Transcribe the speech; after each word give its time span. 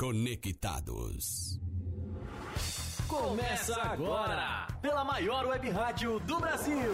Conectados. 0.00 1.60
Começa 3.06 3.78
agora, 3.82 4.66
pela 4.80 5.04
maior 5.04 5.44
web 5.44 5.68
rádio 5.68 6.18
do 6.20 6.40
Brasil. 6.40 6.90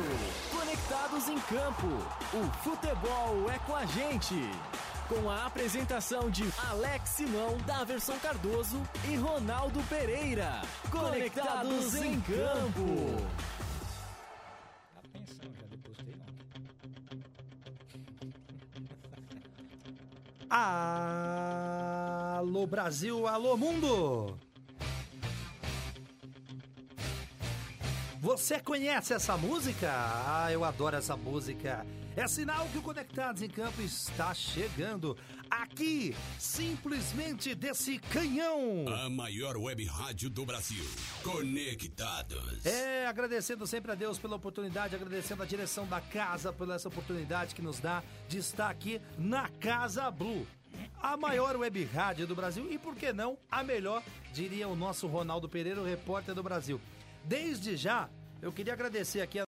Conectados 0.50 1.28
em 1.28 1.38
campo. 1.38 1.86
O 2.34 2.52
futebol 2.64 3.48
é 3.48 3.60
com 3.60 3.76
a 3.76 3.86
gente. 3.86 4.34
Com 5.08 5.30
a 5.30 5.46
apresentação 5.46 6.28
de 6.28 6.52
Alex 6.68 7.10
Simão, 7.10 7.56
Daverson 7.64 8.18
Cardoso 8.18 8.82
e 9.08 9.14
Ronaldo 9.14 9.80
Pereira. 9.84 10.62
Conectados 10.90 11.94
em 11.94 12.20
campo. 12.22 13.24
Alô 22.38 22.38
Brasil, 22.66 23.26
alô 23.26 23.56
mundo! 23.56 24.38
Você 28.20 28.60
conhece 28.60 29.12
essa 29.12 29.36
música? 29.36 29.90
Ah, 29.92 30.52
eu 30.52 30.64
adoro 30.64 30.96
essa 30.96 31.16
música. 31.16 31.84
É 32.16 32.26
sinal 32.26 32.66
que 32.72 32.78
o 32.78 32.82
Conectados 32.82 33.42
em 33.42 33.48
Campo 33.48 33.82
está 33.82 34.32
chegando. 34.32 35.14
Aqui, 35.50 36.16
simplesmente 36.38 37.54
desse 37.54 37.98
canhão. 37.98 38.86
A 38.88 39.10
maior 39.10 39.58
web 39.58 39.84
rádio 39.84 40.30
do 40.30 40.46
Brasil. 40.46 40.82
Conectados. 41.22 42.64
É, 42.64 43.06
agradecendo 43.06 43.66
sempre 43.66 43.92
a 43.92 43.94
Deus 43.94 44.18
pela 44.18 44.34
oportunidade, 44.34 44.96
agradecendo 44.96 45.42
a 45.42 45.46
direção 45.46 45.86
da 45.86 46.00
casa 46.00 46.50
por 46.54 46.70
essa 46.70 46.88
oportunidade 46.88 47.54
que 47.54 47.60
nos 47.60 47.80
dá 47.80 48.02
de 48.26 48.38
estar 48.38 48.70
aqui 48.70 48.98
na 49.18 49.50
Casa 49.60 50.10
Blue. 50.10 50.46
A 51.02 51.18
maior 51.18 51.54
web 51.54 51.84
rádio 51.84 52.26
do 52.26 52.34
Brasil 52.34 52.66
e, 52.72 52.78
por 52.78 52.96
que 52.96 53.12
não, 53.12 53.36
a 53.50 53.62
melhor, 53.62 54.02
diria 54.32 54.66
o 54.66 54.74
nosso 54.74 55.06
Ronaldo 55.06 55.50
Pereira, 55.50 55.82
o 55.82 55.84
repórter 55.84 56.34
do 56.34 56.42
Brasil. 56.42 56.80
Desde 57.24 57.76
já, 57.76 58.08
eu 58.40 58.50
queria 58.50 58.72
agradecer 58.72 59.20
aqui 59.20 59.38
a 59.38 59.45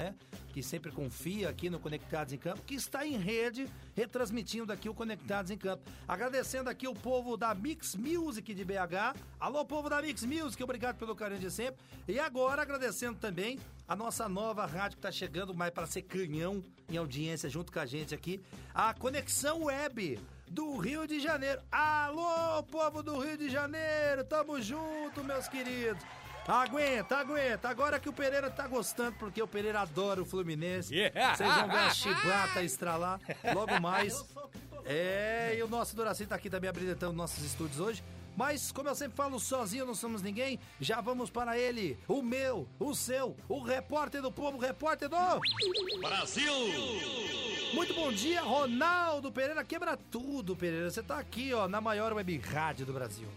né, 0.00 0.12
que 0.52 0.60
sempre 0.60 0.90
confia 0.90 1.48
aqui 1.48 1.70
no 1.70 1.78
Conectados 1.78 2.32
em 2.32 2.36
Campo, 2.36 2.62
que 2.62 2.74
está 2.74 3.06
em 3.06 3.16
rede, 3.16 3.68
retransmitindo 3.94 4.72
aqui 4.72 4.88
o 4.88 4.94
Conectados 4.94 5.52
em 5.52 5.56
Campo. 5.56 5.88
Agradecendo 6.06 6.68
aqui 6.68 6.88
o 6.88 6.94
povo 6.94 7.36
da 7.36 7.54
Mix 7.54 7.94
Music 7.94 8.52
de 8.52 8.64
BH. 8.64 9.16
Alô, 9.38 9.64
povo 9.64 9.88
da 9.88 10.02
Mix 10.02 10.24
Music, 10.24 10.60
obrigado 10.60 10.98
pelo 10.98 11.14
carinho 11.14 11.40
de 11.40 11.50
sempre. 11.50 11.80
E 12.08 12.18
agora 12.18 12.62
agradecendo 12.62 13.18
também 13.20 13.60
a 13.86 13.94
nossa 13.94 14.28
nova 14.28 14.66
rádio 14.66 14.96
que 14.96 15.06
está 15.06 15.12
chegando, 15.12 15.54
mais 15.54 15.70
para 15.70 15.86
ser 15.86 16.02
canhão 16.02 16.60
em 16.88 16.96
audiência 16.96 17.48
junto 17.48 17.72
com 17.72 17.78
a 17.78 17.86
gente 17.86 18.12
aqui, 18.12 18.40
a 18.74 18.92
Conexão 18.94 19.64
Web 19.64 20.18
do 20.48 20.76
Rio 20.76 21.06
de 21.06 21.20
Janeiro. 21.20 21.62
Alô, 21.70 22.64
povo 22.64 23.00
do 23.00 23.16
Rio 23.20 23.38
de 23.38 23.48
Janeiro, 23.48 24.24
tamo 24.24 24.60
junto, 24.60 25.22
meus 25.22 25.46
queridos. 25.46 26.02
Aguenta, 26.48 27.18
aguenta. 27.18 27.68
Agora 27.68 28.00
que 28.00 28.08
o 28.08 28.12
Pereira 28.12 28.50
tá 28.50 28.66
gostando, 28.66 29.12
porque 29.18 29.42
o 29.42 29.46
Pereira 29.46 29.80
adora 29.80 30.22
o 30.22 30.24
Fluminense. 30.24 30.94
Yeah. 30.94 31.36
Vocês 31.36 31.54
vão 31.54 31.68
ver 31.68 31.76
a 31.76 31.90
chibata 31.92 32.62
estralar 32.62 33.20
logo 33.54 33.78
mais. 33.78 34.24
É, 34.86 35.54
e 35.58 35.62
o 35.62 35.68
nosso 35.68 35.94
Doraci 35.94 36.24
tá 36.24 36.36
aqui 36.36 36.48
também 36.48 36.70
habilitando 36.70 37.12
nossos 37.12 37.44
estúdios 37.44 37.78
hoje. 37.78 38.02
Mas, 38.34 38.72
como 38.72 38.88
eu 38.88 38.94
sempre 38.94 39.14
falo, 39.14 39.38
sozinho 39.38 39.84
não 39.84 39.94
somos 39.94 40.22
ninguém. 40.22 40.58
Já 40.80 41.02
vamos 41.02 41.28
para 41.28 41.58
ele, 41.58 41.98
o 42.08 42.22
meu, 42.22 42.66
o 42.78 42.94
seu, 42.94 43.36
o 43.46 43.60
repórter 43.60 44.22
do 44.22 44.32
povo, 44.32 44.56
o 44.56 44.60
repórter 44.60 45.10
do... 45.10 45.40
Brasil! 46.00 46.54
Muito 47.74 47.92
bom 47.92 48.10
dia, 48.10 48.40
Ronaldo 48.40 49.30
Pereira. 49.30 49.62
Quebra 49.64 49.98
tudo, 49.98 50.56
Pereira. 50.56 50.90
Você 50.90 51.02
tá 51.02 51.18
aqui, 51.18 51.52
ó, 51.52 51.68
na 51.68 51.80
maior 51.80 52.14
web 52.14 52.38
rádio 52.38 52.86
do 52.86 52.92
Brasil. 52.94 53.28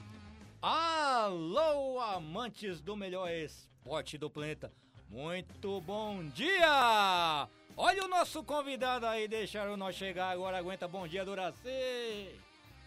Alô, 0.61 1.99
amantes 1.99 2.81
do 2.81 2.95
melhor 2.95 3.31
esporte 3.31 4.15
do 4.15 4.29
planeta. 4.29 4.71
Muito 5.09 5.81
bom 5.81 6.23
dia! 6.25 7.49
Olha 7.75 8.05
o 8.05 8.07
nosso 8.07 8.43
convidado 8.43 9.07
aí, 9.07 9.27
deixaram 9.27 9.75
nós 9.75 9.95
chegar 9.95 10.29
agora. 10.29 10.59
Aguenta, 10.59 10.87
bom 10.87 11.07
dia, 11.07 11.25
Doraci! 11.25 12.39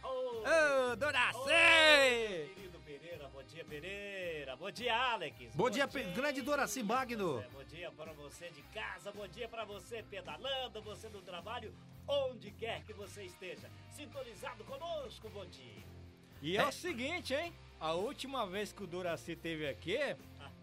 Ô, 0.04 0.94
Doraci! 0.94 2.52
Querido 2.54 2.78
Pereira, 2.78 3.28
bom 3.32 3.42
dia 3.42 3.64
Pereira, 3.64 4.54
bom 4.54 4.70
dia 4.70 4.96
Alex. 4.96 5.56
Bom, 5.56 5.68
dia, 5.68 5.88
Pe- 5.88 6.04
grande 6.12 6.42
Doraci 6.42 6.80
Magno. 6.80 7.40
É, 7.40 7.48
bom 7.48 7.64
dia 7.64 7.90
para 7.90 8.12
você 8.12 8.50
de 8.50 8.62
casa, 8.72 9.10
bom 9.10 9.26
dia 9.26 9.48
para 9.48 9.64
você 9.64 10.00
pedalando, 10.04 10.80
você 10.80 11.08
no 11.08 11.20
trabalho, 11.22 11.74
onde 12.06 12.52
quer 12.52 12.84
que 12.84 12.92
você 12.92 13.24
esteja. 13.24 13.68
Sintonizado 13.90 14.62
conosco, 14.62 15.28
bom 15.30 15.44
dia. 15.46 15.82
E 16.44 16.58
é 16.58 16.66
o 16.66 16.70
seguinte, 16.70 17.32
hein? 17.32 17.54
A 17.80 17.94
última 17.94 18.46
vez 18.46 18.70
que 18.70 18.84
o 18.84 18.86
Doraci 18.86 19.34
teve 19.34 19.66
aqui, 19.66 19.96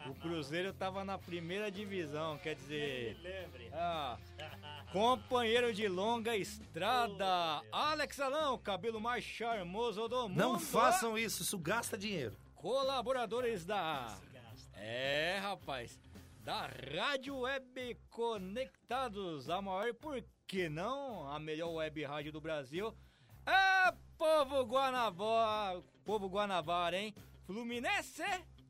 o 0.05 0.13
Cruzeiro 0.13 0.71
tava 0.71 1.03
na 1.03 1.17
primeira 1.17 1.71
divisão, 1.71 2.37
quer 2.37 2.51
Me 2.51 2.55
dizer. 2.61 3.17
lembre. 3.23 3.67
Ah, 3.73 4.15
companheiro 4.91 5.73
de 5.73 5.87
longa 5.87 6.37
estrada, 6.37 7.63
Alex 7.71 8.19
Alão, 8.19 8.59
cabelo 8.59 9.01
mais 9.01 9.23
charmoso 9.23 10.07
do 10.07 10.29
mundo. 10.29 10.37
Não 10.37 10.59
façam 10.59 11.17
isso, 11.17 11.41
isso 11.41 11.57
gasta 11.57 11.97
dinheiro. 11.97 12.37
Colaboradores 12.53 13.65
da. 13.65 14.15
Gasta. 14.31 14.77
É, 14.77 15.39
rapaz. 15.41 15.99
Da 16.43 16.69
Rádio 16.95 17.39
Web 17.39 17.97
Conectados, 18.11 19.49
a 19.49 19.59
maior 19.63 19.87
e 19.87 19.93
por 19.93 20.23
que 20.45 20.69
não 20.69 21.27
a 21.27 21.39
melhor 21.39 21.71
web 21.71 22.03
rádio 22.03 22.31
do 22.31 22.39
Brasil. 22.39 22.95
É, 23.47 23.93
povo 24.21 24.63
Guanabara, 24.65 25.81
povo 26.05 26.29
Guanabara, 26.29 26.95
hein? 26.95 27.11
Fluminense, 27.47 28.21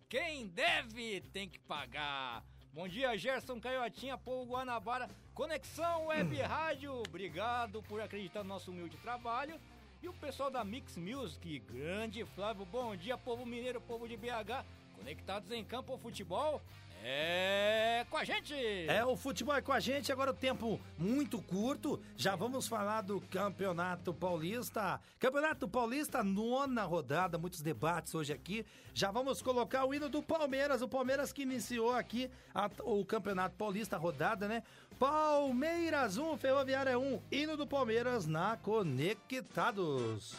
quem 0.08 0.48
deve 0.48 1.20
tem 1.34 1.50
que 1.50 1.60
pagar. 1.60 2.42
Bom 2.74 2.88
dia, 2.88 3.18
Gerson 3.18 3.60
Caiotinha, 3.60 4.18
povo 4.18 4.50
Guanabara, 4.50 5.10
Conexão 5.34 6.06
Web 6.06 6.38
Rádio, 6.38 6.94
obrigado 7.06 7.84
por 7.84 8.00
acreditar 8.00 8.44
no 8.44 8.48
nosso 8.48 8.72
humilde 8.72 8.96
trabalho. 9.00 9.60
E 10.02 10.08
o 10.08 10.14
pessoal 10.14 10.50
da 10.50 10.64
Mix 10.64 10.96
Music, 10.96 11.60
grande 11.60 12.24
Flávio, 12.28 12.66
bom 12.66 12.96
dia, 12.96 13.18
povo 13.18 13.46
mineiro, 13.46 13.82
povo 13.82 14.08
de 14.08 14.16
BH, 14.16 14.64
conectados 14.96 15.52
em 15.52 15.66
campo 15.66 15.92
ao 15.92 16.00
futebol, 16.00 16.62
é 17.04 18.06
com 18.10 18.18
a 18.18 18.24
gente! 18.24 18.54
É, 18.88 19.04
o 19.06 19.16
futebol 19.16 19.56
é 19.56 19.62
com 19.62 19.72
a 19.72 19.80
gente, 19.80 20.12
agora 20.12 20.32
o 20.32 20.34
tempo 20.34 20.80
muito 20.98 21.42
curto. 21.42 22.00
Já 22.16 22.36
vamos 22.36 22.68
falar 22.68 23.02
do 23.02 23.20
Campeonato 23.22 24.14
Paulista. 24.14 25.00
Campeonato 25.20 25.68
Paulista, 25.68 26.24
nona 26.24 26.84
rodada, 26.84 27.38
muitos 27.38 27.62
debates 27.62 28.14
hoje 28.14 28.34
aqui. 28.34 28.66
Já 28.94 29.12
vamos 29.12 29.42
colocar 29.42 29.86
o 29.86 29.94
hino 29.94 30.10
do 30.10 30.22
Palmeiras, 30.22 30.82
o 30.82 30.88
Palmeiras 30.88 31.32
que 31.34 31.44
iniciou 31.44 31.94
aqui 31.94 32.30
a- 32.54 32.70
o 32.84 33.06
Campeonato 33.06 33.56
Paulista, 33.56 33.96
a 33.96 34.00
rodada, 34.00 34.48
né? 34.48 34.64
Palmeiras 35.00 36.18
1, 36.18 36.38
Ferroviária 36.38 37.00
1, 37.00 37.22
hino 37.32 37.58
do 37.58 37.66
Palmeiras 37.66 38.28
na 38.28 38.58
Conectados. 38.58 40.36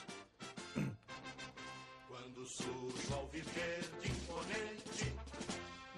Quando 2.09 2.47
surge 2.47 3.13
ao 3.13 3.27
viver 3.27 3.81
de 4.01 4.09
imponente, 4.11 5.13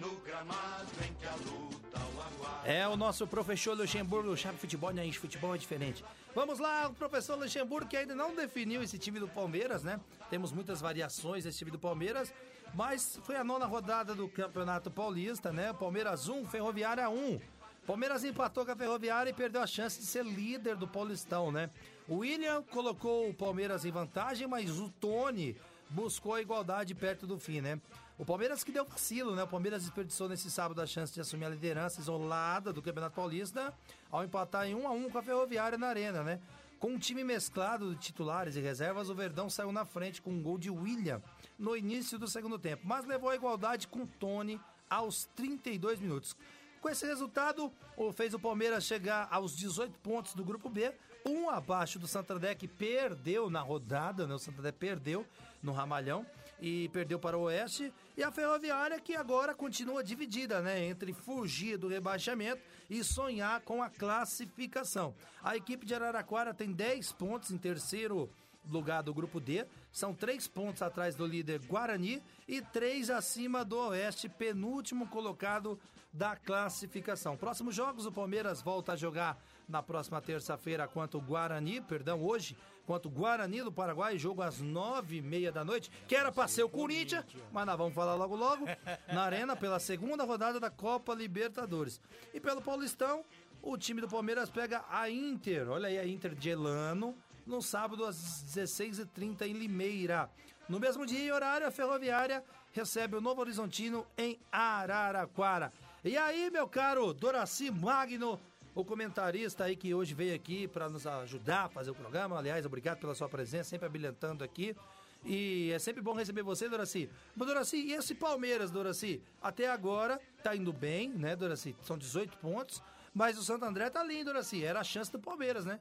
no 0.05 0.17
gramado 0.21 0.91
em 1.07 1.15
que 1.15 1.27
a 1.27 1.35
luta 1.35 1.99
o 1.99 2.21
aguarda. 2.21 2.69
É 2.69 2.87
o 2.87 2.97
nosso 2.97 3.27
professor 3.27 3.77
Luxemburgo, 3.77 4.37
chave 4.37 4.59
futebol, 4.59 4.91
né? 4.91 5.11
Futebol 5.13 5.55
é 5.55 5.59
diferente. 5.59 6.05
Vamos 6.35 6.59
lá, 6.59 6.89
o 6.89 6.95
professor 6.95 7.39
Luxemburgo 7.39 7.89
que 7.89 7.97
ainda 7.97 8.15
não 8.15 8.35
definiu 8.35 8.83
esse 8.83 8.99
time 8.99 9.19
do 9.19 9.29
Palmeiras, 9.29 9.83
né? 9.83 9.99
Temos 10.29 10.53
muitas 10.53 10.81
variações 10.81 11.45
desse 11.45 11.59
time 11.59 11.71
do 11.71 11.79
Palmeiras, 11.79 12.33
mas 12.75 13.19
foi 13.23 13.37
a 13.37 13.45
nona 13.45 13.67
rodada 13.67 14.15
do 14.15 14.29
Campeonato 14.29 14.91
Paulista, 14.91 15.53
né? 15.53 15.73
Palmeiras 15.73 16.29
1, 16.29 16.47
Ferroviária 16.47 17.09
1. 17.09 17.41
Palmeiras 17.87 18.25
empatou 18.25 18.65
com 18.65 18.73
a 18.73 18.77
Ferroviária 18.77 19.31
e 19.31 19.35
perdeu 19.35 19.61
a 19.61 19.67
chance 19.67 20.01
de 20.01 20.07
ser 20.07 20.25
líder 20.25 20.77
do 20.77 20.89
Paulistão, 20.89 21.53
né? 21.53 21.71
O 22.09 22.17
William 22.17 22.63
colocou 22.63 23.29
o 23.29 23.35
Palmeiras 23.35 23.85
em 23.85 23.91
vantagem, 23.91 24.47
mas 24.47 24.79
o 24.79 24.89
Tony 24.89 25.57
buscou 25.91 26.35
a 26.35 26.41
igualdade 26.41 26.95
perto 26.95 27.27
do 27.27 27.39
fim, 27.39 27.61
né? 27.61 27.79
O 28.17 28.25
Palmeiras 28.25 28.63
que 28.63 28.71
deu 28.71 28.85
vacilo, 28.85 29.35
né? 29.35 29.43
O 29.43 29.49
Palmeiras 29.49 29.83
desperdiçou 29.83 30.29
nesse 30.29 30.49
sábado 30.49 30.81
a 30.81 30.87
chance 30.87 31.13
de 31.13 31.21
assumir 31.21 31.47
a 31.47 31.49
liderança 31.49 32.01
isolada 32.01 32.73
do 32.73 32.81
Campeonato 32.81 33.17
Paulista 33.17 33.75
ao 34.09 34.23
empatar 34.23 34.69
em 34.69 34.75
1 34.75 34.87
a 34.87 34.91
1 34.93 35.11
com 35.11 35.19
a 35.19 35.23
Ferroviária 35.23 35.77
na 35.77 35.89
Arena, 35.89 36.23
né? 36.23 36.41
Com 36.79 36.91
um 36.91 36.99
time 36.99 37.25
mesclado 37.25 37.93
de 37.93 38.01
titulares 38.01 38.55
e 38.55 38.61
reservas, 38.61 39.11
o 39.11 39.15
Verdão 39.17 39.51
saiu 39.51 39.73
na 39.73 39.85
frente 39.85 40.23
com 40.23 40.31
um 40.31 40.41
gol 40.41 40.59
de 40.59 40.71
William 40.71 41.21
no 41.59 41.77
início 41.77 42.17
do 42.17 42.29
segundo 42.29 42.57
tempo, 42.57 42.83
mas 42.87 43.05
levou 43.05 43.31
a 43.31 43.35
igualdade 43.35 43.89
com 43.89 44.07
Tony 44.07 44.61
aos 44.89 45.25
32 45.35 45.99
minutos. 45.99 46.37
Com 46.81 46.89
esse 46.89 47.05
resultado, 47.07 47.73
fez 48.15 48.33
o 48.33 48.39
Palmeiras 48.39 48.85
chegar 48.85 49.27
aos 49.31 49.57
18 49.57 49.99
pontos 49.99 50.35
do 50.35 50.45
grupo 50.45 50.69
B, 50.69 50.93
um 51.27 51.49
abaixo 51.49 51.99
do 51.99 52.07
Santander, 52.07 52.57
que 52.57 52.69
perdeu 52.69 53.51
na 53.51 53.61
rodada, 53.61 54.25
né? 54.25 54.35
O 54.35 54.39
Santander 54.39 54.73
perdeu 54.73 55.27
no 55.63 55.73
Ramalhão 55.73 56.25
e 56.61 56.89
perdeu 56.91 57.19
para 57.19 57.37
o 57.37 57.43
Oeste. 57.43 57.93
E 58.17 58.23
a 58.23 58.31
Ferroviária, 58.31 59.01
que 59.01 59.15
agora 59.15 59.55
continua 59.55 60.03
dividida, 60.03 60.61
né? 60.61 60.85
Entre 60.85 61.13
fugir 61.13 61.77
do 61.77 61.89
rebaixamento 61.89 62.63
e 62.89 63.03
sonhar 63.03 63.61
com 63.63 63.83
a 63.83 63.91
classificação. 63.91 65.15
A 65.43 65.57
equipe 65.57 65.85
de 65.87 65.95
Araraquara 65.95 66.55
tem 66.55 66.73
10 66.73 67.13
pontos 67.13 67.51
em 67.51 67.59
terceiro 67.59 68.31
lugar 68.71 69.03
do 69.03 69.13
grupo 69.13 69.41
D. 69.41 69.67
São 69.93 70.15
três 70.15 70.49
pontos 70.49 70.83
atrás 70.83 71.15
do 71.15 71.27
líder 71.27 71.61
Guarani 71.61 72.23
e 72.49 72.63
três 72.63 73.11
acima 73.11 73.65
do 73.65 73.77
Oeste, 73.77 74.29
penúltimo 74.29 75.07
colocado 75.09 75.79
da 76.13 76.37
classificação. 76.37 77.37
Próximos 77.37 77.75
jogos, 77.75 78.07
o 78.07 78.13
Palmeiras 78.13 78.63
volta 78.63 78.93
a 78.93 78.97
jogar 78.97 79.37
na 79.69 79.83
próxima 79.83 80.21
terça-feira 80.21 80.87
contra 80.87 81.19
o 81.19 81.21
Guarani, 81.21 81.81
perdão, 81.81 82.23
hoje, 82.23 82.57
contra 82.87 83.09
o 83.09 83.11
Guarani 83.11 83.63
do 83.63 83.73
Paraguai, 83.73 84.19
jogo 84.19 84.43
às 84.43 84.61
nove 84.61 85.17
e 85.17 85.23
meia 85.23 85.51
da 85.51 85.65
noite, 85.65 85.91
que 86.07 86.15
era 86.15 86.31
pra 86.31 86.47
ser 86.49 86.63
o 86.63 86.69
Corinthians, 86.69 87.25
mas 87.53 87.67
nós 87.67 87.77
vamos 87.77 87.95
falar 87.95 88.15
logo 88.15 88.37
logo, 88.37 88.67
na 89.13 89.23
Arena, 89.23 89.57
pela 89.57 89.79
segunda 89.79 90.25
rodada 90.25 90.61
da 90.61 90.71
Copa 90.71 91.15
Libertadores. 91.15 92.01
E 92.33 92.41
pelo 92.41 92.61
Paulistão, 92.61 93.25
o 93.63 93.77
time 93.79 94.01
do 94.01 94.09
Palmeiras 94.09 94.51
pega 94.51 94.85
a 94.91 95.09
Inter, 95.11 95.69
olha 95.71 95.89
aí 95.89 95.99
a 95.99 96.07
Inter 96.07 96.35
de 96.35 96.51
Elano, 96.51 97.17
no 97.47 97.61
sábado 97.61 98.05
às 98.05 98.17
16h30 98.17 99.43
em 99.43 99.53
Limeira. 99.53 100.31
No 100.69 100.81
mesmo 100.81 101.05
dia 101.05 101.21
e 101.21 101.33
horário, 101.33 101.67
a 101.67 101.71
Ferroviária 101.71 102.43
recebe 102.73 103.17
o 103.17 103.21
Novo 103.21 103.41
Horizontino 103.41 104.07
em 104.17 104.39
Araraquara. 104.51 105.73
E 106.03 106.17
aí, 106.17 106.51
meu 106.51 106.69
caro 106.69 107.15
Doraci 107.15 107.71
Magno, 107.71 108.39
o 108.75 108.85
comentarista 108.85 109.65
aí 109.65 109.77
que 109.77 109.95
hoje 109.95 110.15
veio 110.15 110.35
aqui 110.35 110.67
para 110.67 110.89
nos 110.89 111.07
ajudar 111.07 111.65
a 111.65 111.69
fazer 111.69 111.91
o 111.91 111.95
programa. 111.95 112.39
Aliás, 112.39 112.67
obrigado 112.67 112.99
pela 112.99 113.15
sua 113.15 113.29
presença, 113.29 113.71
sempre 113.71 113.87
habilitando 113.87 114.43
aqui. 114.43 114.77
E 115.25 115.71
é 115.73 115.79
sempre 115.79 116.03
bom 116.03 116.13
receber 116.13 116.43
você, 116.43 116.69
Doraci. 116.69 117.09
Mas, 117.35 117.49
Doraci, 117.49 117.77
e 117.77 117.93
esse 117.93 118.15
Palmeiras, 118.15 118.71
Doraci? 118.71 119.23
Até 119.41 119.71
agora 119.71 120.21
tá 120.43 120.55
indo 120.55 120.73
bem, 120.73 121.09
né, 121.09 121.35
Doraci? 121.35 121.75
São 121.83 121.97
18 121.97 122.37
pontos. 122.39 122.83
Mas 123.15 123.39
o 123.39 123.45
Santo 123.45 123.65
André 123.65 123.89
tá 123.89 124.03
lindo, 124.03 124.27
Doraci. 124.27 124.63
Era 124.65 124.81
a 124.81 124.85
chance 124.85 125.11
do 125.11 125.19
Palmeiras, 125.19 125.65
né? 125.65 125.81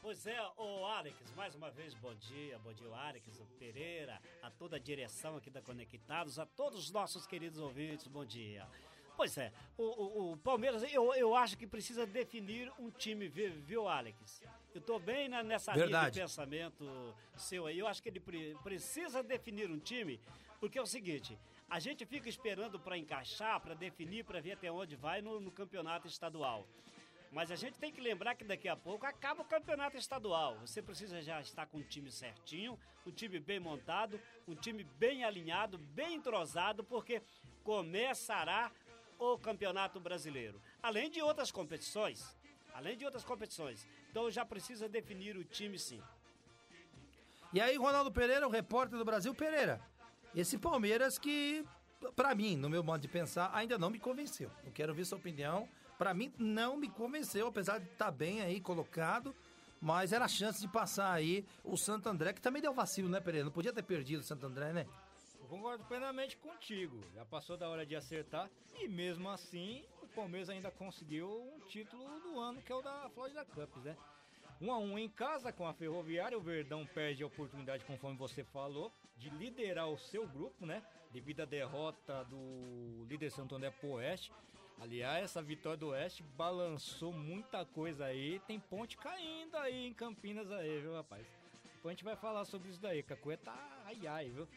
Pois 0.00 0.26
é, 0.26 0.36
ô 0.56 0.84
Alex, 0.86 1.16
mais 1.36 1.54
uma 1.54 1.70
vez 1.70 1.94
bom 1.94 2.12
dia, 2.14 2.58
bom 2.58 2.72
dia, 2.72 2.88
o 2.88 2.94
Alex, 2.94 3.38
o 3.38 3.46
Pereira, 3.56 4.20
a 4.42 4.50
toda 4.50 4.74
a 4.74 4.78
direção 4.80 5.36
aqui 5.36 5.48
da 5.48 5.62
Conectados, 5.62 6.40
a 6.40 6.44
todos 6.44 6.86
os 6.86 6.90
nossos 6.90 7.24
queridos 7.24 7.60
ouvintes, 7.60 8.08
bom 8.08 8.24
dia. 8.24 8.66
Pois 9.22 9.38
é, 9.38 9.52
o, 9.78 9.84
o, 9.84 10.32
o 10.32 10.36
Palmeiras, 10.38 10.82
eu, 10.92 11.14
eu 11.14 11.36
acho 11.36 11.56
que 11.56 11.64
precisa 11.64 12.04
definir 12.04 12.72
um 12.76 12.90
time, 12.90 13.28
viu, 13.28 13.86
Alex? 13.86 14.42
Eu 14.74 14.80
tô 14.80 14.98
bem 14.98 15.28
na, 15.28 15.44
nessa 15.44 15.70
linha 15.74 15.84
Verdade. 15.84 16.14
de 16.14 16.20
pensamento 16.22 17.14
seu 17.36 17.66
aí, 17.68 17.78
eu 17.78 17.86
acho 17.86 18.02
que 18.02 18.08
ele 18.08 18.18
pre- 18.18 18.56
precisa 18.64 19.22
definir 19.22 19.70
um 19.70 19.78
time, 19.78 20.18
porque 20.58 20.76
é 20.76 20.82
o 20.82 20.86
seguinte, 20.86 21.38
a 21.70 21.78
gente 21.78 22.04
fica 22.04 22.28
esperando 22.28 22.80
para 22.80 22.98
encaixar, 22.98 23.60
para 23.60 23.74
definir, 23.74 24.24
para 24.24 24.40
ver 24.40 24.54
até 24.54 24.72
onde 24.72 24.96
vai 24.96 25.22
no, 25.22 25.38
no 25.38 25.52
campeonato 25.52 26.08
estadual. 26.08 26.66
Mas 27.30 27.52
a 27.52 27.56
gente 27.56 27.78
tem 27.78 27.92
que 27.92 28.00
lembrar 28.00 28.34
que 28.34 28.42
daqui 28.44 28.68
a 28.68 28.76
pouco 28.76 29.06
acaba 29.06 29.40
o 29.42 29.44
campeonato 29.44 29.96
estadual. 29.96 30.58
Você 30.66 30.82
precisa 30.82 31.22
já 31.22 31.40
estar 31.40 31.64
com 31.66 31.78
um 31.78 31.82
time 31.82 32.10
certinho, 32.10 32.76
um 33.06 33.12
time 33.12 33.38
bem 33.38 33.60
montado, 33.60 34.20
um 34.48 34.54
time 34.56 34.82
bem 34.82 35.22
alinhado, 35.24 35.78
bem 35.78 36.16
entrosado, 36.16 36.82
porque 36.82 37.22
começará 37.62 38.70
o 39.22 39.38
Campeonato 39.38 40.00
Brasileiro. 40.00 40.60
Além 40.82 41.08
de 41.08 41.22
outras 41.22 41.50
competições. 41.52 42.36
Além 42.74 42.96
de 42.96 43.04
outras 43.04 43.24
competições. 43.24 43.86
Então 44.10 44.30
já 44.30 44.44
precisa 44.44 44.88
definir 44.88 45.36
o 45.36 45.44
time 45.44 45.78
sim. 45.78 46.02
E 47.52 47.60
aí, 47.60 47.76
Ronaldo 47.76 48.10
Pereira, 48.10 48.48
o 48.48 48.50
repórter 48.50 48.98
do 48.98 49.04
Brasil. 49.04 49.34
Pereira, 49.34 49.80
esse 50.34 50.58
Palmeiras 50.58 51.18
que, 51.18 51.64
pra 52.16 52.34
mim, 52.34 52.56
no 52.56 52.68
meu 52.68 52.82
modo 52.82 53.00
de 53.00 53.08
pensar, 53.08 53.50
ainda 53.54 53.78
não 53.78 53.90
me 53.90 53.98
convenceu. 53.98 54.50
Eu 54.64 54.72
quero 54.72 54.94
ver 54.94 55.04
sua 55.04 55.18
opinião. 55.18 55.68
Pra 55.98 56.14
mim, 56.14 56.32
não 56.38 56.76
me 56.76 56.88
convenceu, 56.88 57.46
apesar 57.46 57.78
de 57.78 57.86
estar 57.86 58.10
bem 58.10 58.40
aí 58.40 58.60
colocado. 58.60 59.34
Mas 59.80 60.12
era 60.12 60.24
a 60.24 60.28
chance 60.28 60.60
de 60.60 60.68
passar 60.68 61.12
aí 61.12 61.44
o 61.62 61.76
Santo 61.76 62.08
André, 62.08 62.32
que 62.32 62.40
também 62.40 62.62
deu 62.62 62.72
vacilo, 62.72 63.08
né, 63.08 63.20
Pereira? 63.20 63.44
Não 63.44 63.52
podia 63.52 63.72
ter 63.72 63.82
perdido 63.82 64.20
o 64.20 64.24
Santo 64.24 64.46
André, 64.46 64.72
né? 64.72 64.86
Concordo 65.52 65.84
plenamente 65.84 66.34
contigo. 66.38 66.98
Já 67.14 67.26
passou 67.26 67.58
da 67.58 67.68
hora 67.68 67.84
de 67.84 67.94
acertar. 67.94 68.48
E 68.80 68.88
mesmo 68.88 69.28
assim, 69.28 69.84
o 70.00 70.06
Palmeiras 70.06 70.48
ainda 70.48 70.70
conseguiu 70.70 71.28
um 71.28 71.60
título 71.68 72.02
do 72.20 72.40
ano, 72.40 72.62
que 72.62 72.72
é 72.72 72.74
o 72.74 72.80
da 72.80 73.10
Florida 73.10 73.44
Cup, 73.44 73.76
né? 73.84 73.94
1 74.62 74.72
a 74.72 74.78
1 74.78 74.98
em 74.98 75.10
casa 75.10 75.52
com 75.52 75.66
a 75.66 75.74
Ferroviária, 75.74 76.38
o 76.38 76.40
Verdão 76.40 76.86
perde 76.86 77.22
a 77.22 77.26
oportunidade, 77.26 77.84
conforme 77.84 78.16
você 78.16 78.42
falou, 78.42 78.90
de 79.18 79.28
liderar 79.28 79.90
o 79.90 79.98
seu 79.98 80.26
grupo, 80.26 80.64
né? 80.64 80.82
Devido 81.10 81.40
à 81.40 81.44
derrota 81.44 82.24
do 82.24 83.04
líder 83.06 83.28
Santo 83.30 83.54
André 83.54 83.70
pro 83.72 83.90
Oeste. 83.90 84.32
Aliás, 84.80 85.24
essa 85.24 85.42
vitória 85.42 85.76
do 85.76 85.88
Oeste 85.88 86.22
balançou 86.34 87.12
muita 87.12 87.66
coisa 87.66 88.06
aí. 88.06 88.40
Tem 88.46 88.58
ponte 88.58 88.96
caindo 88.96 89.54
aí 89.58 89.86
em 89.86 89.92
Campinas 89.92 90.50
aí, 90.50 90.80
viu, 90.80 90.94
rapaz? 90.94 91.26
Depois 91.74 91.92
a 91.92 91.94
gente 91.94 92.04
vai 92.04 92.16
falar 92.16 92.46
sobre 92.46 92.70
isso 92.70 92.80
daí, 92.80 93.02
que 93.02 93.12
a 93.12 93.16
coisa 93.18 93.42
tá 93.42 93.82
ai 93.84 94.06
ai, 94.06 94.30
viu? 94.30 94.48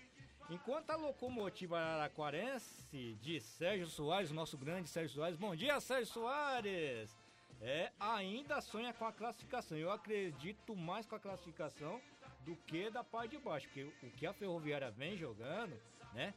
Enquanto 0.48 0.92
a 0.92 0.96
locomotiva 0.96 1.80
araraquarense 1.80 3.18
de 3.20 3.40
Sérgio 3.42 3.88
Soares, 3.88 4.32
nosso 4.32 4.56
grande 4.56 4.88
Sérgio 4.88 5.16
Soares, 5.16 5.38
bom 5.38 5.56
dia 5.56 5.80
Sérgio 5.80 6.14
Soares! 6.14 7.18
É, 7.60 7.92
ainda 8.00 8.62
sonha 8.62 8.94
com 8.94 9.06
a 9.06 9.12
classificação. 9.12 9.76
Eu 9.76 9.92
acredito 9.92 10.76
mais 10.76 11.08
com 11.08 11.16
a 11.16 11.20
classificação 11.20 12.00
do 12.42 12.56
que 12.56 12.92
da 12.92 13.04
parte 13.04 13.32
de 13.32 13.38
baixo, 13.40 13.68
porque 13.68 13.84
o 14.06 14.12
que 14.12 14.28
a 14.28 14.34
Ferroviária 14.34 14.92
vem 14.92 15.18
jogando, 15.18 15.76
né? 16.14 16.32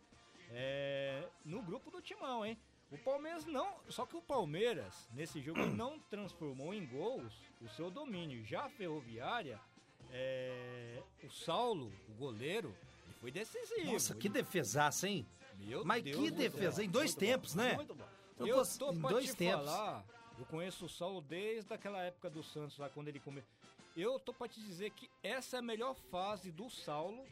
É, 0.50 1.28
no 1.44 1.60
grupo 1.60 1.90
do 1.90 2.00
Timão, 2.00 2.46
hein? 2.46 2.56
O 2.90 2.96
Palmeiras 2.96 3.44
não. 3.44 3.78
Só 3.90 4.06
que 4.06 4.16
o 4.16 4.22
Palmeiras, 4.22 5.06
nesse 5.12 5.42
jogo, 5.42 5.66
não 5.66 5.98
transformou 5.98 6.72
em 6.72 6.86
gols 6.86 7.42
o 7.60 7.68
seu 7.68 7.90
domínio. 7.90 8.42
Já 8.46 8.64
a 8.64 8.70
Ferroviária, 8.70 9.60
é, 10.10 11.02
o 11.22 11.28
Saulo, 11.28 11.92
o 12.08 12.12
goleiro, 12.14 12.74
foi 13.20 13.30
decisivo. 13.30 13.92
Nossa, 13.92 14.14
que 14.14 14.28
defesaça, 14.28 15.08
hein? 15.08 15.26
Meu 15.58 15.84
Mas 15.84 16.02
Deus 16.04 16.16
que 16.16 16.30
defesa, 16.30 16.76
céu. 16.76 16.84
em 16.84 16.88
dois 16.90 17.10
Muito 17.10 17.18
tempos, 17.20 17.54
bom, 17.54 17.62
né? 17.62 17.74
Muito 17.74 17.94
bom. 17.94 18.04
Eu 18.38 18.46
Eu 18.46 18.56
tô- 18.64 18.78
tô 18.86 18.92
em 18.92 19.00
pra 19.00 19.10
dois 19.10 19.26
te 19.26 19.34
tempos. 19.36 19.66
falar, 19.66 20.04
eu 20.38 20.44
conheço 20.46 20.84
o 20.84 20.88
Saulo 20.88 21.20
desde 21.20 21.72
aquela 21.74 22.00
época 22.02 22.30
do 22.30 22.42
Santos, 22.42 22.78
lá 22.78 22.88
quando 22.88 23.08
ele 23.08 23.18
começou. 23.18 23.50
Eu 23.96 24.20
tô 24.20 24.32
pra 24.32 24.46
te 24.46 24.60
dizer 24.60 24.90
que 24.90 25.10
essa 25.22 25.56
é 25.56 25.58
a 25.58 25.62
melhor 25.62 25.94
fase 26.12 26.52
do 26.52 26.70
Saulo, 26.70 27.26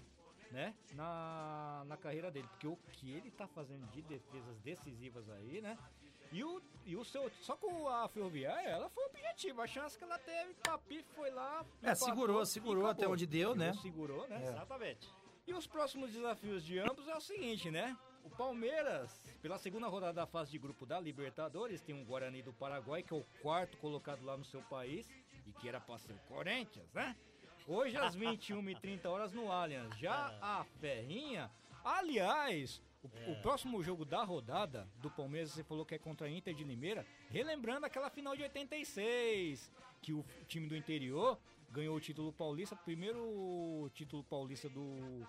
né, 0.51 0.75
na, 0.95 1.85
na 1.87 1.97
carreira 1.97 2.29
dele. 2.31 2.49
Porque 2.49 2.67
o 2.67 2.77
que 2.93 3.13
ele 3.13 3.31
tá 3.31 3.47
fazendo 3.47 3.87
de 3.93 4.03
defesas 4.03 4.59
decisivas 4.65 5.29
aí, 5.31 5.61
né, 5.61 5.79
e 6.33 6.43
o, 6.43 6.61
e 6.85 6.97
o 6.97 7.05
seu... 7.05 7.31
Só 7.43 7.57
com 7.57 7.87
a 7.87 8.09
Ferroviária, 8.09 8.69
ela 8.69 8.91
foi 8.91 9.05
objetiva. 9.07 9.63
A 9.63 9.67
chance 9.69 9.97
que 9.97 10.03
ela 10.03 10.19
teve, 10.19 10.55
Papi 10.55 11.05
foi 11.15 11.31
lá... 11.31 11.65
É, 11.81 11.91
empatou 11.93 12.09
segurou, 12.09 12.45
segurou 12.47 12.87
até 12.89 13.07
onde 13.07 13.25
deu, 13.27 13.55
né? 13.55 13.73
Segurou, 13.81 14.27
né? 14.27 14.49
Exatamente. 14.49 15.09
E 15.47 15.55
os 15.55 15.65
próximos 15.65 16.13
desafios 16.13 16.65
de 16.65 16.79
ambos 16.81 17.07
é 17.07 17.15
o 17.15 17.21
seguinte, 17.21 17.71
né? 17.71 17.97
O 18.25 18.31
Palmeiras, 18.31 19.25
pela 19.41 19.57
segunda 19.57 19.87
rodada 19.87 20.13
da 20.15 20.27
fase 20.27 20.51
de 20.51 20.59
grupo 20.59 20.85
da 20.85 20.99
Libertadores, 20.99 21.81
tem 21.81 21.95
um 21.95 22.05
Guarani 22.05 22.43
do 22.43 22.53
Paraguai, 22.53 23.05
que 23.05 23.15
é 23.15 23.17
o 23.17 23.25
quarto 23.41 23.77
colocado 23.77 24.25
lá 24.25 24.37
no 24.37 24.45
seu 24.45 24.61
país, 24.63 25.09
e 25.47 25.53
que 25.53 25.69
era 25.69 25.81
pra 25.81 25.99
ser 25.99 26.13
o 26.13 26.19
Corinthians, 26.27 26.93
né? 26.93 27.15
Hoje 27.69 27.97
às 27.97 28.17
21h30 28.17 29.07
horas 29.07 29.33
no 29.33 29.53
Allianz. 29.53 29.97
Já 29.99 30.37
a 30.43 30.65
Ferrinha, 30.81 31.49
aliás, 31.85 32.83
o, 33.01 33.31
o 33.31 33.41
próximo 33.41 33.81
jogo 33.85 34.05
da 34.05 34.25
rodada 34.25 34.89
do 34.97 35.09
Palmeiras, 35.13 35.53
você 35.53 35.63
falou 35.63 35.87
que 35.87 35.95
é 35.95 35.99
contra 35.99 36.27
a 36.27 36.31
Inter 36.31 36.55
de 36.55 36.65
Limeira, 36.65 37.07
relembrando 37.31 37.87
aquela 37.87 38.11
final 38.11 38.37
de 38.37 38.43
86, 38.43 39.71
que 40.03 40.13
o 40.13 40.25
time 40.49 40.67
do 40.67 40.77
interior 40.77 41.39
ganhou 41.71 41.97
o 41.97 42.01
título 42.01 42.33
paulista, 42.33 42.75
primeiro 42.77 43.91
título 43.95 44.23
paulista 44.25 44.69
do, 44.69 45.27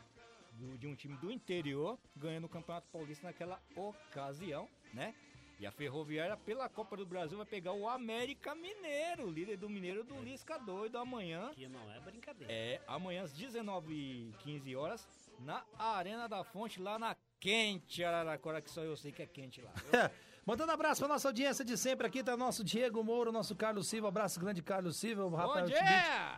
do- 0.53 0.77
de 0.77 0.87
um 0.87 0.95
time 0.95 1.15
do 1.17 1.31
interior, 1.31 1.97
ganhando 2.15 2.45
o 2.45 2.49
Campeonato 2.49 2.87
Paulista 2.91 3.27
naquela 3.27 3.61
ocasião, 3.75 4.67
né? 4.93 5.13
E 5.59 5.65
a 5.65 5.71
Ferroviária, 5.71 6.37
pela 6.37 6.69
Copa 6.69 6.95
do 6.95 7.03
Brasil, 7.05 7.35
vai 7.35 7.45
pegar 7.47 7.73
o 7.73 7.89
América 7.89 8.53
Mineiro, 8.53 9.27
líder 9.29 9.57
do 9.57 9.67
Mineiro 9.67 10.03
do 10.03 10.21
Lisca 10.21 10.59
doido 10.59 10.99
amanhã. 10.99 11.49
Que 11.55 11.67
não 11.67 11.91
é 11.91 11.99
brincadeira. 11.99 12.53
É, 12.53 12.79
amanhã 12.85 13.23
às 13.23 13.33
19h15 13.33 14.77
horas, 14.77 15.07
na 15.39 15.63
Arena 15.79 16.27
da 16.29 16.43
Fonte, 16.43 16.79
lá 16.79 16.99
na 16.99 17.15
quente 17.39 18.03
Araraquara, 18.03 18.61
que 18.61 18.69
só 18.69 18.81
eu 18.81 18.95
sei 18.95 19.11
que 19.11 19.23
é 19.23 19.25
quente 19.25 19.59
lá. 19.61 19.73
Mandando 20.47 20.71
abraço 20.71 21.01
pra 21.01 21.09
nossa 21.09 21.27
audiência 21.27 21.65
de 21.65 21.75
sempre 21.77 22.07
aqui, 22.07 22.23
tá? 22.23 22.37
Nosso 22.37 22.63
Diego 22.63 23.03
Moura, 23.03 23.33
nosso 23.33 23.53
Carlos 23.53 23.85
Silva, 23.85 24.07
abraço 24.07 24.39
grande 24.39 24.61
Carlos 24.61 24.95
Silva, 24.95 25.25
o 25.25 25.35
Rafael 25.35 25.67
Schmidt, 25.67 25.83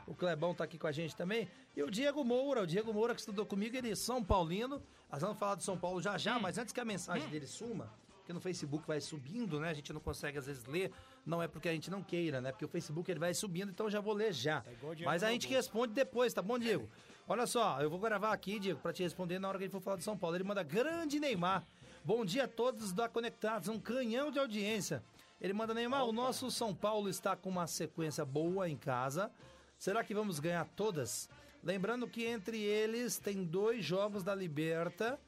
o 0.07 0.15
Clebão 0.15 0.51
tá 0.55 0.63
aqui 0.63 0.79
com 0.79 0.87
a 0.87 0.91
gente 0.91 1.15
também, 1.15 1.47
e 1.75 1.83
o 1.83 1.91
Diego 1.91 2.23
Moura, 2.25 2.63
o 2.63 2.65
Diego 2.65 2.91
Moura 2.91 3.13
que 3.13 3.19
estudou 3.19 3.45
comigo, 3.45 3.77
ele 3.77 3.91
é 3.91 3.95
São 3.95 4.23
Paulino, 4.23 4.81
nós 5.11 5.21
vamos 5.21 5.37
falar 5.37 5.53
de 5.53 5.63
São 5.63 5.77
Paulo 5.77 6.01
já 6.01 6.15
Hum. 6.15 6.17
já, 6.17 6.39
mas 6.39 6.57
antes 6.57 6.73
que 6.73 6.79
a 6.79 6.85
mensagem 6.85 7.29
dele 7.29 7.45
suma, 7.45 7.93
porque 8.17 8.33
no 8.33 8.41
Facebook 8.41 8.83
vai 8.87 8.99
subindo, 8.99 9.59
né, 9.59 9.69
a 9.69 9.73
gente 9.75 9.93
não 9.93 10.01
consegue 10.01 10.39
às 10.39 10.47
vezes 10.47 10.65
ler, 10.65 10.91
não 11.23 11.43
é 11.43 11.47
porque 11.47 11.69
a 11.69 11.71
gente 11.71 11.91
não 11.91 12.01
queira, 12.01 12.41
né, 12.41 12.51
porque 12.51 12.65
o 12.65 12.67
Facebook 12.67 13.11
ele 13.11 13.19
vai 13.19 13.35
subindo, 13.35 13.69
então 13.69 13.85
eu 13.85 13.91
já 13.91 13.99
vou 13.99 14.15
ler 14.15 14.33
já, 14.33 14.61
Tá 14.61 14.71
mas 15.05 15.23
a 15.23 15.29
gente 15.29 15.43
bolso. 15.45 15.55
responde 15.55 15.93
depois, 15.93 16.33
tá 16.33 16.41
bom, 16.41 16.57
Diego? 16.57 16.89
Olha 17.27 17.45
só, 17.45 17.79
eu 17.79 17.91
vou 17.91 17.99
gravar 17.99 18.33
aqui, 18.33 18.57
Diego, 18.59 18.79
pra 18.79 18.91
te 18.91 19.03
responder 19.03 19.37
na 19.37 19.47
hora 19.49 19.59
que 19.59 19.65
ele 19.65 19.71
for 19.71 19.79
falar 19.81 19.97
de 19.97 20.03
São 20.03 20.17
Paulo, 20.17 20.35
ele 20.35 20.43
manda 20.43 20.63
grande 20.63 21.19
Neymar, 21.19 21.63
Bom 22.03 22.23
dia 22.23 22.45
a 22.45 22.47
todos 22.47 22.93
da 22.93 23.09
Conectados, 23.09 23.67
um 23.67 23.77
canhão 23.77 24.31
de 24.31 24.39
audiência. 24.39 25.03
Ele 25.39 25.51
manda 25.51 25.73
Neymar, 25.73 26.05
o 26.05 26.13
nosso 26.13 26.49
São 26.49 26.73
Paulo 26.73 27.09
está 27.09 27.35
com 27.35 27.49
uma 27.49 27.67
sequência 27.67 28.23
boa 28.23 28.69
em 28.69 28.77
casa. 28.77 29.29
Será 29.77 30.01
que 30.01 30.13
vamos 30.13 30.39
ganhar 30.39 30.65
todas? 30.77 31.29
Lembrando 31.61 32.07
que 32.07 32.25
entre 32.25 32.57
eles 32.57 33.19
tem 33.19 33.43
dois 33.43 33.83
jogos 33.83 34.23
da 34.23 34.33
Liberta 34.33 35.19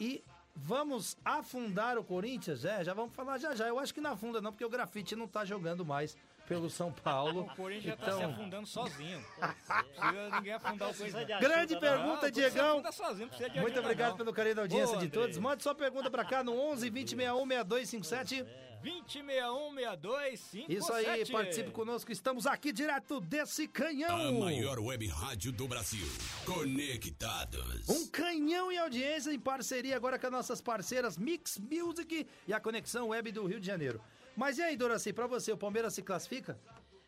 e 0.00 0.24
vamos 0.56 1.14
afundar 1.22 1.98
o 1.98 2.04
Corinthians? 2.04 2.64
É, 2.64 2.82
já 2.82 2.94
vamos 2.94 3.14
falar 3.14 3.36
já 3.36 3.54
já. 3.54 3.68
Eu 3.68 3.78
acho 3.78 3.92
que 3.92 4.00
não 4.00 4.12
afunda 4.12 4.40
não, 4.40 4.50
porque 4.50 4.64
o 4.64 4.70
Grafite 4.70 5.14
não 5.14 5.28
tá 5.28 5.44
jogando 5.44 5.84
mais 5.84 6.16
pelo 6.46 6.68
São 6.70 6.92
Paulo. 6.92 7.42
O 7.42 7.56
Corinthians 7.56 7.84
já 7.84 7.96
tá 7.96 8.06
Então, 8.06 8.18
se 8.18 8.24
afundando 8.24 8.66
sozinho. 8.66 9.24
Não 9.40 9.48
precisa 9.54 10.36
ninguém 10.36 10.52
afundar 10.52 10.90
o 10.90 10.94
Corinthians. 10.94 11.14
ajuda, 11.30 11.40
Grande 11.40 11.74
não. 11.74 11.80
pergunta, 11.80 12.26
Ah, 12.26 12.30
Diegão. 12.30 12.92
Sozinho, 12.92 13.20
não 13.20 13.28
precisa 13.28 13.50
de 13.50 13.60
Muito 13.60 13.80
obrigado 13.80 14.10
não. 14.10 14.16
pelo 14.18 14.32
carinho 14.32 14.54
da 14.56 14.62
audiência 14.62 14.96
Ô, 14.96 15.00
de 15.00 15.08
todos. 15.08 15.38
Mande 15.38 15.62
sua 15.62 15.74
pergunta 15.74 16.10
pra 16.10 16.24
cá 16.24 16.44
no 16.44 16.52
11 16.58 16.90
20 16.90 17.10
61 17.10 17.46
6257. 17.46 18.44
2061 18.84 19.74
6257. 19.76 20.72
Isso 20.76 20.92
aí, 20.92 21.24
participe 21.32 21.70
conosco. 21.70 22.12
Estamos 22.12 22.46
aqui 22.46 22.70
direto 22.70 23.18
desse 23.18 23.66
canhão. 23.66 24.28
A 24.28 24.32
maior 24.32 24.78
web 24.78 25.06
rádio 25.06 25.50
do 25.52 25.66
Brasil. 25.66 26.06
Conectados. 26.44 27.88
Um 27.88 28.06
canhão 28.08 28.70
em 28.70 28.76
audiência 28.78 29.32
em 29.32 29.38
parceria 29.40 29.96
agora 29.96 30.18
com 30.18 30.26
as 30.26 30.32
nossas 30.32 30.60
parceiras 30.60 31.16
Mix 31.16 31.58
Music 31.58 32.26
e 32.46 32.52
a 32.52 32.60
Conexão 32.60 33.08
Web 33.08 33.32
do 33.32 33.46
Rio 33.46 33.58
de 33.58 33.66
Janeiro. 33.66 34.02
Mas 34.36 34.58
e 34.58 34.62
aí, 34.62 34.76
Doraci, 34.76 35.12
pra 35.12 35.26
você, 35.26 35.52
o 35.52 35.56
Palmeiras 35.56 35.94
se 35.94 36.02
classifica? 36.02 36.58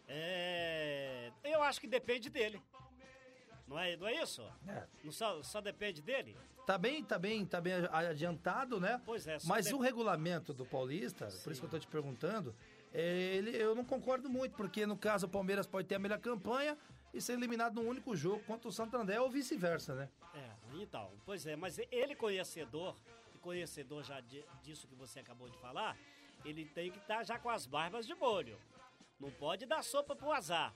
É, 0.09 1.30
eu 1.45 1.62
acho 1.62 1.80
que 1.80 1.87
depende 1.87 2.30
dele. 2.30 2.61
Não 3.66 3.78
é, 3.78 3.97
não 3.97 4.06
é 4.06 4.23
isso? 4.23 4.42
É. 4.68 4.85
Não 5.02 5.11
só, 5.11 5.42
só 5.42 5.61
depende 5.61 6.00
dele? 6.00 6.37
Tá 6.64 6.78
bem, 6.78 7.02
tá 7.04 7.18
bem, 7.18 7.45
tá 7.45 7.61
bem 7.61 7.75
adiantado, 7.92 8.80
né? 8.80 9.00
Pois 9.04 9.26
é, 9.26 9.38
Mas 9.45 9.66
dep- 9.66 9.75
o 9.75 9.78
regulamento 9.78 10.52
do 10.52 10.64
Paulista, 10.64 11.26
por 11.42 11.50
isso 11.52 11.61
que 11.61 11.66
eu 11.66 11.71
tô 11.71 11.78
te 11.78 11.87
perguntando, 11.87 12.54
é, 12.95 13.02
ele, 13.37 13.50
eu 13.56 13.75
não 13.75 13.85
concordo 13.85 14.28
muito, 14.28 14.54
porque 14.56 14.87
no 14.87 14.97
caso 14.97 15.26
o 15.26 15.28
Palmeiras 15.28 15.66
pode 15.66 15.87
ter 15.88 15.97
a 15.97 15.99
melhor 15.99 16.18
campanha 16.21 16.76
e 17.12 17.21
ser 17.21 17.33
eliminado 17.35 17.75
num 17.80 17.88
único 17.88 18.14
jogo 18.16 18.42
contra 18.45 18.68
o 18.68 18.73
Santander 18.73 19.21
ou 19.21 19.28
vice-versa, 19.30 19.95
né? 19.95 20.09
É, 20.35 20.50
então, 20.80 21.11
pois 21.25 21.45
é, 21.47 21.56
mas 21.56 21.78
ele 21.90 22.14
conhecedor, 22.14 22.97
conhecedor 23.40 24.02
já 24.04 24.21
de- 24.21 24.45
disso 24.62 24.87
que 24.88 24.95
você 24.95 25.21
acabou 25.21 25.49
de 25.49 25.59
falar, 25.59 25.97
ele 26.47 26.65
tem 26.65 26.91
que 26.91 26.99
estar 26.99 27.25
já 27.25 27.38
com 27.38 27.50
as 27.50 27.67
barbas 27.67 28.07
de 28.07 28.15
molho. 28.15 28.59
Não 29.19 29.31
pode 29.31 29.67
dar 29.67 29.83
sopa 29.83 30.15
pro 30.15 30.33
azar. 30.33 30.75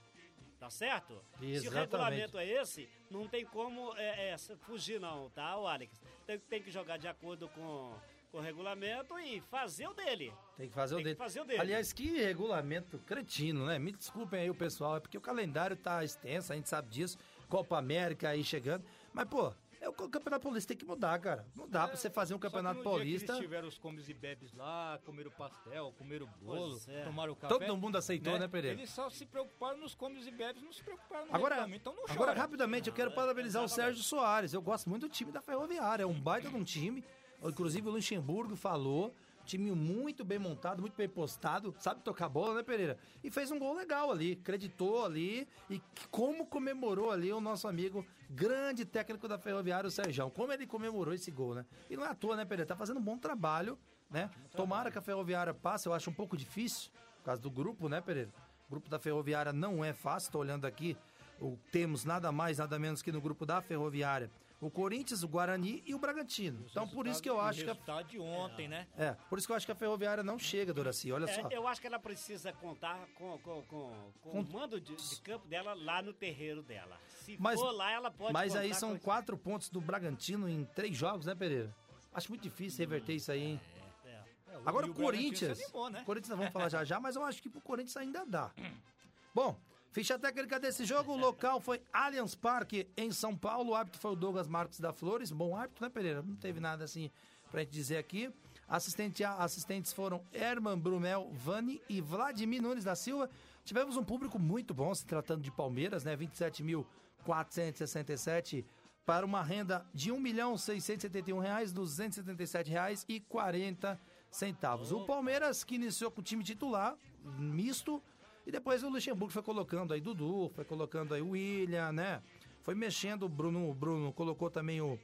Tá 0.59 0.69
certo? 0.69 1.19
Se 1.39 1.45
o 1.45 1.49
Exatamente. 1.49 1.79
regulamento 1.79 2.37
é 2.37 2.47
esse, 2.47 2.87
não 3.09 3.27
tem 3.27 3.43
como 3.43 3.95
é, 3.97 4.29
é, 4.29 4.37
fugir 4.37 4.99
não, 4.99 5.27
tá, 5.31 5.57
o 5.57 5.65
Alex? 5.65 5.99
Tem, 6.27 6.37
tem 6.37 6.61
que 6.61 6.69
jogar 6.69 6.97
de 6.97 7.07
acordo 7.07 7.49
com, 7.49 7.95
com 8.31 8.37
o 8.37 8.41
regulamento 8.41 9.17
e 9.17 9.41
fazer 9.41 9.87
o 9.87 9.93
dele. 9.95 10.31
Tem 10.55 10.69
que 10.69 10.75
fazer 10.75 10.93
o 10.93 10.97
Tem 10.97 11.03
que 11.03 11.09
dele. 11.09 11.17
fazer 11.17 11.41
o 11.41 11.45
dele. 11.45 11.59
Aliás, 11.61 11.91
que 11.91 12.15
regulamento 12.15 12.99
cretino, 12.99 13.65
né? 13.65 13.79
Me 13.79 13.91
desculpem 13.91 14.41
aí 14.41 14.49
o 14.51 14.55
pessoal, 14.55 14.97
é 14.97 14.99
porque 14.99 15.17
o 15.17 15.21
calendário 15.21 15.75
tá 15.75 16.03
extenso, 16.03 16.53
a 16.53 16.55
gente 16.55 16.69
sabe 16.69 16.89
disso. 16.89 17.17
Copa 17.49 17.79
América 17.79 18.29
aí 18.29 18.43
chegando. 18.43 18.85
Mas, 19.11 19.27
pô, 19.27 19.51
é 19.81 19.89
o 19.89 19.93
Campeonato 19.93 20.43
Paulista 20.43 20.67
tem 20.67 20.77
que 20.77 20.85
mudar, 20.85 21.17
cara. 21.19 21.43
Não 21.55 21.67
dá 21.67 21.87
pra 21.87 21.97
você 21.97 22.07
fazer 22.07 22.35
um 22.35 22.37
Só 22.37 22.41
que 22.41 22.47
Campeonato 22.47 22.75
dia 22.75 22.83
Paulista. 22.83 23.33
eles 23.33 23.41
tiveram 23.41 23.67
os 23.67 23.77
comes 23.79 24.07
e 24.07 24.13
bebes 24.13 24.53
lá, 24.53 24.99
comeram 25.03 25.31
pastel, 25.31 25.91
comeram 25.97 26.29
bolo, 26.39 26.79
é. 26.87 27.03
tomaram 27.03 27.33
café. 27.33 27.57
Todo 27.57 27.75
mundo 27.75 27.97
aceitou, 27.97 28.37
né, 28.37 28.47
Pereira? 28.47 28.79
Eles 28.79 28.91
só 28.91 29.09
se 29.09 29.25
preocuparam 29.25 29.79
nos 29.79 29.95
comes 29.95 30.27
e 30.27 30.31
bebes, 30.31 30.61
não 30.61 30.71
se 30.71 30.83
preocuparam 30.83 31.25
no 31.25 31.35
Agora, 31.35 31.55
regulamento, 31.55 31.81
então 31.81 31.93
não 31.93 32.03
chora. 32.03 32.13
agora 32.13 32.33
rapidamente, 32.33 32.89
eu 32.89 32.93
quero 32.93 33.11
parabenizar 33.11 33.63
o 33.63 33.67
Sérgio 33.67 34.03
Soares. 34.03 34.53
Eu 34.53 34.61
gosto 34.61 34.87
muito 34.87 35.07
do 35.07 35.09
time 35.09 35.31
da 35.31 35.41
Ferroviária. 35.41 36.03
É 36.03 36.07
um 36.07 36.21
baita 36.21 36.47
de 36.47 36.55
um 36.55 36.63
time. 36.63 37.03
Inclusive 37.43 37.87
o 37.87 37.91
Luxemburgo 37.91 38.55
falou. 38.55 39.13
Time 39.51 39.69
muito 39.73 40.23
bem 40.23 40.39
montado, 40.39 40.79
muito 40.79 40.95
bem 40.95 41.09
postado, 41.09 41.75
sabe 41.77 41.99
tocar 42.01 42.29
bola, 42.29 42.55
né, 42.55 42.63
Pereira? 42.63 42.97
E 43.21 43.29
fez 43.29 43.51
um 43.51 43.59
gol 43.59 43.75
legal 43.75 44.09
ali, 44.09 44.39
acreditou 44.41 45.03
ali 45.03 45.45
e 45.69 45.81
como 46.09 46.45
comemorou 46.45 47.11
ali 47.11 47.33
o 47.33 47.41
nosso 47.41 47.67
amigo, 47.67 48.05
grande 48.29 48.85
técnico 48.85 49.27
da 49.27 49.37
Ferroviária, 49.37 49.89
o 49.89 49.91
Sérgio. 49.91 50.29
Como 50.29 50.53
ele 50.53 50.65
comemorou 50.65 51.13
esse 51.13 51.29
gol, 51.31 51.53
né? 51.53 51.65
E 51.89 51.97
não 51.97 52.05
é 52.05 52.07
à 52.07 52.15
toa, 52.15 52.37
né, 52.37 52.45
Pereira? 52.45 52.65
Tá 52.65 52.77
fazendo 52.77 53.01
um 53.01 53.03
bom 53.03 53.17
trabalho, 53.17 53.77
né? 54.09 54.31
Tomara 54.55 54.89
que 54.89 54.97
a 54.97 55.01
Ferroviária 55.01 55.53
passe, 55.53 55.85
eu 55.85 55.93
acho 55.93 56.09
um 56.09 56.13
pouco 56.13 56.37
difícil, 56.37 56.89
por 57.17 57.25
causa 57.25 57.41
do 57.41 57.51
grupo, 57.51 57.89
né, 57.89 57.99
Pereira? 57.99 58.29
O 58.69 58.71
grupo 58.71 58.89
da 58.89 58.99
Ferroviária 58.99 59.51
não 59.51 59.83
é 59.83 59.91
fácil, 59.91 60.31
tô 60.31 60.39
olhando 60.39 60.63
aqui, 60.63 60.95
o- 61.41 61.57
temos 61.73 62.05
nada 62.05 62.31
mais, 62.31 62.59
nada 62.59 62.79
menos 62.79 63.01
que 63.01 63.11
no 63.11 63.19
grupo 63.19 63.45
da 63.45 63.61
Ferroviária 63.61 64.31
o 64.61 64.69
Corinthians, 64.69 65.23
o 65.23 65.27
Guarani 65.27 65.81
e 65.85 65.93
o 65.95 65.99
Bragantino. 65.99 66.63
Então 66.69 66.87
por 66.87 67.07
isso 67.07 67.21
que 67.21 67.29
eu 67.29 67.35
O 67.37 67.41
acho 67.41 67.65
que 67.65 67.91
a, 67.91 68.01
de 68.03 68.19
ontem, 68.19 68.67
né? 68.67 68.87
é, 68.95 69.13
por 69.29 69.37
isso 69.39 69.47
que 69.47 69.51
eu 69.51 69.55
acho 69.57 69.65
que 69.65 69.71
a 69.71 69.75
Ferroviária 69.75 70.23
não 70.23 70.37
chega, 70.37 70.71
Doraci, 70.73 71.11
olha 71.11 71.25
É, 71.25 71.41
só. 71.41 71.49
eu 71.49 71.67
acho 71.67 71.81
que 71.81 71.87
ela 71.87 71.97
precisa 71.99 72.53
contar 72.53 73.07
com, 73.15 73.37
com, 73.39 73.63
com, 73.63 74.11
com 74.21 74.39
o 74.39 74.43
mando 74.53 74.79
de, 74.79 74.95
de 74.95 75.21
campo 75.21 75.47
dela 75.47 75.73
lá 75.73 76.01
no 76.01 76.13
terreiro 76.13 76.61
dela. 76.61 76.97
Se 77.09 77.35
Mas- 77.39 77.59
for 77.59 77.71
lá, 77.71 77.91
ela 77.91 78.11
pode 78.11 78.31
Mas 78.33 78.55
aí 78.55 78.73
são 78.73 78.91
com- 78.91 78.99
quatro 78.99 79.35
pontos 79.35 79.67
do 79.69 79.81
Bragantino 79.81 80.47
em 80.47 80.63
três 80.63 80.95
jogos, 80.95 81.25
né, 81.25 81.33
Pereira? 81.35 81.75
Acho 82.13 82.29
muito 82.29 82.43
difícil 82.43 82.79
reverter 82.79 83.13
isso 83.15 83.31
aí, 83.31 83.41
hein? 83.41 83.61
É. 84.05 84.09
É, 84.09 84.55
Agora 84.65 84.85
e 84.85 84.89
o 84.89 84.93
Bragantino 84.93 85.05
Corinthians. 85.05 85.57
se 85.57 85.63
animou, 85.63 85.89
né? 85.89 86.03
Corinthians 86.05 86.29
nós 86.29 86.37
vamos 86.37 86.53
falar 86.53 86.69
já 86.69 86.83
já, 86.83 86.99
mas 86.99 87.15
eu 87.15 87.23
acho 87.23 87.41
que 87.41 87.49
pro 87.49 87.61
Corinthians 87.61 87.97
ainda 87.97 88.23
dá. 88.27 88.51
Bom, 89.33 89.57
ficha 89.91 90.17
técnica 90.17 90.59
desse 90.59 90.83
jogo, 90.85 91.13
o 91.13 91.17
local 91.17 91.59
foi 91.59 91.81
Allianz 91.91 92.35
Parque, 92.35 92.87
em 92.97 93.11
São 93.11 93.35
Paulo. 93.35 93.71
O 93.71 93.75
árbitro 93.75 93.99
foi 93.99 94.11
o 94.11 94.15
Douglas 94.15 94.47
Marques 94.47 94.79
da 94.79 94.93
Flores. 94.93 95.31
Bom 95.31 95.55
árbitro, 95.55 95.83
né, 95.85 95.89
Pereira? 95.89 96.21
Não 96.21 96.35
teve 96.35 96.59
nada 96.59 96.83
assim 96.83 97.09
pra 97.49 97.61
gente 97.61 97.71
dizer 97.71 97.97
aqui. 97.97 98.31
Assistente, 98.67 99.23
assistentes 99.23 99.91
foram 99.91 100.23
Herman 100.31 100.77
Brumel 100.77 101.31
Vani 101.33 101.81
e 101.89 101.99
Vladimir 101.99 102.61
Nunes 102.61 102.83
da 102.85 102.95
Silva. 102.95 103.27
Tivemos 103.65 103.97
um 103.97 104.03
público 104.03 104.37
muito 104.39 104.73
bom, 104.73 104.95
se 104.95 105.05
tratando 105.05 105.41
de 105.41 105.51
Palmeiras, 105.51 106.05
né? 106.05 106.15
27.467 106.15 108.63
para 109.05 109.25
uma 109.25 109.43
renda 109.43 109.85
de 109.93 110.09
1.671 110.11 111.41
reais, 111.41 111.73
277 111.73 112.71
reais 112.71 113.05
e 113.09 113.19
40 113.19 113.99
centavos. 114.29 114.91
O 114.91 115.05
Palmeiras 115.05 115.65
que 115.65 115.75
iniciou 115.75 116.09
com 116.09 116.21
o 116.21 116.23
time 116.23 116.43
titular, 116.43 116.95
misto, 117.37 118.01
e 118.45 118.51
depois 118.51 118.83
o 118.83 118.89
Luxemburgo 118.89 119.31
foi 119.31 119.43
colocando 119.43 119.93
aí 119.93 120.01
Dudu, 120.01 120.49
foi 120.53 120.65
colocando 120.65 121.13
aí 121.13 121.21
o 121.21 121.29
William, 121.29 121.91
né? 121.91 122.21
Foi 122.63 122.75
mexendo 122.75 123.23
o 123.23 123.29
Bruno, 123.29 123.69
o 123.69 123.73
Bruno 123.73 124.13
colocou 124.13 124.49
também 124.49 124.81
o 124.81 124.99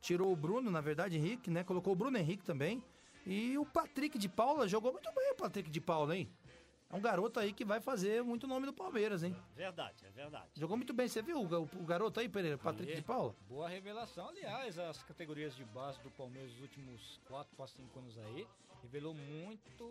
tirou 0.00 0.32
o 0.32 0.36
Bruno, 0.36 0.70
na 0.70 0.80
verdade, 0.80 1.16
Henrique, 1.16 1.50
né? 1.50 1.62
Colocou 1.62 1.92
o 1.92 1.96
Bruno 1.96 2.16
Henrique 2.16 2.44
também. 2.44 2.82
E 3.26 3.58
o 3.58 3.66
Patrick 3.66 4.18
de 4.18 4.28
Paula 4.28 4.66
jogou 4.66 4.92
muito 4.92 5.12
bem 5.12 5.32
o 5.32 5.34
Patrick 5.34 5.70
de 5.70 5.80
Paula, 5.80 6.16
hein? 6.16 6.28
É 6.88 6.96
um 6.96 7.00
garoto 7.00 7.38
aí 7.38 7.52
que 7.52 7.64
vai 7.64 7.80
fazer 7.80 8.24
muito 8.24 8.48
nome 8.48 8.66
do 8.66 8.72
Palmeiras, 8.72 9.22
hein? 9.22 9.36
Verdade, 9.54 10.04
é 10.04 10.10
verdade. 10.10 10.48
Jogou 10.56 10.76
muito 10.76 10.92
bem, 10.92 11.06
você 11.06 11.22
viu 11.22 11.40
o, 11.40 11.62
o 11.62 11.84
garoto 11.84 12.18
aí, 12.18 12.28
Pereira? 12.28 12.58
Patrick 12.58 12.96
de 12.96 13.02
Paula? 13.02 13.36
Boa 13.48 13.68
revelação. 13.68 14.28
Aliás, 14.28 14.76
as 14.76 15.00
categorias 15.04 15.54
de 15.54 15.64
base 15.66 16.02
do 16.02 16.10
Palmeiras 16.10 16.50
nos 16.52 16.62
últimos 16.62 17.20
4 17.28 17.54
para 17.54 17.66
5 17.68 17.98
anos 17.98 18.18
aí 18.18 18.46
revelou 18.82 19.14
muito, 19.14 19.84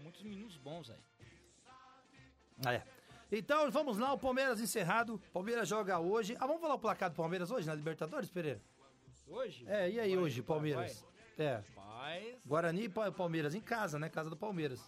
muitos 0.00 0.22
meninos 0.22 0.56
bons 0.58 0.90
aí. 0.90 1.00
É. 2.66 2.82
Então 3.32 3.70
vamos 3.70 3.98
lá, 3.98 4.12
o 4.12 4.18
Palmeiras 4.18 4.60
encerrado. 4.60 5.20
Palmeiras 5.32 5.68
joga 5.68 5.98
hoje. 5.98 6.36
Ah, 6.38 6.46
vamos 6.46 6.60
falar 6.60 6.74
o 6.74 6.78
placar 6.78 7.10
do 7.10 7.16
Palmeiras 7.16 7.50
hoje 7.50 7.66
na 7.66 7.74
Libertadores, 7.74 8.30
Pereira? 8.30 8.60
Hoje? 9.26 9.64
É, 9.66 9.90
e 9.90 9.98
aí 9.98 10.14
Vai- 10.14 10.18
hoje, 10.24 10.42
Palmeiras? 10.42 11.04
É. 11.38 11.62
Rapaz, 11.74 12.36
Guarani 12.46 12.84
e 12.84 12.88
Pa- 12.88 13.10
Palmeiras 13.10 13.54
em 13.54 13.60
casa, 13.60 13.98
né? 13.98 14.08
Casa 14.08 14.30
do 14.30 14.36
Palmeiras. 14.36 14.80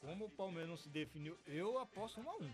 como 0.00 0.24
o 0.24 0.30
Palmeiras 0.30 0.68
não 0.70 0.76
se 0.78 0.88
definiu, 0.88 1.38
eu 1.46 1.78
aposto 1.78 2.20
1 2.22 2.30
a 2.30 2.34
1 2.36 2.50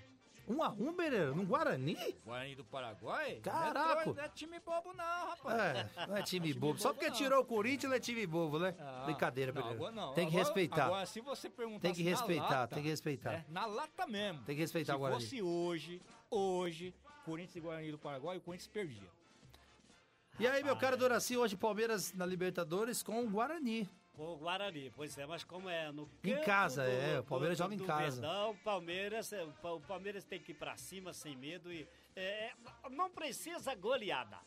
Um 0.49 0.63
a 0.63 0.69
um, 0.71 0.93
Pereira, 0.93 1.33
no 1.33 1.45
Guarani? 1.45 1.97
Guarani 2.25 2.55
do 2.55 2.65
Paraguai? 2.65 3.41
Caraca! 3.43 4.05
Não 4.07 4.13
é, 4.13 4.15
não 4.15 4.25
é 4.25 4.29
time 4.29 4.61
bobo 4.61 4.93
não, 4.93 5.29
rapaz. 5.29 5.59
É, 5.61 5.91
não 6.07 6.17
é 6.17 6.23
time 6.23 6.55
bobo. 6.55 6.79
Só 6.79 6.89
bobo, 6.89 7.01
porque 7.01 7.11
não. 7.11 7.17
tirou 7.17 7.41
o 7.41 7.45
Corinthians, 7.45 7.91
não 7.91 7.97
é 7.97 8.01
time 8.01 8.27
bobo, 8.27 8.59
né? 8.59 8.75
Ah, 8.79 9.03
Brincadeira, 9.07 9.53
não, 9.53 9.61
Pereira. 9.61 9.77
agora 9.77 9.93
não. 9.93 10.15
Tem 10.15 10.27
que 10.29 10.37
Agora- 10.37 10.45
respeitar. 10.45 10.87
Agora, 10.87 11.07
se 11.07 11.21
você 11.21 11.51
perguntar 11.51 11.81
Tem 11.81 11.95
que 11.95 12.03
respeitar, 12.03 12.67
tem 12.69 12.83
que 12.83 12.89
respeitar. 12.89 13.33
É, 13.33 13.45
na 13.49 13.67
lata 13.67 14.07
mesmo. 14.07 14.45
Tem 14.45 14.55
que 14.55 14.63
respeitar 14.63 14.93
se 14.93 14.97
o 14.97 15.01
Guarani. 15.01 15.21
fosse 15.21 15.43
hoje, 15.43 16.01
hoje, 16.31 16.95
Corinthians 17.25 17.57
e 17.57 17.61
Guarani 17.61 17.91
do 17.91 17.99
Paraguai, 17.99 18.37
o 18.37 18.41
Corinthians 18.41 18.69
perdia. 18.69 19.17
E 20.39 20.47
aí, 20.47 20.63
meu 20.63 20.77
caro 20.77 20.97
Doraci, 20.97 21.37
hoje 21.37 21.57
Palmeiras 21.57 22.13
na 22.13 22.27
Libertadores 22.27 23.03
com 23.03 23.25
o 23.25 23.29
Guarani. 23.29 23.89
Com 24.17 24.33
o 24.33 24.37
Guarani, 24.39 24.91
pois 24.97 25.17
é, 25.19 25.27
mas 25.27 25.45
como 25.45 25.69
é 25.69 25.93
no 25.93 26.09
Em 26.25 26.41
casa, 26.43 26.85
é, 26.85 27.21
o 27.21 27.25
Palmeiras 27.25 27.59
joga 27.59 27.75
em 27.75 27.77
do 27.79 27.85
casa. 27.85 28.21
Verdão, 28.23 28.51
o 28.53 28.57
Palmeiras, 28.57 29.31
é, 29.33 29.45
o 29.45 29.53
Pa- 29.53 29.73
o 29.73 29.81
Palmeiras 29.81 30.25
tem 30.25 30.41
que 30.41 30.53
ir 30.53 30.55
pra 30.55 30.75
cima 30.77 31.13
sem 31.13 31.37
medo 31.37 31.71
e 31.71 31.87
é, 32.17 32.47
é, 32.47 32.53
não 32.91 33.11
precisa 33.11 33.75
goleada. 33.75 34.39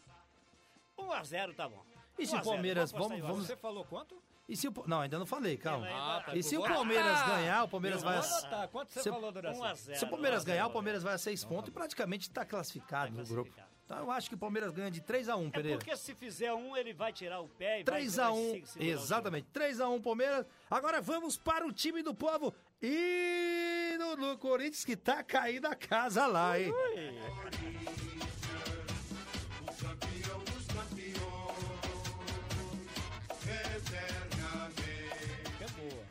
1 0.98 1.12
a 1.12 1.24
0 1.24 1.54
tá 1.54 1.70
bom. 1.70 1.86
E 2.18 2.26
se 2.26 2.34
1 2.34 2.38
a 2.38 2.42
o 2.42 2.44
0, 2.44 2.54
Palmeiras- 2.56 2.92
vamos 2.92 3.20
vamos- 3.20 3.44
em 3.44 3.48
Você 3.48 3.56
falou 3.56 3.86
quanto? 3.86 4.20
E 4.48 4.56
se 4.58 4.68
o. 4.68 4.74
Não, 4.88 5.02
ainda 5.02 5.20
não 5.20 5.28
falei, 5.28 5.56
calma. 5.56 5.88
Ah, 5.88 6.24
tá. 6.26 6.36
E 6.36 6.42
se 6.42 6.58
o 6.58 6.64
Palmeiras 6.64 7.06
anotar. 7.06 7.30
ganhar, 7.38 7.64
o 7.64 7.68
Palmeiras 7.70 8.02
vai. 8.02 8.18
anotar. 8.18 8.68
Quanto 8.70 8.92
você 8.92 9.04
Se 9.04 9.10
o- 9.10 9.14
falou, 9.14 9.32
Doraci? 9.32 9.60
1 9.60 9.64
a 9.64 9.74
0. 9.76 10.00
Se 10.00 10.06
o 10.06 10.10
Palmeiras 10.10 10.40
1 10.40 10.42
a 10.42 10.46
0, 10.46 10.52
ganhar, 10.56 10.68
o? 10.68 10.72
Palmeiras 10.72 11.04
vai 11.04 11.14
a 11.14 11.18
seis 11.20 11.46
pontos 11.46 11.70
e 11.70 11.72
praticamente 11.72 12.28
está 12.28 12.44
classificado 12.44 13.16
Tá 13.16 13.22
no 13.22 13.28
grupo. 13.28 13.54
Então 13.90 14.04
eu 14.04 14.12
acho 14.12 14.30
que 14.30 14.36
o 14.36 14.38
Palmeiras 14.38 14.72
ganha 14.72 14.92
de 14.92 15.02
3x1, 15.02 15.48
é 15.48 15.50
Pereira. 15.50 15.76
É 15.76 15.78
porque 15.80 15.98
se 15.98 16.14
fizer 16.14 16.54
um, 16.54 16.78
ele 16.78 16.94
vai 16.94 17.12
tirar 17.12 17.40
o 17.40 17.48
pé 17.48 17.80
e 17.80 17.84
3 17.84 18.16
vai, 18.18 18.26
a 18.26 18.32
1 18.32 18.52
vai 18.52 18.88
Exatamente, 18.88 19.48
3x1, 19.52 20.04
Palmeiras. 20.04 20.46
Agora 20.70 21.02
vamos 21.02 21.38
para 21.38 21.66
o 21.66 21.74
time 21.74 22.04
do 22.04 22.14
povo 22.14 22.54
e 22.80 23.98
no, 23.98 24.16
do 24.16 24.38
Corinthians 24.38 24.86
que 24.86 24.96
tá 24.96 25.24
caindo 25.24 25.66
a 25.66 25.74
casa 25.74 26.28
lá, 26.28 26.60
hein? 26.60 26.72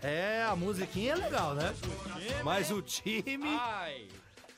É, 0.03 0.43
a 0.43 0.57
musiquinha 0.57 1.13
é 1.13 1.15
legal, 1.15 1.55
né? 1.55 1.73
Mas 2.43 2.71
né? 2.71 2.77
o 2.77 2.83
time. 2.83 3.47
Ai. 3.47 4.09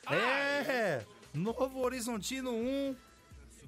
Ai. 0.07 0.17
É! 0.17 1.05
Novo 1.33 1.79
Horizontino 1.79 2.51
1, 2.51 2.95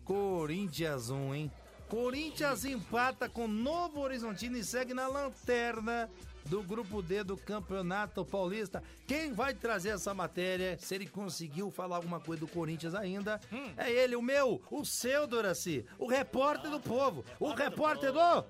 Corinthians 0.06 1.10
1, 1.10 1.36
hein? 1.36 1.52
Corinthians 1.88 2.66
empata 2.66 3.30
com 3.30 3.48
Novo 3.48 4.00
Horizontino 4.00 4.58
e 4.58 4.64
segue 4.64 4.94
na 4.94 5.08
lanterna 5.08 6.10
do 6.46 6.62
grupo 6.64 7.02
D 7.02 7.24
do 7.24 7.38
Campeonato 7.38 8.26
Paulista. 8.26 8.84
Quem 9.08 9.32
vai 9.32 9.54
trazer 9.54 9.90
essa 9.90 10.14
matéria, 10.14 10.78
se 10.80 10.96
ele 10.96 11.06
conseguiu 11.06 11.70
falar 11.70 11.98
alguma 11.98 12.20
coisa 12.20 12.40
do 12.40 12.48
Corinthians 12.48 12.96
ainda, 12.96 13.40
é 13.78 13.92
ele, 13.92 14.16
o 14.16 14.22
meu, 14.22 14.62
o 14.72 14.84
seu, 14.84 15.28
Doraci, 15.28 15.86
o 16.00 16.08
repórter 16.08 16.72
do 16.72 16.80
povo, 16.80 17.24
o 17.40 17.54
repórter 17.54 18.12
do... 18.12 18.46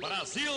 Brasil! 0.00 0.52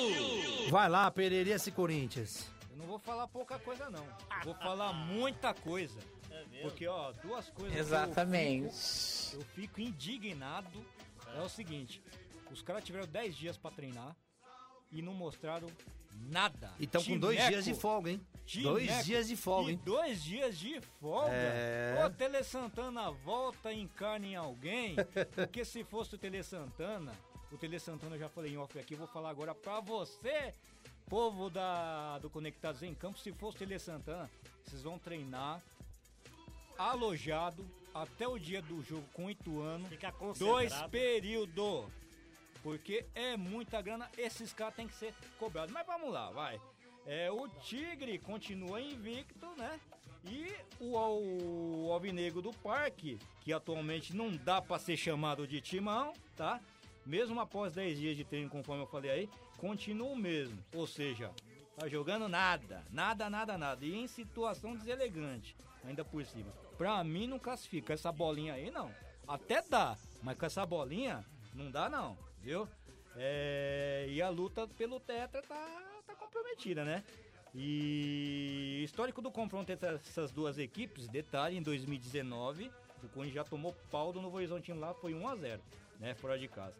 Vai 0.70 0.90
lá, 0.90 1.10
Pereira, 1.12 1.52
esse 1.52 1.72
Corinthians? 1.72 2.50
Eu 2.72 2.78
não 2.78 2.86
vou 2.86 3.00
falar 3.00 3.28
pouca 3.28 3.60
coisa, 3.60 3.90
não. 3.90 4.06
Vou 4.44 4.56
falar 4.56 4.92
muita 4.92 5.54
coisa. 5.54 6.00
Porque, 6.62 6.88
ó, 6.88 7.12
duas 7.14 7.50
coisas. 7.50 7.74
que 7.74 7.78
eu 7.80 7.84
Exatamente. 7.84 8.74
fico- 8.74 9.36
Eu 9.42 9.42
fico 9.56 9.82
indignado. 9.82 10.86
É 11.36 11.42
o 11.42 11.50
seguinte: 11.50 12.02
os 12.52 12.62
caras 12.62 12.84
tiveram 12.84 13.08
10 13.08 13.36
dias 13.36 13.58
pra 13.58 13.72
treinar 13.72 14.16
e 14.92 15.02
não 15.02 15.14
mostraram 15.14 15.68
nada. 16.30 16.72
E 16.80 16.84
estão 16.84 17.04
com 17.04 17.18
dois 17.18 17.38
dias 17.48 17.64
de 17.66 17.74
folga, 17.74 18.12
hein? 18.12 18.22
Timeco. 18.46 18.70
Dois 18.72 19.06
dias 19.06 19.28
de 19.28 19.36
folga, 19.38 19.70
E 19.70 19.74
hein? 19.74 19.82
dois 19.86 20.22
dias 20.24 20.58
de 20.58 20.82
folga. 21.00 21.32
É. 21.32 22.04
Ô, 22.06 22.10
Tele 22.10 22.44
Santana, 22.44 23.10
volta 23.12 23.72
e 23.72 23.80
encarna 23.80 24.26
em 24.26 24.36
alguém. 24.36 24.96
Porque 25.36 25.64
se 25.64 25.84
fosse 25.86 26.16
o 26.16 26.18
Tele 26.18 26.44
Santana, 26.44 27.14
o 27.52 27.58
Tele 27.58 27.80
Santana 27.80 28.16
eu 28.16 28.20
já 28.20 28.28
falei 28.30 28.52
em 28.54 28.58
off 28.58 28.78
aqui, 28.78 28.94
eu 28.96 28.98
vou 28.98 29.08
falar 29.08 29.30
agora 29.30 29.56
pra 29.56 29.80
você, 29.80 30.54
povo 31.08 31.50
da, 31.50 32.20
do 32.20 32.30
Conectados 32.30 32.84
em 32.84 32.94
Campo. 32.94 33.18
Se 33.20 33.32
fosse 33.32 33.56
o 33.56 33.60
Tele 33.60 33.80
Santana, 33.80 34.30
vocês 34.66 34.82
vão 34.82 35.00
treinar 35.00 35.62
alojado 36.78 37.66
até 37.94 38.28
o 38.28 38.38
dia 38.40 38.62
do 38.62 38.82
jogo 38.84 39.06
com 39.14 39.26
o 39.26 39.32
Ituano. 39.32 39.86
Fica 39.88 40.14
Dois 40.38 40.74
períodos. 40.84 41.86
Porque 42.64 43.06
é 43.16 43.36
muita 43.36 43.82
grana, 43.82 44.10
esses 44.18 44.54
caras 44.54 44.76
têm 44.76 44.88
que 44.88 44.94
ser 44.94 45.14
cobrados. 45.40 45.72
Mas 45.74 45.86
vamos 45.86 46.12
lá, 46.12 46.30
vai. 46.30 46.62
É, 47.06 47.32
o 47.32 47.48
Tigre 47.48 48.20
continua 48.20 48.80
invicto, 48.80 49.48
né? 49.58 49.80
E 50.24 50.54
o, 50.80 51.88
o 51.88 51.92
Alvinegro 51.92 52.42
do 52.42 52.54
Parque, 52.54 53.18
que 53.42 53.52
atualmente 53.52 54.16
não 54.16 54.30
dá 54.30 54.62
pra 54.62 54.78
ser 54.78 54.96
chamado 54.96 55.48
de 55.48 55.60
timão, 55.60 56.14
tá? 56.36 56.60
Mesmo 57.04 57.40
após 57.40 57.74
10 57.74 57.98
dias 57.98 58.16
de 58.16 58.24
treino, 58.24 58.50
conforme 58.50 58.84
eu 58.84 58.88
falei 58.88 59.10
aí, 59.10 59.30
continua 59.58 60.10
o 60.10 60.16
mesmo. 60.16 60.64
Ou 60.76 60.86
seja, 60.86 61.32
tá 61.76 61.88
jogando 61.88 62.30
nada, 62.30 62.86
nada, 62.92 63.28
nada, 63.30 63.58
nada. 63.58 63.84
E 63.84 63.96
em 63.96 64.08
situação 64.08 64.76
deselegante, 64.76 65.56
ainda 65.84 66.04
por 66.04 66.26
cima. 66.26 66.52
Pra 66.78 67.04
mim 67.04 67.28
não 67.28 67.40
classifica. 67.40 67.94
Essa 67.94 68.12
bolinha 68.12 68.54
aí 68.54 68.72
não. 68.72 68.94
Até 69.28 69.62
dá, 69.62 69.98
mas 70.22 70.38
com 70.38 70.46
essa 70.46 70.66
bolinha 70.66 71.26
não 71.54 71.72
dá 71.72 71.90
não, 71.90 72.18
viu? 72.42 72.68
É, 73.16 74.08
e 74.10 74.22
a 74.22 74.30
luta 74.30 74.68
pelo 74.68 75.00
tetra 75.00 75.42
tá, 75.42 76.02
tá 76.06 76.16
comprometida, 76.16 76.84
né? 76.84 77.04
E 77.54 78.82
histórico 78.84 79.22
do 79.22 79.30
confronto 79.30 79.72
entre 79.72 79.96
essas 79.96 80.32
duas 80.32 80.58
equipes, 80.58 81.08
detalhe, 81.08 81.58
em 81.58 81.62
2019, 81.62 82.72
o 83.04 83.10
Corinthians 83.10 83.36
já 83.36 83.44
tomou 83.44 83.76
pau 83.90 84.14
do 84.14 84.22
Novo 84.22 84.38
Horizontino 84.38 84.80
lá, 84.80 84.94
foi 84.94 85.14
1 85.14 85.28
a 85.28 85.36
0 85.36 85.62
né, 86.00 86.14
fora 86.16 86.38
de 86.38 86.48
casa. 86.48 86.76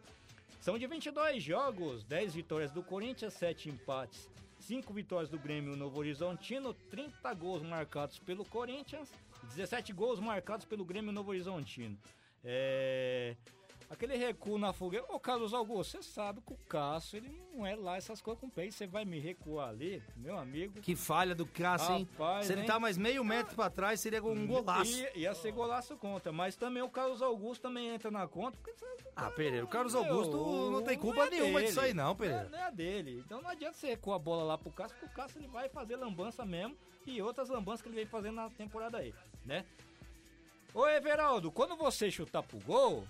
São 0.60 0.78
de 0.78 0.86
22 0.86 1.42
jogos, 1.42 2.04
10 2.04 2.34
vitórias 2.34 2.70
do 2.70 2.82
Corinthians, 2.82 3.34
7 3.34 3.68
empates, 3.68 4.28
5 4.62 4.92
vitórias 4.94 5.28
do 5.28 5.38
Grêmio 5.38 5.76
Novo 5.76 5.98
Horizontino, 5.98 6.72
30 6.72 7.34
gols 7.34 7.62
marcados 7.62 8.18
pelo 8.20 8.44
Corinthians, 8.44 9.12
17 9.42 9.92
gols 9.92 10.20
marcados 10.20 10.64
pelo 10.64 10.84
Grêmio 10.84 11.10
Novo 11.10 11.30
Horizontino. 11.30 11.98
É... 12.44 13.34
Aquele 13.92 14.16
recuo 14.16 14.56
na 14.56 14.72
fogueira. 14.72 15.04
Ô, 15.10 15.20
Carlos 15.20 15.52
Augusto, 15.52 15.98
você 15.98 16.02
sabe 16.02 16.40
que 16.40 16.50
o 16.54 16.56
Cássio, 16.66 17.18
ele 17.18 17.28
não 17.54 17.66
é 17.66 17.76
lá 17.76 17.98
essas 17.98 18.22
coisas 18.22 18.40
com 18.40 18.46
o 18.46 18.50
pé. 18.50 18.70
Você 18.70 18.86
vai 18.86 19.04
me 19.04 19.18
recuar 19.20 19.68
ali, 19.68 20.02
meu 20.16 20.38
amigo. 20.38 20.80
Que 20.80 20.96
falha 20.96 21.34
do 21.34 21.44
Cássio, 21.44 21.94
hein? 21.96 22.08
Rapaz, 22.12 22.46
Se 22.46 22.52
ele 22.52 22.62
hein? 22.62 22.66
tá 22.66 22.80
mais 22.80 22.96
meio 22.96 23.22
metro 23.22 23.54
pra 23.54 23.68
trás, 23.68 24.00
seria 24.00 24.24
um 24.24 24.46
golaço. 24.46 24.90
Ia, 24.90 25.18
ia 25.18 25.34
ser 25.34 25.52
golaço 25.52 25.94
contra, 25.98 26.32
mas 26.32 26.56
também 26.56 26.82
o 26.82 26.88
Carlos 26.88 27.20
Augusto 27.20 27.60
também 27.60 27.88
entra 27.90 28.10
na 28.10 28.26
conta. 28.26 28.56
Porque 28.56 28.72
você- 28.72 28.86
Ah, 29.14 29.30
Pereira, 29.30 29.62
o 29.66 29.68
Carlos 29.68 29.92
Meu, 29.92 30.04
Augusto 30.04 30.70
não 30.70 30.82
tem 30.82 30.98
culpa 30.98 31.26
é 31.26 31.30
nenhuma 31.30 31.58
dele. 31.58 31.66
disso 31.66 31.80
aí 31.82 31.92
não, 31.92 32.04
Não 32.04 32.10
é, 32.12 32.14
Pereira. 32.14 32.48
não 32.48 32.58
é 32.58 32.70
dele. 32.72 33.22
Então 33.26 33.42
não 33.42 33.50
adianta 33.50 33.76
você 33.76 33.88
recuar 33.88 34.16
a 34.16 34.18
bola 34.18 34.42
lá 34.42 34.56
pro 34.56 34.70
Cássio, 34.72 34.96
porque 34.98 35.12
o 35.12 35.14
Cássio 35.14 35.38
ele 35.38 35.48
vai 35.48 35.68
fazer 35.68 35.96
lambança 35.96 36.46
mesmo 36.46 36.74
e 37.04 37.20
outras 37.20 37.50
lambanças 37.50 37.82
que 37.82 37.88
ele 37.88 37.96
vem 37.96 38.06
fazendo 38.06 38.36
na 38.36 38.48
temporada 38.48 38.96
aí, 38.96 39.14
né? 39.44 39.66
Ô 40.72 40.88
Everaldo, 40.88 41.52
quando 41.52 41.76
você 41.76 42.10
chutar 42.10 42.42
pro 42.42 42.58
gol, 42.60 43.06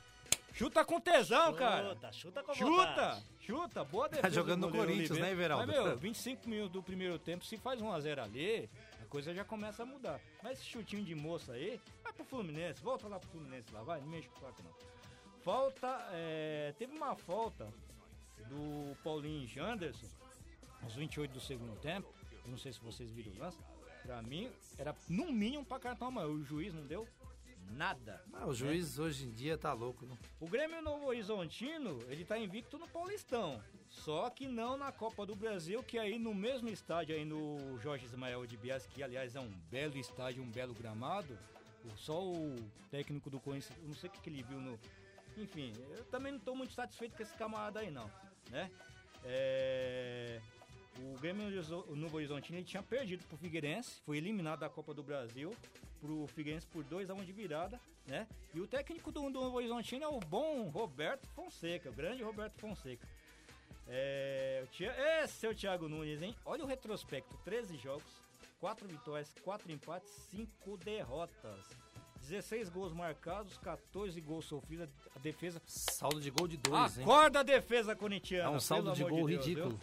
chuta 0.52 0.84
com 0.84 1.00
tesão, 1.00 1.54
cara. 1.54 1.88
Chuta, 1.90 2.12
chuta 2.12 2.42
com 2.42 2.54
Chuta, 2.54 2.86
vontade. 2.86 3.24
chuta, 3.40 3.84
boa 3.84 4.08
defesa. 4.08 4.28
Tá 4.28 4.34
jogando 4.34 4.60
do 4.62 4.66
no 4.68 4.76
Corinthians, 4.76 5.10
Oliveira. 5.10 5.26
né, 5.26 5.32
Everaldo? 5.32 5.66
Mas, 5.72 5.84
meu, 5.84 5.96
25 5.98 6.48
minutos 6.48 6.72
do 6.72 6.82
primeiro 6.82 7.18
tempo, 7.18 7.44
se 7.44 7.56
faz 7.56 7.80
1x0 7.80 8.18
ali, 8.22 8.70
a 9.02 9.06
coisa 9.06 9.34
já 9.34 9.44
começa 9.44 9.82
a 9.82 9.86
mudar. 9.86 10.20
Mas 10.42 10.58
esse 10.58 10.68
chutinho 10.68 11.04
de 11.04 11.14
moça 11.14 11.52
aí, 11.52 11.80
vai 12.02 12.12
pro 12.12 12.24
Fluminense, 12.24 12.82
volta 12.82 13.08
lá 13.08 13.18
pro 13.18 13.28
Fluminense 13.30 13.72
lá, 13.72 13.82
vai, 13.82 14.00
não 14.00 14.08
mexe 14.08 14.28
com 14.28 14.38
o 14.38 14.40
saco 14.40 14.62
não. 14.62 14.72
Falta, 15.42 15.88
é, 16.12 16.72
teve 16.78 16.96
uma 16.96 17.16
falta 17.16 17.66
do 18.48 18.96
Paulinho 19.02 19.46
Janderson, 19.48 20.06
aos 20.82 20.94
28 20.94 21.32
do 21.32 21.40
segundo 21.40 21.74
tempo, 21.80 22.08
eu 22.44 22.50
não 22.50 22.58
sei 22.58 22.72
se 22.72 22.80
vocês 22.80 23.10
viram 23.10 23.32
o 23.32 23.38
lance, 23.38 23.58
pra 24.02 24.20
mim 24.22 24.50
era 24.78 24.94
no 25.08 25.32
mínimo 25.32 25.64
pra 25.64 25.78
cartão 25.78 26.08
amarelo, 26.08 26.34
o 26.34 26.44
juiz 26.44 26.72
não 26.74 26.84
deu 26.86 27.06
nada. 27.70 28.22
Ah, 28.32 28.46
o 28.46 28.54
juiz 28.54 28.98
hoje 28.98 29.26
em 29.26 29.30
dia 29.30 29.56
tá 29.56 29.72
louco. 29.72 30.06
Não? 30.06 30.18
O 30.40 30.48
Grêmio 30.48 30.82
Novo 30.82 31.06
Horizontino, 31.06 31.98
ele 32.08 32.24
tá 32.24 32.38
invicto 32.38 32.78
no 32.78 32.88
Paulistão. 32.88 33.62
Só 33.88 34.30
que 34.30 34.48
não 34.48 34.76
na 34.76 34.90
Copa 34.90 35.26
do 35.26 35.36
Brasil, 35.36 35.82
que 35.82 35.98
aí 35.98 36.18
no 36.18 36.34
mesmo 36.34 36.68
estádio 36.68 37.14
aí 37.14 37.24
no 37.24 37.78
Jorge 37.80 38.06
Ismael 38.06 38.46
de 38.46 38.56
Bias, 38.56 38.86
que 38.86 39.02
aliás 39.02 39.36
é 39.36 39.40
um 39.40 39.50
belo 39.70 39.98
estádio, 39.98 40.42
um 40.42 40.50
belo 40.50 40.74
gramado. 40.74 41.38
Só 41.96 42.22
o 42.22 42.56
técnico 42.90 43.28
do 43.28 43.40
Corinthians, 43.40 43.76
não 43.82 43.94
sei 43.94 44.08
o 44.08 44.12
que, 44.12 44.20
que 44.20 44.30
ele 44.30 44.42
viu 44.42 44.60
no. 44.60 44.78
Enfim, 45.36 45.72
eu 45.96 46.04
também 46.04 46.32
não 46.32 46.38
tô 46.38 46.54
muito 46.54 46.72
satisfeito 46.72 47.16
com 47.16 47.22
esse 47.22 47.34
camarada 47.34 47.80
aí 47.80 47.90
não, 47.90 48.10
né? 48.50 48.70
É, 49.24 50.40
O 51.00 51.18
Grêmio 51.18 51.46
o 51.88 51.96
Novo 51.96 52.16
Horizontino 52.16 52.58
ele 52.58 52.64
tinha 52.66 52.82
perdido 52.82 53.24
pro 53.24 53.36
Figueirense, 53.36 54.00
foi 54.04 54.18
eliminado 54.18 54.60
da 54.60 54.68
Copa 54.68 54.92
do 54.92 55.02
Brasil 55.02 55.54
pro 56.00 56.26
Figueirense 56.28 56.66
por 56.66 56.84
2 56.84 57.08
a 57.10 57.14
1 57.14 57.24
de 57.24 57.32
virada, 57.32 57.80
né? 58.06 58.26
E 58.54 58.60
o 58.60 58.66
técnico 58.66 59.10
do, 59.10 59.22
do 59.22 59.30
Novo 59.30 59.56
Horizontino 59.56 60.04
é 60.04 60.08
o 60.08 60.20
bom 60.20 60.68
Roberto 60.68 61.26
Fonseca, 61.28 61.88
o 61.90 61.92
grande 61.92 62.22
Roberto 62.22 62.58
Fonseca. 62.60 63.06
É, 63.88 64.62
o 64.64 64.66
Tia- 64.68 64.92
é, 64.92 65.26
seu 65.26 65.54
Thiago 65.54 65.88
Nunes, 65.88 66.20
hein? 66.22 66.36
Olha 66.44 66.64
o 66.64 66.66
retrospecto, 66.66 67.36
13 67.44 67.76
jogos, 67.78 68.04
4 68.60 68.86
vitórias, 68.86 69.32
4 69.42 69.70
empates, 69.72 70.10
5 70.30 70.76
derrotas. 70.78 71.58
16 72.20 72.68
gols 72.68 72.92
marcados, 72.92 73.58
14 73.58 74.20
gols 74.20 74.44
sofridos, 74.44 74.88
a 75.16 75.18
defesa 75.18 75.60
Saldo 75.66 76.20
de 76.20 76.30
gol 76.30 76.46
de 76.46 76.56
dois, 76.56 76.96
hein? 76.96 77.02
Acorda 77.02 77.40
a 77.40 77.42
defesa 77.42 77.96
corintiana. 77.96 78.44
É 78.52 78.56
um 78.56 78.60
saldo 78.60 78.92
de 78.92 79.02
gol 79.02 79.26
Deus, 79.26 79.44
ridículo. 79.44 79.70
viu? 79.70 79.80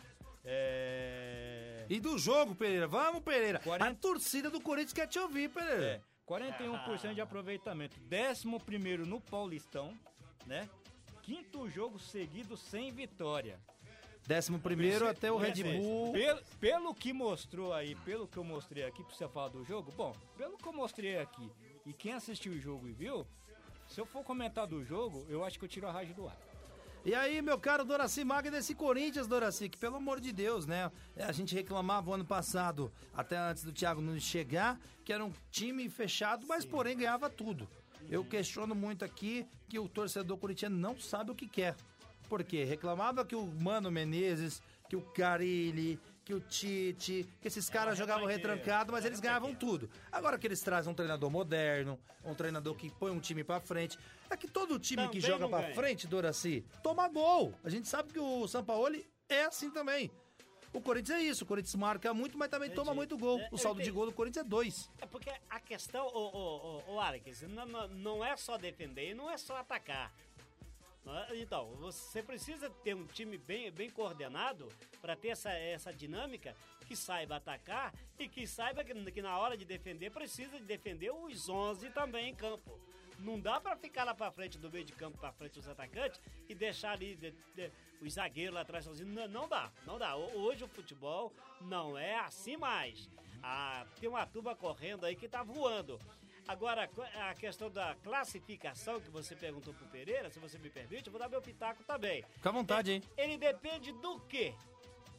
É... 0.52 1.86
E 1.88 2.00
do 2.00 2.18
jogo, 2.18 2.56
Pereira? 2.56 2.88
Vamos, 2.88 3.22
Pereira. 3.22 3.60
40 3.60 3.92
A 3.92 3.96
torcida 3.96 4.50
do 4.50 4.60
Corinthians 4.60 4.94
quer 4.94 5.08
te 5.08 5.20
ouvir, 5.20 5.50
Pereira. 5.50 5.86
É, 5.86 6.02
41% 6.28 7.14
de 7.14 7.22
aproveitamento. 7.22 7.96
11 8.02 8.98
no 9.08 9.22
Paulistão, 9.22 9.98
né? 10.46 10.68
Quinto 11.22 11.70
jogo 11.70 12.00
seguido 12.00 12.58
sem 12.58 12.92
vitória. 12.92 13.60
Décimo 14.26 14.60
primeiro 14.60 15.08
até 15.08 15.32
o 15.32 15.38
Red 15.38 15.64
Bull. 15.64 16.14
Pelo, 16.14 16.42
pelo 16.60 16.96
que 16.96 17.14
mostrou 17.14 17.74
aí, 17.74 17.96
pelo 18.06 18.28
que 18.28 18.38
eu 18.38 18.44
mostrei 18.44 18.84
aqui, 18.84 19.04
pra 19.04 19.16
você 19.16 19.28
falar 19.28 19.50
do 19.50 19.64
jogo, 19.64 19.92
bom, 19.92 20.16
pelo 20.38 20.58
que 20.58 20.68
eu 20.68 20.74
mostrei 20.74 21.18
aqui, 21.18 21.52
e 21.86 21.94
quem 21.94 22.14
assistiu 22.14 22.54
o 22.54 22.60
jogo 22.60 22.88
e 22.88 22.92
viu, 22.92 23.26
se 23.88 24.00
eu 24.00 24.06
for 24.06 24.24
comentar 24.24 24.68
do 24.68 24.84
jogo, 24.84 25.26
eu 25.30 25.44
acho 25.44 25.58
que 25.58 25.66
eu 25.66 25.70
tiro 25.70 25.88
a 25.88 25.92
rádio 25.92 26.14
do 26.14 26.28
ar. 26.28 26.38
E 27.06 27.16
aí, 27.16 27.42
meu 27.42 27.58
caro 27.58 27.86
Doraci 27.86 28.26
Magno 28.26 28.52
desse 28.52 28.76
Corinthians, 28.76 29.26
Doraci, 29.26 29.70
que 29.70 29.78
pelo 29.78 29.96
amor 29.96 30.20
de 30.20 30.34
Deus, 30.34 30.66
né? 30.66 30.92
A 31.18 31.32
gente 31.32 31.56
reclamava 31.56 32.10
o 32.10 32.14
ano 32.14 32.26
passado, 32.26 32.92
até 33.16 33.38
antes 33.38 33.64
do 33.64 33.72
Thiago 33.72 34.02
Nunes 34.02 34.24
chegar, 34.24 34.78
que 35.06 35.14
era 35.14 35.24
um 35.24 35.32
time 35.50 35.90
fechado, 35.90 36.46
mas 36.46 36.66
porém 36.66 36.98
ganhava 36.98 37.30
tudo. 37.30 37.70
Eu 38.10 38.26
questiono 38.26 38.76
muito 38.76 39.06
aqui 39.06 39.48
que 39.70 39.80
o 39.80 39.88
torcedor 39.88 40.38
corintiano 40.38 40.78
não 40.78 41.00
sabe 41.00 41.32
o 41.32 41.36
que 41.36 41.48
quer. 41.48 41.76
Por 42.28 42.44
quê? 42.44 42.66
Reclamava 42.66 43.24
que 43.26 43.36
o 43.36 43.46
Mano 43.46 43.90
Menezes, 43.90 44.62
que 44.90 44.96
o 44.96 45.02
Carilli, 45.02 46.00
que 46.30 46.34
o 46.36 46.40
Tite, 46.40 47.28
que 47.42 47.48
esses 47.48 47.68
caras 47.72 47.98
jogavam 47.98 48.28
retrancado, 48.28 48.92
mas 48.92 49.04
eles 49.04 49.20
ganhavam 49.20 49.56
tudo. 49.56 49.90
Agora 50.12 50.38
que 50.38 50.46
eles 50.46 50.62
trazem 50.62 50.92
um 50.92 50.94
treinador 50.96 51.28
moderno, 51.32 52.00
um 52.24 52.36
treinador 52.36 52.76
que 52.76 52.92
põe 52.92 53.10
um 53.10 53.20
time 53.20 53.44
pra 53.44 53.60
frente. 53.60 53.98
É 54.30 54.38
que 54.38 54.48
todo 54.48 54.78
time 54.78 55.02
que 55.08 55.20
Também 55.20 55.22
joga 55.22 55.40
não 55.40 55.50
pra 55.50 55.62
ganha. 55.62 55.74
frente, 55.74 56.06
Doraci, 56.06 56.64
toma 56.84 57.08
gol. 57.08 57.56
A 57.64 57.70
gente 57.72 57.88
sabe 57.88 58.14
que 58.14 58.20
o 58.20 58.48
Sampaoli 58.48 59.10
é 59.28 59.46
assim 59.46 59.72
também. 59.72 60.12
O 60.72 60.80
Corinthians 60.80 61.18
é 61.18 61.24
isso, 61.24 61.46
o 61.46 61.48
Corinthians 61.48 61.74
marca 61.74 62.14
muito, 62.14 62.38
mas 62.38 62.48
também 62.48 62.70
toma 62.70 62.92
Entendi. 62.92 62.98
muito 62.98 63.18
gol. 63.18 63.40
É, 63.40 63.50
O 63.52 63.58
saldo 63.58 63.82
de 63.82 63.90
gol 63.90 64.06
do 64.06 64.12
Corinthians 64.14 64.46
é 64.46 64.48
dois. 64.48 64.88
É 65.02 65.08
porque 65.08 65.32
a 65.50 65.60
questão, 65.60 66.06
ô, 66.14 66.84
ô 66.94 67.00
Alex, 67.00 67.42
não, 67.42 67.66
não, 67.66 67.88
não 67.88 68.24
é 68.24 68.38
só 68.38 68.56
defender 68.56 69.10
e 69.10 69.14
não 69.16 69.32
é 69.32 69.38
só 69.40 69.56
atacar. 69.58 70.14
Não 71.06 71.18
é? 71.18 71.38
Então, 71.38 71.76
você 71.76 72.22
precisa 72.22 72.70
ter 72.70 72.94
um 72.96 73.06
time 73.06 73.38
bem, 73.38 73.72
bem 73.72 73.90
coordenado 73.90 74.68
para 75.02 75.16
ter 75.16 75.30
essa, 75.30 75.52
essa 75.52 75.94
dinâmica 75.94 76.56
que 76.86 76.96
saiba 76.96 77.38
atacar 77.38 77.94
e 78.18 78.28
que 78.28 78.46
saiba 78.46 78.84
que, 78.84 78.94
que 79.12 79.22
na 79.22 79.38
hora 79.38 79.56
de 79.58 79.66
defender 79.66 80.12
precisa 80.12 80.58
de 80.60 80.66
defender 80.66 81.12
os 81.12 81.48
11 81.50 81.90
também 81.92 82.30
em 82.30 82.36
campo. 82.36 82.80
Não 83.20 83.40
dá 83.40 83.60
para 83.60 83.76
ficar 83.76 84.06
lá 84.06 84.14
para 84.16 84.32
frente, 84.32 84.58
do 84.58 84.72
meio 84.72 84.86
de 84.86 84.94
campo 84.94 85.18
para 85.18 85.32
frente 85.34 85.60
os 85.60 85.68
atacantes 85.68 86.22
e 86.48 86.56
deixar 86.56 86.92
ali 86.92 87.16
de- 87.16 87.32
de- 87.54 87.72
os 88.02 88.14
zagueiros 88.14 88.56
lá 88.56 88.62
atrás 88.62 88.86
sozinhos. 88.86 89.14
Não, 89.14 89.28
não 89.28 89.48
dá, 89.48 89.70
não 89.86 89.98
dá. 89.98 90.16
Ho- 90.16 90.38
Hoje 90.40 90.64
o 90.64 90.68
futebol 90.70 91.34
não 91.62 91.98
é 91.98 92.16
assim 92.18 92.56
mais. 92.56 93.10
Ah, 93.44 93.86
tem 94.00 94.08
uma 94.10 94.26
turma 94.26 94.56
correndo 94.56 95.06
aí 95.06 95.16
que 95.18 95.28
tá 95.28 95.44
voando. 95.44 96.00
Agora, 96.54 96.90
a 97.30 97.36
questão 97.36 97.70
da 97.70 97.94
classificação 98.04 99.00
que 99.00 99.08
você 99.12 99.36
perguntou 99.36 99.72
pro 99.72 99.86
Pereira, 99.86 100.32
se 100.32 100.40
você 100.40 100.58
me 100.58 100.68
permite, 100.68 101.06
eu 101.06 101.12
vou 101.12 101.20
dar 101.22 101.30
meu 101.30 101.40
pitaco 101.44 101.84
também. 101.84 102.24
Fica 102.38 102.50
à 102.50 102.52
vontade, 102.52 102.92
hein? 102.92 103.04
Ele 103.16 103.38
depende 103.38 103.92
do 103.92 104.20
quê? 104.22 104.56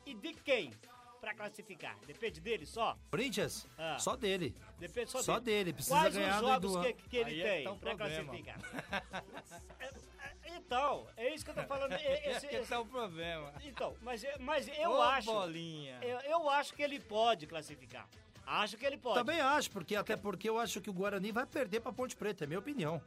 E 0.04 0.12
de 0.12 0.34
quem? 0.34 0.72
Pra 1.20 1.32
classificar. 1.32 1.96
Depende 2.04 2.40
dele 2.40 2.66
só? 2.66 2.98
Corinthians, 3.12 3.64
Ah. 3.78 3.96
só 4.00 4.16
dele. 4.16 4.52
Depende 4.76 5.08
só, 5.12 5.22
Só 5.22 5.38
dele. 5.38 5.58
dele, 5.66 5.72
precisa 5.74 5.94
Quais 5.94 6.14
ganhar 6.16 6.34
os 6.34 6.40
do 6.40 6.48
jogos 6.48 6.70
Ituano. 6.72 6.94
que, 6.94 7.08
que 7.08 7.16
ele 7.16 7.30
Aí 7.30 7.40
é 7.42 7.54
tem 7.54 7.64
tá 7.64 7.70
problema. 7.70 7.98
classificar? 7.98 8.58
É, 9.80 10.50
é, 10.52 10.56
então, 10.56 11.06
é 11.16 11.32
isso 11.34 11.44
que 11.44 11.50
eu 11.52 11.54
tô 11.54 11.62
falando. 11.64 11.92
É- 11.92 12.28
Esse, 12.30 12.46
Esse 12.48 12.56
esse- 12.56 12.74
é 12.74 12.78
o 12.78 12.84
problema. 12.84 13.52
então, 13.62 13.96
mas, 14.02 14.24
é- 14.24 14.36
mas 14.38 14.66
eu 14.66 14.90
Ô, 14.90 15.00
acho. 15.02 15.30
bolinha. 15.32 15.98
Eu, 16.02 16.18
eu 16.20 16.50
acho 16.50 16.74
que 16.74 16.82
ele 16.82 16.98
pode 16.98 17.46
classificar. 17.46 18.08
Acho 18.52 18.76
que 18.76 18.84
ele 18.84 18.96
pode. 18.98 19.14
Também 19.14 19.40
acho, 19.40 19.70
porque 19.70 19.94
até 19.94 20.16
porque 20.16 20.48
eu 20.48 20.58
acho 20.58 20.80
que 20.80 20.90
o 20.90 20.92
Guarani 20.92 21.30
vai 21.30 21.46
perder 21.46 21.80
pra 21.80 21.92
Ponte 21.92 22.16
Preta, 22.16 22.44
é 22.44 22.46
minha 22.46 22.58
opinião. 22.58 23.00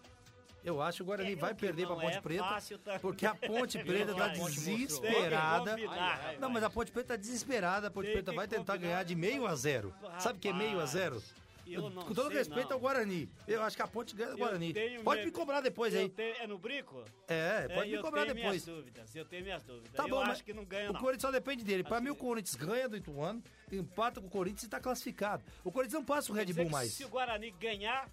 Eu 0.64 0.82
acho 0.82 0.98
que 0.98 1.04
o 1.04 1.06
Guarani 1.06 1.34
É, 1.34 1.36
vai 1.36 1.54
perder 1.54 1.86
pra 1.86 1.96
não 1.96 2.02
Ponte 2.02 2.16
é 2.18 2.22
Preta, 2.22 2.58
porque 3.02 3.26
a 3.26 3.36
Ponte 3.36 3.78
Preta 3.84 4.16
tá 4.16 4.30
que 4.30 4.40
desesperada. 4.40 5.72
combinar. 5.72 6.36
Não, 6.40 6.50
mas 6.50 6.64
a 6.64 6.70
Ponte 6.70 6.92
Preta 6.94 7.10
tá 7.10 7.16
desesperada, 7.18 7.88
a 7.88 7.92
Ponte 7.92 8.10
Preta 8.12 8.32
vai 8.32 8.48
tentar 8.48 8.74
combinar. 8.74 8.92
ganhar 8.94 9.04
de 9.04 9.16
meio 9.16 9.46
a 9.46 9.54
zero. 9.56 9.94
Sabe 10.20 10.38
o 10.38 10.42
que 10.42 10.48
é 10.48 10.54
meio 10.54 10.80
a 10.80 10.86
zero? 10.86 11.22
Eu 11.66 11.90
não 11.90 12.04
Com 12.04 12.14
todo 12.14 12.28
sei, 12.30 12.38
respeito 12.38 12.70
não. 12.70 12.76
ao 12.76 12.80
Guarani, 12.80 13.30
eu 13.48 13.62
acho 13.64 13.76
que 13.76 13.82
a 13.82 13.88
Ponte 13.88 14.16
ganha 14.16 14.30
do 14.32 14.34
Eu 14.36 14.40
Guarani. 14.40 14.74
tenho 14.74 15.04
Pode 15.04 15.22
minha- 15.22 15.26
me 15.28 15.32
cobrar 15.32 15.62
depois 15.62 15.94
Eu 15.94 16.02
aí. 16.02 16.10
tenho- 16.10 16.36
é 16.38 16.48
no 16.48 16.58
brinco? 16.58 17.04
É, 17.28 17.68
pode 17.70 17.90
me 17.90 17.96
eu 17.96 18.02
cobrar 18.02 18.24
tenho 18.24 18.36
depois. 18.36 18.66
minhas 18.66 18.80
dúvidas. 18.84 19.16
Eu 19.16 19.26
tenho 19.26 19.44
minhas 19.44 19.64
dúvidas. 19.64 19.92
Tá 19.94 20.04
eu 20.04 20.10
bom, 20.10 20.20
acho 20.20 20.28
mas 20.30 20.42
que 20.42 20.54
não 20.54 20.66
ganha, 20.66 20.90
o 20.90 20.94
não. 20.94 21.00
Corinthians 21.00 21.22
só 21.22 21.32
depende 21.32 21.64
dele. 21.64 21.84
Pra 21.84 21.98
Acho 21.98 22.04
mim, 22.04 22.10
o 22.12 22.16
que- 22.16 22.22
Corinthians 22.22 22.56
ganha 22.56 22.90
do 22.90 22.98
Ituano, 22.98 23.42
empata 23.72 24.20
com 24.20 24.28
o 24.28 24.30
Corinthians 24.30 24.64
e 24.64 24.70
tá 24.70 24.80
classificado. 24.80 25.44
O 25.64 25.72
Corinthians 25.72 25.94
não 26.00 26.06
passa 26.06 26.32
o 26.32 26.36
Red 26.36 26.52
Bull 26.54 26.70
mais. 26.70 26.92
Se 26.94 27.06
o 27.06 27.10
Guarani 27.10 27.52
ganhar, 27.52 28.10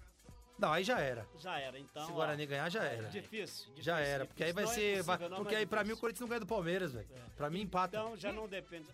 Não, 0.57 0.71
aí 0.71 0.83
já 0.83 0.99
era. 0.99 1.27
já 1.39 1.59
era. 1.59 1.79
Então, 1.79 2.05
Se 2.05 2.11
o 2.11 2.13
ó, 2.13 2.17
Guarani 2.17 2.45
ganhar, 2.45 2.69
já 2.69 2.83
era. 2.83 3.09
Difícil, 3.09 3.65
difícil. 3.69 3.73
Já 3.83 3.99
era, 3.99 4.25
porque 4.25 4.43
aí 4.43 4.53
vai 4.53 4.63
difícil. 4.65 4.83
Não 4.85 4.91
é 4.91 4.95
ser. 4.97 5.03
vai- 5.03 5.29
não, 5.29 5.37
porque 5.37 5.55
aí 5.55 5.65
pra 5.65 5.83
mim 5.83 5.93
o. 5.93 5.97
Corinthians 5.97 6.21
não 6.21 6.27
ganha 6.27 6.39
do 6.39 6.45
Palmeiras, 6.47 6.91
velho. 6.93 7.07
Pra 7.35 7.49
mim 7.49 7.61
empata. 7.61 7.97
Então 7.97 8.15
já 8.15 8.31
não 8.31 8.47
depende. 8.47 8.85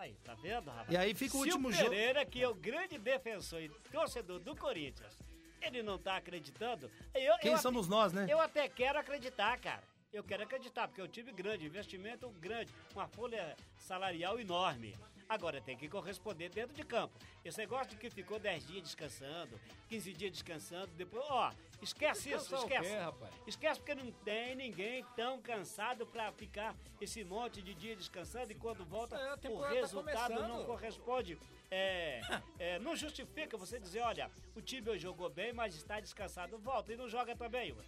Aí, 0.00 0.16
tá 0.24 0.32
vendo, 0.32 0.70
rapaz? 0.70 0.88
E 0.88 0.96
aí 0.96 1.14
fica 1.14 1.36
o 1.36 1.42
Se 1.42 1.48
último 1.48 1.68
o 1.68 1.72
jogo. 1.72 1.90
Pereira, 1.90 2.24
que 2.24 2.42
é 2.42 2.48
o 2.48 2.54
grande 2.54 2.96
defensor 2.96 3.60
e 3.60 3.68
torcedor 3.92 4.40
do 4.40 4.56
Corinthians, 4.56 5.18
ele 5.60 5.82
não 5.82 5.98
tá 5.98 6.16
acreditando. 6.16 6.90
Eu, 7.14 7.36
Quem 7.36 7.52
eu 7.52 7.58
somos 7.58 7.86
até, 7.86 7.94
nós, 7.94 8.12
né? 8.14 8.26
Eu 8.26 8.40
até 8.40 8.66
quero 8.66 8.98
acreditar, 8.98 9.58
cara. 9.58 9.82
Eu 10.10 10.24
quero 10.24 10.42
acreditar, 10.42 10.88
porque 10.88 11.02
é 11.02 11.04
um 11.04 11.08
time 11.08 11.30
grande, 11.32 11.66
investimento 11.66 12.30
grande, 12.30 12.72
uma 12.94 13.06
folha 13.08 13.54
salarial 13.76 14.40
enorme. 14.40 14.96
Agora 15.30 15.60
tem 15.60 15.76
que 15.76 15.88
corresponder 15.88 16.48
dentro 16.48 16.74
de 16.74 16.82
campo. 16.82 17.16
Esse 17.44 17.56
negócio 17.56 17.90
de 17.90 17.96
que 17.96 18.10
ficou 18.10 18.36
10 18.40 18.66
dias 18.66 18.82
descansando, 18.82 19.60
15 19.88 20.12
dias 20.12 20.32
descansando, 20.32 20.88
depois, 20.96 21.24
ó, 21.28 21.52
esquece 21.80 22.32
isso, 22.32 22.52
esquece. 22.52 22.88
quê, 22.90 22.96
rapaz? 22.96 23.32
Esquece 23.46 23.78
porque 23.78 23.94
não 23.94 24.10
tem 24.10 24.56
ninguém 24.56 25.04
tão 25.14 25.40
cansado 25.40 26.04
pra 26.04 26.32
ficar 26.32 26.74
esse 27.00 27.22
monte 27.22 27.62
de 27.62 27.74
dia 27.74 27.94
descansando 27.94 28.50
e 28.50 28.56
quando 28.56 28.84
volta 28.84 29.14
É, 29.16 29.32
o 29.48 29.60
tá 29.60 29.68
resultado 29.68 30.34
não 30.34 30.40
começando. 30.40 30.66
corresponde. 30.66 31.38
É, 31.70 32.20
é, 32.58 32.78
não 32.80 32.96
justifica 32.96 33.56
você 33.56 33.78
dizer, 33.78 34.00
olha, 34.00 34.28
o 34.56 34.60
time 34.60 34.90
hoje 34.90 35.02
jogou 35.04 35.30
bem, 35.30 35.52
mas 35.52 35.76
está 35.76 36.00
descansado, 36.00 36.58
volta 36.58 36.92
e 36.92 36.96
não 36.96 37.08
joga 37.08 37.36
também, 37.36 37.70
ué. 37.72 37.84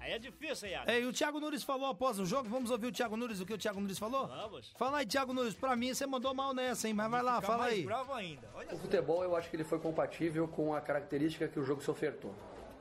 Aí 0.00 0.12
é 0.12 0.18
difícil, 0.18 0.68
Yara. 0.68 0.90
É, 0.90 1.00
e 1.00 1.06
o 1.06 1.12
Thiago 1.12 1.40
Nunes 1.40 1.62
falou 1.62 1.86
após 1.88 2.18
o 2.18 2.24
jogo, 2.24 2.48
vamos 2.48 2.70
ouvir 2.70 2.86
o 2.86 2.92
Thiago 2.92 3.16
Nunes, 3.16 3.40
o 3.40 3.46
que 3.46 3.52
o 3.52 3.58
Thiago 3.58 3.80
Nunes 3.80 3.98
falou? 3.98 4.26
Vamos. 4.26 4.72
Fala 4.76 4.98
aí, 4.98 5.06
Thiago 5.06 5.32
Nunes, 5.32 5.54
pra 5.54 5.74
mim 5.74 5.92
você 5.92 6.06
mandou 6.06 6.32
mal 6.34 6.54
nessa, 6.54 6.86
hein? 6.88 6.94
Mas 6.94 7.10
vai 7.10 7.22
lá, 7.22 7.40
fala 7.40 7.58
mais 7.58 7.74
aí. 7.74 7.84
bravo 7.84 8.12
ainda. 8.12 8.48
Olha 8.54 8.74
O 8.74 8.78
futebol 8.78 9.22
eu 9.24 9.36
acho 9.36 9.50
que 9.50 9.56
ele 9.56 9.64
foi 9.64 9.78
compatível 9.78 10.46
com 10.46 10.74
a 10.74 10.80
característica 10.80 11.48
que 11.48 11.58
o 11.58 11.64
jogo 11.64 11.82
se 11.82 11.90
ofertou. 11.90 12.32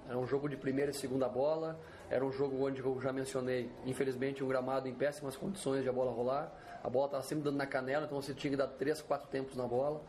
Era 0.08 0.18
um 0.18 0.26
jogo 0.26 0.48
de 0.48 0.56
primeira 0.56 0.92
e 0.92 0.94
segunda 0.94 1.28
bola, 1.28 1.78
era 2.10 2.26
um 2.26 2.32
jogo 2.32 2.66
onde 2.66 2.80
eu 2.80 3.02
já 3.02 3.12
mencionei, 3.12 3.70
infelizmente, 3.86 4.42
um 4.42 4.48
gramado 4.48 4.88
em 4.88 4.94
péssimas 4.94 5.36
condições 5.36 5.84
de 5.84 5.90
a 5.90 5.94
bola 5.94 6.12
rolar. 6.12 6.50
A 6.82 6.90
bola 6.90 7.08
estava 7.08 7.24
sempre 7.24 7.44
dando 7.44 7.58
na 7.58 7.66
canela, 7.66 8.06
então 8.06 8.22
você 8.22 8.34
tinha 8.34 8.52
que 8.52 8.56
dar 8.56 8.68
três, 8.68 9.02
quatro 9.02 9.28
tempos 9.28 9.58
na 9.58 9.68
bola. 9.68 10.02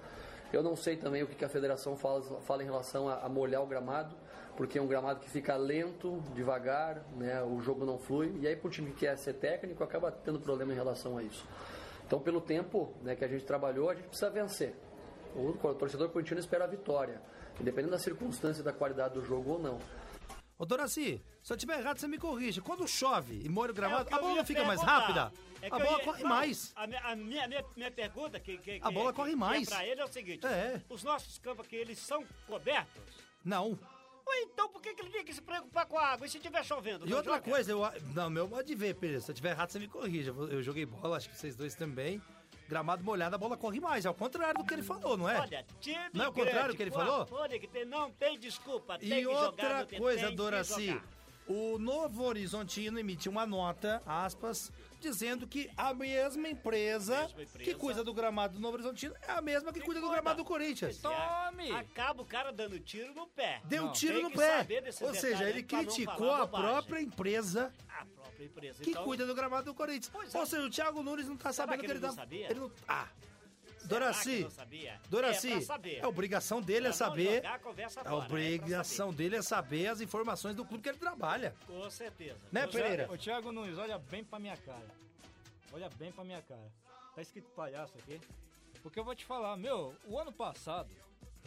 Eu 0.53 0.63
não 0.63 0.77
sei 0.77 0.97
também 0.97 1.23
o 1.23 1.27
que 1.27 1.35
que 1.35 1.45
a 1.45 1.49
federação 1.49 1.97
fala, 1.97 2.23
fala 2.43 2.63
em 2.63 2.67
relação 2.67 3.09
a, 3.09 3.25
a 3.25 3.29
molhar 3.29 3.63
o 3.63 3.67
gramado, 3.67 4.15
porque 4.59 4.77
é 4.77 4.83
um 4.83 4.89
gramado 4.89 5.21
que 5.21 5.31
fica 5.31 5.55
lento, 5.57 6.21
devagar, 6.35 7.05
né, 7.17 7.41
o 7.45 7.61
jogo 7.61 7.85
não 7.87 7.97
flui, 7.97 8.37
e 8.41 8.47
aí 8.49 8.57
para 8.57 8.67
o 8.67 8.71
time 8.71 8.91
que 8.91 8.99
quer 9.07 9.17
ser 9.17 9.35
técnico 9.35 9.85
acaba 9.85 10.11
tendo 10.11 10.41
problema 10.41 10.73
em 10.73 10.75
relação 10.75 11.17
a 11.17 11.23
isso. 11.23 11.47
Então, 12.05 12.19
pelo 12.19 12.41
tempo 12.41 12.93
né, 13.03 13.15
que 13.15 13.25
a 13.25 13.29
gente 13.29 13.45
trabalhou, 13.45 13.89
a 13.89 13.95
gente 13.95 14.09
precisa 14.09 14.29
vencer. 14.29 14.75
O 15.37 15.53
torcedor 15.75 16.09
corintiano 16.09 16.41
espera 16.41 16.65
a 16.65 16.67
vitória, 16.67 17.23
independente 17.61 17.93
da 17.93 18.01
circunstância 18.01 18.61
e 18.61 18.65
da 18.65 18.73
qualidade 18.73 19.15
do 19.15 19.25
jogo 19.25 19.53
ou 19.53 19.59
não. 19.61 19.79
Ô, 20.59 20.67
Doraci, 20.67 21.23
se 21.41 21.53
eu 21.53 21.57
tiver 21.57 21.79
errado, 21.79 21.99
você 22.01 22.09
me 22.09 22.19
corrige. 22.19 22.61
Quando 22.61 22.89
chove 22.89 23.41
e 23.45 23.49
molha 23.49 23.69
o 23.69 23.71
É 23.71 23.73
o 23.73 23.75
gramado, 23.77 24.07
que 24.07 24.15
a 24.15 24.19
bola 24.19 24.45
fica 24.45 24.65
mais 24.65 24.83
rápida? 24.83 25.33
É 25.63 25.71
que 25.71 25.77
a 25.77 25.79
bola 25.79 25.99
ia- 25.99 26.05
corre 26.05 26.25
mais. 26.25 26.73
A 26.75 26.87
minha, 26.89 27.01
a 27.01 27.15
minha, 27.15 27.65
minha, 27.77 27.91
pergunta, 27.93 28.41
que, 28.41 28.59
que, 28.59 28.81
A 28.83 28.91
bola 28.91 29.13
que- 29.13 29.17
corre 29.17 29.31
que 29.31 29.37
mais. 29.37 29.69
É 29.69 29.71
pra 29.71 29.87
ele 29.87 30.01
é 30.01 30.05
o 30.05 30.09
seguinte: 30.09 30.45
É. 30.45 30.81
os 30.89 31.05
nossos 31.05 31.39
campos 31.39 31.65
aqui, 31.65 31.77
eles 31.77 31.99
são 32.01 32.25
cobertos? 32.49 33.05
Não. 33.45 33.79
Então 34.37 34.69
por 34.69 34.81
que, 34.83 34.95
que 34.95 35.03
ele 35.03 35.11
tem 35.11 35.25
que 35.25 35.33
se 35.33 35.43
preocupar 35.43 35.87
com 35.87 35.99
a 35.99 36.07
água? 36.09 36.27
E 36.27 36.31
se 36.31 36.39
tiver 36.39 36.65
chovendo? 36.65 37.09
E 37.09 37.15
outra 37.15 37.35
joga? 37.35 37.51
coisa, 37.51 37.71
eu. 37.73 37.81
Não, 38.15 38.31
meu 38.31 38.47
modo 38.49 38.65
de 38.65 38.75
ver, 38.75 38.95
Pedro. 38.95 39.21
Se 39.21 39.31
eu 39.31 39.35
tiver 39.35 39.51
errado, 39.51 39.71
você 39.71 39.79
me 39.79 39.89
corrija. 39.89 40.31
Eu 40.31 40.63
joguei 40.63 40.85
bola, 40.87 41.17
acho 41.17 41.29
que 41.29 41.37
vocês 41.37 41.57
dois 41.57 41.75
também. 41.75 42.21
Gramado 42.69 43.03
molhado, 43.03 43.35
a 43.35 43.39
bola 43.39 43.57
corre 43.57 43.81
mais. 43.81 44.05
É 44.05 44.11
o 44.11 44.15
contrário 44.15 44.61
do 44.61 44.67
que 44.67 44.75
ele 44.75 44.83
falou, 44.83 45.17
não 45.17 45.29
é? 45.29 45.41
Olha, 45.41 45.67
time 45.81 45.99
Não 46.13 46.27
é 46.27 46.29
o 46.29 46.33
contrário 46.33 46.61
grande, 46.61 46.77
que 46.77 46.83
ele 46.83 46.91
falou? 46.91 47.27
folha 47.27 47.59
que 47.59 47.67
tem, 47.67 47.85
não 47.87 48.11
tem 48.11 48.39
desculpa, 48.39 48.99
tem 48.99 49.09
E 49.11 49.23
jogar, 49.23 49.43
outra 49.47 49.87
tem, 49.87 49.99
coisa, 49.99 50.31
Doraci, 50.31 50.87
jogar. 50.89 51.05
o 51.47 51.79
Novo 51.79 52.23
Horizontino 52.25 52.99
emitiu 52.99 53.33
uma 53.33 53.47
nota, 53.47 54.03
aspas, 54.05 54.71
dizendo 55.01 55.47
que 55.47 55.71
a 55.77 55.95
mesma 55.95 56.49
empresa, 56.49 57.23
Mesma 57.23 57.43
empresa. 57.43 57.71
que 57.71 57.75
cuida 57.75 58.05
do 58.05 58.13
gramado 58.13 58.55
do 58.55 58.61
Novo 58.61 58.75
Horizontino 58.75 59.15
é 59.23 59.33
a 59.33 59.41
mesma 59.41 59.73
que, 59.73 59.81
cuida 59.81 60.01
do 60.01 60.11
gramado 60.11 60.39
do 60.39 60.45
Corinthians. 60.45 60.99
Tome! 60.99 61.71
Acaba 61.73 62.23
o 62.23 62.25
cara 62.25 62.53
dando 62.53 62.79
tiro 62.81 63.15
no 63.15 63.27
pé. 63.27 63.61
Deu 63.65 63.87
Não, 63.87 63.93
tiro 63.93 64.23
no 64.23 64.31
que 64.31 64.37
pé. 64.37 64.67
Ou 65.03 65.15
seja, 65.15 65.49
ele 65.49 65.63
criticou 65.63 66.33
a 66.33 66.47
própria 66.47 67.01
empresa 67.01 67.73
A 67.89 68.05
própria 68.05 68.45
empresa. 68.45 68.83
que 68.83 68.91
então, 68.91 69.05
cuida 69.05 69.27
do 69.27 69.35
gramado 69.35 69.65
do 69.67 69.75
Corinthians. 69.75 70.11
Pois 70.13 70.35
é. 70.35 70.39
Ou 70.39 70.47
seja, 70.47 70.63
o 70.67 70.71
Thiago 70.71 71.03
Nunes 71.03 71.27
não 71.29 71.37
tá 71.37 71.53
sabendo 71.53 71.81
que 71.81 71.87
que 71.87 71.93
ele 71.93 71.99
ele 71.99 72.07
não 72.07 72.15
tá. 72.15 72.21
sabia? 72.21 72.51
Ele 72.51 72.61
não. 72.61 72.73
Ah. 72.87 73.09
Doraci? 73.89 74.47
Doraci, 75.09 75.53
é 75.97 76.01
a 76.03 76.09
obrigação 76.09 76.61
dele 76.61 76.89
é 76.89 76.91
Pra 76.91 76.91
não 76.91 76.97
saber. 76.97 77.35
jogar 77.37 77.59
conversa 77.61 78.01
A 78.01 78.05
fora, 78.05 78.15
é 78.15 78.19
obrigação 78.19 79.13
dele 79.13 79.37
é 79.37 79.43
saber 79.43 79.87
as 79.89 80.01
informações 80.01 80.55
do 80.55 80.65
clube 80.65 80.83
que 80.83 80.89
ele 80.91 80.99
trabalha. 80.99 81.55
Com 81.67 81.91
certeza. 81.91 82.39
Né, 82.53 82.67
Com 82.67 82.73
Pereira? 82.73 82.97
certeza. 83.09 83.13
Ô, 83.13 83.19
Thiago 83.19 83.53
Nunes, 83.53 83.79
olha 83.79 83.99
bem 83.99 84.23
pra 84.23 84.39
minha 84.39 84.57
cara. 84.57 84.87
Olha 85.73 85.89
bem 85.99 86.13
pra 86.13 86.23
minha 86.25 86.43
cara. 86.43 86.71
Tá 87.15 87.23
escrito 87.23 87.49
palhaço 87.51 87.93
aqui. 87.99 88.21
Porque 88.83 88.99
eu 89.01 89.05
vou 89.05 89.15
te 89.15 89.25
falar, 89.25 89.57
meu, 89.57 89.95
o 90.07 90.19
ano 90.19 90.33
passado, 90.33 90.89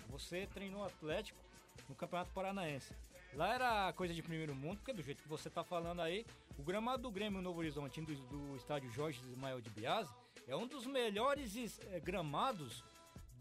você 0.09 0.47
treinou 0.53 0.83
Atlético 0.83 1.39
no 1.87 1.95
Campeonato 1.95 2.31
Paranaense. 2.33 2.93
Lá 3.33 3.53
era 3.53 3.93
coisa 3.93 4.13
de 4.13 4.21
primeiro 4.21 4.53
mundo, 4.53 4.77
porque 4.77 4.91
do 4.91 5.01
jeito 5.01 5.23
que 5.23 5.29
você 5.29 5.49
tá 5.49 5.63
falando 5.63 6.01
aí, 6.01 6.25
o 6.57 6.63
gramado 6.63 7.03
do 7.03 7.11
Grêmio 7.11 7.41
Novo 7.41 7.59
Horizontino 7.59 8.07
do, 8.07 8.15
do 8.15 8.57
estádio 8.57 8.91
Jorge 8.91 9.21
Ismael 9.21 9.61
de 9.61 9.69
Biase 9.69 10.11
é 10.51 10.55
um 10.55 10.67
dos 10.67 10.85
melhores 10.85 11.55
es- 11.55 11.79
eh, 11.91 11.99
gramados 11.99 12.83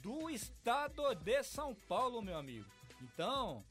do 0.02 0.30
estado 0.30 1.14
de 1.14 1.42
São 1.42 1.74
Paulo, 1.74 2.22
meu 2.22 2.36
amigo. 2.38 2.66
Então, 3.02 3.62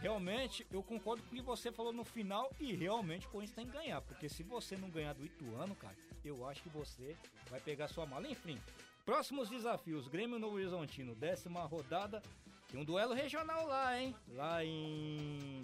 realmente, 0.00 0.66
eu 0.70 0.82
concordo 0.82 1.22
com 1.22 1.28
o 1.32 1.36
que 1.36 1.42
você 1.42 1.70
falou 1.72 1.92
no 1.92 2.04
final 2.04 2.50
e 2.60 2.72
realmente 2.74 3.26
o 3.26 3.30
Corinthians 3.30 3.56
tem 3.56 3.66
que 3.66 3.72
ganhar. 3.72 4.00
Porque 4.02 4.28
se 4.28 4.42
você 4.42 4.76
não 4.76 4.90
ganhar 4.90 5.14
do 5.14 5.24
Ituano, 5.24 5.74
cara, 5.76 5.96
eu 6.24 6.46
acho 6.46 6.62
que 6.62 6.68
você 6.68 7.16
vai 7.48 7.60
pegar 7.60 7.88
sua 7.88 8.04
mala. 8.04 8.28
Enfim, 8.28 8.60
próximos 9.04 9.48
desafios: 9.48 10.08
Grêmio 10.08 10.38
Novo 10.38 10.56
Horizontino, 10.56 11.14
décima 11.14 11.64
rodada. 11.64 12.22
Tem 12.68 12.80
um 12.80 12.84
duelo 12.84 13.14
regional 13.14 13.64
lá, 13.66 13.98
hein? 13.98 14.14
Lá 14.34 14.64
em. 14.64 15.62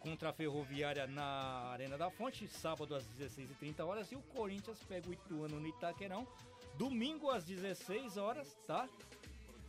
Contra 0.00 0.30
a 0.30 0.32
Ferroviária 0.32 1.06
na 1.06 1.70
Arena 1.70 1.96
da 1.96 2.10
Fonte, 2.10 2.48
sábado 2.48 2.94
às 2.94 3.04
16h30 3.18 3.86
horas. 3.86 4.10
E 4.10 4.16
o 4.16 4.22
Corinthians 4.22 4.82
pega 4.88 5.08
o 5.08 5.12
Ituano 5.12 5.60
no 5.60 5.68
Itaquerão, 5.68 6.26
domingo 6.76 7.30
às 7.30 7.44
16 7.44 8.16
horas, 8.16 8.58
tá? 8.66 8.88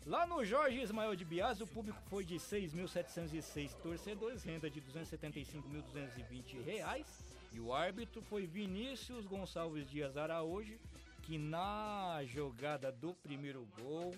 Lá 0.05 0.25
no 0.25 0.43
Jorge 0.43 0.81
Ismael 0.81 1.15
de 1.15 1.23
Bias, 1.23 1.61
o 1.61 1.67
público 1.67 2.01
foi 2.09 2.25
de 2.25 2.35
6.706 2.35 3.75
torcedores, 3.83 4.43
renda 4.43 4.67
de 4.67 4.81
275.220 4.81 6.63
reais. 6.65 7.05
E 7.53 7.59
o 7.59 7.71
árbitro 7.71 8.21
foi 8.23 8.47
Vinícius 8.47 9.27
Gonçalves 9.27 9.87
Dias 9.87 10.17
Araújo, 10.17 10.79
que 11.21 11.37
na 11.37 12.21
jogada 12.25 12.91
do 12.91 13.13
primeiro 13.13 13.67
gol 13.79 14.15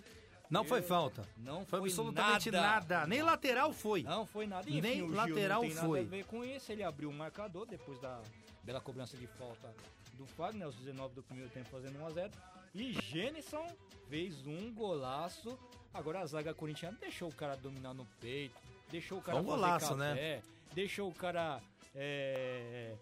Não 0.54 0.64
foi 0.64 0.82
falta. 0.82 1.28
não 1.38 1.66
Foi 1.66 1.80
foi 1.80 1.90
absolutamente 1.90 2.52
nada. 2.52 2.96
nada. 2.98 3.08
Nem 3.08 3.22
lateral 3.24 3.74
foi. 3.74 4.04
Não 4.04 4.26
foi 4.26 4.46
nada. 4.46 4.70
Nem 4.70 4.78
Enfim, 4.80 4.94
Gil 4.96 5.10
lateral 5.12 5.62
não 5.64 5.70
tem 5.70 5.78
foi. 5.78 6.00
nada 6.02 6.16
a 6.16 6.18
ver 6.18 6.26
com 6.26 6.46
isso. 6.46 6.72
Ele 6.72 6.84
abriu 6.84 7.10
o 7.10 7.14
marcador 7.14 7.66
depois 7.66 8.00
da 8.00 8.22
bela 8.64 8.80
cobrança 8.80 9.18
de 9.18 9.26
falta 9.26 9.74
do 10.14 10.26
Fábio, 10.28 10.60
né? 10.60 10.66
Aos 10.66 10.76
19 10.76 11.16
do 11.16 11.24
primeiro 11.24 11.50
tempo 11.50 11.70
fazendo 11.70 11.98
1x0. 12.00 12.32
E 12.76 12.94
Jenison 12.94 13.66
fez 14.08 14.46
um 14.46 14.72
golaço. 14.74 15.58
Agora 15.94 16.20
a 16.22 16.26
zaga 16.26 16.54
corintiana 16.54 16.98
deixou 17.00 17.30
o 17.30 17.34
cara 17.34 17.56
dominar 17.56 17.94
no 17.94 18.06
peito. 18.20 18.56
Deixou 18.92 19.18
o 19.18 19.22
cara 19.22 19.38
Foi 19.38 19.42
um 19.44 19.46
golaço, 19.46 19.96
né? 19.96 20.10
café, 20.10 20.42
Deixou 20.74 21.10
o 21.10 21.14
cara 21.14 21.60
é, 21.96 22.96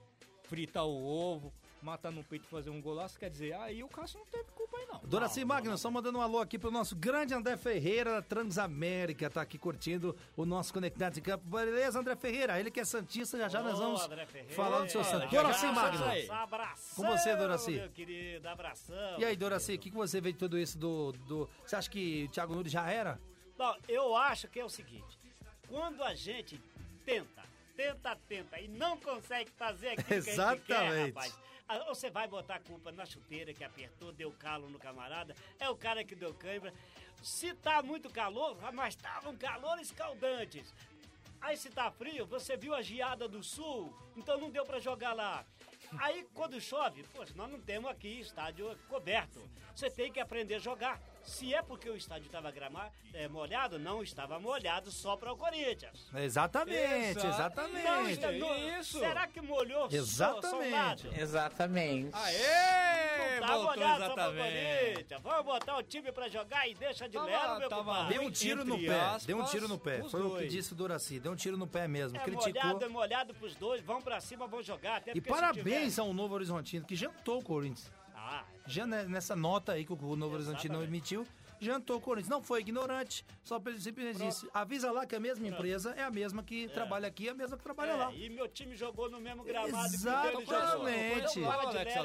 fritar 0.43 0.85
o 0.85 1.03
ovo, 1.05 1.53
matar 1.81 2.11
no 2.11 2.23
peito 2.23 2.45
e 2.45 2.49
fazer 2.49 2.69
um 2.69 2.81
golaço. 2.81 3.17
Quer 3.17 3.29
dizer, 3.29 3.53
aí 3.53 3.83
o 3.83 3.87
Cássio 3.87 4.19
não 4.19 4.25
teve 4.27 4.45
culpa 4.51 4.77
aí 4.77 4.85
não. 4.85 4.99
Doraci 5.03 5.43
Magno, 5.43 5.77
só 5.77 5.89
mandando 5.89 6.17
um 6.19 6.21
alô 6.21 6.39
aqui 6.39 6.57
pro 6.57 6.71
nosso 6.71 6.95
grande 6.95 7.33
André 7.33 7.57
Ferreira 7.57 8.15
da 8.15 8.21
Transamérica, 8.21 9.29
tá 9.29 9.41
aqui 9.41 9.57
curtindo 9.57 10.15
o 10.35 10.45
nosso 10.45 10.73
Conectados 10.73 11.17
em 11.17 11.21
Campo. 11.21 11.43
Beleza, 11.45 11.99
André 11.99 12.15
Ferreira? 12.15 12.59
Ele 12.59 12.71
que 12.71 12.79
é 12.79 12.85
Santista, 12.85 13.37
já 13.37 13.47
já 13.47 13.61
nós 13.61 13.77
vamos 13.77 14.07
falar 14.49 14.81
do 14.81 14.91
seu 14.91 15.03
Santos. 15.03 15.29
Doraci 15.29 15.65
Magno. 15.67 16.03
Abração, 16.31 17.03
Com 17.03 17.11
você, 17.11 17.35
Doraci. 17.35 17.71
Meu 17.71 17.89
querido, 17.89 18.47
abração. 18.47 19.19
E 19.19 19.25
aí, 19.25 19.35
Doraci, 19.35 19.75
o 19.75 19.79
que, 19.79 19.89
que 19.89 19.97
você 19.97 20.21
vê 20.21 20.31
de 20.31 20.37
tudo 20.37 20.57
isso 20.57 20.77
do, 20.77 21.11
do... 21.11 21.49
Você 21.65 21.75
acha 21.75 21.89
que 21.89 22.25
o 22.25 22.29
Thiago 22.29 22.53
Nunes 22.55 22.71
já 22.71 22.89
era? 22.89 23.19
Não, 23.57 23.75
eu 23.87 24.15
acho 24.15 24.47
que 24.47 24.59
é 24.59 24.65
o 24.65 24.69
seguinte: 24.69 25.19
quando 25.69 26.03
a 26.03 26.15
gente 26.15 26.59
tenta, 27.05 27.43
tenta, 27.75 28.17
tenta 28.27 28.59
e 28.59 28.67
não 28.67 28.97
consegue 28.97 29.51
fazer 29.51 29.89
aquilo 29.89 30.07
que 30.07 30.13
a 30.13 30.15
gente 30.21 30.25
quer, 30.25 30.33
Exatamente. 30.33 31.07
rapaz. 31.15 31.39
Ah, 31.71 31.85
Você 31.89 32.09
vai 32.09 32.27
botar 32.27 32.55
a 32.55 32.59
culpa 32.59 32.91
na 32.91 33.05
chuteira 33.05 33.53
que 33.53 33.63
apertou, 33.63 34.11
deu 34.11 34.31
calo 34.31 34.69
no 34.69 34.79
camarada, 34.79 35.35
é 35.59 35.69
o 35.69 35.75
cara 35.75 36.03
que 36.03 36.15
deu 36.15 36.33
cãibra. 36.33 36.73
Se 37.21 37.53
tá 37.53 37.81
muito 37.81 38.09
calor, 38.09 38.57
ah, 38.63 38.71
mas 38.71 38.95
estavam 38.95 39.35
calores 39.37 39.87
escaldantes. 39.87 40.73
Aí 41.39 41.57
se 41.57 41.69
tá 41.69 41.89
frio, 41.91 42.25
você 42.25 42.55
viu 42.55 42.73
a 42.73 42.81
geada 42.81 43.27
do 43.27 43.43
sul, 43.43 43.95
então 44.15 44.37
não 44.37 44.49
deu 44.49 44.63
pra 44.63 44.79
jogar 44.79 45.13
lá. 45.13 45.43
Aí 45.99 46.27
quando 46.33 46.61
chove, 46.61 47.03
poxa, 47.13 47.33
nós 47.35 47.49
não 47.49 47.59
temos 47.59 47.89
aqui 47.89 48.19
estádio 48.19 48.77
coberto. 48.87 49.41
Você 49.75 49.89
tem 49.89 50.11
que 50.11 50.19
aprender 50.19 50.55
a 50.55 50.59
jogar. 50.59 51.01
Se 51.23 51.53
é 51.53 51.61
porque 51.61 51.89
o 51.89 51.95
estádio 51.95 52.25
estava 52.25 52.51
molhado, 53.29 53.77
não 53.79 54.01
estava 54.03 54.39
molhado 54.39 54.91
só 54.91 55.15
para 55.15 55.31
o 55.31 55.37
Corinthians. 55.37 56.09
Exatamente, 56.13 57.25
exatamente. 57.25 57.83
Não, 57.83 58.09
está- 58.09 58.31
não- 58.31 58.79
Isso. 58.79 58.99
Será 58.99 59.27
que 59.27 59.41
molhou 59.41 59.89
só- 59.89 59.95
Exatamente. 59.97 60.49
só 60.49 60.57
um 60.59 60.71
lado? 60.71 61.09
Exatamente. 61.15 62.09
Aê! 62.13 63.39
Tá 63.39 63.47
Voltou 63.47 63.63
molhado 63.75 64.05
só 64.05 64.13
para 64.13 64.29
o. 64.29 64.35
Corinthians. 64.35 65.21
Vamos 65.21 65.45
botar 65.45 65.77
o 65.77 65.83
time 65.83 66.11
para 66.11 66.29
jogar 66.29 66.67
e 66.69 66.73
deixa 66.75 67.07
de 67.07 67.13
Tava- 67.13 67.25
lero, 67.25 67.59
meu 67.59 67.69
tava 67.69 67.83
compadre. 67.83 68.13
Deu 68.17 68.27
um 68.27 68.31
tiro 68.31 68.65
no 68.65 68.77
pé, 68.79 68.99
aspas, 68.99 69.25
deu 69.25 69.37
um 69.37 69.43
tiro 69.45 69.67
no 69.67 69.79
pé. 69.79 70.03
Foi 70.03 70.21
o 70.21 70.29
que 70.31 70.35
dois. 70.37 70.51
disse 70.51 70.73
o 70.73 70.75
Doraci, 70.75 71.19
deu 71.19 71.31
um 71.31 71.35
tiro 71.35 71.57
no 71.57 71.67
pé 71.67 71.87
mesmo. 71.87 72.17
É 72.17 72.21
Criticou. 72.21 72.51
molhado, 72.63 72.85
é 72.85 72.87
molhado 72.87 73.33
pros 73.35 73.55
dois. 73.55 73.81
Vão 73.81 74.01
pra 74.01 74.19
cima, 74.21 74.47
vão 74.47 74.61
jogar. 74.61 74.97
Até 74.97 75.11
E 75.15 75.21
parabéns 75.21 75.93
tiver- 75.95 76.01
ao 76.01 76.13
Novo 76.13 76.35
Horizontino, 76.35 76.85
que 76.85 76.95
jantou 76.95 77.39
o 77.39 77.43
Corinthians. 77.43 77.91
Já 78.67 78.85
ne- 78.85 79.03
nessa 79.05 79.35
nota 79.35 79.73
aí 79.73 79.85
que 79.85 79.91
o 79.93 80.15
Novo 80.15 80.35
Horizontino 80.35 80.81
emitiu, 80.83 81.25
jantou 81.59 81.97
o 81.97 82.01
Corinthians. 82.01 82.29
Não 82.29 82.41
foi 82.41 82.61
ignorante, 82.61 83.25
só 83.43 83.61
simplesmente 83.79 84.17
disse, 84.19 84.47
avisa 84.53 84.91
lá 84.91 85.05
que 85.05 85.15
a 85.15 85.19
mesma 85.19 85.47
empresa 85.47 85.91
é 85.97 86.03
a 86.03 86.11
mesma 86.11 86.41
que 86.43 86.67
trabalha 86.69 87.07
aqui, 87.07 87.27
é 87.27 87.31
a 87.31 87.35
mesma 87.35 87.57
que 87.57 87.63
trabalha 87.63 87.95
lá. 87.95 88.11
é, 88.13 88.17
e 88.17 88.29
meu 88.29 88.47
time 88.47 88.75
jogou 88.75 89.09
no 89.09 89.19
mesmo 89.19 89.43
gramado 89.43 89.71
que 89.73 89.77
o 89.77 89.85
Exatamente. 89.95 91.39
Então, 91.39 91.41
e 91.41 91.45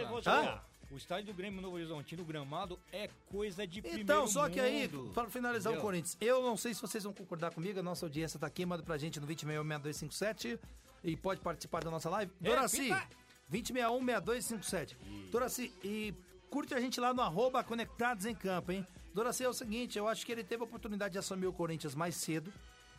Alonso. 0.04 0.22
jogar. 0.24 0.66
O 0.88 0.96
estádio 0.96 1.26
do 1.26 1.34
Grêmio 1.34 1.60
Novo 1.60 1.74
Horizontino, 1.74 2.22
o 2.22 2.24
gramado, 2.24 2.78
é 2.92 3.10
coisa 3.28 3.66
de 3.66 3.80
primeiro 3.82 4.02
Então, 4.04 4.28
só 4.28 4.48
que 4.48 4.60
aí, 4.60 4.86
mundo. 4.88 5.10
para 5.12 5.28
finalizar 5.28 5.72
o 5.72 5.74
Entendeu? 5.74 5.84
Corinthians, 5.84 6.16
eu 6.20 6.42
não 6.44 6.56
sei 6.56 6.72
se 6.74 6.80
vocês 6.80 7.02
vão 7.02 7.12
concordar 7.12 7.52
comigo, 7.52 7.80
a 7.80 7.82
nossa 7.82 8.06
audiência 8.06 8.38
tá 8.38 8.46
aqui, 8.46 8.64
manda 8.64 8.84
pra 8.84 8.96
gente 8.96 9.18
no 9.18 9.26
2061-6257 9.26 10.60
e 11.02 11.16
pode 11.16 11.40
participar 11.40 11.82
da 11.82 11.90
nossa 11.90 12.08
live. 12.08 12.30
Doraci, 12.40 12.88
Repita. 12.88 13.08
2061-6257. 13.50 14.96
Doraci, 15.30 15.72
e 15.82 16.14
curte 16.56 16.72
a 16.72 16.80
gente 16.80 16.98
lá 16.98 17.12
no 17.12 17.20
arroba 17.20 17.62
Conectados 17.62 18.24
em 18.24 18.34
Campo, 18.34 18.72
hein? 18.72 18.86
Doraci, 19.12 19.44
é 19.44 19.48
o 19.48 19.52
seguinte, 19.52 19.98
eu 19.98 20.08
acho 20.08 20.24
que 20.24 20.32
ele 20.32 20.42
teve 20.42 20.62
a 20.62 20.64
oportunidade 20.64 21.12
de 21.12 21.18
assumir 21.18 21.46
o 21.46 21.52
Corinthians 21.52 21.94
mais 21.94 22.16
cedo, 22.16 22.50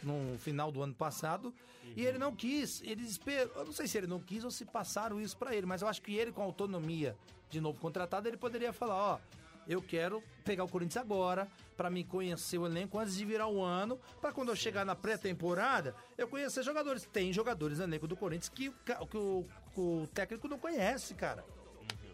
no 0.03 0.37
final 0.37 0.71
do 0.71 0.83
ano 0.83 0.93
passado, 0.93 1.51
e 1.95 2.05
ele 2.05 2.19
não 2.19 2.35
quis, 2.35 2.83
ele 2.83 3.01
esperou, 3.01 3.51
eu 3.55 3.65
não 3.65 3.73
sei 3.73 3.87
se 3.87 3.97
ele 3.97 4.05
não 4.05 4.19
quis 4.19 4.43
ou 4.43 4.51
se 4.51 4.63
passaram 4.63 5.19
isso 5.19 5.35
pra 5.35 5.55
ele, 5.55 5.65
mas 5.65 5.81
eu 5.81 5.87
acho 5.87 6.03
que 6.03 6.15
ele 6.15 6.31
com 6.31 6.43
autonomia 6.43 7.17
de 7.49 7.59
novo 7.59 7.79
contratado, 7.79 8.27
ele 8.27 8.37
poderia 8.37 8.71
falar, 8.71 8.95
ó, 8.95 9.19
eu 9.67 9.81
quero 9.81 10.21
pegar 10.45 10.63
o 10.63 10.69
Corinthians 10.69 11.03
agora, 11.03 11.47
pra 11.75 11.89
mim 11.89 12.03
conhecer 12.03 12.59
o 12.59 12.65
elenco 12.67 12.99
antes 12.99 13.15
de 13.15 13.25
virar 13.25 13.47
o 13.47 13.63
ano, 13.63 13.99
pra 14.21 14.31
quando 14.31 14.49
eu 14.49 14.55
chegar 14.55 14.85
na 14.85 14.95
pré-temporada, 14.95 15.95
eu 16.15 16.27
conhecer 16.27 16.61
jogadores. 16.61 17.05
Tem 17.11 17.33
jogadores 17.33 17.79
no 17.79 17.85
elenco 17.85 18.07
do 18.07 18.15
Corinthians 18.15 18.49
que, 18.49 18.71
que 18.85 19.17
o, 19.17 19.45
que 19.73 19.79
o 19.79 20.07
técnico 20.13 20.47
não 20.47 20.59
conhece, 20.59 21.15
cara. 21.15 21.43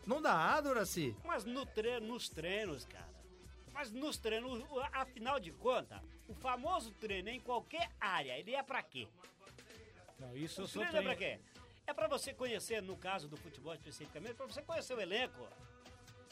Não 0.06 0.22
dá, 0.22 0.60
Doraci. 0.62 1.16
Mas 1.24 1.46
no 1.46 1.66
tre 1.66 2.00
nos 2.00 2.30
treinos, 2.30 2.86
cara. 2.86 3.10
Mas 3.72 3.92
nos 3.92 4.18
treinos, 4.18 4.64
o- 4.70 4.80
afinal 4.92 5.40
de 5.40 5.52
contas, 5.52 6.00
o 6.28 6.34
famoso 6.34 6.92
treino 6.94 7.30
em 7.30 7.40
qualquer 7.40 7.90
área, 8.00 8.38
ele 8.38 8.54
é 8.54 8.62
pra 8.62 8.84
quê? 8.84 9.08
Não, 10.20 10.36
isso 10.36 10.62
eu 10.62 10.66
O 10.66 10.68
sou 10.68 10.82
treino 10.82 11.00
é 11.00 11.02
pra 11.02 11.16
treino. 11.16 11.42
quê? 11.44 11.60
É 11.88 11.94
pra 11.94 12.08
você 12.08 12.34
conhecer, 12.34 12.82
no 12.82 12.96
caso 12.96 13.28
do 13.28 13.36
futebol 13.36 13.74
especificamente, 13.74 14.36
pra 14.36 14.46
você 14.46 14.62
conhecer 14.62 14.94
o 14.94 15.02
elenco. 15.02 15.48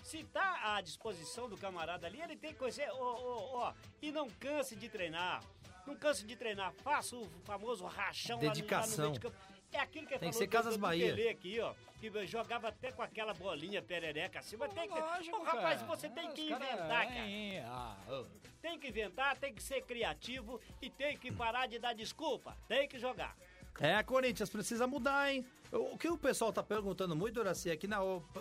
Se 0.04 0.24
tá 0.26 0.76
à 0.76 0.82
disposição 0.82 1.48
do 1.50 1.58
camarada 1.58 2.08
ali, 2.08 2.22
ele 2.22 2.36
tem 2.36 2.54
que 2.54 2.60
conhecer, 2.60 2.90
ó, 2.92 2.96
ó, 2.98 3.68
ó, 3.70 3.74
e 4.02 4.12
não 4.12 4.30
canse 4.30 4.76
de 4.76 4.90
treinar. 4.90 5.44
Não 5.86 5.96
canse 5.96 6.26
de 6.26 6.36
treinar, 6.36 6.72
faça 6.84 7.16
o 7.16 7.28
famoso 7.44 7.86
rachão 7.86 8.38
lá 8.38 8.42
no- 8.44 8.48
lá 8.48 8.54
no, 8.54 8.56
Dedicação. 8.56 9.00
meio 9.06 9.14
de 9.14 9.20
campo. 9.20 9.38
É 9.74 9.80
aquilo 9.80 10.06
que 10.06 10.20
Tem 10.20 10.30
que 10.30 10.36
ser 10.36 10.48
Casas 10.48 10.76
Bahia. 10.76 11.16
Pelé 11.16 11.30
aqui, 11.30 11.60
ó, 11.60 11.74
que 12.00 12.26
jogava 12.26 12.68
até 12.68 12.92
com 12.92 13.02
aquela 13.02 13.34
bolinha 13.34 13.82
perereca 13.82 14.40
assim, 14.40 14.58
mas 14.58 14.74
tem 14.74 14.90
que... 14.90 15.00
Lógico, 15.00 15.38
Ô, 15.38 15.44
rapaz, 15.44 15.82
cara. 15.82 15.96
você 15.96 16.10
tem 16.10 16.28
Os 16.28 16.34
que 16.34 16.42
inventar, 16.42 17.08
cara. 17.08 17.20
é, 17.20 17.56
é, 17.56 17.66
ah, 17.66 17.98
ô. 18.10 18.26
Tem 18.62 18.78
que 18.78 18.90
inventar, 18.90 19.38
tem 19.38 19.54
que 19.54 19.64
ser 19.64 19.82
criativo 19.84 20.60
e 20.82 20.90
tem 20.90 21.18
que 21.18 21.32
parar 21.32 21.68
de 21.68 21.80
dar 21.80 21.94
desculpa. 21.94 22.56
Tem 22.68 22.88
que 22.88 23.00
jogar. 23.00 23.36
É, 23.80 24.04
Corinthians 24.04 24.50
precisa 24.50 24.86
mudar, 24.86 25.32
hein? 25.32 25.46
O 25.72 25.98
que 25.98 26.10
o 26.10 26.18
pessoal 26.18 26.52
tá 26.52 26.62
perguntando 26.62 27.16
muito, 27.16 27.36
Doraci, 27.36 27.70
é 27.70 27.78
que 27.78 27.88
na, 27.88 28.00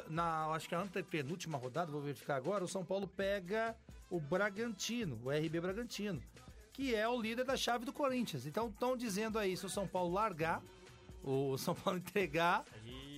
na 0.09 0.47
acho 0.49 0.69
que 0.69 0.75
a 0.75 0.81
antepenúltima 0.81 1.57
rodada, 1.57 1.93
vou 1.93 2.01
verificar 2.01 2.37
agora, 2.37 2.65
o 2.65 2.69
São 2.69 2.85
Paulo 2.85 3.07
pega 3.07 3.77
o 4.11 4.19
Bragantino, 4.19 5.19
o 5.25 5.31
RB 5.31 5.61
Bragantino, 5.61 6.21
que 6.73 6.95
é 6.95 7.09
o 7.09 7.21
líder 7.21 7.45
da 7.45 7.57
chave 7.57 7.85
do 7.85 7.93
Corinthians. 7.93 8.45
Então 8.45 8.69
estão 8.69 8.97
dizendo 8.97 9.39
aí, 9.39 9.57
se 9.57 9.65
o 9.65 9.71
São 9.71 9.87
Paulo 9.87 10.13
largar, 10.13 10.61
o 11.25 11.57
São 11.59 11.75
Paulo 11.75 11.99
entregar, 11.99 12.65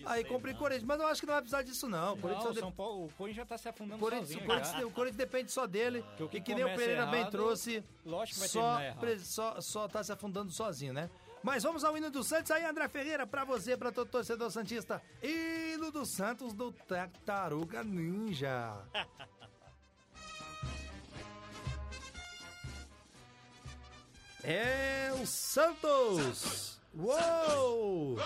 aí 0.04 0.24
cumprir 0.24 0.54
o 0.54 0.58
Corinthians. 0.58 0.84
Mas 0.84 1.00
eu 1.00 1.06
acho 1.06 1.20
que 1.20 1.26
não 1.26 1.34
vai 1.34 1.42
precisar 1.42 1.62
disso, 1.62 1.88
não. 1.88 2.14
O 2.14 2.18
Corinthians, 2.18 2.44
Não, 2.46 2.52
de- 2.52 2.60
São 2.60 2.72
Paulo, 2.72 3.06
o 3.06 3.12
Corinthians 3.12 3.36
já 3.36 3.46
tá 3.46 3.58
se 3.58 3.68
afundando 3.68 4.00
Corinthians- 4.00 4.28
sozinho 4.28 4.44
o, 4.44 4.46
Corinthians, 4.48 4.84
o 4.84 4.90
Corinthians 4.90 5.16
depende 5.16 5.52
só 5.52 5.66
dele. 5.66 6.04
Que 6.16 6.22
o 6.24 6.28
que 6.28 6.36
e 6.38 6.40
que 6.40 6.54
nem 6.54 6.64
o 6.64 6.74
Pereira 6.76 7.06
bem 7.06 7.20
errado, 7.20 7.30
trouxe, 7.30 7.84
lógico 8.04 8.34
que 8.34 8.40
vai 8.40 8.48
só, 8.48 8.78
pre- 9.00 9.18
só, 9.20 9.60
só 9.60 9.88
tá 9.88 10.02
se 10.02 10.12
afundando 10.12 10.50
sozinho, 10.50 10.92
né? 10.92 11.08
Mas 11.44 11.64
vamos 11.64 11.82
ao 11.82 11.96
hino 11.96 12.08
do 12.08 12.22
Santos 12.22 12.52
aí, 12.52 12.64
André 12.64 12.86
Ferreira, 12.88 13.26
pra 13.26 13.44
você, 13.44 13.76
pra 13.76 13.90
todo 13.90 14.08
torcedor 14.08 14.48
Santista. 14.52 15.02
Hino 15.20 15.90
do 15.90 16.06
Santos 16.06 16.52
do 16.54 16.70
Tartaruga 16.70 17.82
Ninja. 17.82 18.76
É 24.44 25.10
o 25.20 25.26
Santos! 25.26 26.80
Uou! 26.94 28.18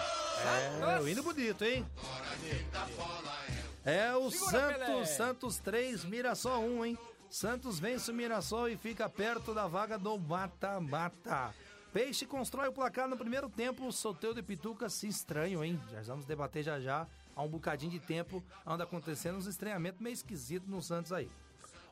É 0.97 1.01
o 1.01 1.09
hino 1.09 1.23
bonito, 1.23 1.65
hein? 1.65 1.87
É 3.85 4.15
o. 4.15 4.31
Santos, 4.31 5.09
Santos 5.11 5.59
3, 5.59 6.05
Mirassol 6.05 6.65
1, 6.65 6.85
hein? 6.85 6.99
Santos 7.31 7.79
vence 7.79 8.11
o 8.11 8.15
Mirassol 8.15 8.69
e 8.69 8.77
fica 8.77 9.09
perto 9.09 9.55
da 9.55 9.67
vaga 9.67 9.99
do 9.99 10.19
mata-mata. 10.19 11.55
Peixe 11.93 12.27
constrói 12.27 12.69
o 12.69 12.73
placar 12.73 13.09
no 13.09 13.17
primeiro 13.17 13.49
tempo, 13.49 13.91
Soteudo 13.93 14.41
e 14.41 14.43
Pituca 14.43 14.89
se 14.89 15.09
estranham, 15.09 15.65
hein? 15.65 15.81
Já 15.91 16.03
vamos 16.03 16.27
debater 16.27 16.63
já 16.63 16.81
já. 16.81 17.07
Há 17.35 17.43
um 17.43 17.49
bocadinho 17.49 17.93
de 17.93 18.01
tempo 18.01 18.43
anda 18.67 18.85
acontecendo 18.85 19.37
uns 19.37 19.47
estranhamentos 19.47 20.01
meio 20.01 20.15
esquisitos 20.15 20.69
no 20.69 20.83
Santos 20.83 21.13
aí. 21.13 21.31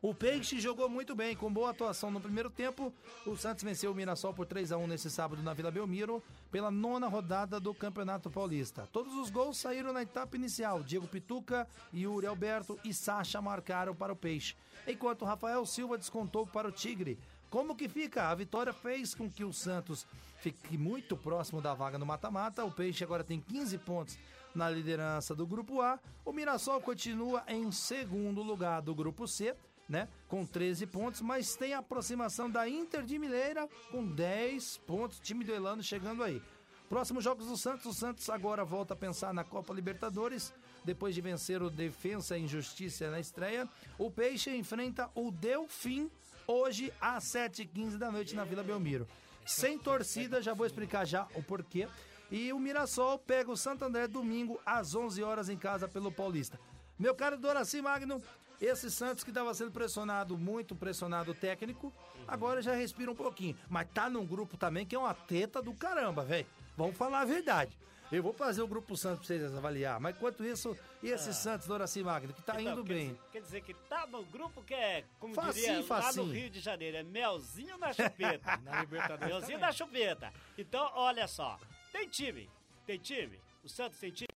O 0.04 0.12
Peixe 0.12 0.60
jogou 0.60 0.86
muito 0.86 1.14
bem, 1.14 1.34
com 1.34 1.50
boa 1.50 1.70
atuação 1.70 2.10
no 2.10 2.20
primeiro 2.20 2.50
tempo. 2.50 2.92
O 3.24 3.38
Santos 3.38 3.64
venceu 3.64 3.90
o 3.90 3.94
Mirassol 3.94 4.34
por 4.34 4.44
3 4.44 4.70
a 4.70 4.76
1 4.76 4.86
nesse 4.86 5.10
sábado 5.10 5.42
na 5.42 5.54
Vila 5.54 5.70
Belmiro, 5.70 6.22
pela 6.52 6.70
nona 6.70 7.08
rodada 7.08 7.58
do 7.58 7.72
Campeonato 7.72 8.30
Paulista. 8.30 8.86
Todos 8.92 9.14
os 9.14 9.30
gols 9.30 9.56
saíram 9.56 9.94
na 9.94 10.02
etapa 10.02 10.36
inicial. 10.36 10.82
Diego 10.82 11.08
Pituca, 11.08 11.66
Yuri 11.90 12.26
Alberto 12.26 12.78
e 12.84 12.92
Sacha 12.92 13.40
marcaram 13.40 13.94
para 13.94 14.12
o 14.12 14.16
Peixe, 14.16 14.54
enquanto 14.86 15.24
Rafael 15.24 15.64
Silva 15.64 15.96
descontou 15.96 16.46
para 16.46 16.68
o 16.68 16.72
Tigre. 16.72 17.18
Como 17.48 17.74
que 17.74 17.88
fica? 17.88 18.28
A 18.28 18.34
vitória 18.34 18.74
fez 18.74 19.14
com 19.14 19.30
que 19.30 19.42
o 19.42 19.54
Santos 19.54 20.06
fique 20.36 20.76
muito 20.76 21.16
próximo 21.16 21.62
da 21.62 21.72
vaga 21.72 21.98
no 21.98 22.04
mata-mata. 22.04 22.62
O 22.62 22.70
Peixe 22.70 23.02
agora 23.02 23.24
tem 23.24 23.40
15 23.40 23.78
pontos 23.78 24.18
na 24.54 24.68
liderança 24.68 25.34
do 25.34 25.46
Grupo 25.46 25.80
A. 25.80 25.98
O 26.26 26.32
Mirassol 26.32 26.78
continua 26.82 27.42
em 27.48 27.72
segundo 27.72 28.42
lugar 28.42 28.82
do 28.82 28.94
Grupo 28.94 29.26
C, 29.26 29.56
né? 29.88 30.08
Com 30.28 30.44
13 30.44 30.86
pontos, 30.86 31.20
mas 31.20 31.56
tem 31.56 31.74
a 31.74 31.78
aproximação 31.78 32.50
da 32.50 32.68
Inter 32.68 33.02
de 33.02 33.18
Mineira 33.18 33.68
com 33.90 34.06
10 34.06 34.78
pontos. 34.78 35.20
Time 35.20 35.44
do 35.44 35.52
Elano 35.52 35.82
chegando 35.82 36.22
aí. 36.22 36.42
Próximos 36.88 37.24
jogos 37.24 37.46
do 37.46 37.56
Santos. 37.56 37.86
O 37.86 37.92
Santos 37.92 38.28
agora 38.28 38.64
volta 38.64 38.94
a 38.94 38.96
pensar 38.96 39.32
na 39.32 39.44
Copa 39.44 39.72
Libertadores. 39.72 40.52
Depois 40.84 41.14
de 41.14 41.20
vencer 41.20 41.62
o 41.62 41.70
Defensa 41.70 42.36
e 42.36 42.42
Injustiça 42.42 43.10
na 43.10 43.18
estreia, 43.18 43.68
o 43.98 44.10
Peixe 44.10 44.54
enfrenta 44.54 45.10
o 45.14 45.30
Delfim 45.30 46.10
hoje 46.46 46.92
às 47.00 47.24
7h15 47.24 47.96
da 47.96 48.12
noite 48.12 48.34
na 48.34 48.44
Vila 48.44 48.62
Belmiro. 48.62 49.08
Sem 49.46 49.78
torcida, 49.78 50.42
já 50.42 50.54
vou 50.54 50.66
explicar 50.66 51.06
já 51.06 51.26
o 51.34 51.42
porquê. 51.42 51.88
E 52.30 52.52
o 52.52 52.58
Mirassol 52.58 53.18
pega 53.18 53.50
o 53.50 53.56
Santo 53.56 53.84
André 53.84 54.06
domingo 54.06 54.60
às 54.64 54.94
11 54.94 55.22
horas 55.22 55.48
em 55.48 55.56
casa 55.56 55.88
pelo 55.88 56.12
Paulista. 56.12 56.58
Meu 56.98 57.14
caro 57.14 57.36
Doraci 57.36 57.82
Magno, 57.82 58.22
esse 58.60 58.90
Santos 58.90 59.24
que 59.24 59.30
estava 59.30 59.52
sendo 59.54 59.70
pressionado, 59.70 60.36
muito 60.38 60.74
pressionado 60.74 61.34
técnico, 61.34 61.92
agora 62.26 62.62
já 62.62 62.74
respira 62.74 63.10
um 63.10 63.14
pouquinho. 63.14 63.56
Mas 63.68 63.88
tá 63.92 64.08
num 64.08 64.24
grupo 64.26 64.56
também 64.56 64.86
que 64.86 64.94
é 64.94 64.98
uma 64.98 65.14
teta 65.14 65.60
do 65.62 65.72
caramba, 65.74 66.24
velho. 66.24 66.46
Vamos 66.76 66.96
falar 66.96 67.20
a 67.20 67.24
verdade. 67.24 67.76
Eu 68.12 68.22
vou 68.22 68.32
fazer 68.32 68.62
o 68.62 68.68
grupo 68.68 68.96
Santos 68.96 69.26
pra 69.26 69.36
vocês 69.38 69.56
avaliar. 69.56 69.98
Mas 69.98 70.14
enquanto 70.14 70.44
isso, 70.44 70.76
esse 71.02 71.32
Santos 71.34 71.66
Doraci 71.66 72.02
Magno, 72.02 72.32
que 72.32 72.42
tá 72.42 72.60
Então, 72.60 72.72
indo 72.72 72.84
quer 72.84 72.94
bem. 72.94 73.06
Dizer, 73.08 73.20
quer 73.32 73.40
dizer 73.40 73.60
que 73.62 73.74
tá 73.74 74.06
no 74.06 74.22
grupo 74.24 74.62
que 74.62 74.74
é, 74.74 75.04
como 75.18 75.34
Facinho, 75.34 75.64
diria, 75.66 75.80
lá 75.80 76.02
facinho. 76.02 76.26
no 76.26 76.32
Rio 76.32 76.50
de 76.50 76.60
Janeiro, 76.60 76.96
é 76.98 77.02
melzinho 77.02 77.76
na 77.78 77.92
chupeta. 77.92 78.56
Na 78.62 78.80
Libertadores 78.82 79.26
melzinho 79.26 79.58
também. 79.58 79.60
na 79.66 79.72
chupeta. 79.72 80.32
Então, 80.56 80.90
olha 80.94 81.26
só, 81.26 81.58
tem 81.92 82.06
time, 82.08 82.48
tem 82.86 82.98
time, 82.98 83.40
o 83.64 83.68
Santos 83.68 83.98
tem 83.98 84.10
time. 84.12 84.28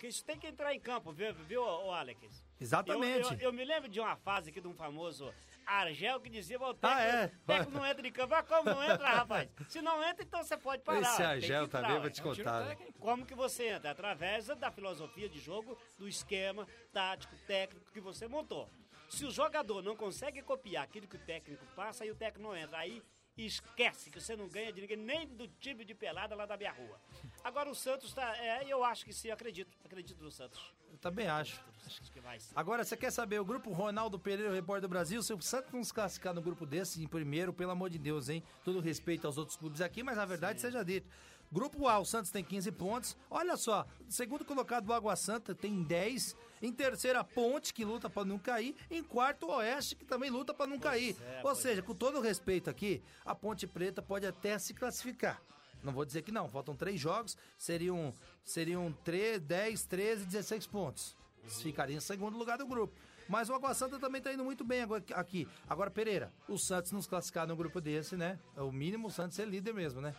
Porque 0.00 0.08
isso 0.08 0.24
tem 0.24 0.38
que 0.38 0.46
entrar 0.46 0.74
em 0.74 0.80
campo, 0.80 1.12
viu, 1.12 1.34
viu 1.34 1.62
Alex? 1.92 2.42
Exatamente. 2.58 3.20
Eu, 3.20 3.32
eu- 3.32 3.38
eu 3.48 3.52
me 3.52 3.62
lembro 3.62 3.86
de 3.86 4.00
uma 4.00 4.16
fase 4.16 4.48
aqui 4.48 4.58
de 4.58 4.66
um 4.66 4.72
famoso 4.72 5.30
Argel 5.66 6.18
que 6.18 6.30
dizia, 6.30 6.58
"Ô, 6.58 6.70
o 6.70 6.74
técnico, 6.74 7.02
Ah, 7.02 7.04
é? 7.04 7.26
o 7.26 7.46
técnico 7.46 7.70
não 7.72 7.84
entra 7.86 8.08
em 8.08 8.10
campo. 8.10 8.30
Mas 8.34 8.48
como 8.48 8.70
não 8.70 8.82
entra, 8.82 9.06
rapaz? 9.10 9.50
Se 9.68 9.82
não 9.82 10.02
entra, 10.02 10.24
então 10.24 10.42
você 10.42 10.56
pode 10.56 10.82
parar. 10.84 11.02
Esse 11.02 11.22
Argel 11.22 11.60
que 11.60 11.66
entrar, 11.66 11.82
também, 11.82 12.00
vou 12.00 12.10
te 12.10 12.20
É 12.20 12.24
um 12.24 12.34
contar. 12.34 12.64
né? 12.64 12.76
Como 12.98 13.26
que 13.26 13.34
você 13.34 13.68
entra? 13.68 13.90
Através 13.90 14.46
da 14.46 14.70
filosofia 14.70 15.28
de 15.28 15.38
jogo, 15.38 15.76
do 15.98 16.08
esquema 16.08 16.66
tático, 16.94 17.36
técnico 17.46 17.92
que 17.92 18.00
você 18.00 18.26
montou. 18.26 18.70
Se 19.10 19.26
o 19.26 19.30
jogador 19.30 19.82
não 19.82 19.94
consegue 19.94 20.40
copiar 20.40 20.84
aquilo 20.84 21.06
que 21.06 21.16
o 21.16 21.20
técnico 21.26 21.66
passa, 21.76 22.04
aí 22.04 22.10
o 22.10 22.14
técnico 22.16 22.48
não 22.48 22.56
entra. 22.56 22.78
Aí 22.78 23.02
esquece 23.36 24.10
que 24.10 24.18
você 24.20 24.34
não 24.34 24.48
ganha 24.48 24.72
de 24.72 24.80
ninguém, 24.80 24.96
nem 24.96 25.26
do 25.26 25.46
time 25.46 25.84
de 25.84 25.94
pelada 25.94 26.34
lá 26.34 26.46
da 26.46 26.56
minha 26.56 26.72
rua. 26.72 26.98
Agora 27.42 27.70
o 27.70 27.74
Santos 27.74 28.12
tá. 28.12 28.36
É, 28.36 28.64
eu 28.66 28.84
acho 28.84 29.04
que 29.04 29.12
sim, 29.12 29.30
acredito. 29.30 29.76
Acredito 29.84 30.22
no 30.22 30.30
Santos. 30.30 30.60
Eu 30.90 30.98
também 30.98 31.26
acho. 31.26 31.60
Acho 31.86 32.12
que 32.12 32.20
vai 32.20 32.38
sim. 32.38 32.52
Agora, 32.54 32.84
você 32.84 32.96
quer 32.96 33.10
saber, 33.10 33.38
o 33.40 33.44
grupo 33.44 33.70
Ronaldo 33.72 34.18
Pereira, 34.18 34.52
repórter 34.52 34.82
do 34.82 34.88
Brasil, 34.88 35.22
se 35.22 35.32
o 35.32 35.40
Santos 35.40 35.72
não 35.72 35.82
se 35.82 35.92
classificar 35.92 36.34
no 36.34 36.42
grupo 36.42 36.66
desse 36.66 37.02
em 37.02 37.06
primeiro, 37.06 37.52
pelo 37.52 37.70
amor 37.70 37.88
de 37.90 37.98
Deus, 37.98 38.28
hein? 38.28 38.42
Todo 38.64 38.80
respeito 38.80 39.26
aos 39.26 39.38
outros 39.38 39.56
clubes 39.56 39.80
aqui, 39.80 40.02
mas 40.02 40.18
a 40.18 40.24
verdade 40.24 40.60
seja 40.60 40.84
dito. 40.84 41.08
Grupo 41.52 41.88
A, 41.88 41.98
o 41.98 42.04
Santos 42.04 42.30
tem 42.30 42.44
15 42.44 42.70
pontos. 42.72 43.16
Olha 43.28 43.56
só, 43.56 43.84
segundo 44.08 44.44
colocado 44.44 44.88
o 44.88 44.92
Água 44.92 45.16
Santa 45.16 45.52
tem 45.54 45.82
10. 45.82 46.36
Em 46.62 46.72
terceira, 46.72 47.24
Ponte, 47.24 47.72
que 47.74 47.84
luta 47.84 48.08
pra 48.08 48.24
não 48.24 48.38
cair. 48.38 48.76
Em 48.90 49.02
quarto, 49.02 49.46
o 49.46 49.56
Oeste, 49.56 49.96
que 49.96 50.04
também 50.04 50.30
luta 50.30 50.54
pra 50.54 50.66
não 50.66 50.78
cair. 50.78 51.16
é, 51.22 51.36
Ou 51.38 51.42
pois 51.42 51.58
seja, 51.58 51.82
com 51.82 51.94
todo 51.94 52.18
o 52.18 52.20
respeito 52.20 52.70
aqui, 52.70 53.02
a 53.24 53.34
Ponte 53.34 53.66
Preta 53.66 54.00
pode 54.00 54.26
até 54.26 54.58
se 54.58 54.74
classificar. 54.74 55.42
Não 55.82 55.92
vou 55.92 56.04
dizer 56.04 56.22
que 56.22 56.32
não, 56.32 56.48
faltam 56.48 56.76
três 56.76 57.00
jogos, 57.00 57.36
seriam, 57.56 58.12
seriam 58.44 58.92
3, 59.04 59.40
10, 59.40 59.84
13, 59.84 60.26
16 60.26 60.66
pontos. 60.66 61.16
Ficaria 61.62 61.96
em 61.96 62.00
segundo 62.00 62.36
lugar 62.36 62.58
do 62.58 62.66
grupo. 62.66 62.94
Mas 63.28 63.48
o 63.48 63.54
Água 63.54 63.72
Santa 63.74 63.98
também 63.98 64.20
tá 64.20 64.32
indo 64.32 64.44
muito 64.44 64.64
bem 64.64 64.82
agora- 64.82 65.04
aqui. 65.14 65.46
Agora, 65.68 65.90
Pereira, 65.90 66.32
o 66.48 66.58
Santos 66.58 66.90
nos 66.92 67.06
classificar 67.06 67.46
num 67.46 67.56
grupo 67.56 67.80
desse, 67.80 68.16
né? 68.16 68.38
É 68.56 68.60
o 68.60 68.72
mínimo 68.72 69.08
o 69.08 69.10
Santos 69.10 69.36
ser 69.36 69.46
líder 69.46 69.72
mesmo, 69.72 70.00
né? 70.00 70.14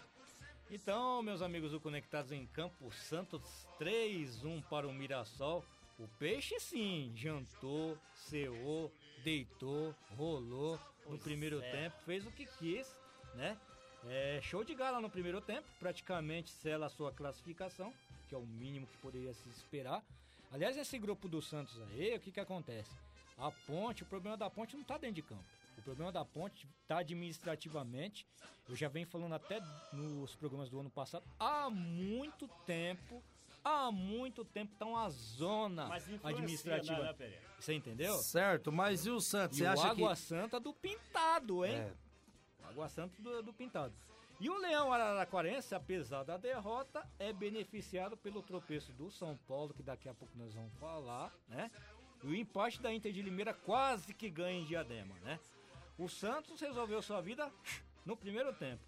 Então, 0.69 1.21
meus 1.21 1.41
amigos 1.41 1.71
do 1.71 1.81
Conectados 1.81 2.31
em 2.31 2.45
Campo, 2.47 2.89
Santos 2.93 3.41
3-1 3.77 4.63
para 4.69 4.87
o 4.87 4.93
Mirassol. 4.93 5.65
O 5.99 6.07
Peixe 6.17 6.57
sim, 6.61 7.11
jantou, 7.13 7.97
ceou, 8.15 8.89
deitou, 9.23 9.93
rolou 10.15 10.79
no 11.07 11.19
primeiro 11.19 11.61
é. 11.61 11.71
tempo, 11.71 11.97
fez 12.05 12.25
o 12.25 12.31
que 12.31 12.45
quis, 12.45 12.95
né? 13.35 13.57
É, 14.07 14.39
show 14.41 14.63
de 14.63 14.73
gala 14.73 14.99
no 14.99 15.09
primeiro 15.09 15.39
tempo, 15.41 15.67
praticamente 15.79 16.49
sela 16.49 16.87
a 16.87 16.89
sua 16.89 17.11
classificação, 17.11 17.93
que 18.27 18.35
é 18.35 18.37
o 18.37 18.45
mínimo 18.45 18.87
que 18.87 18.97
poderia 18.97 19.33
se 19.33 19.47
esperar. 19.49 20.03
Aliás, 20.51 20.75
esse 20.75 20.97
grupo 20.97 21.27
do 21.27 21.41
Santos 21.41 21.79
aí, 21.93 22.15
o 22.15 22.19
que 22.19 22.31
que 22.31 22.39
acontece? 22.39 22.91
A 23.37 23.51
ponte, 23.51 24.03
o 24.03 24.05
problema 24.05 24.35
da 24.35 24.49
ponte 24.49 24.75
não 24.75 24.83
tá 24.83 24.97
dentro 24.97 25.15
de 25.15 25.21
campo. 25.21 25.43
O 25.77 25.81
problema 25.81 26.11
da 26.11 26.25
ponte 26.25 26.67
tá 26.87 26.99
administrativamente. 26.99 28.25
Eu 28.67 28.75
já 28.75 28.87
venho 28.87 29.07
falando 29.07 29.33
até 29.33 29.59
nos 29.93 30.35
programas 30.35 30.69
do 30.69 30.79
ano 30.79 30.89
passado. 30.89 31.23
Há 31.39 31.69
muito 31.69 32.47
tempo, 32.65 33.23
há 33.63 33.91
muito 33.91 34.43
tempo 34.43 34.75
tá 34.77 34.85
uma 34.85 35.09
zona 35.09 35.89
administrativa. 36.23 36.97
né, 36.99 37.03
né, 37.03 37.13
Pereira? 37.13 37.41
Você 37.59 37.73
entendeu? 37.73 38.13
Certo, 38.17 38.71
mas 38.71 39.05
e 39.05 39.09
o 39.09 39.19
Santos? 39.19 39.57
E 39.57 39.61
Você 39.61 39.67
o 39.67 39.71
acha 39.71 39.87
Água 39.89 40.15
que. 40.15 40.21
Santa 40.21 40.59
do 40.59 40.73
Pintado, 40.73 41.65
hein? 41.65 41.75
É. 41.75 42.10
Água 42.71 42.89
Santa 42.89 43.21
do, 43.21 43.43
do 43.43 43.53
Pintado. 43.53 43.93
E 44.39 44.49
o 44.49 44.57
Leão 44.57 44.91
Araraquarense, 44.91 45.75
apesar 45.75 46.23
da 46.23 46.35
derrota, 46.35 47.07
é 47.19 47.31
beneficiado 47.31 48.17
pelo 48.17 48.41
tropeço 48.41 48.91
do 48.93 49.11
São 49.11 49.37
Paulo, 49.47 49.73
que 49.73 49.83
daqui 49.83 50.09
a 50.09 50.13
pouco 50.15 50.35
nós 50.35 50.53
vamos 50.55 50.73
falar, 50.79 51.31
né? 51.47 51.69
E 52.23 52.27
o 52.27 52.35
empate 52.35 52.81
da 52.81 52.91
Inter 52.91 53.11
de 53.11 53.21
Limeira 53.21 53.53
quase 53.53 54.13
que 54.13 54.29
ganha 54.29 54.59
em 54.59 54.65
Diadema, 54.65 55.13
né? 55.19 55.39
O 55.97 56.09
Santos 56.09 56.59
resolveu 56.59 57.01
sua 57.01 57.21
vida 57.21 57.51
no 58.03 58.17
primeiro 58.17 58.51
tempo. 58.53 58.81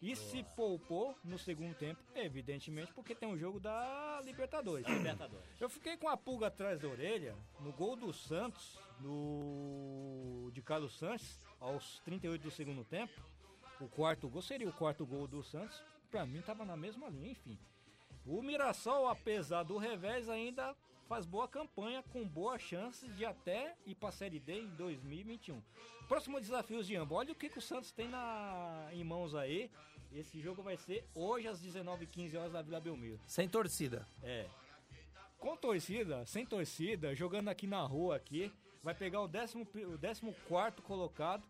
E 0.00 0.14
se 0.14 0.42
poupou 0.56 1.14
no 1.24 1.38
segundo 1.38 1.74
tempo, 1.74 2.00
evidentemente, 2.14 2.92
porque 2.92 3.14
tem 3.14 3.30
o 3.30 3.36
jogo 3.36 3.58
da 3.58 4.20
Libertadores. 4.24 4.86
Libertadores. 4.86 5.60
Eu 5.60 5.68
fiquei 5.68 5.96
com 5.96 6.08
a 6.08 6.16
pulga 6.16 6.46
atrás 6.46 6.80
da 6.80 6.88
orelha 6.88 7.34
no 7.60 7.72
gol 7.72 7.96
do 7.96 8.12
Santos, 8.12 8.78
no 9.00 10.50
de 10.52 10.62
Carlos 10.62 10.96
Sanches, 10.98 11.44
aos 11.60 11.98
38 12.00 12.42
do 12.42 12.50
segundo 12.50 12.84
tempo. 12.84 13.12
O 13.80 13.88
quarto 13.88 14.28
gol 14.28 14.42
seria 14.42 14.68
o 14.68 14.72
quarto 14.72 15.04
gol 15.04 15.26
do 15.26 15.42
Santos. 15.42 15.82
Pra 16.10 16.24
mim 16.24 16.40
tava 16.40 16.64
na 16.64 16.76
mesma 16.76 17.08
linha, 17.08 17.32
enfim. 17.32 17.58
O 18.24 18.40
Mirassol, 18.40 19.08
apesar 19.08 19.64
do 19.64 19.76
revés, 19.76 20.28
ainda 20.28 20.74
faz 21.08 21.26
boa 21.26 21.46
campanha 21.46 22.02
com 22.12 22.26
boas 22.26 22.62
chances 22.62 23.14
de 23.16 23.24
até 23.24 23.76
ir 23.84 23.94
pra 23.94 24.10
Série 24.10 24.38
D 24.38 24.60
em 24.60 24.68
2021. 24.76 25.60
Próximo 26.08 26.40
desafio 26.40 26.82
de. 26.82 26.96
Olha 26.96 27.32
o 27.32 27.34
que, 27.34 27.48
que 27.48 27.58
o 27.58 27.62
Santos 27.62 27.90
tem 27.90 28.08
na, 28.08 28.88
em 28.92 29.02
mãos 29.02 29.34
aí. 29.34 29.70
Esse 30.12 30.40
jogo 30.40 30.62
vai 30.62 30.76
ser 30.76 31.04
hoje 31.14 31.48
às 31.48 31.60
19h15 31.60 32.38
horas 32.38 32.52
na 32.52 32.62
Vila 32.62 32.80
Belmiro. 32.80 33.20
Sem 33.26 33.48
torcida. 33.48 34.06
É. 34.22 34.46
Com 35.38 35.56
torcida, 35.56 36.24
sem 36.24 36.46
torcida, 36.46 37.14
jogando 37.14 37.48
aqui 37.48 37.66
na 37.66 37.82
rua 37.82 38.16
aqui, 38.16 38.50
vai 38.84 38.94
pegar 38.94 39.22
o 39.22 39.28
14 39.28 39.84
o 39.86 39.96
décimo 39.98 40.34
quarto 40.46 40.82
colocado 40.82 41.42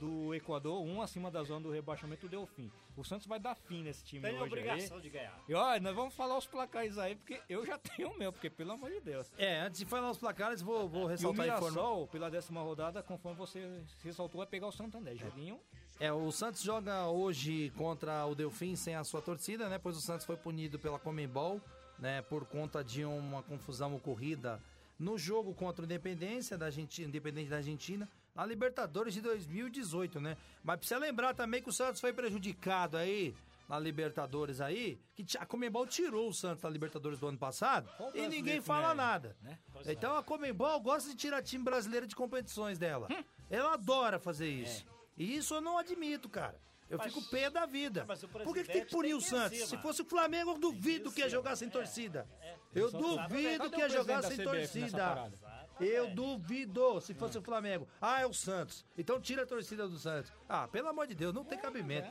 do 0.00 0.34
Equador, 0.34 0.82
um 0.82 1.00
acima 1.00 1.30
da 1.30 1.42
zona 1.42 1.60
do 1.60 1.70
rebaixamento 1.70 2.26
do 2.26 2.30
Delfim. 2.30 2.70
O 2.96 3.04
Santos 3.04 3.26
vai 3.26 3.38
dar 3.38 3.54
fim 3.54 3.82
nesse 3.82 4.02
time 4.02 4.22
Tem 4.22 4.34
hoje 4.34 4.44
obrigação 4.44 4.96
aí. 4.96 5.02
de 5.02 5.10
ganhar. 5.10 5.38
E 5.46 5.54
olha, 5.54 5.78
nós 5.80 5.94
vamos 5.94 6.14
falar 6.14 6.36
os 6.38 6.46
placares 6.46 6.98
aí, 6.98 7.14
porque 7.14 7.40
eu 7.48 7.64
já 7.64 7.78
tenho 7.78 8.10
o 8.10 8.18
meu, 8.18 8.32
porque 8.32 8.50
pelo 8.50 8.72
amor 8.72 8.90
de 8.90 9.00
Deus. 9.00 9.30
É, 9.38 9.60
antes 9.60 9.78
de 9.78 9.86
falar 9.86 10.10
os 10.10 10.18
placares, 10.18 10.60
vou, 10.62 10.88
vou 10.88 11.02
E 11.02 11.04
o 11.04 11.06
ressaltar 11.06 11.44
a 11.44 11.48
informação. 11.48 11.82
Mirassol, 11.82 12.08
pela 12.08 12.30
décima 12.30 12.62
rodada, 12.62 13.02
conforme 13.02 13.38
você 13.38 13.84
ressaltou, 14.02 14.38
vai 14.38 14.46
pegar 14.46 14.66
o 14.66 14.72
Santander. 14.72 15.16
Joguinho 15.16 15.60
É, 16.00 16.10
o 16.12 16.32
Santos 16.32 16.62
joga 16.62 17.06
hoje 17.06 17.70
contra 17.76 18.26
o 18.26 18.34
Delfim 18.34 18.74
sem 18.74 18.96
a 18.96 19.04
sua 19.04 19.20
torcida, 19.22 19.68
né? 19.68 19.78
Pois 19.78 19.96
o 19.96 20.00
Santos 20.00 20.24
foi 20.26 20.36
punido 20.36 20.78
pela 20.78 20.98
Comembol, 20.98 21.60
né? 21.98 22.22
Por 22.22 22.46
conta 22.46 22.82
de 22.82 23.04
uma 23.04 23.42
confusão 23.42 23.94
ocorrida 23.94 24.60
no 25.00 25.16
jogo 25.16 25.54
contra 25.54 25.82
o 25.82 25.86
Independência 25.86 26.58
da 26.58 26.66
Argentina, 26.66 27.08
Independente 27.08 27.48
da 27.48 27.56
Argentina, 27.56 28.06
na 28.34 28.44
Libertadores 28.44 29.14
de 29.14 29.22
2018, 29.22 30.20
né? 30.20 30.36
Mas 30.62 30.76
precisa 30.76 31.00
lembrar 31.00 31.34
também 31.34 31.62
que 31.62 31.70
o 31.70 31.72
Santos 31.72 32.02
foi 32.02 32.12
prejudicado 32.12 32.98
aí 32.98 33.34
na 33.66 33.78
Libertadores 33.78 34.60
aí, 34.60 35.00
que 35.14 35.24
a 35.38 35.46
Comembol 35.46 35.86
tirou 35.86 36.28
o 36.28 36.34
Santos 36.34 36.60
da 36.60 36.68
Libertadores 36.68 37.18
do 37.18 37.28
ano 37.28 37.38
passado 37.38 37.88
Qual 37.96 38.14
e 38.14 38.28
ninguém 38.28 38.60
fala 38.60 38.88
não 38.88 39.04
é, 39.04 39.06
nada. 39.06 39.36
né? 39.40 39.58
Então 39.86 40.16
a 40.16 40.22
Comembol 40.22 40.78
gosta 40.80 41.08
de 41.08 41.16
tirar 41.16 41.40
time 41.40 41.64
brasileiro 41.64 42.06
de 42.06 42.14
competições 42.14 42.78
dela. 42.78 43.06
Hum. 43.10 43.24
Ela 43.48 43.74
adora 43.74 44.18
fazer 44.18 44.48
isso. 44.48 44.84
É. 44.86 45.22
E 45.22 45.36
isso 45.36 45.54
eu 45.54 45.60
não 45.60 45.78
admito, 45.78 46.28
cara. 46.28 46.60
Eu 46.90 46.98
Mas- 46.98 47.12
fico 47.12 47.24
pé 47.30 47.48
da 47.48 47.64
vida. 47.66 48.04
Mas 48.06 48.22
o 48.22 48.28
Por 48.28 48.52
que, 48.52 48.64
que 48.64 48.72
tem 48.72 48.84
que 48.84 48.90
punir 48.90 49.14
o 49.14 49.20
Santos? 49.20 49.58
Se 49.68 49.76
fosse 49.78 50.02
o 50.02 50.04
Flamengo, 50.04 50.50
eu 50.50 50.58
duvido 50.58 51.12
que 51.12 51.20
ia 51.20 51.28
jogar 51.28 51.54
sem 51.54 51.68
É, 51.68 51.70
torcida. 51.70 52.26
Eu 52.74 52.90
duvido 52.90 53.58
Cadê 53.64 53.70
que 53.70 53.80
ia 53.80 53.88
jogar 53.88 54.22
sem 54.24 54.36
torcida. 54.42 55.32
Eu 55.78 56.10
duvido 56.10 57.00
se 57.00 57.14
fosse 57.14 57.38
o 57.38 57.42
Flamengo. 57.42 57.88
Ah, 58.00 58.20
é 58.20 58.26
o 58.26 58.34
Santos. 58.34 58.84
Então 58.98 59.20
tira 59.20 59.44
a 59.44 59.46
torcida 59.46 59.88
do 59.88 59.96
Santos. 59.98 60.30
Ah, 60.48 60.68
pelo 60.68 60.88
amor 60.88 61.06
de 61.06 61.14
Deus, 61.14 61.32
não 61.32 61.44
tem 61.44 61.58
cabimento. 61.58 62.10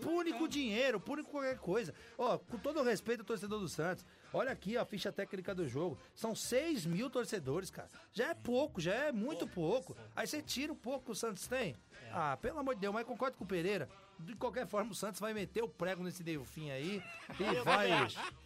Pune 0.00 0.32
com 0.32 0.48
dinheiro, 0.48 0.98
pune 0.98 1.22
com 1.22 1.30
qualquer 1.30 1.58
coisa. 1.58 1.94
Ó, 2.16 2.38
com 2.38 2.58
todo 2.58 2.82
respeito 2.82 3.20
ao 3.20 3.26
torcedor 3.26 3.60
do 3.60 3.68
Santos. 3.68 4.04
Olha 4.32 4.50
aqui 4.50 4.76
a 4.76 4.84
ficha 4.84 5.12
técnica 5.12 5.54
do 5.54 5.68
jogo. 5.68 5.98
São 6.14 6.34
6 6.34 6.86
mil 6.86 7.10
torcedores, 7.10 7.70
cara. 7.70 7.90
Já 8.12 8.30
é 8.30 8.34
pouco, 8.34 8.80
já 8.80 8.94
é 8.94 9.12
muito 9.12 9.46
pouco. 9.46 9.94
Aí 10.16 10.26
você 10.26 10.40
tira 10.42 10.72
o 10.72 10.76
pouco 10.76 11.04
que 11.06 11.10
o 11.12 11.14
Santos 11.14 11.46
tem. 11.46 11.76
Ah, 12.10 12.36
pelo 12.40 12.58
amor 12.58 12.74
de 12.74 12.80
Deus, 12.80 12.94
mas 12.94 13.04
concordo 13.04 13.36
com 13.36 13.44
o 13.44 13.46
Pereira. 13.46 13.88
De 14.18 14.34
qualquer 14.36 14.66
forma, 14.66 14.92
o 14.92 14.94
Santos 14.94 15.20
vai 15.20 15.34
meter 15.34 15.62
o 15.62 15.68
prego 15.68 16.02
nesse 16.02 16.22
Delfim 16.22 16.70
aí 16.70 17.02
e 17.40 17.60
vai. 17.64 17.90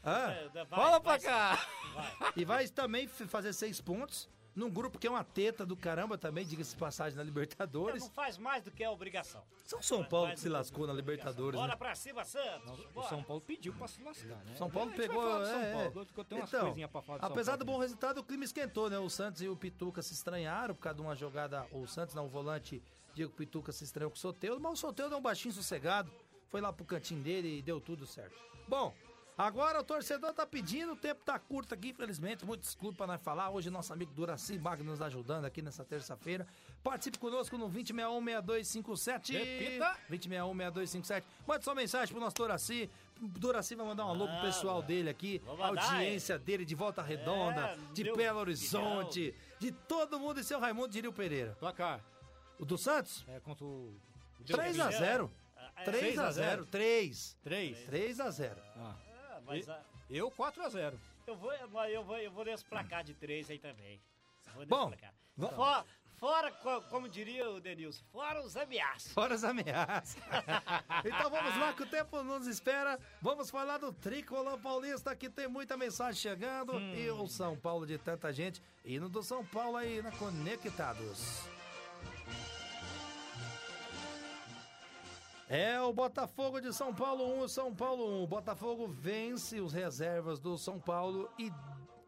Hã? 0.05 0.31
É, 0.31 0.49
vai- 0.55 0.66
Fala 0.66 1.01
pra 1.01 1.12
vai- 1.12 1.21
cá! 1.21 1.66
E 2.37 2.45
vai 2.45 2.66
também 2.69 3.07
fazer 3.09 3.53
seis 3.53 3.81
pontos 3.81 4.29
num 4.57 4.69
grupo 4.69 4.99
que 4.99 5.07
é 5.07 5.11
uma 5.11 5.23
teta 5.23 5.64
do 5.64 5.77
caramba 5.77 6.19
também, 6.19 6.45
diga-se 6.45 6.73
de 6.73 6.81
passagem 6.81 7.16
na 7.16 7.23
Libertadores. 7.23 8.03
Não 8.03 8.11
faz 8.11 8.37
mais 8.37 8.64
do 8.64 8.73
que 8.73 8.83
a 8.83 8.91
obrigação. 8.91 9.41
São 9.64 9.81
São 9.81 10.03
Paulo 10.05 10.33
que 10.33 10.41
se 10.41 10.49
do 10.49 10.53
lascou 10.53 10.85
na 10.85 10.93
Libertadores, 10.93 11.61
Bora 11.61 11.73
né? 11.75 11.77
pra 11.79 11.95
cima, 11.95 12.25
Santos. 12.25 12.81
O 12.87 12.89
Bora. 12.89 13.09
São 13.09 13.23
Paulo 13.23 13.41
pediu 13.41 13.73
pra 13.75 13.87
se 13.87 14.03
lascar, 14.03 14.35
né? 14.45 14.57
São 14.57 14.69
Paulo 14.69 14.89
vai 14.91 14.99
pegou. 14.99 15.23
falar 15.23 15.45
de 15.45 15.51
São 15.51 15.61
é, 15.61 15.73
Paulo, 15.73 15.87
é. 15.87 16.21
eu 16.21 16.25
tenho 16.25 16.43
Então, 16.45 16.61
coisinhas 16.64 16.91
pra 16.91 17.03
falar 17.03 17.19
de 17.19 17.25
São 17.25 17.33
apesar 17.33 17.55
do 17.57 17.64
Paulo. 17.64 17.79
bom 17.79 17.83
resultado, 17.85 18.19
o 18.19 18.25
clima 18.25 18.43
esquentou, 18.43 18.91
né? 18.91 18.99
O 18.99 19.09
Santos 19.09 19.43
e 19.43 19.49
o 19.49 19.55
Pituca 19.57 20.03
se 20.03 20.12
estranharam 20.12 20.75
por 20.75 20.81
causa 20.81 20.97
de 20.97 21.03
uma 21.03 21.14
jogada. 21.14 21.64
O 21.71 21.87
Santos, 21.87 22.16
não, 22.16 22.25
o 22.27 22.29
volante 22.29 22.83
Diego 23.19 23.33
Pituca 23.33 23.73
se 23.73 23.83
estranhou 23.83 24.11
com 24.12 24.16
o 24.16 24.21
Soteudo, 24.21 24.61
mas 24.61 24.75
o 24.75 24.77
Soteudo 24.77 25.16
é 25.16 25.19
um 25.19 25.21
baixinho 25.21 25.53
sossegado. 25.53 26.09
Foi 26.49 26.61
lá 26.61 26.73
pro 26.73 26.85
cantinho 26.85 27.21
dele 27.21 27.59
e 27.59 27.62
deu 27.62 27.81
tudo 27.81 28.07
certo. 28.07 28.37
Bom, 28.69 28.95
agora 29.37 29.81
o 29.81 29.83
torcedor 29.83 30.33
tá 30.33 30.47
pedindo, 30.47 30.93
o 30.93 30.97
tempo 30.97 31.25
tá 31.25 31.37
curto 31.37 31.75
aqui, 31.75 31.89
infelizmente. 31.89 32.45
Muito 32.47 32.61
desculpa 32.61 32.99
pra 32.99 33.07
nós 33.09 33.21
falar. 33.21 33.51
Hoje 33.51 33.71
nosso 33.71 33.93
amigo 33.93 34.12
Duraci 34.14 34.57
Magno 34.57 34.85
nos 34.93 35.03
ajudando 35.03 35.47
aqui 35.47 35.61
nessa 35.61 35.85
terça-feira. 35.85 36.47
Participe 36.81 37.19
conosco 37.19 37.59
no 37.59 37.69
2061-6257. 37.69 39.33
Repita. 39.33 39.97
2061-6257. 40.11 41.25
Mande 41.45 41.64
sua 41.64 41.75
mensagem 41.75 42.12
pro 42.12 42.21
nosso 42.21 42.37
Duraci. 42.37 42.89
Duraci 43.21 43.75
vai 43.75 43.85
mandar 43.85 44.07
um 44.07 44.11
alô 44.11 44.29
pro 44.29 44.41
pessoal 44.43 44.81
dele 44.81 45.11
aqui. 45.11 45.43
A 45.61 45.66
audiência 45.66 46.39
dele 46.39 46.64
de 46.64 46.77
Volta 46.77 47.03
Redonda, 47.03 47.62
É, 47.62 47.77
de 47.93 48.05
Belo 48.12 48.39
Horizonte, 48.39 49.35
de 49.59 49.73
todo 49.73 50.21
mundo 50.21 50.39
e 50.39 50.45
seu 50.45 50.61
Raimundo 50.61 50.89
de 50.89 51.01
Rio 51.01 51.12
Pereira. 51.12 51.57
Placar. 51.59 52.01
O 52.59 52.65
do 52.65 52.77
Santos? 52.79 53.25
É 53.29 53.41
contra 53.41 53.65
o. 53.65 53.95
3 54.47 54.79
a 54.81 54.91
0 54.91 55.31
é, 55.77 55.85
3 55.85 56.01
6 56.05 56.19
a 56.19 56.27
a 56.27 56.31
0 56.33 56.51
0. 56.63 56.67
3 56.67 57.37
3. 57.43 57.79
3 57.87 58.21
a 58.21 58.31
0 58.31 58.63
Ah. 58.77 58.95
Ah, 59.31 59.41
mas 59.45 59.69
ah, 59.69 59.83
Eu 60.09 60.31
4 60.31 60.63
a 60.63 60.69
0 60.69 60.99
eu, 61.27 61.37
vou, 61.37 61.53
eu, 61.53 61.69
vou, 62.05 62.17
eu 62.19 62.31
vou 62.33 62.45
nesse 62.45 62.65
placar 62.65 63.05
de 63.05 63.13
três 63.15 63.51
aí 63.51 63.59
também. 63.59 64.01
Vou 64.55 64.61
nesse 64.61 64.71
Bom, 64.71 64.89
placar. 64.89 65.13
va- 65.37 65.49
Fora, 65.51 65.85
fora, 66.17 66.51
co- 66.53 66.81
como 66.89 67.07
diria 67.09 67.51
o 67.51 67.61
Denilson, 67.61 68.03
fora 68.11 68.41
os 68.43 68.57
ameaços. 68.57 69.13
Fora 69.13 69.35
as 69.35 69.45
ameaças. 69.45 70.17
então 71.05 71.29
vamos 71.31 71.55
lá, 71.59 71.75
que 71.75 71.83
o 71.83 71.87
tempo 71.87 72.23
nos 72.23 72.47
espera. 72.47 72.99
Vamos 73.21 73.51
falar 73.51 73.77
do 73.77 73.93
Tricolor 73.93 74.59
Paulista, 74.59 75.15
que 75.15 75.29
tem 75.29 75.47
muita 75.47 75.77
mensagem 75.77 76.19
chegando. 76.19 76.81
E 76.81 77.11
o 77.11 77.27
São 77.29 77.55
Paulo 77.59 77.87
de 77.87 77.99
tanta 77.99 78.33
gente. 78.33 78.63
Indo 78.85 79.09
do 79.11 79.23
São 79.23 79.45
Paulo 79.45 79.77
aí 79.77 80.01
na 80.01 80.11
Conectados. 80.13 81.43
É 85.51 85.81
o 85.81 85.95
Botafogo 85.95 86.61
de 86.61 86.75
São 86.75 86.95
Paulo 86.95 87.43
1, 87.43 87.49
São 87.49 87.75
Paulo 87.75 88.21
1. 88.21 88.23
O 88.23 88.27
Botafogo 88.27 88.87
vence 88.87 89.59
os 89.63 89.73
reservas 89.73 90.39
do 90.39 90.59
São 90.59 90.79
Paulo 90.79 91.31
e, 91.39 91.51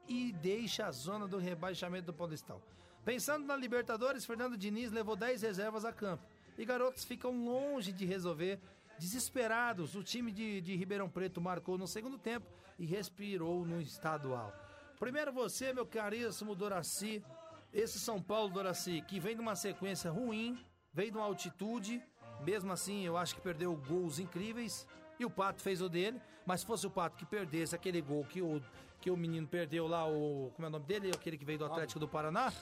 e 0.06 0.30
deixa 0.30 0.84
a 0.84 0.92
zona 0.92 1.26
do 1.26 1.38
rebaixamento 1.38 2.04
do 2.04 2.12
Paulistão. 2.12 2.60
Pensando 3.02 3.46
na 3.46 3.56
Libertadores, 3.56 4.26
Fernando 4.26 4.58
Diniz 4.58 4.92
levou 4.92 5.16
10 5.16 5.40
reservas 5.40 5.86
a 5.86 5.92
campo. 5.92 6.22
E 6.58 6.66
garotos 6.66 7.02
ficam 7.02 7.32
longe 7.42 7.92
de 7.92 8.04
resolver. 8.04 8.60
Desesperados, 8.98 9.96
o 9.96 10.02
time 10.02 10.32
de, 10.32 10.60
de 10.60 10.76
Ribeirão 10.76 11.08
Preto 11.08 11.40
marcou 11.40 11.78
no 11.78 11.86
segundo 11.86 12.18
tempo 12.18 12.46
e 12.78 12.84
respirou 12.84 13.64
no 13.64 13.80
estadual. 13.80 14.52
Primeiro 14.98 15.32
você, 15.32 15.72
meu 15.72 15.86
caríssimo 15.86 16.54
Doraci, 16.54 17.24
esse 17.72 17.98
São 17.98 18.20
Paulo 18.20 18.52
Doraci, 18.52 19.00
que 19.08 19.18
vem 19.18 19.34
de 19.34 19.40
uma 19.40 19.56
sequência 19.56 20.10
ruim, 20.10 20.62
veio 20.92 21.12
de 21.12 21.16
uma 21.16 21.24
altitude, 21.24 22.02
mesmo 22.44 22.72
assim 22.72 23.04
eu 23.04 23.16
acho 23.16 23.34
que 23.34 23.40
perdeu 23.40 23.74
gols 23.76 24.18
incríveis, 24.18 24.86
e 25.18 25.24
o 25.24 25.30
Pato 25.30 25.60
fez 25.62 25.82
o 25.82 25.88
dele, 25.88 26.20
mas 26.46 26.60
se 26.60 26.66
fosse 26.66 26.86
o 26.86 26.90
Pato 26.90 27.16
que 27.16 27.26
perdesse 27.26 27.74
aquele 27.74 28.00
gol 28.00 28.24
que 28.24 28.40
o, 28.40 28.62
que 29.00 29.10
o 29.10 29.16
menino 29.16 29.46
perdeu 29.46 29.86
lá, 29.86 30.06
o. 30.08 30.50
Como 30.54 30.66
é 30.66 30.68
o 30.68 30.70
nome 30.72 30.84
dele? 30.86 31.10
Aquele 31.14 31.36
que 31.36 31.44
veio 31.44 31.58
do 31.58 31.64
Atlético 31.66 32.00
do 32.00 32.08
Paraná? 32.08 32.52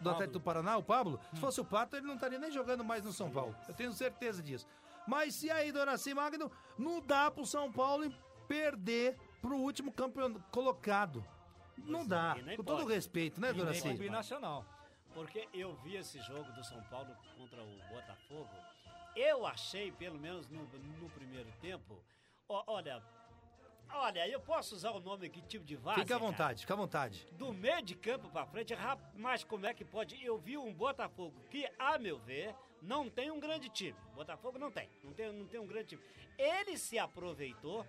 Do 0.00 0.08
Atlético 0.08 0.38
do 0.38 0.40
Paraná, 0.42 0.78
o 0.78 0.82
Pablo? 0.82 1.20
Se 1.34 1.40
fosse 1.40 1.60
o 1.60 1.64
Pato, 1.64 1.96
ele 1.96 2.06
não 2.06 2.14
estaria 2.14 2.38
nem 2.38 2.50
jogando 2.50 2.82
mais 2.82 3.04
no 3.04 3.12
São 3.12 3.30
Paulo. 3.30 3.54
Eu 3.68 3.74
tenho 3.74 3.92
certeza 3.92 4.42
disso. 4.42 4.66
Mas 5.06 5.42
e 5.42 5.50
aí, 5.50 5.70
Doraci 5.72 6.14
Magno? 6.14 6.50
Não 6.78 7.00
dá 7.02 7.30
pro 7.30 7.44
São 7.44 7.70
Paulo 7.70 8.10
perder 8.48 9.18
pro 9.42 9.56
último 9.56 9.92
campeão 9.92 10.34
colocado. 10.50 11.24
Não 11.76 12.06
dá. 12.06 12.36
e 12.38 12.42
nem 12.42 12.56
Com 12.56 12.62
todo 12.64 12.86
respeito, 12.86 13.40
né, 13.40 13.50
E 13.50 13.52
nem 13.52 13.60
Doraci? 13.60 13.88
Porque 15.14 15.48
eu 15.52 15.74
vi 15.76 15.96
esse 15.96 16.20
jogo 16.20 16.50
do 16.52 16.62
São 16.64 16.82
Paulo 16.84 17.14
contra 17.36 17.62
o 17.62 17.78
Botafogo. 17.88 18.50
Eu 19.16 19.44
achei, 19.46 19.90
pelo 19.92 20.18
menos 20.18 20.48
no, 20.48 20.62
no 21.00 21.10
primeiro 21.10 21.50
tempo. 21.60 22.02
ó, 22.48 22.62
olha, 22.66 23.02
olha, 23.92 24.28
eu 24.28 24.40
posso 24.40 24.74
usar 24.74 24.92
o 24.92 25.00
nome 25.00 25.26
aqui, 25.26 25.42
tipo 25.42 25.64
de 25.64 25.76
várzea? 25.76 26.04
Fica 26.04 26.16
à 26.16 26.18
cara? 26.18 26.30
vontade, 26.30 26.60
fica 26.60 26.74
à 26.74 26.76
vontade. 26.76 27.26
do 27.32 27.52
meio 27.52 27.82
de 27.82 27.94
campo 27.96 28.28
pra 28.28 28.46
frente, 28.46 28.72
mas 29.14 29.42
como 29.42 29.66
é 29.66 29.74
que 29.74 29.84
pode? 29.84 30.22
Eu 30.24 30.38
vi 30.38 30.56
um 30.56 30.72
Botafogo 30.72 31.34
que, 31.50 31.68
a 31.78 31.98
meu 31.98 32.18
ver, 32.18 32.54
não 32.80 33.10
tem 33.10 33.30
um 33.30 33.40
grande 33.40 33.68
time. 33.68 33.96
Botafogo 34.14 34.58
não 34.58 34.70
tem, 34.70 34.88
não 35.02 35.12
tem, 35.12 35.32
não 35.32 35.46
tem 35.46 35.60
um 35.60 35.66
grande 35.66 35.88
time. 35.88 36.02
Ele 36.38 36.78
se 36.78 36.98
aproveitou 36.98 37.84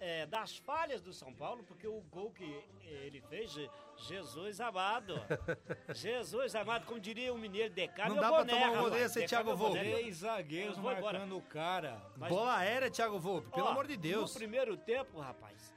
é, 0.00 0.26
das 0.26 0.56
falhas 0.58 1.00
do 1.02 1.12
São 1.12 1.32
Paulo, 1.34 1.62
porque 1.64 1.86
o 1.86 2.00
gol 2.10 2.30
que 2.30 2.44
ele 2.84 3.20
fez, 3.22 3.50
Je- 3.50 3.70
Jesus 3.96 4.60
amado. 4.60 5.14
Jesus 5.94 6.54
amado, 6.54 6.86
como 6.86 7.00
diria 7.00 7.32
o 7.32 7.38
mineiro, 7.38 7.72
decabe 7.74 8.10
Não 8.10 8.18
é 8.18 8.20
dá 8.20 8.28
o 8.30 8.34
pra 8.34 8.44
boné, 8.44 8.52
tomar 8.52 8.70
um 8.70 8.74
rapaz. 8.84 8.92
desse, 8.92 9.14
Decabe 9.20 9.28
Thiago 9.28 9.50
é 9.50 9.56
boné. 9.56 9.80
Volpe. 9.84 9.92
Três 10.00 10.16
zagueiros 10.16 10.76
vou 10.78 10.92
embora. 10.92 11.18
marcando 11.18 11.36
o 11.36 11.42
cara. 11.42 12.00
Mas- 12.16 12.28
Bola 12.32 12.56
aérea, 12.58 12.90
Thiago 12.90 13.18
Volpe, 13.18 13.50
pelo 13.50 13.66
Ó, 13.66 13.70
amor 13.70 13.86
de 13.86 13.96
Deus. 13.96 14.32
No 14.32 14.38
primeiro 14.38 14.76
tempo, 14.76 15.18
rapaz, 15.20 15.74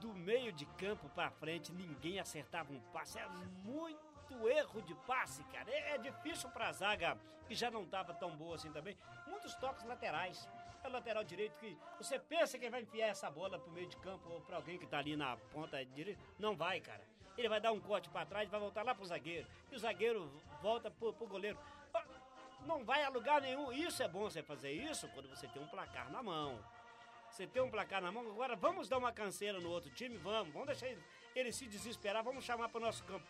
do 0.00 0.12
meio 0.14 0.52
de 0.52 0.66
campo 0.66 1.08
pra 1.10 1.30
frente, 1.30 1.72
ninguém 1.72 2.18
acertava 2.18 2.72
um 2.72 2.80
passe. 2.92 3.18
Era 3.18 3.28
muito 3.64 4.48
erro 4.48 4.82
de 4.82 4.94
passe, 5.06 5.42
cara. 5.44 5.70
É, 5.70 5.94
é 5.94 5.98
difícil 5.98 6.48
pra 6.50 6.72
zaga, 6.72 7.16
que 7.46 7.54
já 7.54 7.70
não 7.70 7.84
tava 7.86 8.12
tão 8.14 8.30
boa 8.36 8.56
assim 8.56 8.70
também. 8.72 8.96
Muitos 9.26 9.54
toques 9.56 9.84
laterais. 9.84 10.48
É 10.84 10.88
lateral 10.88 11.22
direito 11.22 11.58
que 11.58 11.76
você 11.98 12.18
pensa 12.18 12.58
que 12.58 12.64
ele 12.64 12.70
vai 12.72 12.82
enfiar 12.82 13.08
essa 13.08 13.30
bola 13.30 13.58
pro 13.58 13.70
meio 13.70 13.86
de 13.86 13.96
campo 13.98 14.28
ou 14.28 14.40
pra 14.40 14.56
alguém 14.56 14.78
que 14.78 14.86
tá 14.86 14.98
ali 14.98 15.16
na 15.16 15.36
ponta 15.52 15.84
direita. 15.84 16.20
Não 16.38 16.56
vai, 16.56 16.80
cara. 16.80 17.06
Ele 17.38 17.48
vai 17.48 17.60
dar 17.60 17.72
um 17.72 17.80
corte 17.80 18.10
pra 18.10 18.26
trás, 18.26 18.48
vai 18.50 18.60
voltar 18.60 18.82
lá 18.84 18.94
pro 18.94 19.04
zagueiro. 19.06 19.46
E 19.70 19.76
o 19.76 19.78
zagueiro 19.78 20.30
volta 20.60 20.90
pro, 20.90 21.12
pro 21.12 21.26
goleiro. 21.26 21.58
Ah, 21.94 22.04
Não 22.66 22.84
vai 22.84 23.02
a 23.04 23.08
lugar 23.08 23.40
nenhum. 23.40 23.72
Isso 23.72 24.02
é 24.02 24.08
bom 24.08 24.22
você 24.22 24.42
fazer 24.42 24.72
isso 24.72 25.08
quando 25.08 25.28
você 25.28 25.46
tem 25.48 25.62
um 25.62 25.68
placar 25.68 26.10
na 26.10 26.22
mão. 26.22 26.62
Você 27.30 27.46
tem 27.46 27.62
um 27.62 27.70
placar 27.70 28.02
na 28.02 28.12
mão, 28.12 28.30
agora 28.30 28.54
vamos 28.54 28.88
dar 28.90 28.98
uma 28.98 29.10
canseira 29.10 29.58
no 29.58 29.70
outro 29.70 29.88
time? 29.90 30.18
Vamos, 30.18 30.52
vamos 30.52 30.66
deixar 30.66 30.88
ele, 30.88 31.02
ele 31.34 31.50
se 31.50 31.66
desesperar, 31.66 32.22
vamos 32.22 32.44
chamar 32.44 32.68
para 32.68 32.76
o 32.78 32.84
nosso 32.84 33.02
campo. 33.04 33.26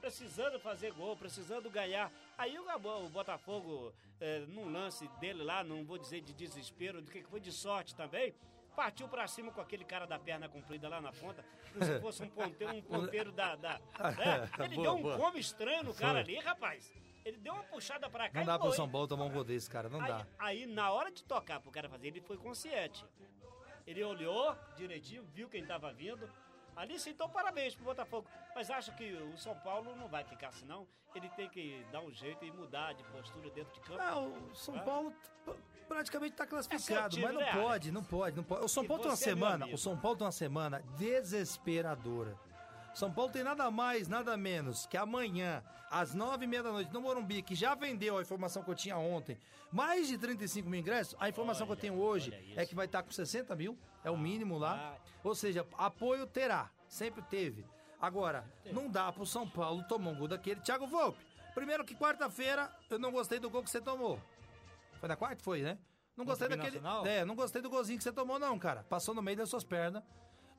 Precisando 0.00 0.58
fazer 0.60 0.92
gol, 0.92 1.16
precisando 1.16 1.70
ganhar. 1.70 2.10
Aí 2.38 2.58
o, 2.58 3.08
Botafogo, 3.08 3.92
eh, 4.20 4.44
num 4.48 4.70
lance 4.70 5.08
dele 5.20 5.42
lá, 5.42 5.64
não 5.64 5.84
vou 5.84 5.98
dizer 5.98 6.20
de 6.20 6.32
desespero, 6.32 7.02
do 7.02 7.10
que 7.10 7.22
foi 7.24 7.40
de 7.40 7.50
sorte 7.50 7.94
também, 7.94 8.34
partiu 8.76 9.08
para 9.08 9.26
cima 9.26 9.50
com 9.50 9.60
aquele 9.60 9.84
cara 9.84 10.06
da 10.06 10.18
perna 10.18 10.48
comprida 10.48 10.88
lá 10.88 11.00
na 11.00 11.10
ponta, 11.10 11.42
como 11.72 11.84
se 11.84 11.98
fosse 11.98 12.22
um 12.22 12.28
ponteiro, 12.28 12.74
um 12.76 12.82
ponteiro 12.82 13.32
da. 13.32 13.56
da 13.56 13.78
né? 13.78 14.50
Ele 14.60 14.76
Boa, 14.76 14.86
deu 14.86 14.94
um 14.94 15.02
boa. 15.02 15.16
come 15.16 15.40
estranho 15.40 15.82
no 15.82 15.94
cara 15.94 16.22
Foi. 16.24 16.34
ali, 16.34 16.38
rapaz. 16.38 16.92
Ele 17.24 17.38
deu 17.38 17.54
uma 17.54 17.64
puxada 17.64 18.08
para 18.08 18.28
cá 18.28 18.38
Não 18.38 18.46
dá 18.46 18.56
pro. 18.56 18.70
São 18.72 18.88
Paulo 18.88 19.08
tomar 19.08 19.24
um 19.24 19.32
gol 19.32 19.42
desse, 19.42 19.68
cara. 19.68 19.88
Não 19.88 20.00
Aí, 20.00 20.06
dá. 20.06 20.26
aí, 20.38 20.66
na 20.66 20.92
hora 20.92 21.10
de 21.10 21.24
tocar 21.24 21.58
pro 21.58 21.72
cara 21.72 21.88
fazer, 21.88 22.06
ele 22.06 22.20
foi 22.20 22.36
consciente. 22.36 23.04
Ele 23.84 24.04
olhou 24.04 24.56
direitinho, 24.76 25.24
viu 25.34 25.48
quem 25.48 25.64
tava 25.64 25.92
vindo. 25.92 26.28
Ali 26.76 26.98
sim, 27.00 27.10
então 27.10 27.28
parabéns 27.28 27.74
pro 27.74 27.84
Botafogo. 27.86 28.28
Mas 28.54 28.70
acho 28.70 28.94
que 28.96 29.14
o 29.14 29.36
São 29.38 29.54
Paulo 29.60 29.96
não 29.96 30.08
vai 30.08 30.22
ficar 30.24 30.48
assim, 30.48 30.66
não. 30.66 30.86
Ele 31.14 31.28
tem 31.30 31.48
que 31.48 31.84
dar 31.90 32.02
um 32.02 32.12
jeito 32.12 32.44
e 32.44 32.52
mudar 32.52 32.92
de 32.92 33.02
postura 33.04 33.48
dentro 33.50 33.72
de 33.72 33.80
campo. 33.80 34.00
Ah, 34.02 34.20
o 34.20 34.54
São 34.54 34.76
É? 34.76 34.80
Paulo. 34.80 35.14
praticamente 35.88 36.34
tá 36.36 36.44
É 36.44 36.46
seu 36.46 36.50
classificado, 36.68 37.10
time, 37.14 37.24
mas 37.24 37.34
não 37.34 37.40
né, 37.40 37.52
pode, 37.52 37.88
Alex? 37.88 37.92
não 37.92 38.04
pode, 38.04 38.36
não 38.36 38.44
pode. 38.44 38.64
O 38.64 38.68
São 38.68 38.84
E 38.84 38.88
Paulo 38.88 39.02
tem 39.02 39.10
uma 39.10 39.14
é 39.14 39.16
semana, 39.16 39.66
o 39.66 39.78
São 39.78 39.96
Paulo 39.98 40.18
tem 40.18 40.26
uma 40.26 40.32
semana 40.32 40.82
desesperadora. 40.98 42.36
São 42.96 43.12
Paulo 43.12 43.30
tem 43.30 43.44
nada 43.44 43.70
mais, 43.70 44.08
nada 44.08 44.38
menos 44.38 44.86
que 44.86 44.96
amanhã, 44.96 45.62
às 45.90 46.14
nove 46.14 46.46
e 46.46 46.48
meia 46.48 46.62
da 46.62 46.72
noite, 46.72 46.90
no 46.94 47.02
Morumbi, 47.02 47.42
que 47.42 47.54
já 47.54 47.74
vendeu 47.74 48.16
a 48.16 48.22
informação 48.22 48.62
que 48.62 48.70
eu 48.70 48.74
tinha 48.74 48.96
ontem, 48.96 49.36
mais 49.70 50.08
de 50.08 50.16
35 50.16 50.66
mil 50.66 50.80
ingressos. 50.80 51.14
A 51.20 51.28
informação 51.28 51.66
que 51.66 51.72
eu 51.72 51.76
tenho 51.76 52.00
hoje 52.00 52.32
olha 52.32 52.62
é 52.62 52.64
que 52.64 52.74
vai 52.74 52.86
estar 52.86 53.02
com 53.02 53.10
60 53.10 53.54
mil, 53.54 53.76
é 54.02 54.10
o 54.10 54.16
mínimo 54.16 54.56
lá. 54.56 54.96
Ou 55.22 55.34
seja, 55.34 55.66
apoio 55.76 56.26
terá, 56.26 56.70
sempre 56.88 57.20
teve. 57.20 57.66
Agora, 58.00 58.50
não 58.72 58.88
dá 58.88 59.12
pro 59.12 59.26
São 59.26 59.46
Paulo 59.46 59.84
tomar 59.86 60.12
um 60.12 60.16
gol 60.16 60.28
daquele. 60.28 60.62
Thiago 60.62 60.86
Volpe, 60.86 61.22
primeiro 61.54 61.84
que 61.84 61.94
quarta-feira 61.94 62.74
eu 62.88 62.98
não 62.98 63.12
gostei 63.12 63.38
do 63.38 63.50
gol 63.50 63.62
que 63.62 63.68
você 63.68 63.80
tomou. 63.82 64.18
Foi 65.00 65.06
na 65.06 65.16
quarta? 65.16 65.44
Foi, 65.44 65.60
né? 65.60 65.76
Não 66.16 66.24
gostei 66.24 66.48
daquele. 66.48 66.80
É, 67.06 67.26
não 67.26 67.34
gostei 67.34 67.60
do 67.60 67.68
golzinho 67.68 67.98
que 67.98 68.04
você 68.04 68.12
tomou, 68.12 68.38
não, 68.38 68.58
cara. 68.58 68.86
Passou 68.88 69.14
no 69.14 69.20
meio 69.20 69.36
das 69.36 69.50
suas 69.50 69.64
pernas. 69.64 70.02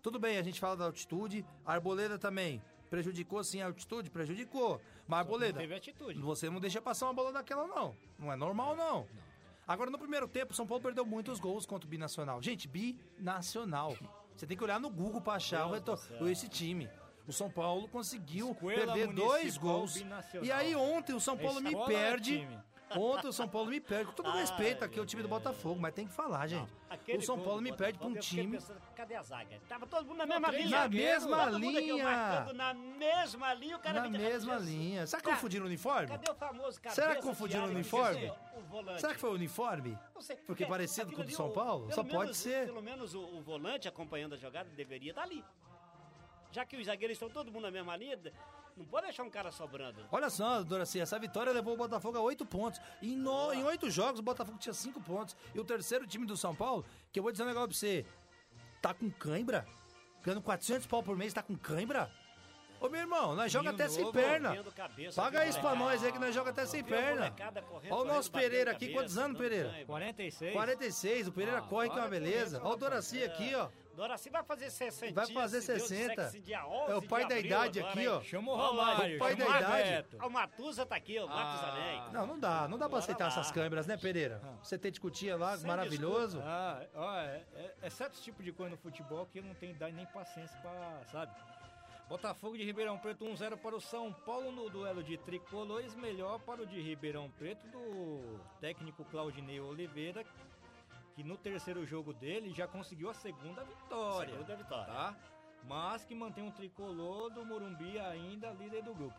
Tudo 0.01 0.19
bem, 0.19 0.37
a 0.37 0.43
gente 0.43 0.59
fala 0.59 0.77
da 0.77 0.85
altitude. 0.85 1.45
A 1.65 1.73
arboleda 1.73 2.17
também. 2.17 2.61
Prejudicou 2.89 3.43
sim 3.43 3.61
a 3.61 3.65
altitude? 3.65 4.09
Prejudicou. 4.09 4.79
Mas 5.07 5.17
a 5.17 5.21
arboleda. 5.21 5.59
teve 5.59 5.75
atitude. 5.75 6.19
Você 6.19 6.49
não 6.49 6.59
deixa 6.59 6.81
passar 6.81 7.07
uma 7.07 7.13
bola 7.13 7.31
daquela, 7.33 7.67
não. 7.67 7.95
Não 8.17 8.31
é 8.31 8.35
normal, 8.35 8.75
não. 8.75 9.05
Agora, 9.67 9.89
no 9.91 9.99
primeiro 9.99 10.27
tempo, 10.27 10.53
o 10.53 10.55
São 10.55 10.65
Paulo 10.65 10.81
perdeu 10.81 11.05
muitos 11.05 11.39
gols 11.39 11.65
contra 11.65 11.85
o 11.85 11.89
Binacional. 11.89 12.41
Gente, 12.41 12.67
binacional. 12.69 13.97
Você 14.35 14.45
tem 14.47 14.55
que 14.55 14.63
olhar 14.63 14.79
no 14.79 14.89
Google 14.89 15.19
pra 15.19 15.33
achar 15.33 15.65
o 15.67 15.71
retor- 15.73 15.99
esse 16.29 16.47
time. 16.47 16.89
O 17.27 17.33
São 17.33 17.49
Paulo 17.51 17.89
conseguiu 17.89 18.51
Escola 18.51 18.73
perder 18.73 19.07
dois 19.13 19.57
gols. 19.57 19.95
Binacional. 19.95 20.45
E 20.45 20.51
aí, 20.51 20.73
ontem, 20.75 21.13
o 21.13 21.19
São 21.19 21.37
Paulo 21.37 21.59
me 21.59 21.69
Escola 21.71 21.87
perde. 21.87 22.37
é. 22.39 22.63
Ontem 22.95 23.27
o 23.27 23.33
São 23.33 23.47
Paulo 23.49 23.69
me 23.69 23.81
perde. 23.81 24.05
Com 24.05 24.13
todo 24.13 24.29
Ai, 24.29 24.39
respeito 24.41 24.83
aqui, 24.85 24.95
meu 24.95 25.03
o 25.03 25.05
time 25.05 25.21
do. 25.21 25.27
Botafogo, 25.27 25.79
mas 25.79 25.93
tem 25.93 26.07
que 26.07 26.13
falar, 26.13 26.47
gente. 26.47 26.71
Aquele 26.89 27.17
O 27.17 27.21
São 27.21 27.37
Paulo 27.39 27.61
me 27.61 27.73
perde 27.75 27.97
pra 27.99 28.07
um 28.07 28.15
time. 28.15 28.53
pensando, 28.57 28.79
cadê 28.95 29.15
a 29.15 29.21
zaga? 29.23 29.59
Tava 29.67 29.85
todo 29.85 30.05
mundo 30.07 30.17
na 30.17 30.25
mesma 30.25 30.51
linha. 30.51 30.69
Na 30.69 30.87
mesma 30.87 31.43
aqui 31.43 31.57
linha. 31.59 32.53
na 32.53 32.73
mesma 32.73 33.53
linha, 33.53 33.75
o 33.75 33.79
cara 33.79 34.01
Na 34.01 34.09
me- 34.09 34.17
mesma 34.17 34.53
Jesus. 34.59 34.69
linha. 34.69 35.05
Será 35.07 35.19
que 35.19 35.25
Cara, 35.25 35.35
confundiram 35.35 35.65
o 35.65 35.67
uniforme? 35.67 36.07
Cadê 36.07 36.31
o 36.31 36.35
famoso 36.35 36.81
cabeça 36.81 37.01
Será 37.01 37.15
que 37.15 37.21
confundiram 37.21 37.65
o 37.65 37.69
uniforme? 37.69 38.31
o? 38.71 38.99
Será 38.99 39.13
que 39.13 39.19
foi 39.19 39.29
o 39.31 39.33
uniforme? 39.33 39.97
Não 40.15 40.21
sei, 40.21 40.37
Porque 40.37 40.63
é, 40.63 40.67
parecido 40.67 41.11
com 41.11 41.21
o 41.21 41.25
do 41.25 41.31
São 41.31 41.51
Paulo? 41.51 41.91
Só 41.91 42.03
pode 42.03 42.35
ser. 42.35 42.65
Pelo 42.67 42.81
menos 42.81 43.13
o, 43.13 43.19
o 43.21 43.41
volante 43.41 43.87
acompanhando 43.87 44.33
a 44.33 44.37
jogada 44.37 44.69
deveria 44.69 45.11
estar 45.11 45.23
ali. 45.23 45.43
Já 46.51 46.65
que 46.65 46.77
os 46.77 46.85
zagueiros 46.85 47.15
estão 47.15 47.29
todo 47.29 47.51
mundo 47.51 47.63
na 47.63 47.71
mesma 47.71 47.95
linha, 47.97 48.17
não 48.77 48.85
pode 48.85 49.05
deixar 49.07 49.23
um 49.23 49.29
cara 49.29 49.51
sobrando. 49.51 49.99
Olha 50.11 50.29
só, 50.29 50.63
Doraci, 50.63 50.99
essa 50.99 51.17
vitória 51.17 51.51
levou 51.51 51.73
o 51.73 51.77
Botafogo 51.77 52.17
a 52.17 52.21
oito 52.21 52.45
pontos. 52.45 52.79
Em, 53.01 53.15
no, 53.15 53.51
em 53.53 53.63
oito 53.63 53.89
jogos, 53.89 54.19
o 54.19 54.23
Botafogo 54.23 54.57
tinha 54.57 54.73
cinco 54.73 55.01
pontos. 55.01 55.35
E 55.53 55.59
o 55.59 55.65
terceiro 55.65 56.05
time 56.05 56.25
do 56.25 56.37
São 56.37 56.55
Paulo, 56.55 56.85
que 57.11 57.19
eu 57.19 57.23
vou 57.23 57.31
dizer 57.31 57.43
um 57.43 57.47
negócio 57.47 57.69
pra 57.69 57.77
você, 57.77 58.05
tá 58.81 58.93
com 58.93 59.09
cãibra? 59.09 59.65
Ganhando 60.23 60.41
400 60.41 60.85
pau 60.87 61.01
por 61.01 61.15
mês, 61.17 61.33
tá 61.33 61.41
com 61.41 61.55
cãibra? 61.55 62.11
Ô, 62.79 62.89
meu 62.89 63.01
irmão, 63.01 63.35
nós 63.35 63.51
joga 63.51 63.71
até 63.71 63.87
sem 63.87 64.11
perna. 64.11 64.55
Cabeça, 64.75 65.19
Paga 65.19 65.47
isso 65.47 65.59
pra 65.59 65.73
nós 65.73 66.03
aí 66.03 66.11
que 66.11 66.19
nós 66.19 66.35
joga 66.35 66.51
até 66.51 66.63
sem 66.65 66.83
perna. 66.83 67.33
Olha 67.89 68.01
o 68.01 68.05
nosso 68.05 68.31
Pereira 68.31 68.69
aqui, 68.69 68.85
cabeça, 68.87 68.99
quantos 68.99 69.17
anos, 69.17 69.37
Pereira? 69.37 69.69
cãibra. 69.69 69.85
46. 69.87 70.53
46, 70.53 71.27
o 71.27 71.31
Pereira 71.31 71.57
Ah, 71.57 71.61
corre 71.63 71.89
que 71.89 71.97
é 71.97 72.01
uma 72.01 72.07
beleza. 72.07 72.59
Olha 72.63 72.73
o 72.73 72.77
Doraci 72.77 73.23
aqui, 73.23 73.55
ó. 73.55 73.69
Doraci 73.97 74.29
vai 74.29 74.43
fazer 74.43 74.69
60 74.69 75.11
Vai 75.11 75.25
fazer 75.33 75.59
60. 75.59 76.29
Dia 76.41 76.67
11 76.67 76.91
É 76.91 76.95
o 76.95 77.01
pai 77.01 77.23
de 77.23 77.29
da 77.29 77.35
abril 77.35 77.51
idade 77.51 77.79
agora, 77.79 77.93
aqui, 77.93 78.01
hein? 78.03 78.07
ó. 78.09 78.21
Chama 78.21 78.51
o 78.51 78.55
Ó, 78.55 78.67
Romário, 78.67 79.15
o 79.15 79.19
pai 79.19 79.35
da 79.35 79.45
o 79.45 79.49
idade. 79.57 80.07
Ah, 80.19 80.27
O 80.27 80.29
Matusa 80.29 80.85
tá 80.85 80.95
aqui, 80.95 81.19
o 81.19 81.27
Matos 81.27 81.63
Ah. 81.63 82.09
Não, 82.13 82.27
não 82.27 82.39
dá, 82.39 82.67
não 82.67 82.77
dá 82.77 82.87
pra 82.87 82.99
aceitar 82.99 83.23
lá. 83.25 83.29
essas 83.31 83.49
câmeras, 83.51 83.87
né, 83.87 83.97
Pereira? 83.97 84.39
Você 84.61 84.77
tem 84.77 84.91
de 84.91 84.99
cutia 85.01 85.35
lá, 85.35 85.57
Sem 85.57 85.65
maravilhoso. 85.67 86.39
Ah, 86.45 86.85
ó, 86.93 87.15
é, 87.17 87.43
é, 87.55 87.73
é 87.81 87.89
certo 87.89 88.21
tipo 88.21 88.43
de 88.43 88.51
coisa 88.51 88.69
no 88.69 88.77
futebol 88.77 89.25
que 89.25 89.41
não 89.41 89.55
tem 89.55 89.71
idade 89.71 89.95
nem 89.95 90.05
paciência 90.05 90.55
pra, 90.61 91.01
sabe? 91.11 91.31
Botafogo 92.07 92.55
de 92.55 92.63
Ribeirão 92.63 92.99
Preto 92.99 93.25
1-0 93.25 93.57
para 93.57 93.75
o 93.75 93.81
São 93.81 94.13
Paulo 94.13 94.51
no 94.51 94.69
duelo 94.69 95.03
de 95.03 95.17
tricolores, 95.17 95.95
melhor 95.95 96.39
para 96.39 96.61
o 96.61 96.65
de 96.67 96.79
Ribeirão 96.79 97.29
Preto 97.31 97.65
do 97.67 98.39
técnico 98.61 99.03
Claudinei 99.05 99.59
Oliveira, 99.59 100.23
que 101.17 101.23
no 101.23 101.35
terceiro 101.35 101.83
jogo 101.83 102.13
dele 102.13 102.53
já 102.53 102.67
conseguiu 102.67 103.09
a 103.09 103.13
segunda 103.15 103.63
vitória. 103.63 104.33
Segunda 104.35 104.55
vitória. 104.55 104.93
Tá? 104.93 105.15
Mas 105.63 106.05
que 106.05 106.13
mantém 106.13 106.43
um 106.43 106.51
tricolor 106.51 107.31
do 107.31 107.43
Morumbi 107.43 107.97
ainda 107.97 108.51
líder 108.51 108.83
do 108.83 108.93
grupo. 108.93 109.17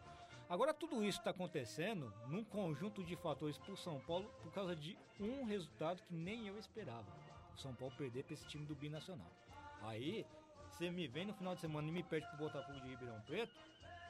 Agora 0.48 0.72
tudo 0.72 1.02
isso 1.04 1.18
está 1.18 1.30
acontecendo 1.30 2.14
num 2.28 2.44
conjunto 2.44 3.02
de 3.02 3.16
fatores 3.16 3.58
para 3.58 3.72
o 3.72 3.76
São 3.76 3.98
Paulo 3.98 4.30
por 4.44 4.52
causa 4.52 4.76
de 4.76 4.96
um 5.18 5.44
resultado 5.44 6.00
que 6.04 6.14
nem 6.14 6.46
eu 6.46 6.56
esperava. 6.56 7.10
O 7.52 7.58
São 7.58 7.74
Paulo 7.74 7.92
perder 7.98 8.22
para 8.22 8.34
esse 8.34 8.46
time 8.46 8.64
do 8.64 8.76
Binacional. 8.76 9.26
Aí, 9.82 10.24
você 10.70 10.88
me 10.92 11.08
vem 11.08 11.26
no 11.26 11.34
final 11.34 11.56
de 11.56 11.60
semana 11.60 11.88
e 11.88 11.90
me 11.90 12.04
perde 12.04 12.28
pro 12.28 12.38
Botafogo 12.38 12.78
de 12.80 12.88
Ribeirão 12.90 13.20
Preto, 13.22 13.52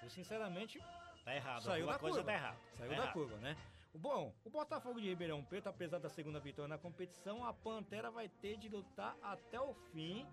eu 0.02 0.10
sinceramente 0.10 0.78
Tá 1.24 1.34
errado. 1.34 1.62
saiu 1.62 1.86
da 1.86 1.98
coisa 1.98 2.18
curva. 2.18 2.30
tá 2.32 2.38
errada. 2.38 2.58
Saiu 2.76 2.90
Tá 2.90 2.96
da 2.96 3.02
errado. 3.02 3.12
curva, 3.14 3.36
né? 3.38 3.56
Bom, 3.94 4.32
o 4.44 4.50
Botafogo 4.50 5.00
de 5.00 5.08
Ribeirão 5.08 5.42
Preto, 5.42 5.68
apesar 5.68 5.98
da 5.98 6.08
segunda 6.08 6.38
vitória 6.38 6.68
na 6.68 6.78
competição, 6.78 7.44
a 7.44 7.52
Pantera 7.52 8.10
vai 8.10 8.28
ter 8.28 8.56
de 8.56 8.68
lutar 8.68 9.16
até 9.22 9.60
o 9.60 9.74
fim. 9.92 10.26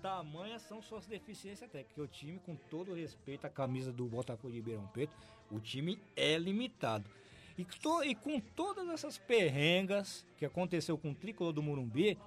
Tamanhas 0.00 0.62
são 0.62 0.80
suas 0.80 1.06
deficiências 1.06 1.68
técnicas. 1.70 1.92
Porque 1.94 2.00
o 2.00 2.08
time, 2.08 2.38
com 2.38 2.56
todo 2.56 2.94
respeito 2.94 3.46
à 3.46 3.50
camisa 3.50 3.92
do 3.92 4.06
Botafogo 4.06 4.50
de 4.50 4.58
Ribeirão 4.58 4.86
Preto, 4.88 5.12
o 5.50 5.60
time 5.60 6.00
é 6.16 6.38
limitado. 6.38 7.10
E, 7.58 7.64
to- 7.64 8.02
e 8.04 8.14
com 8.14 8.40
todas 8.40 8.88
essas 8.88 9.18
perrengas 9.18 10.24
que 10.38 10.46
aconteceu 10.46 10.96
com 10.96 11.10
o 11.10 11.14
tricolor 11.14 11.52
do 11.52 11.62
Morumbi, 11.62 12.18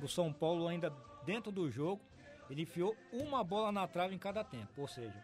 o 0.00 0.06
São 0.06 0.32
Paulo 0.32 0.68
ainda 0.68 0.90
dentro 1.24 1.50
do 1.50 1.68
jogo, 1.68 2.00
ele 2.48 2.62
enfiou 2.62 2.96
uma 3.12 3.42
bola 3.42 3.72
na 3.72 3.88
trave 3.88 4.14
em 4.14 4.18
cada 4.18 4.44
tempo. 4.44 4.80
Ou 4.80 4.86
seja, 4.86 5.20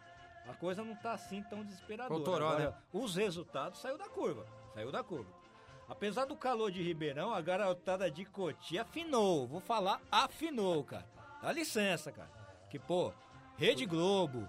a 0.49 0.55
coisa 0.55 0.83
não 0.83 0.97
tá 0.97 1.13
assim 1.13 1.45
tão 1.45 1.63
desesperadora. 1.63 2.25
Toró, 2.25 2.49
Agora, 2.49 2.71
né? 2.73 2.79
Os 2.93 3.15
resultados 3.15 3.79
saiu 3.81 3.97
da 3.97 4.09
curva. 4.09 4.45
Saiu 4.75 4.91
da 4.91 5.03
curva. 5.03 5.31
Apesar 5.89 6.25
do 6.25 6.37
calor 6.37 6.71
de 6.71 6.83
Ribeirão, 6.83 7.35
a 7.35 7.41
garotada 7.41 8.11
de 8.11 8.25
Cotia 8.25 8.83
afinou. 8.83 9.47
Vou 9.47 9.61
falar, 9.61 10.01
afinou, 10.11 10.83
cara. 10.85 11.07
Dá 11.43 11.53
licença, 11.53 12.11
cara. 12.11 12.31
Que, 12.71 12.79
pô, 12.79 13.13
Rede 13.59 13.85
Globo, 13.85 14.49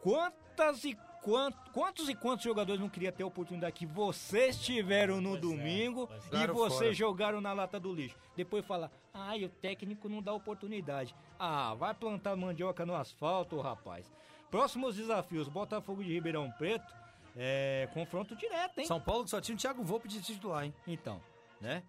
quantas 0.00 0.84
e 0.84 0.96
quantos, 1.22 1.58
quantos 1.72 2.08
e 2.08 2.14
quantos 2.14 2.44
jogadores 2.44 2.80
não 2.80 2.88
queria 2.88 3.10
ter 3.10 3.24
a 3.24 3.26
oportunidade 3.26 3.72
que 3.74 3.86
vocês 3.86 4.60
tiveram 4.60 5.20
no 5.20 5.30
Pois 5.30 5.38
é, 5.38 5.40
domingo 5.40 6.08
é. 6.32 6.42
e 6.44 6.46
vocês 6.46 6.78
fora. 6.78 6.94
jogaram 6.94 7.40
na 7.40 7.52
lata 7.52 7.80
do 7.80 7.92
lixo. 7.92 8.16
Depois 8.36 8.64
fala, 8.64 8.92
ai, 9.12 9.44
o 9.44 9.48
técnico 9.48 10.08
não 10.08 10.22
dá 10.22 10.32
oportunidade. 10.32 11.14
Ah, 11.38 11.74
vai 11.74 11.92
plantar 11.94 12.36
mandioca 12.36 12.86
no 12.86 12.94
asfalto, 12.94 13.60
rapaz. 13.60 14.08
Próximos 14.50 14.94
desafios, 14.94 15.48
Botafogo 15.48 16.04
de 16.04 16.12
Ribeirão 16.12 16.50
Preto, 16.52 16.94
é, 17.36 17.88
confronto 17.92 18.34
direto, 18.34 18.78
hein? 18.78 18.86
São 18.86 19.00
Paulo 19.00 19.28
só 19.28 19.40
tinha 19.40 19.54
o 19.54 19.58
Thiago 19.58 19.84
Volpe 19.84 20.08
de 20.08 20.20
titular, 20.22 20.64
hein? 20.64 20.74
Então, 20.86 21.20
né? 21.60 21.82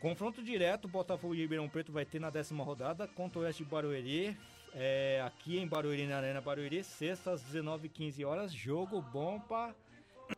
Confronto 0.00 0.42
direto, 0.42 0.88
Botafogo 0.88 1.34
de 1.34 1.42
Ribeirão 1.42 1.68
Preto 1.68 1.92
vai 1.92 2.06
ter 2.06 2.18
na 2.18 2.30
décima 2.30 2.64
rodada 2.64 3.06
contra 3.06 3.38
o 3.38 3.42
Oeste 3.42 3.62
de 3.62 3.70
Barueri. 3.70 4.36
é, 4.72 5.22
aqui 5.26 5.58
em 5.58 5.66
Barueri, 5.66 6.06
na 6.06 6.16
Arena 6.16 6.40
Barueri, 6.40 6.82
sexta 6.82 7.32
às 7.32 7.42
19h15 7.44 8.26
horas. 8.26 8.52
Jogo 8.52 9.02
bom 9.02 9.38
pra 9.38 9.74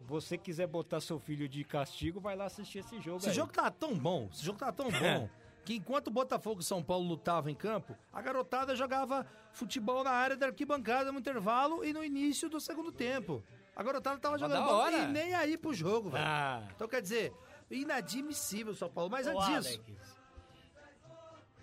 você 0.00 0.36
quiser 0.36 0.66
botar 0.66 1.00
seu 1.00 1.20
filho 1.20 1.48
de 1.48 1.62
castigo, 1.62 2.18
vai 2.20 2.34
lá 2.34 2.46
assistir 2.46 2.78
esse 2.78 3.00
jogo. 3.00 3.18
Esse 3.18 3.28
aí. 3.28 3.34
jogo 3.34 3.52
tava 3.52 3.70
tão 3.70 3.96
bom, 3.96 4.28
esse 4.32 4.44
jogo 4.44 4.58
tava 4.58 4.72
tão 4.72 4.90
bom, 4.90 5.28
que 5.64 5.74
enquanto 5.74 6.08
o 6.08 6.10
Botafogo 6.10 6.60
e 6.60 6.64
São 6.64 6.82
Paulo 6.82 7.06
lutavam 7.06 7.50
em 7.50 7.54
campo, 7.54 7.96
a 8.12 8.20
garotada 8.20 8.74
jogava 8.74 9.26
futebol 9.52 10.02
na 10.02 10.10
área 10.10 10.36
da 10.36 10.46
arquibancada 10.46 11.12
no 11.12 11.20
intervalo 11.20 11.84
e 11.84 11.92
no 11.92 12.02
início 12.02 12.48
do 12.48 12.58
segundo 12.58 12.90
tempo. 12.90 13.44
A 13.74 13.82
garotada 13.82 14.18
tava 14.18 14.36
jogando 14.38 14.58
da 14.58 14.64
bola 14.66 14.84
hora. 14.84 14.96
e 14.98 15.06
nem 15.08 15.34
aí 15.34 15.56
pro 15.56 15.72
jogo, 15.72 16.10
velho. 16.10 16.24
Ah, 16.26 16.62
Então 16.74 16.86
quer 16.86 17.00
dizer, 17.00 17.32
inadmissível 17.70 18.72
o 18.72 18.76
São 18.76 18.90
Paulo. 18.90 19.10
Mas 19.10 19.26
Ô, 19.26 19.30
antes 19.40 19.78
disso, 19.78 19.82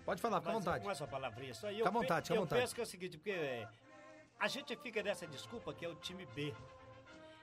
pode 0.04 0.20
falar, 0.20 0.40
fica 0.40 0.50
à 0.50 0.54
vontade. 0.54 0.84
Mais 0.84 1.00
uma 1.00 1.06
palavrinha 1.08 1.54
só. 1.54 1.68
Fica 1.68 1.82
à 1.84 1.86
eu 1.88 1.92
vontade, 1.92 2.26
fica 2.26 2.34
à 2.34 2.36
Eu 2.36 2.40
vontade. 2.42 2.60
penso 2.62 2.74
que 2.74 2.80
é 2.80 2.84
o 2.84 2.86
seguinte, 2.86 3.16
porque 3.18 3.30
é, 3.30 3.68
a 4.38 4.48
gente 4.48 4.76
fica 4.76 5.02
nessa 5.02 5.26
desculpa 5.26 5.72
que 5.72 5.84
é 5.84 5.88
o 5.88 5.94
time 5.94 6.26
B. 6.26 6.54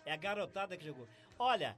É 0.05 0.11
a 0.13 0.17
garotada 0.17 0.75
que 0.77 0.85
jogou. 0.85 1.07
Olha, 1.39 1.77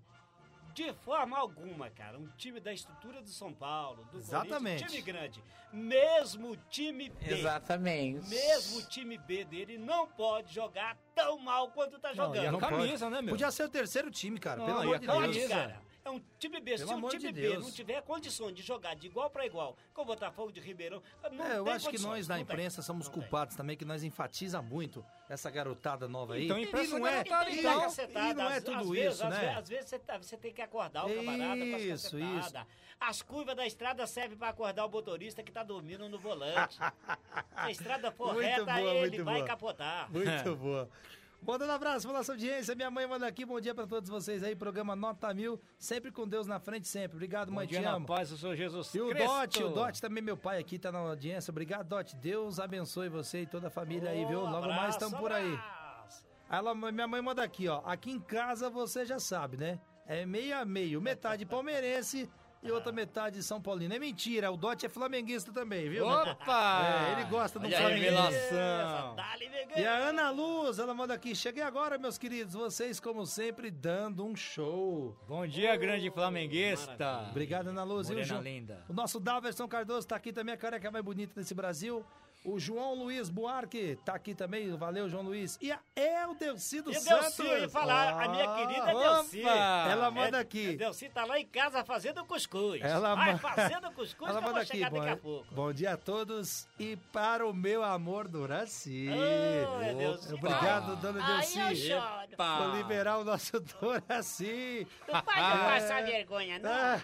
de 0.73 0.93
forma 0.93 1.37
alguma, 1.37 1.89
cara, 1.89 2.17
um 2.17 2.27
time 2.37 2.59
da 2.59 2.71
estrutura 2.73 3.21
do 3.21 3.29
São 3.29 3.53
Paulo, 3.53 4.03
do 4.11 4.17
Exatamente. 4.17 4.85
Time 4.85 5.01
grande, 5.01 5.43
mesmo 5.71 6.51
o 6.51 6.57
time 6.69 7.09
B, 7.09 7.33
Exatamente. 7.33 8.27
mesmo 8.29 8.79
o 8.79 8.83
time 8.83 9.17
B 9.17 9.43
dele 9.45 9.77
não 9.77 10.07
pode 10.07 10.53
jogar 10.53 10.97
tão 11.15 11.37
mal 11.39 11.69
quanto 11.71 11.99
tá 11.99 12.09
Não, 12.09 12.13
e 12.13 12.17
jogando. 12.17 12.47
a 12.47 12.51
Não 12.51 12.59
camisa, 12.59 13.05
pode. 13.05 13.15
né, 13.15 13.21
meu? 13.21 13.31
Podia 13.33 13.51
ser 13.51 13.63
o 13.63 13.69
terceiro 13.69 14.09
time, 14.11 14.39
cara, 14.39 14.57
Não, 14.59 14.65
pelo 14.65 14.77
e 14.79 14.81
amor 14.83 14.95
a 14.95 14.97
de 14.99 15.05
camisa? 15.07 15.39
Deus. 15.39 15.49
Cara. 15.51 15.88
É 16.03 16.09
um 16.09 16.21
time 16.39 16.59
B. 16.61 16.75
Pelo 16.75 16.87
Se 16.87 16.93
o 16.93 16.97
amor 16.97 17.11
time 17.11 17.21
de 17.23 17.31
B 17.33 17.41
Deus. 17.49 17.63
não 17.63 17.71
tiver 17.71 18.01
condições 18.01 18.53
de 18.55 18.61
jogar 18.61 18.95
de 18.95 19.07
igual 19.07 19.29
para 19.29 19.45
igual 19.45 19.75
com 19.93 20.01
o 20.01 20.05
Botafogo 20.05 20.51
de 20.51 20.59
Ribeirão, 20.61 21.03
não 21.31 21.45
É, 21.45 21.57
eu 21.57 21.63
tem 21.65 21.73
acho 21.73 21.85
que 21.85 21.91
condições, 21.91 22.09
nós 22.19 22.27
da 22.27 22.37
não 22.37 22.45
tem. 22.45 22.53
imprensa 22.55 22.81
somos 22.81 23.07
Não 23.07 23.13
tem. 23.13 23.21
culpados 23.21 23.55
também, 23.55 23.75
que 23.75 23.83
nós 23.85 24.03
enfatiza 24.03 24.61
muito 24.61 25.05
essa 25.29 25.49
garotada 25.51 26.07
nova 26.07 26.35
aí. 26.35 26.45
Então, 26.45 26.57
não 26.57 26.63
a 27.05 27.09
é, 27.11 27.23
garotada, 27.23 27.49
e, 27.49 27.59
então. 27.59 27.71
Tá 27.73 27.77
e 27.77 27.81
cacetada, 27.83 28.33
não 28.43 28.49
é 28.51 28.57
às- 28.57 28.63
tudo 28.63 28.77
às 28.77 28.81
isso, 28.83 28.91
vezes, 28.93 29.21
às 29.21 29.29
né? 29.29 29.39
vezes- 29.39 29.57
Às 29.57 29.69
vezes 29.69 29.89
você, 29.89 29.99
tá- 29.99 30.17
você 30.17 30.37
tem 30.37 30.53
que 30.53 30.61
acordar 30.61 31.05
o 31.05 31.13
camarada 31.15 31.65
com 31.65 31.75
as 31.75 31.81
Isso. 31.81 32.09
As 32.99 33.21
curvas 33.21 33.55
da 33.55 33.65
estrada 33.67 34.05
servem 34.07 34.37
para 34.37 34.49
acordar 34.49 34.85
o 34.85 34.89
motorista 34.89 35.41
que 35.43 35.51
tá 35.51 35.63
dormindo 35.63 36.07
no 36.09 36.17
volante. 36.17 36.75
Se 36.75 36.81
a 37.55 37.71
estrada 37.71 38.11
for 38.11 38.33
Muito 38.33 38.45
reta, 38.45 38.65
boa, 38.65 38.93
ele 38.95 39.21
vai 39.23 39.35
boa. 39.35 39.47
capotar. 39.47 40.11
Muito 40.11 40.55
boa. 40.55 40.89
Mandando 41.41 41.71
abraço 41.71 42.07
pra 42.07 42.17
nossa 42.17 42.33
audiência. 42.33 42.75
Minha 42.75 42.91
mãe 42.91 43.07
manda 43.07 43.25
aqui. 43.25 43.45
Bom 43.45 43.59
dia 43.59 43.73
pra 43.73 43.87
todos 43.87 44.09
vocês 44.09 44.43
aí. 44.43 44.55
Programa 44.55 44.95
Nota 44.95 45.33
Mil. 45.33 45.59
Sempre 45.77 46.11
com 46.11 46.27
Deus 46.27 46.45
na 46.45 46.59
frente, 46.59 46.87
sempre. 46.87 47.15
Obrigado, 47.15 47.47
Bom 47.49 47.55
mãe. 47.55 47.67
dia 47.67 47.79
te 47.79 47.85
amo. 47.85 48.05
paz 48.05 48.29
do 48.29 48.37
Senhor 48.37 48.55
Jesus 48.55 48.93
E 48.93 49.01
o 49.01 49.09
Cristo. 49.09 49.27
Dote, 49.27 49.63
o 49.63 49.69
Dote 49.69 50.01
também, 50.01 50.21
meu 50.21 50.37
pai 50.37 50.59
aqui, 50.59 50.77
tá 50.77 50.91
na 50.91 50.99
audiência. 50.99 51.49
Obrigado, 51.51 51.87
Dote. 51.87 52.15
Deus 52.17 52.59
abençoe 52.59 53.09
você 53.09 53.41
e 53.41 53.45
toda 53.47 53.67
a 53.67 53.71
família 53.71 54.11
aí, 54.11 54.25
viu? 54.25 54.41
Logo 54.41 54.51
mais 54.61 54.65
abraço, 54.73 54.89
estamos 54.97 55.19
por 55.19 55.31
aí. 55.31 55.57
Ela, 56.51 56.75
minha 56.75 57.07
mãe 57.07 57.21
manda 57.21 57.41
aqui, 57.43 57.67
ó. 57.67 57.81
Aqui 57.85 58.11
em 58.11 58.19
casa 58.19 58.69
você 58.69 59.05
já 59.05 59.19
sabe, 59.19 59.57
né? 59.57 59.79
É 60.05 60.25
meio 60.25 60.57
a 60.57 60.65
meio. 60.65 60.99
Metade 61.01 61.45
palmeirense 61.45 62.29
e 62.61 62.71
outra 62.71 62.91
metade 62.91 63.41
São 63.41 63.61
Paulino. 63.61 63.93
É 63.93 63.99
mentira, 63.99 64.51
o 64.51 64.57
Dote 64.57 64.85
é 64.85 64.89
flamenguista 64.89 65.51
também, 65.51 65.89
viu? 65.89 66.05
Opa! 66.05 67.07
É, 67.09 67.11
ele 67.13 67.29
gosta 67.29 67.57
do 67.59 67.65
Olha 67.65 67.77
Flamengo. 67.77 68.01
revelação. 68.01 69.15
E 69.75 69.85
a 69.85 69.95
Ana 69.95 70.29
Luz, 70.29 70.79
ela 70.79 70.93
manda 70.93 71.13
aqui. 71.13 71.35
Cheguei 71.35 71.63
agora, 71.63 71.97
meus 71.97 72.17
queridos. 72.17 72.53
Vocês, 72.53 72.99
como 72.99 73.25
sempre, 73.25 73.71
dando 73.71 74.25
um 74.25 74.35
show. 74.35 75.15
Bom 75.27 75.45
dia, 75.47 75.75
grande 75.75 76.09
flamenguista. 76.11 77.27
Obrigado, 77.29 77.67
Ana 77.67 77.83
Luz. 77.83 78.09
E 78.09 78.13
o, 78.13 78.15
Morena 78.15 78.39
linda. 78.41 78.85
o 78.89 78.93
nosso 78.93 79.19
Daverson 79.19 79.67
Cardoso 79.67 80.07
tá 80.07 80.15
aqui 80.15 80.33
também, 80.33 80.53
a 80.53 80.57
careca 80.57 80.91
mais 80.91 81.03
bonita 81.03 81.39
desse 81.39 81.53
Brasil. 81.53 82.05
O 82.45 82.57
João 82.57 82.93
Luiz 82.95 83.29
Buarque 83.29 83.97
tá 84.05 84.13
aqui 84.13 84.33
também. 84.33 84.75
Valeu, 84.77 85.09
João 85.09 85.23
Luiz. 85.23 85.57
E 85.61 85.71
a 85.71 85.79
Eldelci 85.93 86.79
do 86.81 86.89
E 86.89 86.95
Santos. 86.95 87.35
Delci, 87.35 87.45
eu 87.45 87.59
ia 87.59 87.69
falar, 87.69 88.23
a 88.23 88.29
minha 88.29 88.49
Ah, 88.49 88.55
querida 88.55 88.85
Delci. 88.85 89.41
opa! 89.41 89.87
Ela 89.91 90.09
manda 90.11 90.37
É, 90.37 90.41
aqui. 90.41 90.77
Delci 90.77 91.09
tá 91.09 91.25
lá 91.25 91.37
em 91.37 91.45
casa 91.45 91.83
fazendo 91.83 92.23
cuscuz. 92.25 92.81
Ela 92.81 93.13
Vai 93.15 93.37
fazendo 93.37 93.91
cuscuz 93.93 94.29
Ela 94.29 94.39
que 94.39 94.47
eu 94.47 94.47
manda 94.47 94.53
vou 94.53 94.61
aqui. 94.61 94.71
chegar 94.71 94.89
Bom, 94.89 94.97
daqui 94.99 95.09
a 95.11 95.17
pouco. 95.17 95.53
bom 95.53 95.73
dia 95.73 95.93
a 95.93 95.97
todos 95.97 96.67
e 96.79 96.95
para 97.11 97.45
o 97.45 97.53
meu 97.53 97.83
amor 97.83 98.27
Doraci. 98.29 99.09
Oh, 99.11 99.77
meu 99.79 99.95
Deus. 99.95 100.31
Obrigado, 100.31 100.95
dona 100.95 101.21
Delci. 101.25 101.59
Ai, 101.59 101.73
eu 101.73 101.75
choro. 101.75 102.63
Vou 102.69 102.75
liberar 102.77 103.17
o 103.17 103.23
nosso 103.25 103.59
Doraci. 103.59 104.87
Não 105.11 105.21
faz 105.23 105.37
eu 105.37 105.65
passar 105.65 106.03
vergonha, 106.03 106.57
não. 106.59 106.69
Ah. 106.71 106.99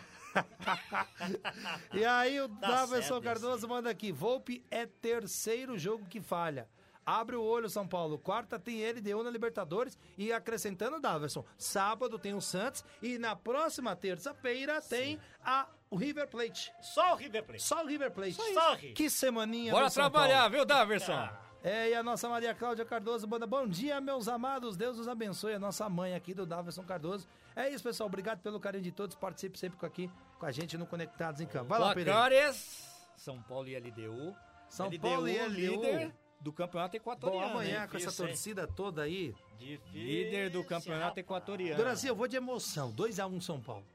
E 1.93 2.05
aí 2.05 2.39
o 2.41 2.49
Tá 2.49 2.67
Daverson 2.67 3.21
Cardoso 3.21 3.67
manda 3.67 3.89
aqui, 3.89 4.11
Volpe 4.11 4.63
é 4.69 4.86
terceiro 4.86 5.77
jogo 5.77 6.05
que 6.05 6.21
falha. 6.21 6.67
Abre 7.05 7.36
o 7.36 7.43
olho, 7.43 7.69
São 7.69 7.88
Paulo. 7.88 8.17
Quarta 8.17 8.57
tem 8.57 8.83
LDU 8.89 9.21
na 9.23 9.29
Libertadores. 9.29 9.95
E 10.17 10.33
acrescentando, 10.33 10.99
Daverson, 10.99 11.45
sábado 11.55 12.17
tem 12.17 12.33
o 12.33 12.41
Santos. 12.41 12.83
E 12.99 13.19
na 13.19 13.36
próxima 13.36 13.95
terça-feira 13.95 14.81
tem 14.81 15.19
a, 15.43 15.67
o 15.91 15.97
River 15.97 16.27
Plate. 16.27 16.73
Só 16.81 17.13
o 17.13 17.15
River 17.15 17.43
Plate. 17.43 17.61
Só 17.61 17.83
o 17.83 17.88
River 17.88 18.09
Plate. 18.09 18.33
Só 18.33 18.71
o 18.71 18.75
River. 18.75 18.95
Que 18.95 19.07
semaninha 19.07 19.71
Bora 19.71 19.91
trabalhar, 19.91 20.39
Paulo. 20.39 20.55
viu, 20.55 20.65
Daverson? 20.65 21.13
Ah. 21.13 21.44
É, 21.66 21.89
e 21.89 21.95
a 21.95 22.03
nossa 22.03 22.30
Maria 22.30 22.53
Cláudia 22.53 22.86
Cardoso 22.86 23.28
manda 23.28 23.47
bom 23.47 23.68
dia, 23.68 23.99
meus 23.99 24.28
amados. 24.28 24.78
Deus 24.78 24.99
os 24.99 25.07
abençoe. 25.07 25.55
A 25.55 25.59
nossa 25.59 25.89
mãe 25.89 26.13
aqui 26.13 26.32
do 26.32 26.45
Daverson 26.45 26.84
Cardoso. 26.84 27.28
É 27.55 27.68
isso, 27.68 27.84
pessoal. 27.84 28.05
Obrigado 28.05 28.39
pelo 28.39 28.59
carinho 28.59 28.84
de 28.84 28.91
todos. 28.91 29.16
Participe 29.16 29.57
sempre 29.57 29.76
com 29.80 29.84
aqui 29.84 30.07
com 30.38 30.45
a 30.45 30.51
gente 30.51 30.78
no 30.78 30.86
Conectados 30.86 31.41
em 31.41 31.47
Campo. 31.47 31.66
Vai 31.66 31.80
lá. 31.80 31.91
Placares, 31.91 32.88
São 33.18 33.41
Paulo 33.41 33.68
e 33.68 33.76
LDU. 33.80 34.36
São 34.70 34.89
LDU, 34.89 34.99
Paulo 34.99 35.28
e 35.28 35.39
LDU. 35.39 35.55
líder 35.55 36.16
do 36.39 36.53
campeonato 36.53 36.97
equatoriano. 36.97 37.47
Bom, 37.47 37.51
amanhã 37.53 37.82
hein? 37.82 37.89
com 37.89 37.97
essa 37.97 38.05
Difícil, 38.09 38.26
hein? 38.26 38.32
torcida 38.32 38.68
toda 38.68 39.01
aí. 39.01 39.36
Difícil, 39.57 39.91
Líder 39.91 40.51
do 40.51 40.63
campeonato 40.63 41.01
rapaz. 41.01 41.18
equatoriano. 41.18 41.78
Doraci, 41.78 42.05
eu 42.05 42.16
vou 42.16 42.28
de 42.28 42.36
emoção. 42.36 42.93
2x1 42.93 43.41
São 43.41 43.59
Paulo. 43.59 43.88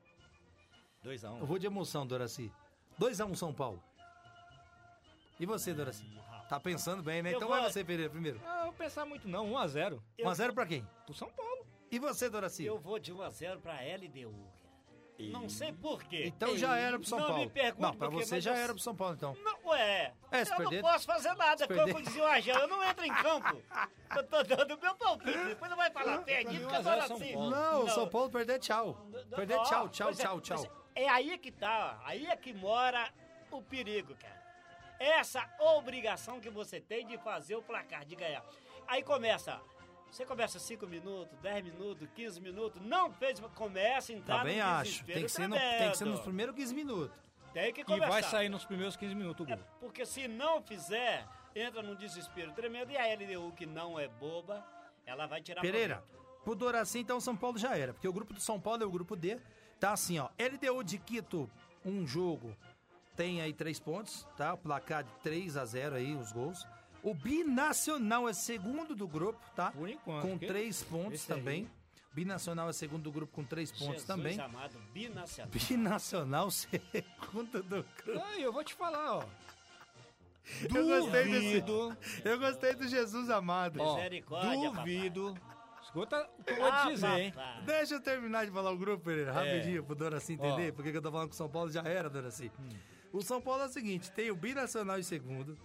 2x1. 1.05 1.39
Eu 1.39 1.47
vou 1.47 1.57
de 1.57 1.67
emoção, 1.67 2.05
Doraci. 2.05 2.51
2x1 2.99 3.37
São 3.37 3.55
Paulo. 3.55 3.81
E 5.39 5.47
você, 5.47 5.73
Doraci? 5.73 6.05
Tá 6.51 6.59
pensando 6.59 7.01
bem, 7.01 7.23
né? 7.23 7.31
Eu 7.33 7.37
Então 7.37 7.49
vou- 7.49 7.57
vai 7.61 7.71
você, 7.71 7.85
Pereira, 7.85 8.11
primeiro. 8.11 8.41
Não, 8.45 8.57
eu 8.59 8.65
vou 8.65 8.73
pensar 8.73 9.05
muito 9.07 9.29
não, 9.29 9.47
1x0 9.53 10.03
1x0 10.19 10.53
pra 10.53 10.67
quem? 10.67 10.85
pro 11.07 11.15
São 11.15 11.31
Paulo. 11.31 11.65
E 11.89 11.99
você, 12.01 12.29
Doraci? 12.29 12.65
Eu 12.65 12.77
vou 12.77 12.99
de 12.99 13.13
1 13.13 13.23
a 13.23 13.31
0 13.31 13.61
pra 13.61 13.75
LDU. 13.85 14.33
cara. 14.33 15.31
Não 15.31 15.49
sei 15.49 15.73
por 15.73 16.03
quê. 16.03 16.25
Então 16.27 16.57
já 16.57 16.77
era 16.77 16.99
pro 16.99 17.07
São 17.07 17.19
Não 17.19 17.27
me 17.29 17.33
Paulo. 17.35 17.51
pergunte 17.51 17.83
não, 17.83 17.95
pra 17.95 18.09
por 18.11 18.19
quê, 18.19 18.27
você 18.27 18.41
já 18.41 18.51
eu- 18.53 18.57
era 18.57 18.73
pro 18.73 18.83
São 18.83 18.97
Paulo, 18.97 19.15
então. 19.15 19.37
Não, 19.45 19.59
ué, 19.71 20.13
É, 20.33 20.41
eu 20.43 20.57
perder- 20.57 20.83
não 20.83 20.91
posso 20.91 21.07
fazer 21.07 21.35
nada, 21.35 21.69
como 21.69 22.03
dizia 22.03 22.23
o 22.23 22.27
Argel, 22.27 22.59
eu 22.59 22.67
não 22.69 22.83
entro 22.83 23.05
em 23.05 23.13
campo. 23.15 23.63
Eu 24.19 24.27
tô 24.27 24.43
dando 24.43 24.77
meu 24.81 24.95
palpite, 24.97 25.39
depois 25.45 25.71
não 25.71 25.77
vai 25.77 25.89
falar 25.93 26.19
perdido, 26.23 26.63
porque 26.63 26.75
eu 26.77 26.83
tô 26.83 26.89
1 26.89 26.93
a 26.93 26.97
0 26.97 27.07
São 27.07 27.17
assim. 27.17 27.33
Paulo. 27.33 27.51
Não, 27.51 27.85
o 27.85 27.91
São 27.91 28.09
Paulo 28.09 28.31
perder 28.31 28.59
tchau. 28.59 29.07
Perder 29.37 29.55
Ó, 29.57 29.63
tchau, 29.63 29.89
tchau, 29.89 30.11
é, 30.11 30.15
tchau, 30.15 30.41
tchau. 30.41 30.67
É, 30.97 31.05
é 31.05 31.09
aí 31.09 31.39
que 31.39 31.53
tá, 31.53 32.01
ó, 32.03 32.09
aí 32.09 32.27
é 32.27 32.37
que 32.37 32.53
mora 32.53 33.09
o 33.53 33.63
perigo, 33.63 34.17
cara. 34.17 34.40
Essa 35.01 35.49
obrigação 35.59 36.39
que 36.41 36.51
você 36.51 36.79
tem 36.79 37.07
de 37.07 37.17
fazer 37.19 37.57
o 37.57 37.63
placar, 37.63 38.05
de 38.05 38.15
ganhar. 38.15 38.45
Aí 38.87 39.03
começa, 39.03 39.59
você 40.11 40.27
começa 40.27 40.59
5 40.59 40.87
minutos, 40.87 41.37
10 41.39 41.65
minutos, 41.65 42.07
15 42.15 42.39
minutos, 42.41 42.83
não 42.83 43.11
fez, 43.11 43.41
começa 43.55 44.13
a 44.13 44.15
entrar 44.15 44.39
Também 44.41 44.59
no 44.59 44.65
acho. 44.65 44.85
desespero 44.91 45.15
Tem 45.19 45.25
que, 45.25 45.33
ser 45.33 45.49
no- 45.49 45.57
tem 45.57 45.91
que 45.91 45.97
ser 45.97 46.05
nos 46.05 46.21
primeiros 46.21 46.55
15 46.55 46.75
minutos. 46.75 47.17
Tem 47.55 47.73
que 47.73 47.81
E 47.81 47.85
começar. 47.85 48.09
vai 48.09 48.23
sair 48.23 48.49
nos 48.51 48.65
primeiros 48.67 48.95
15 48.97 49.15
minutos 49.15 49.49
o 49.49 49.51
É, 49.51 49.57
porque 49.81 50.05
se 50.05 50.29
não 50.29 50.63
fizer, 50.63 51.27
entra 51.55 51.83
num 51.83 51.95
desespero 51.97 52.53
tremendo. 52.53 52.93
E 52.93 52.97
a 52.99 53.07
LDU, 53.07 53.53
que 53.53 53.65
não 53.67 53.99
é 53.99 54.07
boba, 54.07 54.65
ela 55.07 55.27
vai 55.27 55.41
tirar 55.41 55.63
Pereira, 55.63 56.05
pro 56.45 56.55
Doraci, 56.55 56.99
então 57.01 57.19
São 57.21 57.35
Paulo 57.37 57.57
já 57.59 57.77
era. 57.77 57.93
Porque 57.95 58.07
o 58.07 58.13
grupo 58.13 58.35
do 58.35 58.41
São 58.41 58.61
Paulo 58.61 58.83
é 58.83 58.87
o 58.87 58.91
grupo 58.91 59.17
D. 59.17 59.41
Tá 59.81 59.93
assim, 59.93 60.19
ó. 60.19 60.29
LDU 60.39 60.85
de 60.85 60.99
Quito, 60.99 61.51
um 61.85 62.07
jogo, 62.07 62.55
tem 63.21 63.43
aí 63.43 63.53
três 63.53 63.79
pontos, 63.79 64.27
tá? 64.35 64.55
O 64.55 64.57
placar 64.57 65.05
de 65.05 65.11
3 65.23 65.55
a 65.59 65.65
0 65.67 65.97
aí, 65.97 66.17
os 66.17 66.33
gols. 66.33 66.67
O 67.03 67.13
Binacional 67.13 68.27
é 68.27 68.33
segundo 68.33 68.95
do 68.95 69.07
grupo, 69.07 69.39
tá? 69.55 69.71
Por 69.73 69.91
enquanto, 69.91 70.23
Com 70.23 70.39
três 70.39 70.83
pontos 70.83 71.13
esse 71.21 71.31
aí- 71.31 71.39
também. 71.39 71.71
Binacional 72.15 72.71
é 72.71 72.73
segundo 72.73 73.03
do 73.03 73.13
grupo 73.13 73.31
com 73.33 73.45
três 73.45 73.71
pontos 73.71 73.87
Jesus 73.89 74.05
também. 74.05 74.41
amado, 74.41 74.79
binacional. 74.95 75.53
Binacional 75.53 76.49
segundo 76.51 77.63
do 77.63 77.85
grupo. 77.85 78.21
Ah, 78.25 78.39
eu 78.41 78.53
vou 78.55 78.65
te 78.65 78.73
falar, 78.75 79.17
ó. 79.19 79.25
Eu 80.63 80.87
gostei 80.87 81.25
desse. 81.25 81.61
Duvido, 81.61 81.97
Eu 82.25 82.39
gostei 82.39 82.75
do 82.75 82.89
Jesus 82.89 83.29
amado. 83.29 83.81
ó, 83.83 83.97
Misericórdia, 83.97 84.71
duvido. 84.71 85.35
Escuta 85.83 86.27
o 86.39 86.43
que 86.45 86.53
eu 86.53 86.57
vou 86.57 86.67
Ah, 86.73 86.83
te 86.87 86.95
dizer, 86.95 87.19
hein? 87.19 87.33
papai. 87.33 87.63
Deixa 87.65 87.95
eu 87.95 88.01
terminar 88.01 88.45
de 88.47 88.51
falar 88.51 88.71
o 88.71 88.79
grupo, 88.79 89.05
Pereira, 89.05 89.31
rapidinho, 89.33 89.85
pro 89.85 89.95
Doraci 89.95 90.33
entender, 90.33 90.71
Ó. 90.73 90.75
porque 90.75 90.91
que 90.91 90.97
eu 90.97 91.03
tô 91.03 91.11
falando 91.13 91.29
que 91.29 91.35
o 91.35 91.37
São 91.37 91.49
Paulo 91.51 91.71
já 91.71 91.83
era, 91.83 92.09
Doraci. 92.11 92.51
O 93.13 93.23
São 93.23 93.41
Paulo 93.41 93.63
é 93.63 93.67
o 93.67 93.71
seguinte, 93.71 94.11
tem 94.13 94.31
o 94.31 94.37
Binacional 94.37 94.99
em 94.99 95.03
segundo, 95.03 95.59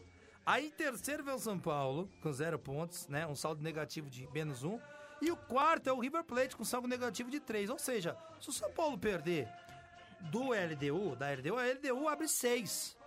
aí 0.46 0.68
em 0.68 0.72
terceiro 0.72 1.24
vem 1.24 1.34
o 1.34 1.40
São 1.40 1.60
Paulo, 1.60 2.10
com 2.22 2.32
zero 2.32 2.58
pontos, 2.58 3.08
né, 3.08 3.26
um 3.28 3.36
saldo 3.36 3.62
negativo 3.62 4.10
de 4.10 4.28
menos 4.32 4.64
um, 4.64 4.80
e 5.22 5.32
o 5.32 5.38
quarto 5.38 5.88
é 5.90 5.94
o 5.94 6.00
River 6.00 6.24
Plate, 6.24 6.56
com 6.56 6.64
saldo 6.64 6.88
negativo 6.88 7.30
de 7.30 7.40
três, 7.40 7.70
ou 7.70 7.80
seja, 7.80 8.18
se 8.40 8.50
o 8.50 8.54
São 8.54 8.72
Paulo 8.72 8.98
perder 8.98 9.48
do 10.32 10.50
LDU, 10.50 11.16
da 11.16 11.32
LDU, 11.32 11.58
a 11.58 11.66
LDU 11.66 12.08
abre 12.08 12.28
seis. 12.28 12.98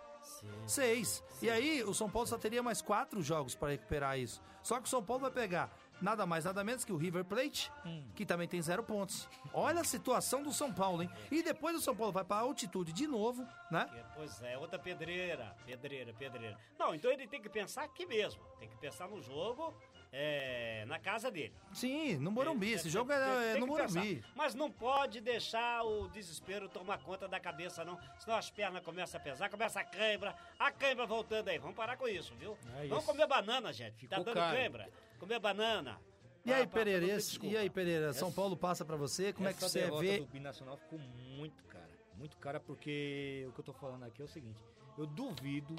Seis. 0.67 1.23
E 1.41 1.49
aí, 1.49 1.83
o 1.83 1.95
São 1.95 2.09
Paulo 2.09 2.29
só 2.29 2.37
teria 2.37 2.63
mais 2.63 2.83
quatro 2.83 3.23
jogos 3.23 3.55
para 3.55 3.71
recuperar 3.71 4.19
isso. 4.19 4.43
Só 4.63 4.79
que 4.79 4.87
o 4.87 4.89
São 4.89 5.03
Paulo 5.03 5.23
vai 5.23 5.31
pegar 5.31 5.75
nada 6.01 6.27
mais, 6.27 6.45
nada 6.45 6.63
menos 6.65 6.85
que 6.85 6.93
o 6.93 6.97
River 6.97 7.25
Plate, 7.25 7.71
que 8.15 8.25
também 8.25 8.49
tem 8.49 8.61
zero 8.63 8.83
pontos. 8.83 9.29
Olha 9.53 9.81
a 9.81 9.85
situação 9.85 10.43
do 10.43 10.53
São 10.53 10.73
Paulo, 10.73 11.03
hein? 11.03 11.11
E 11.31 11.43
depois 11.43 11.77
o 11.77 11.81
São 11.81 11.95
Paulo 11.95 12.13
vai 12.13 12.25
para 12.25 12.43
altitude 12.43 12.93
de 12.93 13.07
novo, 13.07 13.47
né? 13.71 13.89
Pois 14.15 14.43
é, 14.43 14.57
outra 14.59 14.79
pedreira, 14.79 15.57
pedreira, 15.67 16.13
pedreira. 16.15 16.59
Não, 16.79 16.95
então 16.95 17.11
ele 17.11 17.27
tem 17.27 17.41
que 17.41 17.49
pensar 17.49 17.85
aqui 17.85 18.07
mesmo. 18.07 18.43
Tem 18.59 18.69
que 18.69 18.77
pensar 18.77 19.09
no 19.09 19.21
jogo 19.21 19.75
é, 20.13 20.85
na 20.87 20.99
casa 20.99 21.31
dele. 21.31 21.53
Sim, 21.73 22.17
no 22.17 22.31
Morumbi. 22.31 22.67
Tem- 22.67 22.75
Esse 22.77 22.89
jogo 22.91 23.11
tem- 23.11 23.19
é, 23.19 23.49
é 23.49 23.53
tem 23.53 23.61
no 23.61 23.67
Morumbi. 23.67 24.17
pensar. 24.17 24.31
Mas 24.35 24.55
não 24.55 24.71
pode 24.71 25.21
deixar 25.21 25.83
o 25.85 26.09
desespero 26.09 26.69
tomar 26.69 26.99
conta 26.99 27.29
da 27.29 27.39
cabeça, 27.39 27.85
não. 27.85 27.99
Senão 28.19 28.37
as 28.37 28.51
pernas 28.51 28.83
começam 28.83 29.21
a 29.21 29.23
pesar, 29.23 29.49
começa 29.51 29.81
a 29.81 29.85
cãibra. 29.85 30.35
A 30.59 30.71
cãibra 30.71 31.07
voltando 31.07 31.49
aí. 31.49 31.59
Vamos 31.59 31.77
parar 31.77 31.97
com 31.97 32.09
isso, 32.09 32.35
viu? 32.37 32.57
É 32.79 32.87
Vamos 32.87 33.05
isso. 33.05 33.13
comer 33.13 33.27
banana, 33.27 33.73
gente. 33.73 33.97
Ficou 33.97 34.19
tá 34.19 34.23
dando 34.25 34.35
caro. 34.35 34.57
cãibra. 34.57 34.89
Comer 35.19 35.39
banana. 35.39 36.01
E 36.45 36.53
aí, 36.53 36.67
pra- 36.67 36.79
Pereira, 36.85 37.05
esse- 37.07 37.39
e 37.45 37.57
aí, 37.57 37.69
Pereira, 37.69 38.13
São 38.15 38.29
Essa- 38.29 38.37
Paulo 38.37 38.57
passa 38.57 38.85
para 38.85 38.97
você? 38.97 39.33
Como 39.33 39.47
é 39.49 39.53
que 39.53 39.61
você 39.61 39.91
vê? 40.01 40.19
do 40.21 40.27
Binacional 40.27 40.77
ficou 40.79 40.99
muito 40.99 41.63
cara. 41.65 41.89
Muito 42.15 42.37
cara 42.39 42.59
porque 42.59 43.45
o 43.49 43.53
que 43.53 43.61
eu 43.61 43.65
tô 43.65 43.73
falando 43.75 44.05
aqui 44.05 44.23
é 44.23 44.25
o 44.25 44.29
seguinte. 44.29 44.59
Eu 44.97 45.07
duvido, 45.07 45.77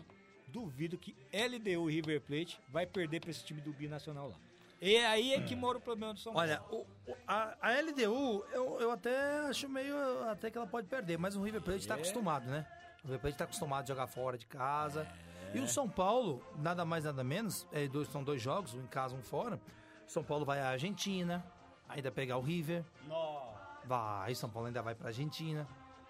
duvido 0.50 0.98
que 0.98 1.16
LDU 1.34 1.90
e 1.90 1.96
River 1.96 2.22
Plate 2.22 2.60
vai 2.70 2.86
perder 2.86 3.22
pra 3.22 3.30
esse 3.32 3.44
time 3.44 3.62
do 3.62 3.72
Binacional 3.72 4.30
lá. 4.30 4.36
E 4.82 4.96
aí 4.98 5.34
é 5.34 5.42
que 5.42 5.56
mora 5.56 5.78
o 5.78 5.82
problema 5.82 6.14
do 6.14 6.20
São 6.20 6.32
Paulo. 6.34 6.48
Olha, 6.50 6.62
o- 6.72 6.86
a, 7.28 7.56
a 7.62 7.72
LDU, 7.82 8.46
eu, 8.52 8.80
eu 8.80 8.92
até 8.92 9.40
acho 9.50 9.68
meio. 9.68 9.96
Até 10.30 10.50
que 10.50 10.58
ela 10.58 10.68
pode 10.68 10.88
perder, 10.88 11.18
mas 11.18 11.36
o 11.36 11.42
River 11.42 11.62
Plate 11.62 11.86
tá 11.88 11.96
acostumado, 11.96 12.46
né? 12.50 12.66
O 13.04 13.08
River 13.08 13.20
Plate 13.20 13.38
tá 13.38 13.44
acostumado 13.44 13.84
a 13.84 13.88
jogar 13.88 14.08
fora 14.08 14.38
de 14.38 14.46
casa. 14.46 15.06
E 15.54 15.60
o 15.60 15.68
São 15.68 15.90
Paulo, 15.90 16.42
nada 16.58 16.86
mais 16.86 17.04
nada 17.06 17.24
menos, 17.24 17.68
é, 17.72 17.88
dois, 17.88 18.08
são 18.10 18.24
dois 18.24 18.42
jogos, 18.42 18.74
um 18.76 18.82
em 18.82 18.88
casa, 18.88 19.16
um 19.16 19.22
fora. 19.24 19.60
São 20.08 20.24
Paulo 20.24 20.46
vai 20.46 20.60
à 20.62 20.70
Argentina, 20.70 21.44
ainda 21.90 22.12
pegar 22.12 22.38
o 22.38 22.42
River. 22.42 22.84
Nó. 23.08 23.50
Vai, 23.84 24.34
São 24.36 24.50
Paulo 24.50 24.68
ainda 24.68 24.82
vai 24.82 24.94
pra 24.96 25.08
Argentina. 25.08 25.68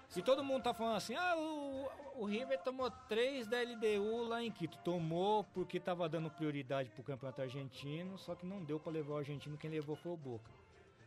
Se 0.10 0.24
todo 0.24 0.44
mundo 0.44 0.64
tá 0.64 0.74
falando 0.74 0.96
assim, 0.96 1.16
ah, 1.16 1.36
o, 1.38 1.88
o 2.24 2.26
River 2.26 2.60
tomou 2.64 2.90
três 3.08 3.48
da 3.48 3.58
LDU 3.62 4.24
lá 4.28 4.44
em 4.44 4.52
Quito. 4.52 4.78
Tomou 4.80 5.44
porque 5.54 5.80
tava 5.80 6.10
dando 6.10 6.32
prioridade 6.32 6.90
pro 6.90 7.04
campeonato 7.04 7.42
argentino, 7.42 8.18
só 8.18 8.34
que 8.34 8.46
não 8.46 8.64
deu 8.64 8.80
pra 8.80 8.92
levar 8.92 9.14
o 9.14 9.18
argentino, 9.18 9.56
quem 9.58 9.70
levou 9.70 9.96
foi 9.96 10.12
o 10.12 10.18
Boca. 10.18 10.50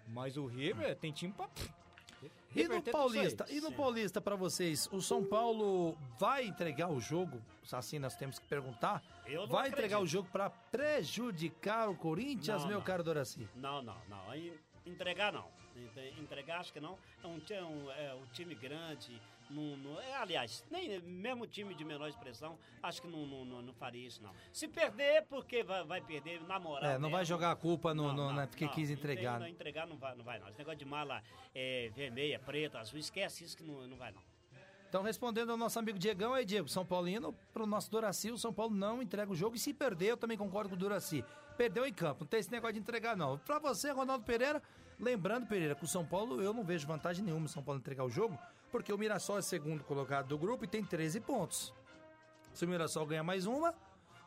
Mas 0.06 0.36
o 0.36 0.46
River 0.46 0.96
tem 0.96 1.10
time 1.12 1.32
pra. 1.32 1.48
E 2.54 2.68
no. 2.68 2.80
Paulista, 2.82 3.46
e 3.50 3.60
no 3.60 3.72
Paulista 3.72 4.20
pra 4.20 4.36
vocês, 4.36 4.88
o 4.92 5.00
São 5.00 5.24
Paulo 5.24 5.96
vai 6.20 6.46
entregar 6.46 6.88
o 6.88 7.00
jogo? 7.00 7.42
Assim 7.72 7.98
nós 7.98 8.14
temos 8.14 8.38
que 8.38 8.46
perguntar. 8.46 9.02
Vai 9.48 9.68
entregar 9.68 9.96
acredito. 9.96 10.02
o 10.02 10.06
jogo 10.06 10.28
pra 10.30 10.48
prejudicar 10.50 11.88
o 11.88 11.96
Corinthians, 11.96 12.60
Não, 12.62 12.68
meu 12.68 12.78
não. 12.78 12.84
caro 12.84 13.02
Doraci? 13.02 13.48
Não, 13.56 13.82
não, 13.82 13.96
não. 14.08 14.30
Aí, 14.30 14.56
Entregar 14.86 15.32
não. 15.32 15.46
Entre- 15.76 16.10
Entregar 16.20 16.60
acho 16.60 16.72
que 16.72 16.80
não. 16.80 16.98
É 17.22 17.26
um, 17.26 17.40
é 17.50 17.62
um, 17.62 17.90
é 17.92 18.14
um 18.14 18.26
time 18.32 18.54
grande. 18.54 19.20
Não, 19.50 19.76
não- 19.76 20.00
é, 20.00 20.14
aliás, 20.16 20.64
nem 20.70 20.98
mesmo 21.00 21.46
time 21.46 21.74
de 21.74 21.84
menor 21.84 22.08
expressão, 22.08 22.58
acho 22.82 23.02
que 23.02 23.08
não, 23.08 23.26
não, 23.26 23.60
não, 23.62 23.74
faria 23.74 24.06
isso, 24.06 24.22
não. 24.22 24.30
Se 24.50 24.66
perder, 24.66 25.26
porque 25.28 25.62
vai, 25.62 25.84
vai 25.84 26.00
perder 26.00 26.40
na 26.44 26.58
moral. 26.58 26.90
É, 26.90 26.94
não 26.98 27.10
vai 27.10 27.20
mesmo. 27.20 27.34
jogar 27.34 27.50
a 27.50 27.56
culpa 27.56 27.92
no, 27.92 28.12
no- 28.14 28.32
né, 28.32 28.46
porque 28.46 28.66
quis 28.68 28.88
Entre- 28.90 29.12
entregar. 29.12 29.38
Não, 29.40 29.46
entregar 29.46 29.86
não 29.86 29.96
vai, 29.98 30.14
não 30.14 30.24
vai, 30.24 30.38
não. 30.38 30.48
Esse 30.48 30.58
negócio 30.58 30.78
de 30.78 30.84
mala 30.86 31.22
é, 31.54 31.90
vermelha, 31.94 32.38
preta, 32.38 32.78
azul, 32.78 32.98
esquece 32.98 33.44
isso 33.44 33.56
que 33.56 33.62
não, 33.62 33.86
não 33.86 33.96
vai, 33.96 34.10
não. 34.12 34.22
Então, 34.88 35.02
respondendo 35.02 35.50
ao 35.50 35.56
nosso 35.56 35.78
amigo 35.78 35.98
Diegão, 35.98 36.34
aí, 36.34 36.44
Diego, 36.44 36.68
São 36.68 36.84
Paulino, 36.84 37.32
pro 37.52 37.66
nosso 37.66 37.90
Doraci, 37.90 38.30
o 38.30 38.36
São 38.36 38.52
Paulo 38.52 38.74
não 38.74 39.00
entrega 39.02 39.30
o 39.32 39.34
jogo. 39.34 39.56
E 39.56 39.58
se 39.58 39.72
perder, 39.72 40.08
eu 40.08 40.16
também 40.18 40.36
concordo 40.36 40.68
com 40.68 40.76
o 40.76 40.78
Doraci. 40.78 41.24
Perdeu 41.56 41.86
em 41.86 41.92
campo, 41.92 42.20
não 42.20 42.26
tem 42.26 42.40
esse 42.40 42.50
negócio 42.50 42.74
de 42.74 42.80
entregar, 42.80 43.16
não. 43.16 43.38
Pra 43.38 43.58
você, 43.58 43.90
Ronaldo 43.90 44.24
Pereira, 44.24 44.62
lembrando, 44.98 45.46
Pereira, 45.46 45.74
que 45.74 45.84
o 45.84 45.88
São 45.88 46.04
Paulo, 46.04 46.42
eu 46.42 46.52
não 46.52 46.64
vejo 46.64 46.86
vantagem 46.86 47.24
nenhuma 47.24 47.46
o 47.46 47.48
São 47.48 47.62
Paulo 47.62 47.80
entregar 47.80 48.04
o 48.04 48.10
jogo, 48.10 48.38
porque 48.70 48.92
o 48.92 48.98
Mirassol 48.98 49.38
é 49.38 49.42
segundo 49.42 49.84
colocado 49.84 50.28
do 50.28 50.38
grupo 50.38 50.64
e 50.64 50.68
tem 50.68 50.84
13 50.84 51.20
pontos. 51.20 51.72
Se 52.52 52.64
o 52.64 52.68
Mirassol 52.68 53.06
ganhar 53.06 53.22
mais 53.22 53.46
uma, 53.46 53.74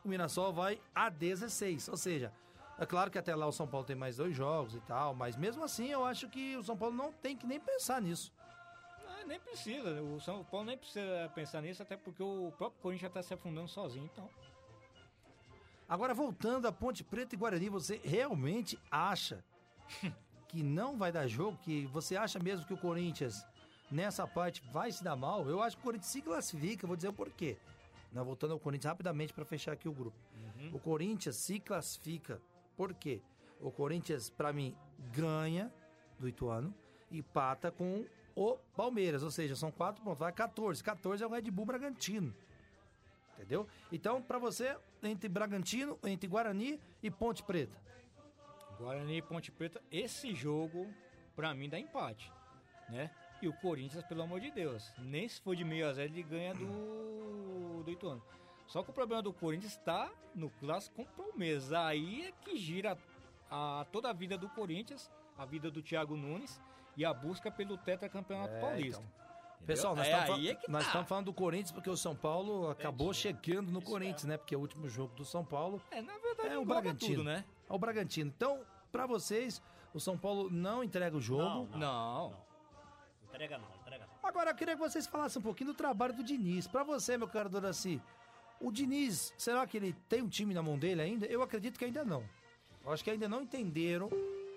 o 0.04 0.08
Mirassol 0.08 0.52
vai 0.52 0.80
a 0.94 1.08
16. 1.08 1.88
Ou 1.88 1.96
seja, 1.96 2.32
é 2.78 2.86
claro 2.86 3.10
que 3.10 3.18
até 3.18 3.34
lá 3.34 3.46
o 3.46 3.52
São 3.52 3.66
Paulo 3.66 3.86
tem 3.86 3.96
mais 3.96 4.16
dois 4.16 4.34
jogos 4.34 4.74
e 4.74 4.80
tal, 4.80 5.14
mas 5.14 5.36
mesmo 5.36 5.64
assim 5.64 5.90
eu 5.90 6.04
acho 6.04 6.28
que 6.28 6.56
o 6.56 6.62
São 6.62 6.76
Paulo 6.76 6.94
não 6.94 7.12
tem 7.12 7.36
que 7.36 7.46
nem 7.46 7.58
pensar 7.58 8.00
nisso. 8.00 8.32
Ah, 9.08 9.24
nem 9.26 9.40
precisa, 9.40 10.02
o 10.02 10.20
São 10.20 10.44
Paulo 10.44 10.66
nem 10.66 10.76
precisa 10.76 11.30
pensar 11.34 11.62
nisso, 11.62 11.82
até 11.82 11.96
porque 11.96 12.22
o 12.22 12.52
próprio 12.56 12.80
Corinthians 12.82 13.12
tá 13.12 13.22
se 13.22 13.32
afundando 13.32 13.68
sozinho, 13.68 14.08
então. 14.12 14.28
Agora, 15.88 16.12
voltando 16.12 16.66
a 16.66 16.72
Ponte 16.72 17.04
Preta 17.04 17.34
e 17.34 17.38
Guarani, 17.38 17.68
você 17.68 18.00
realmente 18.02 18.78
acha 18.90 19.44
que 20.48 20.62
não 20.62 20.96
vai 20.98 21.12
dar 21.12 21.28
jogo? 21.28 21.56
Que 21.62 21.86
você 21.86 22.16
acha 22.16 22.40
mesmo 22.40 22.66
que 22.66 22.74
o 22.74 22.78
Corinthians, 22.78 23.46
nessa 23.90 24.26
parte, 24.26 24.62
vai 24.72 24.90
se 24.90 25.04
dar 25.04 25.14
mal? 25.14 25.48
Eu 25.48 25.62
acho 25.62 25.76
que 25.76 25.82
o 25.82 25.84
Corinthians 25.84 26.10
se 26.10 26.22
classifica, 26.22 26.86
vou 26.86 26.96
dizer 26.96 27.08
o 27.08 27.12
porquê. 27.12 27.56
Nós 28.12 28.24
voltando 28.24 28.52
ao 28.52 28.58
Corinthians 28.58 28.90
rapidamente 28.90 29.32
para 29.32 29.44
fechar 29.44 29.72
aqui 29.72 29.88
o 29.88 29.92
grupo. 29.92 30.16
O 30.72 30.78
Corinthians 30.80 31.36
se 31.36 31.60
classifica, 31.60 32.40
por 32.76 32.92
quê? 32.92 33.20
O 33.60 33.70
Corinthians, 33.70 34.28
para 34.28 34.52
mim, 34.52 34.74
ganha 35.12 35.72
do 36.18 36.28
Ituano 36.28 36.74
e 37.10 37.22
pata 37.22 37.70
com 37.70 38.04
o 38.34 38.56
Palmeiras, 38.76 39.22
ou 39.22 39.30
seja, 39.30 39.54
são 39.54 39.70
quatro 39.70 40.02
pontos, 40.02 40.18
vai 40.18 40.32
14. 40.32 40.82
14 40.82 41.22
é 41.22 41.26
o 41.26 41.30
Red 41.30 41.50
Bull 41.50 41.64
Bragantino. 41.64 42.34
Entendeu? 43.36 43.66
Então, 43.92 44.22
pra 44.22 44.38
você, 44.38 44.76
entre 45.02 45.28
Bragantino, 45.28 45.98
entre 46.04 46.26
Guarani 46.26 46.80
e 47.02 47.10
Ponte 47.10 47.42
Preta. 47.42 47.76
Guarani 48.78 49.18
e 49.18 49.22
Ponte 49.22 49.52
Preta, 49.52 49.82
esse 49.90 50.34
jogo, 50.34 50.92
pra 51.34 51.54
mim, 51.54 51.68
dá 51.68 51.78
empate, 51.78 52.32
né? 52.88 53.10
E 53.42 53.48
o 53.48 53.52
Corinthians, 53.52 54.02
pelo 54.04 54.22
amor 54.22 54.40
de 54.40 54.50
Deus, 54.50 54.90
nem 54.98 55.28
se 55.28 55.40
for 55.40 55.54
de 55.54 55.64
meio 55.64 55.86
a 55.88 55.92
zero, 55.92 56.10
ele 56.12 56.22
ganha 56.22 56.54
do, 56.54 57.82
do 57.84 57.90
Ituano. 57.90 58.22
Só 58.66 58.82
que 58.82 58.90
o 58.90 58.92
problema 58.94 59.22
do 59.22 59.32
Corinthians 59.32 59.76
tá 59.76 60.10
no 60.34 60.50
clássico 60.50 60.96
com 60.96 61.02
o 61.02 61.06
Palmeiras. 61.28 61.72
Aí 61.72 62.26
é 62.26 62.32
que 62.32 62.56
gira 62.56 62.98
a, 63.50 63.86
toda 63.92 64.10
a 64.10 64.12
vida 64.12 64.36
do 64.36 64.48
Corinthians, 64.48 65.10
a 65.38 65.44
vida 65.44 65.70
do 65.70 65.82
Thiago 65.82 66.16
Nunes 66.16 66.60
e 66.96 67.04
a 67.04 67.12
busca 67.14 67.50
pelo 67.50 67.76
tetracampeonato 67.78 68.54
É, 68.54 68.60
paulista. 68.60 69.02
então. 69.02 69.25
Pessoal, 69.64 69.96
nós 69.96 70.06
É 70.06 70.20
estamos 70.20 70.46
é 70.48 70.58
nós 70.68 70.92
tá. 70.92 71.04
falando 71.04 71.26
do 71.26 71.32
Corinthians 71.32 71.72
porque 71.72 71.90
o 71.90 71.96
São 71.96 72.14
Paulo 72.14 72.70
acabou 72.70 73.12
chegando 73.12 73.70
no 73.72 73.82
Corinthians, 73.82 74.24
né? 74.24 74.36
Porque 74.36 74.54
o 74.54 74.60
último 74.60 74.88
jogo 74.88 75.14
do 75.14 75.24
São 75.24 75.44
Paulo 75.44 75.80
É, 75.90 76.00
na 76.00 76.16
verdade, 76.18 76.50
é 76.50 76.58
o 76.58 76.64
Bragantino, 76.64 77.16
tudo, 77.16 77.24
né? 77.24 77.44
É 77.68 77.72
o 77.72 77.78
Bragantino. 77.78 78.32
Então, 78.34 78.60
pra 78.92 79.06
vocês, 79.06 79.60
o 79.92 79.98
São 79.98 80.16
Paulo 80.16 80.48
não 80.50 80.84
entrega 80.84 81.16
o 81.16 81.20
jogo. 81.20 81.68
Não, 81.76 81.78
Não. 81.78 82.46
Entrega 83.28 83.58
não, 83.58 83.68
entrega 83.80 84.06
não. 84.06 84.28
Agora, 84.28 84.50
eu 84.50 84.54
queria 84.54 84.74
que 84.74 84.80
vocês 84.80 85.06
falassem 85.06 85.40
um 85.40 85.42
pouquinho 85.42 85.72
do 85.72 85.76
trabalho 85.76 86.14
do 86.14 86.22
Diniz. 86.24 86.66
Pra 86.66 86.82
você, 86.84 87.18
meu 87.18 87.28
caro 87.28 87.48
Doraci, 87.50 88.00
o 88.60 88.70
Diniz, 88.72 89.34
será 89.36 89.66
que 89.66 89.76
ele 89.76 89.92
tem 90.08 90.22
um 90.22 90.28
time 90.28 90.54
na 90.54 90.62
mão 90.62 90.78
dele 90.78 91.02
ainda? 91.02 91.26
Eu 91.26 91.42
acredito 91.42 91.78
que 91.78 91.84
ainda 91.84 92.04
não. 92.04 92.24
Eu 92.84 92.92
acho 92.92 93.02
que 93.04 93.10
ainda 93.10 93.28
não 93.28 93.42
entenderam 93.42 94.08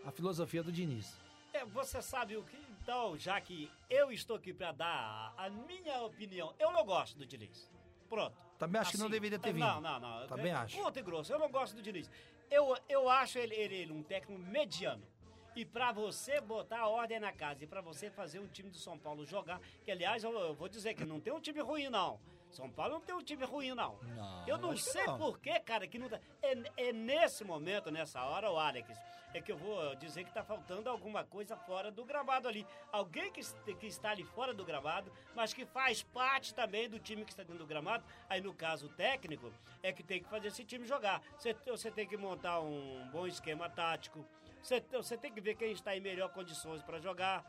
a 0.05 0.11
filosofia 0.11 0.63
do 0.63 0.71
Diniz. 0.71 1.17
É, 1.51 1.65
você 1.65 2.01
sabe 2.01 2.37
o 2.37 2.43
que? 2.43 2.57
Então, 2.81 3.17
já 3.17 3.39
que 3.39 3.69
eu 3.89 4.11
estou 4.11 4.35
aqui 4.37 4.53
para 4.53 4.71
dar 4.71 5.33
a, 5.37 5.49
minha 5.49 6.01
opinião, 6.03 6.53
eu 6.59 6.71
não 6.71 6.85
gosto 6.85 7.17
do 7.17 7.25
Diniz. 7.25 7.69
Pronto. 8.09 8.35
Também 8.57 8.81
acho 8.81 8.91
que 8.91 8.97
não 8.97 9.09
deveria 9.09 9.39
ter 9.39 9.49
é, 9.49 9.53
Não, 9.53 9.75
vindo. 9.75 9.81
não, 9.83 9.99
não. 9.99 10.27
Também 10.27 10.51
É, 10.51 10.55
acho. 10.55 10.77
Curto 10.77 10.99
e 10.99 11.01
grosso, 11.01 11.31
eu 11.31 11.39
não 11.39 11.49
gosto 11.49 11.75
do 11.75 11.81
Diniz. 11.81 12.09
Eu, 12.49 12.75
eu 12.89 13.07
acho 13.09 13.37
ele, 13.37 13.55
ele- 13.55 13.75
ele 13.75 13.91
um 13.93 14.03
técnico 14.03 14.41
mediano. 14.41 15.03
E 15.55 15.65
pra 15.65 15.91
você 15.91 16.39
botar 16.41 16.79
a 16.79 16.87
ordem 16.87 17.19
na 17.19 17.31
casa 17.31 17.63
e 17.63 17.67
pra 17.67 17.81
você 17.81 18.09
fazer 18.09 18.39
um 18.39 18.47
time 18.47 18.69
do 18.69 18.77
São 18.77 18.97
Paulo 18.97 19.25
jogar, 19.25 19.59
que 19.83 19.91
aliás 19.91 20.23
eu, 20.23 20.31
eu 20.31 20.53
vou 20.55 20.67
dizer 20.69 20.93
que 20.93 21.05
não 21.05 21.19
tem 21.19 21.33
um 21.33 21.39
time 21.39 21.59
ruim 21.61 21.89
não. 21.89 22.19
São 22.49 22.69
Paulo 22.69 22.95
não 22.95 23.01
tem 23.01 23.15
um 23.15 23.23
time 23.23 23.45
ruim 23.45 23.73
não. 23.73 23.97
Não, 24.15 24.47
eu 24.47 24.57
não 24.57 24.75
sei 24.75 25.05
por 25.05 25.39
que, 25.39 25.59
cara, 25.59 25.87
que 25.87 25.99
não 25.99 26.09
tá. 26.09 26.19
É, 26.41 26.87
é 26.89 26.93
nesse 26.93 27.43
momento, 27.43 27.91
nessa 27.91 28.23
hora, 28.23 28.51
o 28.51 28.57
Alex, 28.57 28.97
é 29.33 29.41
que 29.41 29.51
eu 29.51 29.57
vou 29.57 29.95
dizer 29.95 30.23
que 30.23 30.33
tá 30.33 30.43
faltando 30.43 30.89
alguma 30.89 31.23
coisa 31.23 31.55
fora 31.55 31.91
do 31.91 32.03
gramado 32.03 32.47
ali. 32.47 32.65
Alguém 32.91 33.31
que, 33.31 33.41
que 33.75 33.87
está 33.87 34.11
ali 34.11 34.23
fora 34.23 34.53
do 34.53 34.65
gramado, 34.65 35.11
mas 35.35 35.53
que 35.53 35.65
faz 35.65 36.01
parte 36.01 36.53
também 36.53 36.89
do 36.89 36.99
time 36.99 37.23
que 37.23 37.31
está 37.31 37.43
dentro 37.43 37.59
do 37.59 37.67
gramado. 37.67 38.03
Aí, 38.27 38.41
no 38.41 38.53
caso, 38.53 38.87
o 38.87 38.89
técnico 38.89 39.51
é 39.83 39.91
que 39.91 40.01
tem 40.01 40.21
que 40.21 40.29
fazer 40.29 40.47
esse 40.47 40.65
time 40.65 40.85
jogar. 40.85 41.21
Você, 41.37 41.55
você 41.65 41.91
tem 41.91 42.07
que 42.07 42.17
montar 42.17 42.59
um 42.59 43.07
bom 43.11 43.27
esquema 43.27 43.69
tático. 43.69 44.25
Você, 44.61 44.83
você 44.91 45.17
tem 45.17 45.31
que 45.31 45.39
ver 45.39 45.55
quem 45.55 45.71
está 45.71 45.95
em 45.95 46.01
melhor 46.01 46.29
condições 46.29 46.81
para 46.81 46.99
jogar. 46.99 47.43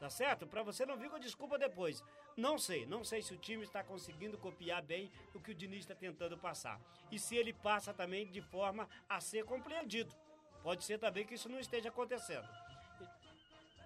Tá 0.00 0.08
certo? 0.08 0.46
Pra 0.46 0.62
você 0.62 0.86
não 0.86 0.96
vir 0.96 1.10
com 1.10 1.18
desculpa 1.18 1.58
depois. 1.58 2.02
Não 2.34 2.58
sei, 2.58 2.86
não 2.86 3.04
sei 3.04 3.20
se 3.20 3.34
o 3.34 3.36
time 3.36 3.62
está 3.62 3.84
conseguindo 3.84 4.38
copiar 4.38 4.80
bem 4.82 5.12
o 5.34 5.40
que 5.40 5.50
o 5.50 5.54
Diniz 5.54 5.80
está 5.80 5.94
tentando 5.94 6.38
passar. 6.38 6.80
E 7.12 7.18
se 7.18 7.36
ele 7.36 7.52
passa 7.52 7.92
também 7.92 8.26
de 8.26 8.40
forma 8.40 8.88
a 9.06 9.20
ser 9.20 9.44
compreendido. 9.44 10.14
Pode 10.62 10.84
ser 10.84 10.98
também 10.98 11.26
que 11.26 11.34
isso 11.34 11.50
não 11.50 11.60
esteja 11.60 11.90
acontecendo. 11.90 12.48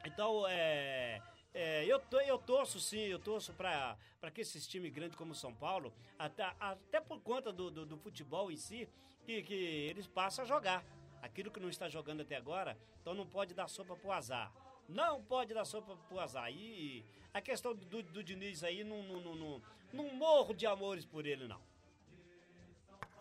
Então, 0.04 0.46
é, 0.46 1.20
é, 1.52 1.84
eu, 1.86 1.98
to- 1.98 2.20
eu 2.20 2.38
torço 2.38 2.78
sim, 2.78 3.00
eu 3.00 3.18
torço 3.18 3.52
para 3.54 3.96
que 4.32 4.40
esses 4.42 4.66
times 4.68 4.92
grandes 4.92 5.16
como 5.16 5.34
São 5.34 5.52
Paulo, 5.52 5.92
até, 6.18 6.44
até 6.60 7.00
por 7.00 7.20
conta 7.22 7.52
do, 7.52 7.70
do, 7.70 7.84
do 7.86 7.96
futebol 7.96 8.52
em 8.52 8.56
si, 8.56 8.88
que, 9.24 9.42
que 9.42 9.54
eles 9.54 10.06
passem 10.06 10.44
a 10.44 10.46
jogar. 10.46 10.84
Aquilo 11.22 11.50
que 11.50 11.58
não 11.58 11.70
está 11.70 11.88
jogando 11.88 12.20
até 12.20 12.36
agora, 12.36 12.78
então 13.00 13.14
não 13.14 13.26
pode 13.26 13.54
dar 13.54 13.66
sopa 13.66 13.96
pro 13.96 14.12
azar. 14.12 14.52
Não 14.88 15.22
pode 15.22 15.54
dar 15.54 15.64
sopa 15.64 15.96
pro 16.08 16.20
azar. 16.20 16.50
E 16.50 17.04
a 17.32 17.40
questão 17.40 17.74
do, 17.74 18.02
do 18.02 18.22
Diniz 18.22 18.62
aí, 18.62 18.84
não, 18.84 19.02
não, 19.02 19.20
não, 19.20 19.34
não, 19.34 19.62
não 19.92 20.14
morro 20.14 20.54
de 20.54 20.66
amores 20.66 21.04
por 21.04 21.26
ele, 21.26 21.48
não. 21.48 21.60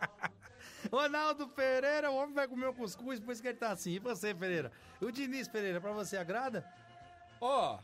Ronaldo 0.90 1.48
Pereira, 1.48 2.10
o 2.10 2.16
homem 2.16 2.34
vai 2.34 2.46
comer 2.46 2.68
um 2.68 2.74
cuscuz, 2.74 3.18
por 3.18 3.32
isso 3.32 3.42
que 3.42 3.48
ele 3.48 3.58
tá 3.58 3.70
assim. 3.70 3.92
E 3.92 3.98
você, 3.98 4.34
Pereira? 4.34 4.70
O 5.00 5.10
Diniz 5.10 5.48
Pereira, 5.48 5.80
pra 5.80 5.92
você 5.92 6.16
agrada? 6.16 6.64
Ó, 7.40 7.78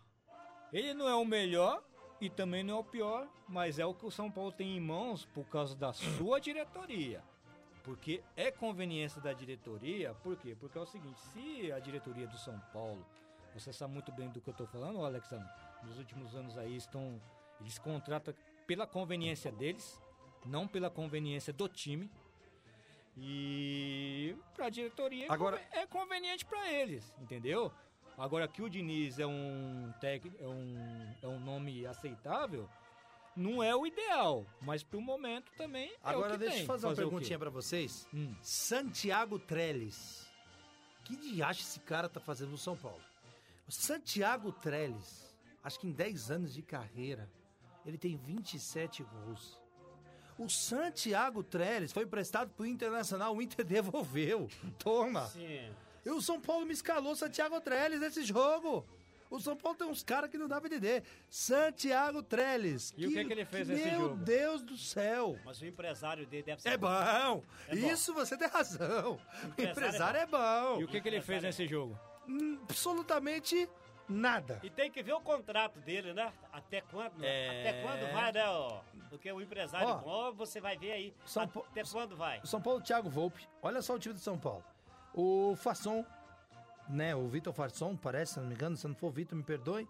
ele 0.73 0.95
não 0.95 1.09
é 1.09 1.15
o 1.15 1.25
melhor 1.25 1.83
e 2.21 2.29
também 2.29 2.63
não 2.63 2.75
é 2.75 2.79
o 2.79 2.85
pior, 2.85 3.27
mas 3.49 3.79
é 3.79 3.87
o 3.87 3.95
que 3.95 4.07
o 4.07 4.11
São 4.11 4.31
Paulo 4.31 4.53
tem 4.53 4.77
em 4.77 4.81
mãos 4.81 5.25
por 5.25 5.45
causa 5.49 5.75
da 5.75 5.93
sua 5.93 6.39
diretoria. 6.39 7.23
Porque 7.83 8.23
é 8.37 8.51
conveniência 8.51 9.21
da 9.21 9.33
diretoria, 9.33 10.15
por 10.23 10.37
quê? 10.37 10.55
Porque 10.59 10.77
é 10.77 10.81
o 10.81 10.87
seguinte, 10.87 11.19
se 11.33 11.73
a 11.73 11.79
diretoria 11.79 12.27
do 12.27 12.37
São 12.37 12.59
Paulo, 12.73 13.05
você 13.55 13.73
sabe 13.73 13.93
muito 13.93 14.13
bem 14.13 14.29
do 14.31 14.41
que 14.41 14.49
eu 14.51 14.55
tô 14.55 14.67
falando, 14.67 15.05
Alexandre, 15.05 15.49
nos 15.83 15.99
últimos 15.99 16.35
anos 16.35 16.57
aí 16.59 16.77
estão, 16.77 17.21
eles 17.61 17.79
contratam 17.79 18.35
pela 18.67 18.87
conveniência 18.87 19.51
deles, 19.51 20.01
não 20.47 20.67
pela 20.69 20.89
conveniência 20.91 21.53
do 21.53 21.69
time. 21.69 22.11
E 23.17 24.35
pra 24.55 24.69
diretoria 24.71 25.27
é 25.27 25.31
Agora- 25.33 25.61
é 25.73 25.87
conveniente 25.87 26.45
pra 26.45 26.71
eles, 26.73 27.13
entendeu? 27.21 27.73
Agora 28.17 28.47
que 28.47 28.63
o 28.63 28.69
Diniz 28.69 29.19
é 29.19 29.27
um 29.27 29.93
técnico, 30.01 30.37
é 30.43 30.47
um, 30.47 31.15
é 31.23 31.27
um 31.27 31.41
nome 31.41 31.87
aceitável, 31.87 32.69
não 33.37 33.63
é 33.63 33.75
o 33.75 33.87
ideal, 33.87 34.47
mas 34.61 34.83
pro 34.83 35.01
momento 35.01 35.51
também 35.57 35.91
é 35.91 35.97
Agora 36.03 36.29
o 36.29 36.33
que 36.33 36.39
deixa 36.39 36.53
tem. 36.55 36.61
eu 36.63 36.67
fazer 36.67 36.87
uma 36.87 36.93
o 36.93 36.97
quê? 36.97 37.03
perguntinha 37.03 37.39
pra 37.39 37.51
vocês. 37.51 38.07
Hum. 38.13 38.35
Santiago 38.43 39.39
Trellis. 39.39 40.29
Que 41.05 41.17
diacho 41.17 41.63
esse 41.63 41.81
cara 41.81 42.09
tá 42.09 42.21
fazendo 42.21 42.51
no 42.51 42.59
São 42.59 42.77
Paulo? 42.77 43.01
O 43.71 43.73
Santiago 43.73 44.51
Trellis, 44.51 45.33
acho 45.63 45.79
que 45.79 45.87
em 45.87 45.93
10 45.93 46.33
anos 46.33 46.53
de 46.53 46.61
carreira, 46.61 47.31
ele 47.87 47.97
tem 47.97 48.17
27 48.17 49.05
gols. 49.05 49.63
O 50.37 50.49
Santiago 50.49 51.45
Trellis 51.45 51.93
foi 51.93 52.03
emprestado 52.03 52.51
pro 52.51 52.67
Internacional, 52.67 53.33
o 53.33 53.41
Inter 53.41 53.63
devolveu. 53.65 54.49
Toma. 54.77 55.29
Sim. 55.29 55.73
E 56.05 56.11
o 56.11 56.21
São 56.21 56.41
Paulo 56.41 56.67
me 56.67 56.73
escalou 56.73 57.15
Santiago 57.15 57.61
Trellis 57.61 58.01
nesse 58.01 58.25
jogo. 58.25 58.85
O 59.31 59.39
São 59.39 59.57
Paulo 59.57 59.79
tem 59.79 59.87
uns 59.87 60.03
caras 60.03 60.29
que 60.29 60.37
não 60.37 60.49
dá 60.49 60.61
pra 60.61 60.67
entender. 60.67 61.05
Santiago 61.31 62.25
Trellis. 62.25 62.93
E 62.97 63.07
o 63.07 63.13
que 63.13 63.25
que 63.25 63.33
ele 63.33 63.45
fez 63.45 63.69
nesse 63.69 63.85
Meu 63.85 64.01
jogo? 64.01 64.17
Deus 64.17 64.63
do 64.65 64.77
céu. 64.77 65.39
Mas 65.45 65.61
o 65.61 65.67
empresário 65.67 66.27
dele 66.27 66.43
deve 66.43 66.61
ser. 66.61 66.71
É 66.71 66.77
bom. 66.77 67.45
É 67.69 67.77
bom. 67.77 67.87
Isso 67.87 68.13
você 68.13 68.37
tem 68.37 68.49
razão. 68.49 69.13
O 69.13 69.63
empresário 69.63 69.71
empresário 69.71 70.19
é 70.19 70.23
é 70.23 70.27
bom. 70.27 70.81
E 70.81 70.85
o 70.85 70.89
que, 70.89 71.01
que 71.01 71.09
ele 71.09 71.21
fez 71.21 71.45
nesse 71.45 71.69
jogo? 71.69 71.97
Hum, 72.31 72.59
Absolutamente 72.63 73.69
nada. 74.09 74.61
E 74.63 74.71
tem 74.71 74.91
que 74.91 75.03
ver 75.03 75.13
o 75.13 75.21
contrato 75.21 75.79
dele, 75.81 76.13
né? 76.13 76.33
Até 76.53 76.81
quando? 76.81 77.23
É. 77.25 77.61
Até 77.61 77.83
quando 77.83 78.13
vai, 78.13 78.33
né? 78.33 78.49
Ó? 78.49 78.81
Porque 79.09 79.31
o 79.33 79.41
empresário 79.41 79.89
Ó. 79.89 79.97
bom, 79.99 80.33
você 80.33 80.61
vai 80.61 80.77
ver 80.79 80.93
aí. 80.93 81.15
São 81.27 81.47
Pa- 81.49 81.61
Até 81.61 81.83
quando 81.85 82.17
vai? 82.17 82.41
São 82.45 82.61
Paulo, 82.61 82.81
Thiago 82.81 83.09
Volpe. 83.11 83.47
Olha 83.63 83.83
só 83.83 83.95
o 83.95 83.99
time 83.99 84.15
do 84.15 84.21
São 84.21 84.39
Paulo. 84.39 84.65
O 85.15 85.55
Fasson, 85.57 86.05
né? 86.89 87.15
O 87.17 87.27
Vitor 87.29 87.53
Fasson, 87.53 87.97
parece, 87.97 88.35
se 88.35 88.41
não 88.41 88.47
me 88.47 88.55
engano. 88.55 88.77
Se 88.77 88.87
não 88.87 88.95
for 88.95 89.09
o 89.09 89.11
Vitor, 89.13 89.37
me 89.37 89.43
perdoe. 89.45 89.89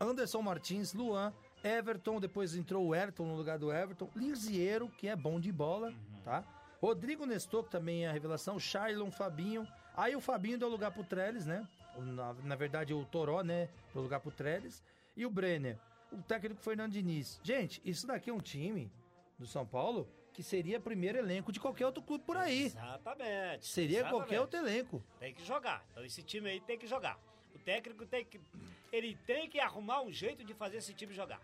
Anderson 0.00 0.42
Martins, 0.42 0.92
Luan, 0.94 1.32
Everton. 1.62 2.18
Depois 2.20 2.54
entrou 2.56 2.86
o 2.86 2.94
Everton 2.94 3.24
no 3.26 3.36
lugar 3.36 3.58
do 3.58 3.72
Everton. 3.72 4.08
Lisiero, 4.16 4.88
que 4.88 5.08
é 5.08 5.14
bom 5.16 5.38
de 5.38 5.52
bola, 5.52 5.92
tá? 6.24 6.42
Rodrigo 6.80 7.24
Nestor, 7.26 7.64
que 7.64 7.70
também 7.70 8.04
é 8.04 8.08
a 8.08 8.12
revelação. 8.12 8.58
Shailon, 8.58 9.10
Fabinho. 9.10 9.66
Aí 9.96 10.16
o 10.16 10.20
Fabinho 10.20 10.58
deu 10.58 10.68
lugar 10.68 10.90
pro 10.90 11.04
Trellis, 11.04 11.46
né? 11.46 11.66
Na, 11.96 12.32
na 12.34 12.56
verdade, 12.56 12.94
o 12.94 13.04
Toró, 13.04 13.42
né? 13.42 13.68
Deu 13.92 14.02
lugar 14.02 14.20
pro 14.20 14.30
Trellis. 14.30 14.82
E 15.16 15.26
o 15.26 15.30
Brenner. 15.30 15.78
O 16.10 16.22
técnico 16.22 16.60
Fernando 16.60 16.92
Diniz. 16.92 17.40
Gente, 17.42 17.80
isso 17.84 18.06
daqui 18.06 18.30
é 18.30 18.32
um 18.32 18.40
time 18.40 18.90
do 19.38 19.46
São 19.46 19.66
Paulo 19.66 20.08
que 20.32 20.42
seria 20.42 20.80
primeiro 20.80 21.18
elenco 21.18 21.52
de 21.52 21.60
qualquer 21.60 21.86
outro 21.86 22.02
clube 22.02 22.24
por 22.24 22.36
aí. 22.36 22.66
Exatamente. 22.66 23.66
Seria 23.66 23.98
exatamente. 23.98 24.20
qualquer 24.20 24.40
outro 24.40 24.58
elenco. 24.58 25.02
Tem 25.20 25.34
que 25.34 25.44
jogar. 25.44 25.84
Então 25.90 26.04
esse 26.04 26.22
time 26.22 26.48
aí 26.48 26.60
tem 26.60 26.78
que 26.78 26.86
jogar. 26.86 27.18
O 27.54 27.58
técnico 27.58 28.06
tem 28.06 28.24
que. 28.24 28.40
Ele 28.90 29.16
tem 29.26 29.48
que 29.48 29.60
arrumar 29.60 30.02
um 30.02 30.10
jeito 30.10 30.44
de 30.44 30.54
fazer 30.54 30.78
esse 30.78 30.94
time 30.94 31.12
jogar. 31.12 31.40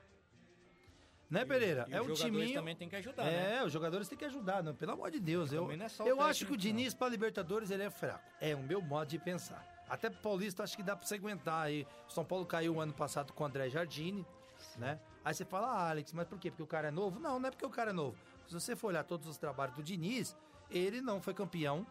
Né, 1.30 1.44
Pereira? 1.44 1.84
E 1.88 1.92
é 1.92 2.00
os 2.00 2.06
um 2.08 2.14
jogadores 2.14 2.46
time. 2.46 2.54
também 2.54 2.76
tem 2.76 2.88
que 2.88 2.96
ajudar, 2.96 3.26
É, 3.26 3.56
né? 3.56 3.64
os 3.64 3.70
jogadores 3.70 4.08
têm 4.08 4.16
que 4.16 4.24
ajudar, 4.24 4.62
não, 4.62 4.74
pelo 4.74 4.92
amor 4.92 5.10
de 5.10 5.20
Deus. 5.20 5.52
Eu, 5.52 5.70
é 5.70 5.88
só 5.88 6.04
o 6.04 6.08
eu 6.08 6.22
acho 6.22 6.46
que 6.46 6.52
o 6.54 6.56
Diniz 6.56 6.94
para 6.94 7.10
Libertadores 7.10 7.70
ele 7.70 7.82
é 7.82 7.90
fraco. 7.90 8.24
É 8.40 8.54
o 8.54 8.62
meu 8.62 8.80
modo 8.80 9.08
de 9.08 9.18
pensar. 9.18 9.77
Até 9.88 10.10
Paulista 10.10 10.62
acho 10.62 10.76
que 10.76 10.82
dá 10.82 10.94
pra 10.96 11.06
você 11.06 11.14
aguentar 11.14 11.66
aí. 11.66 11.86
São 12.08 12.24
Paulo 12.24 12.44
caiu 12.46 12.80
ano 12.80 12.92
passado 12.92 13.32
com 13.32 13.42
o 13.44 13.46
André 13.46 13.68
Jardine, 13.68 14.26
né? 14.76 15.00
Aí 15.24 15.34
você 15.34 15.44
fala, 15.44 15.68
ah, 15.68 15.90
Alex, 15.90 16.12
mas 16.12 16.26
por 16.26 16.38
quê? 16.38 16.50
Porque 16.50 16.62
o 16.62 16.66
cara 16.66 16.88
é 16.88 16.90
novo? 16.90 17.18
Não, 17.18 17.38
não 17.38 17.48
é 17.48 17.50
porque 17.50 17.66
o 17.66 17.70
cara 17.70 17.90
é 17.90 17.92
novo. 17.92 18.16
Se 18.46 18.54
você 18.54 18.74
for 18.74 18.88
olhar 18.88 19.04
todos 19.04 19.26
os 19.26 19.36
trabalhos 19.36 19.76
do 19.76 19.82
Diniz, 19.82 20.36
ele 20.70 21.00
não 21.00 21.20
foi 21.20 21.34
campeão 21.34 21.86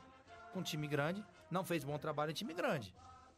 com 0.53 0.63
time 0.63 0.87
grande, 0.87 1.23
não 1.51 1.63
fez 1.63 1.83
bom 1.83 1.97
trabalho 1.97 2.31
em 2.31 2.33
time 2.33 2.53
grande. 2.53 2.93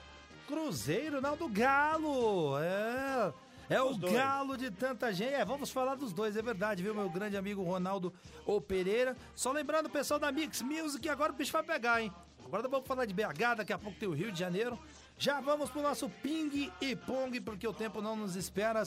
Cruzeiro, 0.47 1.21
não 1.21 1.37
do 1.37 1.47
Galo. 1.47 2.57
É, 2.59 3.33
é 3.69 3.81
o 3.81 3.93
dois. 3.93 4.13
Galo 4.13 4.57
de 4.57 4.71
tanta 4.71 5.13
gente. 5.13 5.33
É, 5.33 5.45
vamos 5.45 5.69
falar 5.69 5.95
dos 5.95 6.11
dois, 6.11 6.35
é 6.35 6.41
verdade, 6.41 6.81
viu, 6.81 6.95
meu 6.95 7.09
grande 7.09 7.37
amigo 7.37 7.63
Ronaldo 7.63 8.11
O 8.45 8.59
Pereira. 8.59 9.15
Só 9.35 9.51
lembrando 9.51 9.87
o 9.87 9.91
pessoal 9.91 10.19
da 10.19 10.31
Mix 10.31 10.61
Music, 10.61 11.07
agora 11.07 11.31
o 11.31 11.35
bicho 11.35 11.51
vai 11.51 11.63
pegar, 11.63 12.01
hein? 12.01 12.11
Agora 12.43 12.67
vamos 12.67 12.87
falar 12.87 13.05
de 13.05 13.13
BH, 13.13 13.57
daqui 13.57 13.73
a 13.73 13.77
pouco 13.77 13.99
tem 13.99 14.07
o 14.07 14.13
Rio 14.13 14.31
de 14.31 14.39
Janeiro. 14.39 14.79
Já 15.17 15.41
vamos 15.41 15.69
pro 15.69 15.81
nosso 15.81 16.09
ping 16.09 16.71
e 16.79 16.95
pong, 16.95 17.41
porque 17.41 17.67
o 17.67 17.73
tempo 17.73 18.01
não 18.01 18.15
nos 18.15 18.35
espera. 18.35 18.83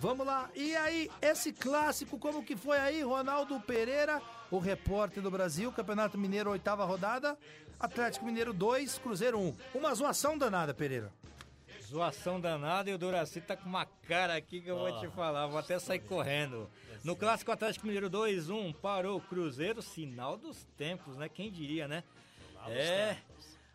Vamos 0.00 0.26
lá. 0.26 0.50
E 0.54 0.76
aí, 0.76 1.10
esse 1.22 1.52
clássico, 1.52 2.18
como 2.18 2.44
que 2.44 2.56
foi 2.56 2.78
aí, 2.78 3.02
Ronaldo 3.02 3.60
Pereira, 3.60 4.20
o 4.50 4.58
repórter 4.58 5.22
do 5.22 5.30
Brasil, 5.30 5.70
Campeonato 5.72 6.18
Mineiro, 6.18 6.50
oitava 6.50 6.84
rodada. 6.84 7.38
Atlético 7.78 8.26
Mineiro 8.26 8.52
2, 8.52 8.98
Cruzeiro 8.98 9.38
1. 9.38 9.56
Uma 9.74 9.94
zoação 9.94 10.36
danada, 10.36 10.74
Pereira. 10.74 11.12
Zoação 11.88 12.40
danada 12.40 12.90
e 12.90 12.92
o 12.92 12.98
Doraci 12.98 13.40
tá 13.40 13.56
com 13.56 13.68
uma 13.68 13.86
cara 13.86 14.36
aqui 14.36 14.60
que 14.60 14.68
eu 14.68 14.76
vou 14.76 15.00
te 15.00 15.08
falar, 15.08 15.46
vou 15.46 15.58
até 15.58 15.78
sair 15.78 16.00
correndo. 16.00 16.68
No 17.02 17.16
clássico 17.16 17.50
Atlético 17.50 17.86
Mineiro 17.86 18.10
2-1, 18.10 18.74
parou 18.74 19.16
o 19.16 19.20
Cruzeiro, 19.20 19.80
sinal 19.80 20.36
dos 20.36 20.64
tempos, 20.76 21.16
né? 21.16 21.28
Quem 21.28 21.50
diria, 21.50 21.88
né? 21.88 22.02
É. 22.66 23.16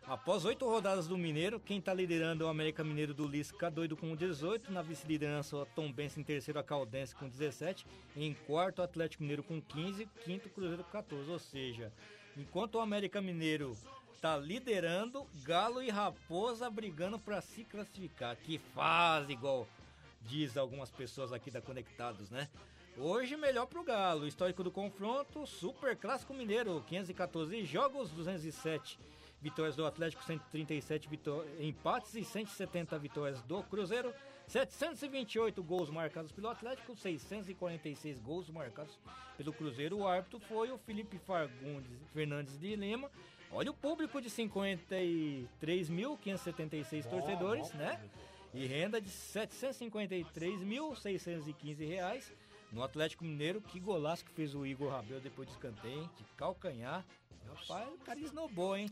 Após 0.06 0.44
oito 0.44 0.68
rodadas 0.68 1.08
do 1.08 1.16
Mineiro, 1.16 1.58
quem 1.58 1.80
tá 1.80 1.94
liderando 1.94 2.44
é 2.44 2.46
o 2.46 2.50
América 2.50 2.84
Mineiro 2.84 3.14
do 3.14 3.26
Lisca, 3.26 3.70
doido 3.70 3.96
com 3.96 4.14
18. 4.14 4.70
Na 4.70 4.82
vice-liderança, 4.82 5.56
o 5.56 5.64
Tom 5.64 5.90
Benz 5.90 6.18
em 6.18 6.22
terceiro, 6.22 6.60
a 6.60 6.62
Caldense 6.62 7.14
com 7.14 7.26
17. 7.26 7.86
Em 8.14 8.34
quarto, 8.34 8.80
o 8.80 8.82
Atlético 8.82 9.22
Mineiro 9.22 9.42
com 9.42 9.62
15. 9.62 10.06
Quinto, 10.22 10.48
o 10.48 10.50
Cruzeiro 10.50 10.84
com 10.84 10.90
14. 10.90 11.30
Ou 11.30 11.38
seja, 11.38 11.90
enquanto 12.36 12.74
o 12.74 12.80
América 12.80 13.22
Mineiro 13.22 13.74
tá 14.20 14.36
liderando, 14.36 15.26
Galo 15.42 15.82
e 15.82 15.88
Raposa 15.88 16.68
brigando 16.68 17.18
para 17.18 17.40
se 17.40 17.64
classificar. 17.64 18.36
Que 18.36 18.58
fase, 18.58 19.32
igual 19.32 19.66
diz 20.20 20.58
algumas 20.58 20.90
pessoas 20.90 21.32
aqui 21.32 21.50
da 21.50 21.62
Conectados, 21.62 22.28
né? 22.28 22.50
Hoje 22.98 23.38
melhor 23.38 23.64
pro 23.64 23.82
Galo. 23.82 24.28
Histórico 24.28 24.62
do 24.62 24.70
confronto, 24.70 25.46
Super 25.46 25.96
Clássico 25.96 26.34
Mineiro, 26.34 26.84
514 26.86 27.64
jogos, 27.64 28.10
207 28.10 28.98
vitórias 29.44 29.76
do 29.76 29.84
Atlético, 29.84 30.24
137 30.24 31.06
vitó 31.06 31.44
empates 31.60 32.14
e 32.14 32.24
170 32.24 32.98
vitórias 32.98 33.42
do 33.42 33.62
Cruzeiro. 33.64 34.10
728 34.46 35.62
gols 35.62 35.90
marcados 35.90 36.32
pelo 36.32 36.48
Atlético, 36.48 36.96
646 36.96 38.18
gols 38.20 38.48
marcados 38.48 38.98
pelo 39.36 39.52
Cruzeiro. 39.52 39.98
O 39.98 40.08
árbitro 40.08 40.40
foi 40.40 40.70
o 40.70 40.78
Felipe 40.78 41.18
Fagundes 41.18 41.92
Fernandes 42.14 42.58
de 42.58 42.74
Lima. 42.74 43.10
Olha 43.52 43.70
o 43.70 43.74
público 43.74 44.18
de 44.20 44.28
53.576 44.30 47.08
torcedores, 47.08 47.72
né? 47.74 48.00
E 48.54 48.66
renda 48.66 49.00
de 49.00 49.10
753.615 49.10 51.86
reais 51.86 52.32
no 52.72 52.82
Atlético 52.82 53.24
Mineiro. 53.24 53.60
Que 53.60 53.78
golaço 53.80 54.24
que 54.24 54.32
fez 54.32 54.54
o 54.54 54.66
Igor 54.66 54.90
Rabel 54.90 55.20
depois 55.20 55.48
de 55.48 55.54
escanteio, 55.54 56.08
de 56.16 56.24
calcanhar. 56.36 57.04
Rapaz, 57.46 57.88
o 57.92 57.98
cara 57.98 58.18
esnobou, 58.20 58.76
hein? 58.76 58.90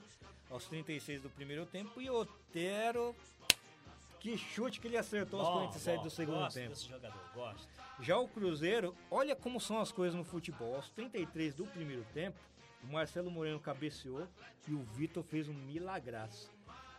Aos 0.51 0.67
36 0.67 1.23
do 1.23 1.31
primeiro 1.31 1.67
tempo. 1.67 2.01
E 2.01 2.09
Otero, 2.11 3.15
que 4.21 4.37
chute 4.39 4.81
que 4.81 4.87
ele 4.87 4.97
acertou 4.97 5.41
aos 5.41 5.49
Bom, 5.49 5.55
47 5.55 5.97
bom, 5.97 6.03
do 6.05 6.11
segundo 6.11 6.39
gosto 6.39 6.55
tempo. 6.55 6.69
desse 6.71 6.89
jogador, 6.89 7.21
gosto. 7.35 7.69
Já 8.01 8.19
o 8.19 8.29
Cruzeiro, 8.29 8.95
olha 9.11 9.35
como 9.35 9.61
são 9.61 9.81
as 9.81 9.91
coisas 9.91 10.15
no 10.15 10.25
futebol. 10.25 10.77
Aos 10.77 10.89
33 10.91 11.55
do 11.55 11.67
primeiro 11.67 12.05
tempo, 12.13 12.39
o 12.85 12.87
Marcelo 12.87 13.31
Moreno 13.31 13.59
cabeceou 13.59 14.29
e 14.69 14.73
o 14.75 14.83
Vitor 14.83 15.23
fez 15.25 15.49
um 15.49 15.55
milagraço. 15.55 16.51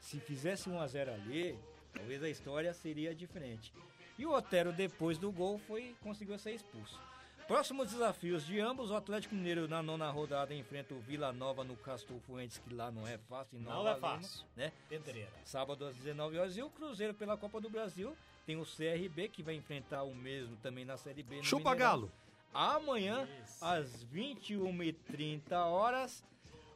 Se 0.02 0.20
fizesse 0.20 0.70
1 0.70 0.80
a 0.80 0.88
0 0.88 1.14
ali, 1.14 1.58
talvez 1.94 2.22
a 2.24 2.30
história 2.30 2.74
seria 2.74 3.16
diferente. 3.16 3.74
E 4.18 4.26
o 4.26 4.32
Otero, 4.32 4.72
depois 4.72 5.18
do 5.18 5.32
gol, 5.32 5.58
foi 5.68 5.96
conseguiu 6.02 6.38
ser 6.38 6.54
expulso. 6.54 7.00
Próximos 7.48 7.92
desafios 7.92 8.46
de 8.46 8.60
ambos, 8.60 8.90
o 8.90 8.96
Atlético 8.96 9.36
Mineiro 9.36 9.68
na 9.68 9.84
nona 9.84 10.10
rodada 10.10 10.54
enfrenta 10.54 10.94
o 10.94 11.00
Vila 11.00 11.34
Nova 11.34 11.64
no 11.64 11.76
Castor 11.76 12.18
Fuentes, 12.22 12.58
que 12.58 12.74
lá 12.74 12.90
não 12.90 13.06
é 13.06 13.18
fácil. 13.18 13.60
Não 13.60 13.86
é 13.86 13.94
Lima, 13.96 13.96
fácil. 14.00 14.46
né? 14.56 14.72
Pedreira. 14.88 15.30
Sábado 15.44 15.86
às 15.86 15.96
19 15.98 16.38
horas. 16.38 16.56
E 16.56 16.64
o 16.64 16.70
Cruzeiro 16.70 17.14
pela 17.14 17.36
Copa 17.36 17.60
do 17.60 17.70
Brasil 17.70 18.16
tem 18.46 18.56
o 18.56 18.66
CRB 18.66 19.28
que 19.28 19.44
vai 19.44 19.56
enfrentar 19.56 20.04
o 20.04 20.16
mesmo 20.16 20.56
também 20.64 20.86
na 20.86 20.96
Série 20.96 21.22
B. 21.22 21.44
Chupa 21.44 21.72
Mineirão. 21.72 21.92
Galo. 21.92 22.12
Amanhã, 22.54 23.28
às 23.60 24.06
21h30 24.06 25.52
horas. 25.52 26.24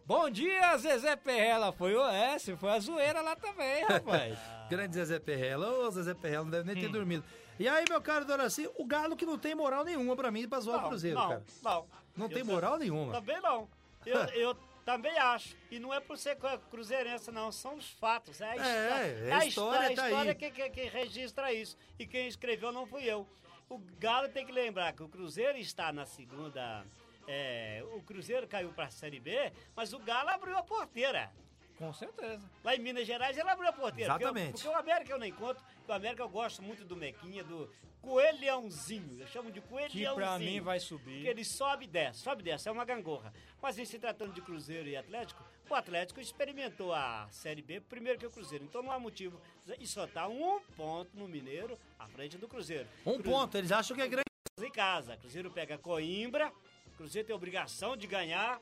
Bom 0.08 0.30
dia, 0.30 0.78
Zezé 0.78 1.16
Perrela. 1.18 1.72
Foi 1.74 1.94
o 1.94 2.06
S, 2.08 2.56
foi 2.56 2.70
a 2.72 2.80
zoeira 2.80 3.22
lá 3.22 3.36
também, 3.36 3.84
rapaz. 3.84 4.40
Grande 4.70 4.96
Zezé 4.96 5.20
Perrela. 5.20 5.70
Ô, 5.70 5.92
Zezé 5.92 6.14
Perrela, 6.14 6.46
não 6.46 6.52
deve 6.52 6.66
nem 6.74 6.78
Hum. 6.78 6.88
ter 6.88 6.92
dormido. 6.94 7.26
E 7.60 7.68
aí, 7.68 7.84
meu 7.90 8.02
caro 8.02 8.24
Doraci, 8.24 8.70
o 8.78 8.86
Galo 8.86 9.18
que 9.18 9.26
não 9.26 9.38
tem 9.38 9.54
moral 9.54 9.84
nenhuma 9.84 10.16
pra 10.16 10.32
mim 10.32 10.48
pra 10.48 10.60
zoar 10.62 10.78
o 10.78 10.82
Não, 10.84 10.90
Cruzeiro, 10.90 11.18
não, 11.20 11.28
cara. 11.28 11.44
Não, 11.62 11.88
Não 12.16 12.30
tem 12.30 12.44
moral 12.44 12.78
nenhuma. 12.78 13.12
Também 13.14 13.42
não. 13.42 13.68
Eu, 14.06 14.18
eu 14.36 14.56
também 14.86 15.18
acho. 15.18 15.56
E 15.70 15.78
não 15.80 15.94
é 15.94 16.00
por 16.00 16.18
ser 16.18 16.38
cru- 16.38 16.60
cruzeirense, 16.72 17.30
não. 17.32 17.52
São 17.52 17.76
os 17.76 17.90
fatos. 17.90 18.40
É 18.40 18.46
a, 18.52 18.56
histó- 18.56 18.70
é 18.70 19.32
a 19.34 19.38
a 19.40 19.46
história 19.46 19.80
a 19.80 19.96
tá 19.96 20.08
história 20.10 20.32
aí. 20.32 20.36
que, 20.36 20.52
que, 20.52 20.70
que 20.70 20.84
registra 20.84 21.52
isso. 21.52 21.76
E 22.00 22.06
quem 22.08 22.28
escreveu 22.28 22.72
não 22.72 22.86
fui 22.86 23.04
eu. 23.04 23.28
O 23.68 23.78
Galo 24.00 24.30
tem 24.30 24.46
que 24.46 24.52
lembrar 24.54 24.94
que 24.94 25.04
o 25.04 25.10
Cruzeiro 25.10 25.58
está 25.58 25.92
na 25.92 26.06
segunda. 26.06 26.86
É, 27.28 27.84
o 27.94 28.02
Cruzeiro 28.02 28.48
caiu 28.48 28.72
para 28.74 28.86
a 28.86 28.90
Série 28.90 29.20
B, 29.20 29.52
mas 29.76 29.94
o 29.94 30.00
Galo 30.00 30.30
abriu 30.30 30.58
a 30.58 30.64
porteira. 30.64 31.32
Com 31.78 31.94
certeza. 31.94 32.42
Lá 32.64 32.76
em 32.76 32.80
Minas 32.80 33.06
Gerais 33.06 33.38
ele 33.38 33.50
abriu 33.50 33.70
a 33.70 33.74
porteira. 33.74 34.12
Porque 34.14 34.24
eu- 34.24 34.30
Exatamente. 34.30 34.54
Porque, 34.54 34.68
o 34.68 34.76
América 34.76 35.12
eu 35.14 35.20
nem 35.20 35.32
conto. 35.32 35.64
O 35.88 35.92
América 35.94 36.24
eu 36.24 36.30
gosto 36.30 36.64
muito 36.64 36.84
do 36.84 36.96
Mequinha, 36.96 37.44
do 37.44 37.72
Coelhãozinho. 38.02 39.22
Eu 39.22 39.28
chamo 39.28 39.52
de 39.52 39.62
Que 39.62 39.68
Coelhãozinho. 39.68 40.16
pra 40.16 40.40
mim 40.40 40.60
vai 40.60 40.80
Porque 40.80 40.88
subir. 40.88 41.28
ele 41.28 41.44
sobe 41.46 41.86
e 41.86 41.88
desce, 41.88 42.20
sobe 42.22 42.42
e 42.42 42.46
desce, 42.46 42.68
é 42.68 42.72
uma 42.72 42.84
gangorra. 42.86 43.32
Mas 43.62 43.78
em 43.78 43.86
se 43.86 44.00
tratando 44.00 44.34
de 44.34 44.42
Cruzeiro 44.42 44.88
e 44.90 44.96
Atlético, 44.98 45.44
o 45.70 45.76
Atlético 45.76 46.20
experimentou 46.20 46.94
a 46.94 47.28
Série 47.32 47.62
B 47.62 47.80
primeiro 47.82 48.18
que 48.18 48.26
o 48.26 48.32
Cruzeiro. 48.32 48.64
Então 48.66 48.82
não 48.82 48.92
há 48.92 49.00
motivo. 49.00 49.40
E 49.80 49.86
só 49.86 50.08
tá 50.08 50.28
um 50.28 50.60
ponto 50.76 51.16
no 51.16 51.28
Mineiro 51.28 51.78
à 52.00 52.08
frente 52.08 52.38
do 52.38 52.48
Cruzeiro. 52.48 52.88
Um 53.06 53.14
Cruzeiro 53.16 53.24
ponto, 53.30 53.58
eles 53.58 53.72
acham 53.72 53.96
que 53.96 54.02
é 54.02 54.08
grande. 54.08 54.26
Em 54.60 54.72
casa. 54.72 55.16
Cruzeiro 55.18 55.52
pega 55.52 55.78
Coimbra, 55.78 56.52
Cruzeiro 56.98 57.26
tem 57.28 57.36
obrigação 57.36 57.96
de 57.96 58.08
ganhar. 58.08 58.60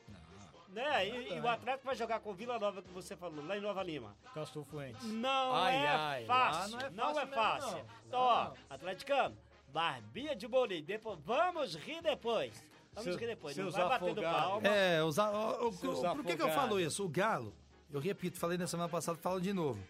Né? 0.69 1.07
E, 1.07 1.33
e 1.35 1.39
o 1.39 1.47
Atlético 1.47 1.85
vai 1.85 1.95
jogar 1.95 2.19
com 2.19 2.31
o 2.31 2.33
Vila 2.33 2.59
Nova, 2.59 2.81
que 2.81 2.91
você 2.91 3.15
falou, 3.15 3.45
lá 3.45 3.57
em 3.57 3.61
Nova 3.61 3.81
Lima. 3.81 4.13
Castor 4.33 4.65
Fuentes. 4.65 5.01
Não 5.05 5.53
Ai, 5.55 5.75
é 5.75 5.87
ai, 5.87 6.25
lá 6.25 6.51
fácil. 6.53 6.71
não 6.71 6.79
é 6.85 6.89
Não 6.89 7.09
é 7.11 7.13
fácil 7.13 7.33
fácil. 7.33 7.75
mesmo, 7.75 7.87
não. 7.89 7.95
Então, 8.07 8.19
ó, 8.19 8.43
Não. 8.45 8.53
atleticano, 8.69 9.37
barbinha 9.71 10.35
de 10.35 10.47
bolinho. 10.47 10.83
Depois, 10.83 11.17
vamos 11.23 11.75
rir 11.75 12.01
depois. 12.01 12.61
Vamos 12.93 13.09
Seu- 13.09 13.17
rir 13.17 13.27
depois. 13.27 13.55
Não 13.55 13.71
vai 13.71 13.87
batendo 13.87 14.21
palma. 14.21 14.67
É, 14.67 15.01
os, 15.01 15.17
o- 15.17 15.71
por 16.15 16.25
que, 16.25 16.35
que 16.35 16.41
eu 16.43 16.49
falo 16.51 16.77
isso? 16.77 17.05
O 17.05 17.09
Galo, 17.09 17.53
eu 17.89 17.99
repito, 18.01 18.37
falei 18.37 18.57
na 18.57 18.67
semana 18.67 18.89
passada, 18.89 19.17
falo 19.17 19.39
de 19.39 19.53
novo. 19.53 19.81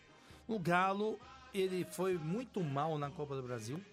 O 0.47 0.59
Galo, 0.59 1.19
ele 1.51 1.83
foi 1.83 2.15
muito 2.15 2.63
mal 2.63 2.95
na 2.99 3.09
Copa 3.09 3.35
do 3.35 3.41
Brasil. 3.41 3.83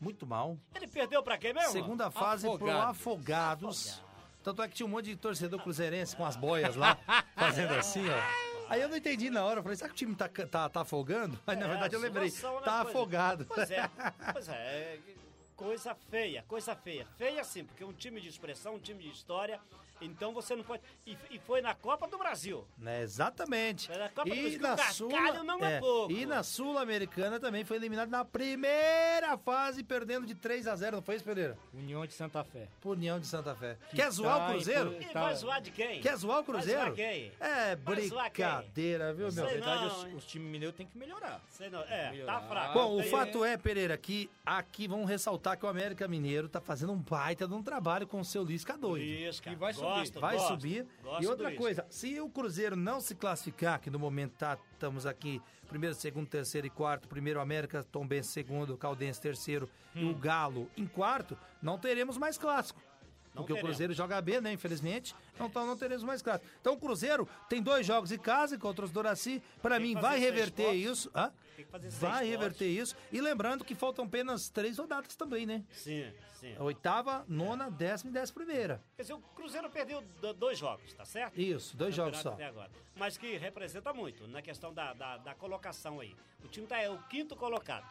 Muito 0.00 0.26
mal. 0.26 0.56
Ele 0.74 0.86
perdeu 0.86 1.22
pra 1.22 1.36
quem 1.36 1.52
mesmo? 1.52 1.72
Segunda 1.72 2.10
fase 2.10 2.46
pro 2.46 2.54
Afogados. 2.70 2.90
Afogados. 2.90 4.02
Tanto 4.42 4.62
é 4.62 4.68
que 4.68 4.74
tinha 4.74 4.86
um 4.86 4.90
monte 4.90 5.06
de 5.06 5.16
torcedor 5.16 5.60
cruzeirense 5.60 6.14
com 6.16 6.24
as 6.24 6.36
boias 6.36 6.76
lá, 6.76 6.96
fazendo 7.34 7.74
assim, 7.74 8.04
ó. 8.08 8.48
Aí 8.70 8.80
eu 8.80 8.88
não 8.88 8.96
entendi 8.96 9.30
na 9.30 9.44
hora, 9.44 9.58
eu 9.58 9.62
falei, 9.62 9.76
será 9.76 9.88
que 9.88 9.94
o 9.94 9.96
time 9.96 10.14
tá, 10.14 10.28
tá, 10.28 10.68
tá 10.68 10.80
afogando? 10.82 11.38
Aí 11.46 11.56
na 11.56 11.64
É, 11.64 11.68
verdade 11.68 11.94
eu 11.94 12.00
lembrei, 12.00 12.30
situação, 12.30 12.60
né, 12.60 12.64
tá 12.66 12.76
coisa. 12.84 12.90
afogado. 12.90 13.44
Pois 13.46 13.70
é, 13.70 13.90
pois 14.32 14.48
é, 14.48 14.52
é, 14.54 15.00
coisa 15.56 15.94
feia, 15.94 16.44
coisa 16.46 16.76
feia. 16.76 17.06
Feia 17.16 17.42
sim, 17.44 17.64
porque 17.64 17.82
é 17.82 17.86
um 17.86 17.92
time 17.92 18.20
de 18.20 18.28
expressão, 18.28 18.74
um 18.76 18.78
time 18.78 19.02
de 19.02 19.10
história, 19.10 19.58
então 20.00 20.32
você 20.32 20.54
não 20.56 20.62
pode... 20.64 20.82
E, 21.06 21.16
e 21.30 21.38
foi 21.38 21.60
na 21.60 21.74
Copa 21.74 22.06
do 22.08 22.18
Brasil. 22.18 22.66
Né, 22.78 23.02
exatamente. 23.02 23.88
Mas 23.88 24.00
a 24.00 24.08
Copa 24.08 24.28
do 24.30 24.34
E 24.34 24.58
Brasil, 24.58 24.60
na, 24.60 24.74
o 24.74 24.76
cascalho 24.76 25.44
não 25.44 25.64
é 25.64 25.80
pouco. 25.80 26.12
e 26.12 26.26
na 26.26 26.42
Sul-Americana 26.42 27.38
também 27.40 27.64
foi 27.64 27.76
eliminado 27.76 28.08
na 28.10 28.24
primeira 28.24 29.36
fase, 29.38 29.82
perdendo 29.82 30.26
de 30.26 30.34
3 30.34 30.66
a 30.66 30.76
0 30.76 30.96
não 30.96 31.02
foi 31.02 31.16
isso, 31.16 31.24
Pereira? 31.24 31.56
União 31.72 32.04
de 32.06 32.12
Santa 32.12 32.42
Fé. 32.44 32.68
Por 32.80 32.96
União 32.96 33.18
de 33.20 33.26
Santa 33.26 33.54
Fé. 33.54 33.76
Quer 33.94 34.10
zoar 34.10 34.38
tá 34.38 34.44
o 34.46 34.48
em 34.48 34.52
Cruzeiro? 34.52 34.96
E 35.00 35.04
Tá. 35.06 35.22
vai 35.22 35.34
zoar 35.34 35.60
de 35.60 35.70
quem? 35.70 36.00
Quer 36.00 36.16
zoar 36.16 36.40
o 36.40 36.44
Cruzeiro? 36.44 36.80
Vai 36.80 36.86
zoar 36.90 36.96
quem? 36.96 37.32
É 37.40 37.76
Vai 37.76 38.08
zoar 38.08 38.30
quem? 38.30 38.44
brincadeira, 38.44 39.12
viu, 39.14 39.32
meu? 39.32 39.44
Na 39.44 39.50
verdade, 39.50 39.86
os, 39.86 40.14
os 40.14 40.24
times 40.26 40.50
mineiros 40.50 40.76
têm 40.76 40.86
que 40.86 40.96
melhorar. 40.98 41.40
Sei 41.48 41.70
não, 41.70 41.80
é, 41.82 42.04
tá 42.06 42.10
Melhorar. 42.12 42.40
fraco. 42.48 42.74
Bom, 42.74 42.96
o 42.98 43.02
fato 43.04 43.44
é, 43.44 43.56
Pereira, 43.56 43.96
que 43.96 44.30
aqui 44.44 44.86
vamos 44.86 45.08
ressaltar 45.08 45.56
que 45.58 45.64
o 45.64 45.68
América 45.68 46.06
Mineiro 46.08 46.48
tá 46.48 46.60
fazendo 46.60 46.92
um 46.92 46.98
baita 46.98 47.46
de 47.46 47.54
um 47.54 47.62
trabalho 47.62 48.06
com 48.06 48.20
o 48.20 48.24
seu 48.24 48.42
Lisca 48.44 48.76
doido. 48.76 49.04
Lisca, 49.04 49.50
E 49.50 49.54
vai 49.54 49.72
subir. 49.72 49.87
Gosto, 49.88 50.20
Vai 50.20 50.36
gosto, 50.36 50.48
subir. 50.48 50.86
gosto 51.02 51.22
e 51.22 51.26
outra 51.26 51.54
coisa, 51.54 51.86
se 51.90 52.20
o 52.20 52.28
Cruzeiro 52.28 52.76
não 52.76 53.00
se 53.00 53.14
classificar, 53.14 53.80
que 53.80 53.90
no 53.90 53.98
momento 53.98 54.32
tá, 54.32 54.58
estamos 54.72 55.06
aqui, 55.06 55.40
primeiro, 55.68 55.94
segundo, 55.94 56.26
terceiro 56.28 56.66
e 56.66 56.70
quarto, 56.70 57.08
primeiro 57.08 57.40
América, 57.40 57.82
Tombense 57.84 58.30
segundo, 58.30 58.76
Caldense 58.76 59.20
terceiro 59.20 59.68
e 59.94 60.04
Hum. 60.04 60.10
o 60.10 60.14
Galo 60.14 60.70
em 60.76 60.86
quarto, 60.86 61.36
não 61.62 61.78
teremos 61.78 62.16
mais 62.16 62.36
clássico. 62.38 62.80
Não 63.38 63.44
porque 63.44 63.52
o 63.52 63.56
teremos. 63.56 63.70
Cruzeiro 63.70 63.92
joga 63.92 64.20
bem, 64.20 64.40
né? 64.40 64.52
Infelizmente. 64.52 65.14
Então 65.40 65.66
não 65.66 65.76
teremos 65.76 66.02
mais 66.04 66.20
clássico. 66.22 66.50
Então 66.60 66.74
o 66.74 66.78
Cruzeiro 66.78 67.28
tem 67.48 67.62
dois 67.62 67.86
jogos 67.86 68.10
em 68.12 68.18
casa 68.18 68.58
contra 68.58 68.84
os 68.84 68.90
Doraci. 68.90 69.42
Para 69.62 69.78
mim, 69.78 69.94
vai 69.94 70.18
reverter 70.18 70.72
isso. 70.74 71.10
Hã? 71.14 71.32
Vai 72.00 72.26
reverter 72.26 72.66
isso. 72.68 72.96
E 73.12 73.20
lembrando 73.20 73.64
que 73.64 73.74
faltam 73.74 74.04
apenas 74.04 74.48
três 74.48 74.78
rodadas 74.78 75.14
também, 75.16 75.44
né? 75.46 75.64
Sim, 75.72 76.12
sim. 76.38 76.54
A 76.56 76.62
oitava, 76.62 77.24
nona, 77.28 77.68
décima 77.70 78.10
e 78.10 78.14
décima 78.14 78.44
primeira. 78.44 78.80
Quer 78.96 79.02
dizer, 79.02 79.14
o 79.14 79.18
Cruzeiro 79.20 79.68
perdeu 79.70 80.00
do- 80.20 80.32
dois 80.34 80.58
jogos, 80.58 80.92
tá 80.94 81.04
certo? 81.04 81.38
Isso, 81.40 81.76
dois 81.76 81.94
jogos 81.94 82.18
só. 82.18 82.36
Mas 82.96 83.16
que 83.18 83.36
representa 83.36 83.92
muito 83.92 84.26
na 84.28 84.40
questão 84.42 84.72
da, 84.72 84.92
da, 84.92 85.16
da 85.18 85.34
colocação 85.34 86.00
aí. 86.00 86.14
O 86.44 86.48
time 86.48 86.66
tá, 86.66 86.78
é 86.80 86.88
o 86.90 86.98
quinto 87.08 87.34
colocado. 87.36 87.86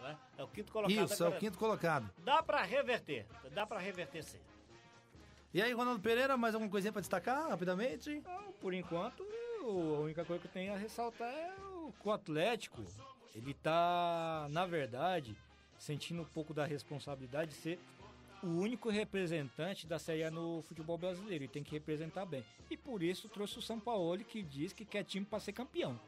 não 0.00 0.08
É? 0.08 0.16
É 0.38 0.44
o 0.44 0.48
quinto 0.48 0.72
colocado. 0.72 1.04
Isso, 1.12 1.24
é 1.24 1.28
o 1.28 1.32
quinto 1.38 1.58
colocado. 1.58 2.10
Dá 2.18 2.42
pra 2.42 2.62
reverter. 2.62 3.26
Dá 3.52 3.66
pra 3.66 3.78
reverter 3.78 4.22
sim. 4.22 4.38
E 5.56 5.62
aí, 5.62 5.72
Ronaldo 5.72 6.02
Pereira, 6.02 6.36
mais 6.36 6.54
alguma 6.54 6.70
coisinha 6.70 6.92
pra 6.92 7.00
destacar 7.00 7.48
rapidamente? 7.48 8.10
Então, 8.10 8.52
por 8.60 8.74
enquanto, 8.74 9.26
a 9.62 10.00
única 10.00 10.22
coisa 10.22 10.38
que 10.38 10.48
eu 10.48 10.52
tenho 10.52 10.74
a 10.74 10.76
ressaltar 10.76 11.32
é 11.32 11.50
o, 11.64 11.94
que 11.98 12.06
o 12.06 12.12
Atlético. 12.12 12.84
Ele 13.34 13.54
tá, 13.54 14.48
na 14.50 14.66
verdade, 14.66 15.34
sentindo 15.78 16.20
um 16.20 16.26
pouco 16.26 16.52
da 16.52 16.66
responsabilidade 16.66 17.52
de 17.52 17.56
ser 17.56 17.78
o 18.42 18.48
único 18.48 18.90
representante 18.90 19.86
da 19.86 19.98
Série 19.98 20.24
A 20.24 20.30
no 20.30 20.60
futebol 20.60 20.98
brasileiro 20.98 21.44
e 21.44 21.48
tem 21.48 21.64
que 21.64 21.72
representar 21.72 22.26
bem. 22.26 22.44
E 22.70 22.76
por 22.76 23.02
isso 23.02 23.26
trouxe 23.26 23.58
o 23.58 23.62
São 23.62 23.80
Paulo 23.80 24.22
que 24.26 24.42
diz 24.42 24.74
que 24.74 24.84
quer 24.84 25.04
time 25.04 25.24
para 25.24 25.40
ser 25.40 25.54
campeão. 25.54 25.98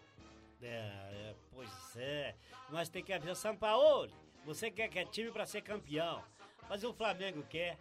É, 0.60 0.66
é, 0.66 1.34
pois 1.54 1.96
é. 1.96 2.34
Mas 2.68 2.90
tem 2.90 3.02
que 3.02 3.14
avisar 3.14 3.34
São 3.34 3.56
Paulo. 3.56 4.12
Você 4.44 4.70
quer 4.70 4.88
que 4.88 4.98
é 4.98 5.06
time 5.06 5.30
pra 5.30 5.46
ser 5.46 5.62
campeão. 5.62 6.22
Mas 6.68 6.84
o 6.84 6.92
Flamengo 6.92 7.42
quer. 7.48 7.78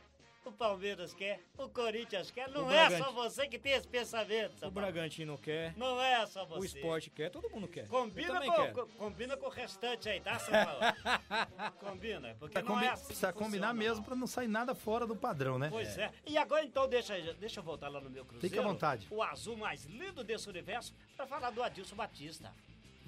O 0.47 0.51
Palmeiras 0.51 1.13
quer, 1.13 1.39
o 1.57 1.67
Corinthians 1.69 2.31
quer. 2.31 2.49
Não 2.49 2.65
O 2.65 2.71
é 2.71 2.87
Bragantino- 2.87 3.05
só 3.05 3.11
você 3.11 3.47
que 3.47 3.59
tem 3.59 3.73
esse 3.73 3.87
pensamento, 3.87 4.65
O. 4.65 4.71
Bragantino 4.71 5.37
quer, 5.37 5.73
Não 5.77 6.01
é 6.01 6.25
só 6.25 6.45
você. 6.45 6.59
o 6.59 6.65
esporte 6.65 7.09
quer, 7.09 7.29
todo 7.29 7.49
mundo 7.49 7.67
quer. 7.67 7.87
Combina 7.87 8.39
com, 8.41 8.87
combina 8.97 9.37
com 9.37 9.45
o 9.45 9.49
restante 9.49 10.09
aí, 10.09 10.19
tá, 10.19 10.39
São 10.39 10.53
Paulo? 10.53 10.79
combina, 11.79 12.35
porque 12.39 12.53
Precisa, 12.53 12.61
não 12.61 12.75
combi- 12.75 12.85
é 12.85 12.89
assim 12.89 13.01
que 13.01 13.07
precisa 13.07 13.33
combinar 13.33 13.67
funciona, 13.69 13.89
mesmo 13.89 14.03
pra 14.05 14.15
não 14.15 14.27
sair 14.27 14.47
nada 14.47 14.73
fora 14.75 15.05
do 15.05 15.15
padrão, 15.15 15.57
né? 15.59 15.69
Pois 15.69 15.97
é. 15.97 16.11
E 16.25 16.37
agora 16.37 16.63
então 16.63 16.87
deixa, 16.87 17.19
deixa 17.33 17.59
eu 17.59 17.63
voltar 17.63 17.89
lá 17.89 17.99
no 18.01 18.09
meu 18.09 18.25
cruzeiro. 18.25 18.47
Fique 18.47 18.59
à 18.59 18.67
vontade. 18.67 19.07
O 19.09 19.21
azul 19.21 19.57
mais 19.57 19.85
lindo 19.85 20.23
desse 20.23 20.49
universo 20.49 20.93
pra 21.15 21.25
falar 21.27 21.49
do 21.51 21.61
Adilson 21.63 21.95
Batista. 21.95 22.53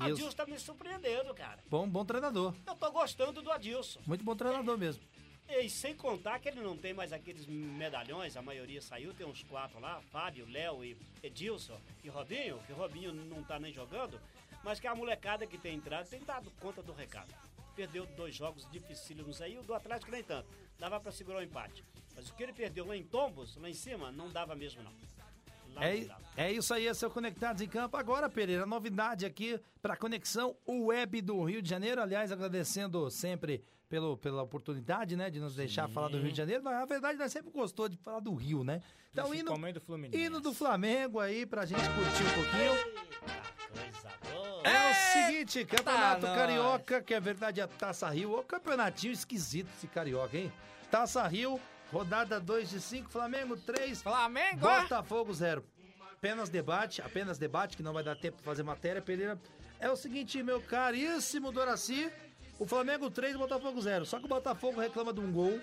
Isso. 0.02 0.14
Adilson 0.14 0.32
tá 0.32 0.46
me 0.46 0.58
surpreendendo, 0.58 1.34
cara. 1.34 1.60
Bom, 1.70 1.88
bom 1.88 2.06
treinador. 2.06 2.54
Eu 2.66 2.76
tô 2.76 2.90
gostando 2.92 3.42
do 3.42 3.52
Adilson. 3.52 4.00
Muito 4.06 4.24
bom 4.24 4.34
treinador 4.36 4.78
mesmo. 4.78 5.04
E 5.50 5.68
sem 5.68 5.96
contar 5.96 6.40
que 6.40 6.48
ele 6.48 6.62
não 6.62 6.78
tem 6.78 6.94
mais 6.94 7.12
aqueles 7.12 7.48
medalhões, 7.48 8.38
a 8.38 8.42
maioria 8.42 8.82
saiu, 8.82 9.14
tem 9.14 9.26
uns 9.26 9.42
quatro 9.44 9.80
lá, 9.80 10.00
Fábio, 10.12 10.48
Léo 10.48 10.86
e 10.86 10.96
Edilson 11.24 11.80
e 12.04 12.10
Robinho, 12.10 12.60
que 12.68 12.72
o 12.72 12.76
Robinho 12.76 13.12
não 13.12 13.44
tá 13.44 13.60
nem 13.60 13.74
jogando, 13.74 14.22
mas 14.64 14.80
que 14.80 14.86
a 14.86 14.94
molecada 14.94 15.48
que 15.48 15.58
tem 15.58 15.76
entrado 15.76 16.08
tem 16.08 16.24
dado 16.24 16.52
conta 16.60 16.84
do 16.84 16.94
recado. 16.94 17.34
Perdeu 17.76 18.06
dois 18.16 18.36
jogos 18.36 18.70
dificílimos 18.72 19.42
aí, 19.42 19.58
o 19.58 19.64
do 19.64 19.74
Atlético 19.74 20.12
nem 20.12 20.24
tanto, 20.24 20.48
dava 20.78 21.00
pra 21.00 21.12
segurar 21.12 21.40
o 21.40 21.44
empate. 21.44 21.84
Mas 22.16 22.30
o 22.30 22.36
que 22.36 22.44
ele 22.44 22.54
perdeu 22.54 22.86
lá 22.86 22.96
em 22.96 23.04
Tombos, 23.04 23.56
lá 23.58 23.70
em 23.70 23.74
cima, 23.74 24.12
não 24.12 24.30
dava 24.30 24.56
mesmo 24.56 24.84
não. 24.84 24.94
É, 25.82 26.08
é 26.36 26.52
isso 26.52 26.74
aí, 26.74 26.86
esse 26.86 27.04
é 27.04 27.08
o 27.08 27.12
Conectados 27.12 27.62
em 27.62 27.68
Campo. 27.68 27.96
Agora, 27.96 28.30
Pereira, 28.30 28.66
novidade 28.66 29.26
aqui 29.26 29.60
para 29.82 29.94
a 29.94 29.98
conexão 29.98 30.56
web 30.68 31.22
do 31.22 31.44
Rio 31.44 31.62
de 31.62 31.70
Janeiro. 31.70 32.02
Aliás, 32.02 32.32
agradecendo 32.32 33.10
sempre 33.10 33.64
pelo, 33.90 34.16
pela 34.18 34.44
oportunidade, 34.44 35.16
né, 35.18 35.30
de 35.30 35.40
nos 35.40 35.56
deixar 35.56 35.90
falar 35.90 36.10
do 36.10 36.20
Rio 36.20 36.32
de 36.32 36.38
Janeiro. 36.38 36.64
Mas, 36.64 36.76
na 36.76 36.86
verdade, 36.86 37.18
nós 37.18 37.32
sempre 37.32 37.52
gostou 37.52 37.90
de 37.90 37.98
falar 37.98 38.20
do 38.20 38.34
Rio, 38.36 38.64
né? 38.64 38.82
Então, 39.12 39.28
Principalmente 39.30 39.74
do 39.74 39.82
Fluminense. 39.82 40.24
indo 40.24 40.40
do 40.40 40.54
Flamengo 40.54 41.20
aí 41.20 41.46
pra 41.46 41.66
gente 41.66 41.82
curtir 41.82 42.24
um 42.24 42.44
pouquinho. 42.44 43.10
É 44.64 44.92
o 44.92 44.94
seguinte, 44.94 45.66
Campeonato 45.66 46.28
nós. 46.28 46.38
Carioca, 46.38 47.02
que 47.02 47.14
é 47.14 47.20
verdade 47.20 47.60
a 47.62 47.68
Taça 47.68 48.08
Rio. 48.10 48.38
Ô, 48.38 48.44
campeonatinho 48.44 49.12
esquisito 49.14 49.70
esse 49.76 49.88
Carioca, 49.88 50.38
hein? 50.38 50.52
Taça 50.92 51.26
Rio, 51.28 51.60
rodada 51.92 52.40
2 52.40 52.70
de 52.70 52.80
5, 52.82 53.10
Flamengo 53.10 53.58
3, 53.58 54.02
Flamengo! 54.02 54.60
Botafogo 54.60 55.34
0. 55.34 55.64
Apenas 56.14 56.50
debate, 56.50 57.02
apenas 57.02 57.38
debate, 57.38 57.78
que 57.78 57.84
não 57.84 57.94
vai 57.94 58.04
dar 58.04 58.16
tempo 58.16 58.38
pra 58.38 58.46
fazer 58.46 58.62
matéria, 58.64 59.02
Pereira. 59.02 59.40
É 59.80 59.90
o 59.90 59.96
seguinte, 59.96 60.44
meu 60.44 60.62
caríssimo 60.62 61.52
Doraci, 61.52 62.12
o 62.60 62.66
Flamengo 62.66 63.10
3, 63.10 63.36
Botafogo 63.36 63.82
0. 63.82 64.06
Só 64.06 64.20
que 64.20 64.26
o 64.26 64.28
Botafogo 64.28 64.80
reclama 64.80 65.14
de 65.14 65.20
um 65.20 65.32
gol 65.32 65.60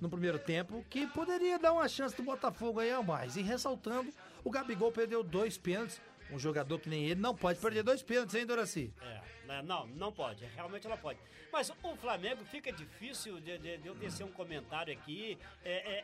no 0.00 0.08
primeiro 0.08 0.38
tempo, 0.38 0.84
que 0.90 1.06
poderia 1.06 1.58
dar 1.58 1.72
uma 1.72 1.86
chance 1.88 2.16
do 2.16 2.22
Botafogo 2.24 2.80
aí 2.80 2.90
a 2.90 3.02
mais. 3.02 3.36
E 3.36 3.42
ressaltando, 3.42 4.12
o 4.42 4.50
Gabigol 4.50 4.90
perdeu 4.90 5.22
dois 5.22 5.56
pênaltis. 5.56 6.00
Um 6.30 6.38
jogador 6.38 6.78
que 6.80 6.88
nem 6.88 7.04
ele 7.04 7.20
não 7.20 7.36
pode 7.36 7.58
perder 7.60 7.82
dois 7.82 8.02
pênaltis, 8.02 8.34
hein, 8.34 8.46
Doraci? 8.46 8.92
É, 9.02 9.20
né, 9.46 9.62
não, 9.62 9.86
não 9.88 10.10
pode, 10.10 10.44
realmente 10.56 10.86
ela 10.86 10.96
pode. 10.96 11.18
Mas 11.52 11.70
o 11.82 11.94
Flamengo 11.96 12.42
fica 12.46 12.72
difícil 12.72 13.38
de, 13.38 13.58
de- 13.58 13.76
de 13.76 13.86
eu 13.86 13.94
tecer 13.94 14.24
um 14.24 14.32
comentário 14.32 14.90
aqui 14.94 15.38
é, 15.62 15.72
é, 15.72 16.02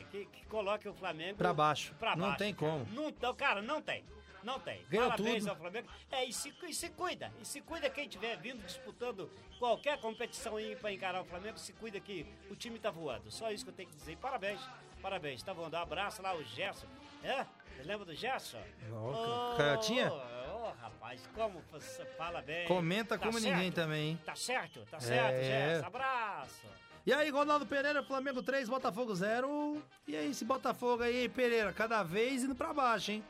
é, 0.00 0.04
que, 0.10 0.24
que 0.24 0.46
coloque 0.46 0.88
o 0.88 0.94
Flamengo 0.94 1.36
Pra 1.36 1.52
baixo. 1.52 1.94
Pra 1.98 2.16
Não 2.16 2.28
baixo, 2.28 2.38
tem 2.38 2.54
cara. 2.54 2.72
como. 2.72 2.86
Não, 2.94 3.14
não, 3.20 3.34
cara, 3.34 3.60
não 3.60 3.82
tem. 3.82 4.02
Não 4.42 4.58
tem. 4.58 4.84
Ganhou 4.88 5.08
Parabéns 5.08 5.38
tudo. 5.44 5.50
ao 5.50 5.56
Flamengo. 5.56 5.88
É, 6.10 6.24
e 6.24 6.32
se, 6.32 6.52
e 6.68 6.74
se 6.74 6.88
cuida. 6.90 7.32
E 7.40 7.44
se 7.44 7.60
cuida 7.60 7.88
quem 7.88 8.04
estiver 8.06 8.36
vindo 8.36 8.64
disputando 8.66 9.30
qualquer 9.58 10.00
competição 10.00 10.56
aí 10.56 10.74
pra 10.76 10.92
encarar 10.92 11.22
o 11.22 11.24
Flamengo, 11.24 11.58
se 11.58 11.72
cuida 11.72 12.00
que 12.00 12.26
o 12.50 12.56
time 12.56 12.78
tá 12.78 12.90
voando. 12.90 13.30
Só 13.30 13.50
isso 13.50 13.64
que 13.64 13.70
eu 13.70 13.74
tenho 13.74 13.88
que 13.88 13.96
dizer. 13.96 14.16
Parabéns. 14.16 14.60
Parabéns. 15.00 15.42
Tá 15.42 15.52
voando. 15.52 15.76
Um 15.76 15.80
abraço 15.80 16.22
lá, 16.22 16.34
o 16.34 16.42
Gerson. 16.44 16.86
É? 17.22 17.44
Você 17.76 17.82
lembra 17.84 18.04
do 18.04 18.14
Gerson? 18.14 18.60
Ó, 18.92 19.54
Canhotinha? 19.56 20.12
Ô, 20.12 20.70
rapaz, 20.80 21.28
como 21.34 21.60
você 21.70 22.04
fala 22.16 22.42
bem. 22.42 22.66
Comenta 22.68 23.16
Tá 23.18 23.24
como 23.26 23.38
certo? 23.40 23.54
ninguém 23.54 23.72
também, 23.72 24.10
hein? 24.10 24.20
Tá 24.24 24.34
certo, 24.34 24.84
tá 24.90 25.00
certo, 25.00 25.34
É. 25.34 25.42
Gerson. 25.44 25.86
Abraço. 25.86 26.66
E 27.04 27.12
aí, 27.12 27.30
Ronaldo 27.30 27.66
Pereira, 27.66 28.00
Flamengo 28.04 28.42
3, 28.44 28.68
Botafogo 28.68 29.12
0. 29.12 29.82
E 30.06 30.16
aí, 30.16 30.30
esse 30.30 30.44
Botafogo 30.44 31.02
aí, 31.02 31.28
Pereira, 31.28 31.72
cada 31.72 32.04
vez 32.04 32.44
indo 32.44 32.54
pra 32.54 32.72
baixo, 32.72 33.10
hein? 33.10 33.24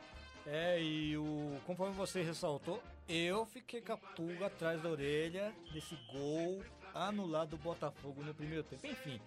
É, 0.45 0.81
e 0.81 1.17
o, 1.17 1.59
conforme 1.65 1.95
você 1.95 2.21
ressaltou, 2.21 2.81
eu 3.07 3.45
fiquei 3.45 3.81
com 3.81 3.93
a 3.93 3.97
pulga 3.97 4.47
atrás 4.47 4.81
da 4.81 4.89
orelha 4.89 5.53
desse 5.71 5.95
gol 6.11 6.63
anulado 6.93 7.51
do 7.51 7.57
Botafogo 7.57 8.23
no 8.23 8.33
primeiro 8.33 8.63
tempo. 8.63 8.85
Enfim, 8.85 9.21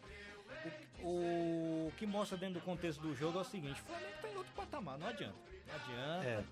o, 1.02 1.88
o 1.88 1.92
que 1.96 2.06
mostra 2.06 2.36
dentro 2.36 2.60
do 2.60 2.64
contexto 2.64 3.00
do 3.00 3.14
jogo 3.14 3.38
é 3.38 3.40
o 3.42 3.44
seguinte: 3.44 3.80
o 3.80 3.84
Flamengo 3.84 4.12
tá 4.20 4.28
em 4.28 4.36
outro 4.36 4.52
patamar, 4.54 4.98
não 4.98 5.06
adianta. 5.06 5.36
Não 5.66 5.74
adianta. 5.74 6.28
É. 6.28 6.44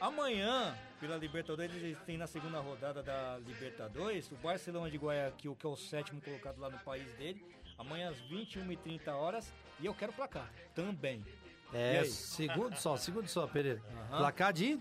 Amanhã, 0.00 0.76
pela 0.98 1.16
Libertadores, 1.16 1.74
eles 1.76 1.98
têm 2.04 2.16
na 2.16 2.26
segunda 2.26 2.58
rodada 2.60 3.02
da 3.02 3.38
Libertadores 3.38 4.30
o 4.30 4.36
Barcelona 4.36 4.90
de 4.90 4.96
Guayaquil, 4.96 5.56
que 5.56 5.66
é 5.66 5.68
o 5.68 5.76
sétimo 5.76 6.20
colocado 6.20 6.58
lá 6.58 6.70
no 6.70 6.78
país 6.78 7.12
dele. 7.14 7.44
Amanhã 7.76 8.10
às 8.10 8.18
21h30 8.22 9.08
horas. 9.08 9.52
E 9.78 9.86
eu 9.86 9.94
quero 9.94 10.12
placar 10.12 10.50
também. 10.74 11.24
É, 11.72 12.04
segundo 12.04 12.76
só, 12.76 12.96
segundo 12.96 13.28
só, 13.28 13.46
Pereira. 13.46 13.80
Aham. 14.10 14.18
Placar 14.18 14.52
de? 14.52 14.78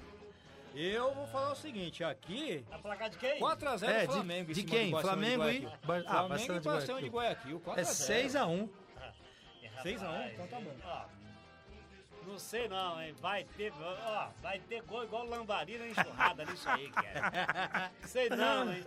Eu 0.75 1.13
vou 1.13 1.25
falar 1.27 1.51
o 1.51 1.55
seguinte, 1.55 2.03
aqui 2.03 2.63
A 2.71 2.77
placar 2.77 3.09
de 3.09 3.17
quem? 3.17 3.39
4x0 3.39 3.87
É, 3.89 3.99
de- 4.05 4.13
Flamengo. 4.13 4.53
de 4.53 4.61
cima 4.61 4.69
quem? 4.69 4.91
Flamengo 5.01 5.43
de 5.49 5.57
e 5.57 5.65
ah, 5.65 5.77
Flamengo 6.27 6.53
e 6.53 6.59
de 6.59 6.69
Barcelona 6.69 7.01
de 7.03 7.09
Guayaquil. 7.09 7.59
4 7.59 7.81
É 7.81 7.85
6x1. 7.85 8.69
6x1, 9.83 10.33
então 10.33 10.47
tá 10.47 10.59
bom. 10.59 10.75
Ó, 10.83 11.05
não 12.27 12.37
sei 12.37 12.67
não, 12.67 13.01
hein? 13.01 13.15
Vai 13.19 13.43
ter, 13.57 13.73
ó, 13.81 14.29
vai 14.41 14.59
ter 14.59 14.81
gol 14.83 15.03
igual 15.03 15.25
lambarina 15.25 15.87
enxurrada 15.87 16.45
nisso 16.45 16.69
aí, 16.69 16.89
cara. 16.91 17.91
Sei 18.05 18.29
não, 18.29 18.71
hein? 18.71 18.85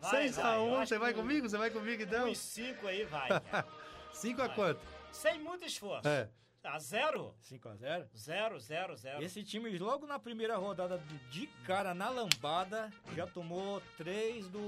Vai, 0.00 0.28
vai, 0.28 0.56
eu 0.58 0.62
6x1, 0.64 0.76
acho 0.76 0.86
você 0.88 0.98
vai 0.98 1.14
comigo? 1.14 1.48
Você 1.48 1.56
vai 1.56 1.70
comigo 1.70 2.02
então? 2.02 2.28
Uns 2.28 2.38
5 2.38 2.86
aí 2.88 3.04
vai, 3.04 3.28
cara. 3.28 3.66
5 4.12 4.42
a 4.42 4.48
quanto? 4.48 4.80
Sem 5.12 5.38
muito 5.38 5.64
esforço. 5.64 6.08
É. 6.08 6.28
A 6.64 6.78
zero? 6.78 7.34
5x0. 7.50 8.06
Zero, 8.16 8.60
zero, 8.60 8.96
zero. 8.96 9.22
Esse 9.22 9.42
time, 9.42 9.76
logo 9.78 10.06
na 10.06 10.18
primeira 10.18 10.56
rodada, 10.56 11.02
de 11.30 11.48
cara 11.66 11.92
na 11.92 12.08
lambada, 12.08 12.88
já 13.16 13.26
tomou 13.26 13.82
3 13.98 14.46
do 14.46 14.60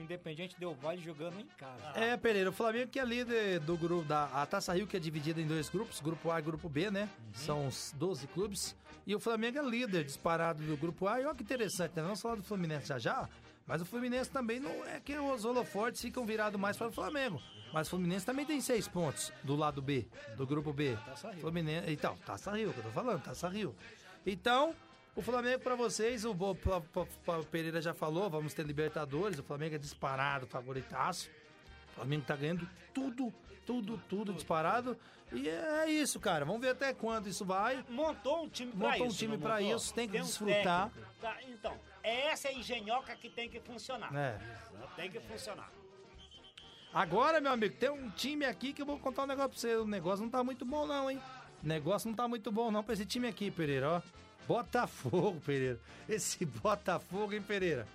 Independiente 0.00 0.58
Del 0.60 0.74
Valle 0.74 1.02
jogando 1.02 1.40
em 1.40 1.46
casa. 1.56 1.92
É, 1.94 2.14
Pereira, 2.16 2.50
o 2.50 2.52
Flamengo 2.52 2.90
que 2.90 3.00
é 3.00 3.04
líder 3.04 3.60
do 3.60 3.76
grupo 3.76 4.04
da 4.04 4.24
a 4.26 4.44
Taça 4.44 4.74
Rio, 4.74 4.86
que 4.86 4.96
é 4.96 5.00
dividida 5.00 5.40
em 5.40 5.46
dois 5.46 5.70
grupos, 5.70 6.00
grupo 6.00 6.30
A 6.30 6.38
e 6.38 6.42
grupo 6.42 6.68
B, 6.68 6.90
né? 6.90 7.08
São 7.32 7.66
os 7.66 7.94
12 7.96 8.26
clubes. 8.28 8.76
E 9.06 9.14
o 9.14 9.20
Flamengo 9.20 9.58
é 9.58 9.62
líder 9.62 10.04
disparado 10.04 10.62
do 10.62 10.76
grupo 10.76 11.08
A. 11.08 11.20
E 11.20 11.24
olha 11.24 11.34
que 11.34 11.42
interessante, 11.42 11.92
né? 11.96 12.02
Vamos 12.02 12.20
falar 12.20 12.34
do 12.34 12.42
Fluminense 12.42 12.86
já 12.86 12.98
já, 12.98 13.28
mas 13.66 13.80
o 13.80 13.86
Fluminense 13.86 14.30
também 14.30 14.60
não 14.60 14.84
é 14.84 15.00
que 15.00 15.18
os 15.18 15.44
holofortes 15.46 16.02
ficam 16.02 16.26
virados 16.26 16.60
mais 16.60 16.76
para 16.76 16.88
o 16.88 16.92
Flamengo. 16.92 17.40
Mas 17.72 17.86
o 17.86 17.90
Fluminense 17.90 18.26
também 18.26 18.44
tem 18.44 18.60
seis 18.60 18.88
pontos 18.88 19.32
do 19.44 19.54
lado 19.54 19.80
B, 19.80 20.06
do 20.36 20.46
grupo 20.46 20.72
B. 20.72 20.96
Taça 21.04 21.30
Rio. 21.30 21.40
Fluminense, 21.40 21.90
então, 21.90 22.16
Taça 22.18 22.50
Rio, 22.52 22.72
que 22.72 22.78
eu 22.80 22.84
tô 22.84 22.90
falando, 22.90 23.22
Taça 23.22 23.48
Rio. 23.48 23.74
Então, 24.26 24.74
o 25.14 25.22
Flamengo 25.22 25.60
pra 25.60 25.74
vocês, 25.76 26.24
o 26.24 26.34
Bo- 26.34 26.54
P- 26.54 27.44
Pereira 27.50 27.80
já 27.80 27.94
falou, 27.94 28.28
vamos 28.28 28.52
ter 28.54 28.64
Libertadores, 28.66 29.38
o 29.38 29.42
Flamengo 29.42 29.76
é 29.76 29.78
disparado, 29.78 30.46
favoritaço. 30.46 31.30
O 31.92 31.94
Flamengo 31.96 32.24
tá 32.26 32.34
ganhando 32.36 32.68
tudo, 32.92 33.32
tudo, 33.66 34.02
tudo 34.08 34.32
disparado. 34.32 34.96
E 35.32 35.48
é 35.48 35.88
isso, 35.88 36.18
cara. 36.18 36.44
Vamos 36.44 36.60
ver 36.60 36.70
até 36.70 36.92
quando 36.92 37.28
isso 37.28 37.44
vai. 37.44 37.84
Montou 37.88 38.42
um 38.42 38.48
time 38.48 38.72
pra 38.72 38.88
Montou 38.90 39.04
um 39.04 39.08
isso. 39.10 39.18
time 39.18 39.34
não 39.36 39.40
pra 39.40 39.60
montou? 39.60 39.76
isso, 39.76 39.94
tem 39.94 40.08
que 40.08 40.18
um 40.18 40.22
desfrutar. 40.24 40.90
Tá, 41.20 41.36
então, 41.48 41.78
essa 42.02 42.48
é 42.48 42.50
a 42.50 42.54
engenhoca 42.54 43.14
que 43.14 43.28
tem 43.30 43.48
que 43.48 43.60
funcionar. 43.60 44.12
É. 44.12 44.38
Tem 44.96 45.08
que 45.08 45.20
funcionar. 45.20 45.70
Agora, 46.92 47.40
meu 47.40 47.52
amigo, 47.52 47.74
tem 47.76 47.88
um 47.90 48.10
time 48.10 48.44
aqui 48.44 48.72
que 48.72 48.82
eu 48.82 48.86
vou 48.86 48.98
contar 48.98 49.22
um 49.22 49.26
negócio 49.26 49.50
pra 49.50 49.58
você. 49.60 49.76
O 49.76 49.86
negócio 49.86 50.22
não 50.24 50.30
tá 50.30 50.42
muito 50.42 50.64
bom, 50.64 50.86
não, 50.86 51.10
hein? 51.10 51.20
O 51.62 51.66
negócio 51.66 52.08
não 52.08 52.16
tá 52.16 52.26
muito 52.26 52.50
bom, 52.50 52.70
não, 52.70 52.82
pra 52.82 52.94
esse 52.94 53.06
time 53.06 53.28
aqui, 53.28 53.50
Pereira, 53.50 53.88
ó. 53.90 54.02
Botafogo, 54.48 55.40
Pereira. 55.46 55.78
Esse 56.08 56.44
Botafogo, 56.44 57.32
hein, 57.32 57.42
Pereira? 57.42 57.86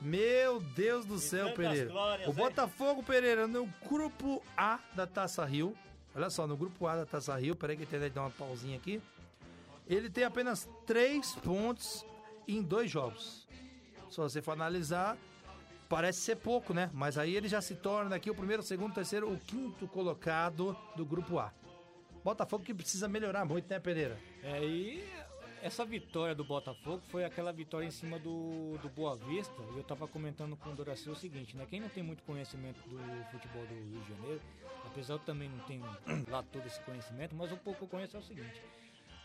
Meu 0.00 0.60
Deus 0.60 1.06
do 1.06 1.18
céu, 1.18 1.46
tantas 1.46 1.56
Pereira. 1.56 1.90
glórias, 1.90 2.26
o 2.26 2.30
hein? 2.30 2.36
Botafogo, 2.36 3.02
Pereira, 3.02 3.46
no 3.46 3.66
grupo 3.88 4.42
A 4.56 4.78
da 4.94 5.06
Taça 5.06 5.44
Rio. 5.44 5.74
Olha 6.14 6.28
só, 6.28 6.46
no 6.46 6.56
grupo 6.56 6.86
A 6.86 6.96
da 6.96 7.06
Taça 7.06 7.34
Rio. 7.36 7.56
Peraí 7.56 7.76
que 7.76 7.82
a 7.82 7.86
internet 7.86 8.12
dá 8.12 8.20
uma 8.22 8.30
pausinha 8.30 8.76
aqui. 8.76 9.00
Ele 9.86 10.10
tem 10.10 10.24
apenas 10.24 10.68
três 10.86 11.32
pontos 11.36 12.04
em 12.46 12.60
dois 12.60 12.90
jogos. 12.90 13.46
Se 14.10 14.18
você 14.18 14.42
for 14.42 14.52
analisar, 14.52 15.16
parece 15.94 16.22
ser 16.22 16.34
pouco, 16.34 16.74
né? 16.74 16.90
Mas 16.92 17.16
aí 17.16 17.36
ele 17.36 17.46
já 17.46 17.60
se 17.60 17.76
torna 17.76 18.16
aqui 18.16 18.28
o 18.28 18.34
primeiro, 18.34 18.60
o 18.62 18.66
segundo, 18.66 18.90
o 18.90 18.94
terceiro, 18.94 19.32
o 19.32 19.38
quinto 19.38 19.86
colocado 19.86 20.76
do 20.96 21.06
grupo 21.06 21.38
A. 21.38 21.52
Botafogo 22.24 22.64
que 22.64 22.74
precisa 22.74 23.06
melhorar 23.06 23.44
muito, 23.44 23.70
né, 23.70 23.78
Pereira? 23.78 24.18
É, 24.42 24.64
e 24.64 25.08
essa 25.62 25.84
vitória 25.84 26.34
do 26.34 26.42
Botafogo 26.42 27.00
foi 27.10 27.24
aquela 27.24 27.52
vitória 27.52 27.86
em 27.86 27.92
cima 27.92 28.18
do, 28.18 28.76
do 28.82 28.88
Boa 28.88 29.14
Vista. 29.14 29.54
E 29.72 29.76
eu 29.76 29.84
tava 29.84 30.08
comentando 30.08 30.56
com 30.56 30.70
o 30.70 30.74
Doracil 30.74 31.12
o 31.12 31.14
seguinte, 31.14 31.56
né? 31.56 31.64
Quem 31.70 31.78
não 31.78 31.88
tem 31.88 32.02
muito 32.02 32.24
conhecimento 32.24 32.80
do 32.88 32.98
futebol 33.30 33.64
do 33.64 33.74
Rio 33.74 34.00
de 34.00 34.08
Janeiro, 34.08 34.40
apesar 34.84 35.14
eu 35.14 35.20
também 35.20 35.48
não 35.48 35.60
tenho 35.60 35.84
lá 36.28 36.42
todo 36.42 36.66
esse 36.66 36.80
conhecimento, 36.80 37.36
mas 37.36 37.52
o 37.52 37.56
pouco 37.56 37.78
que 37.78 37.84
eu 37.84 37.88
conheço 37.88 38.16
é 38.16 38.18
o 38.18 38.22
seguinte. 38.22 38.60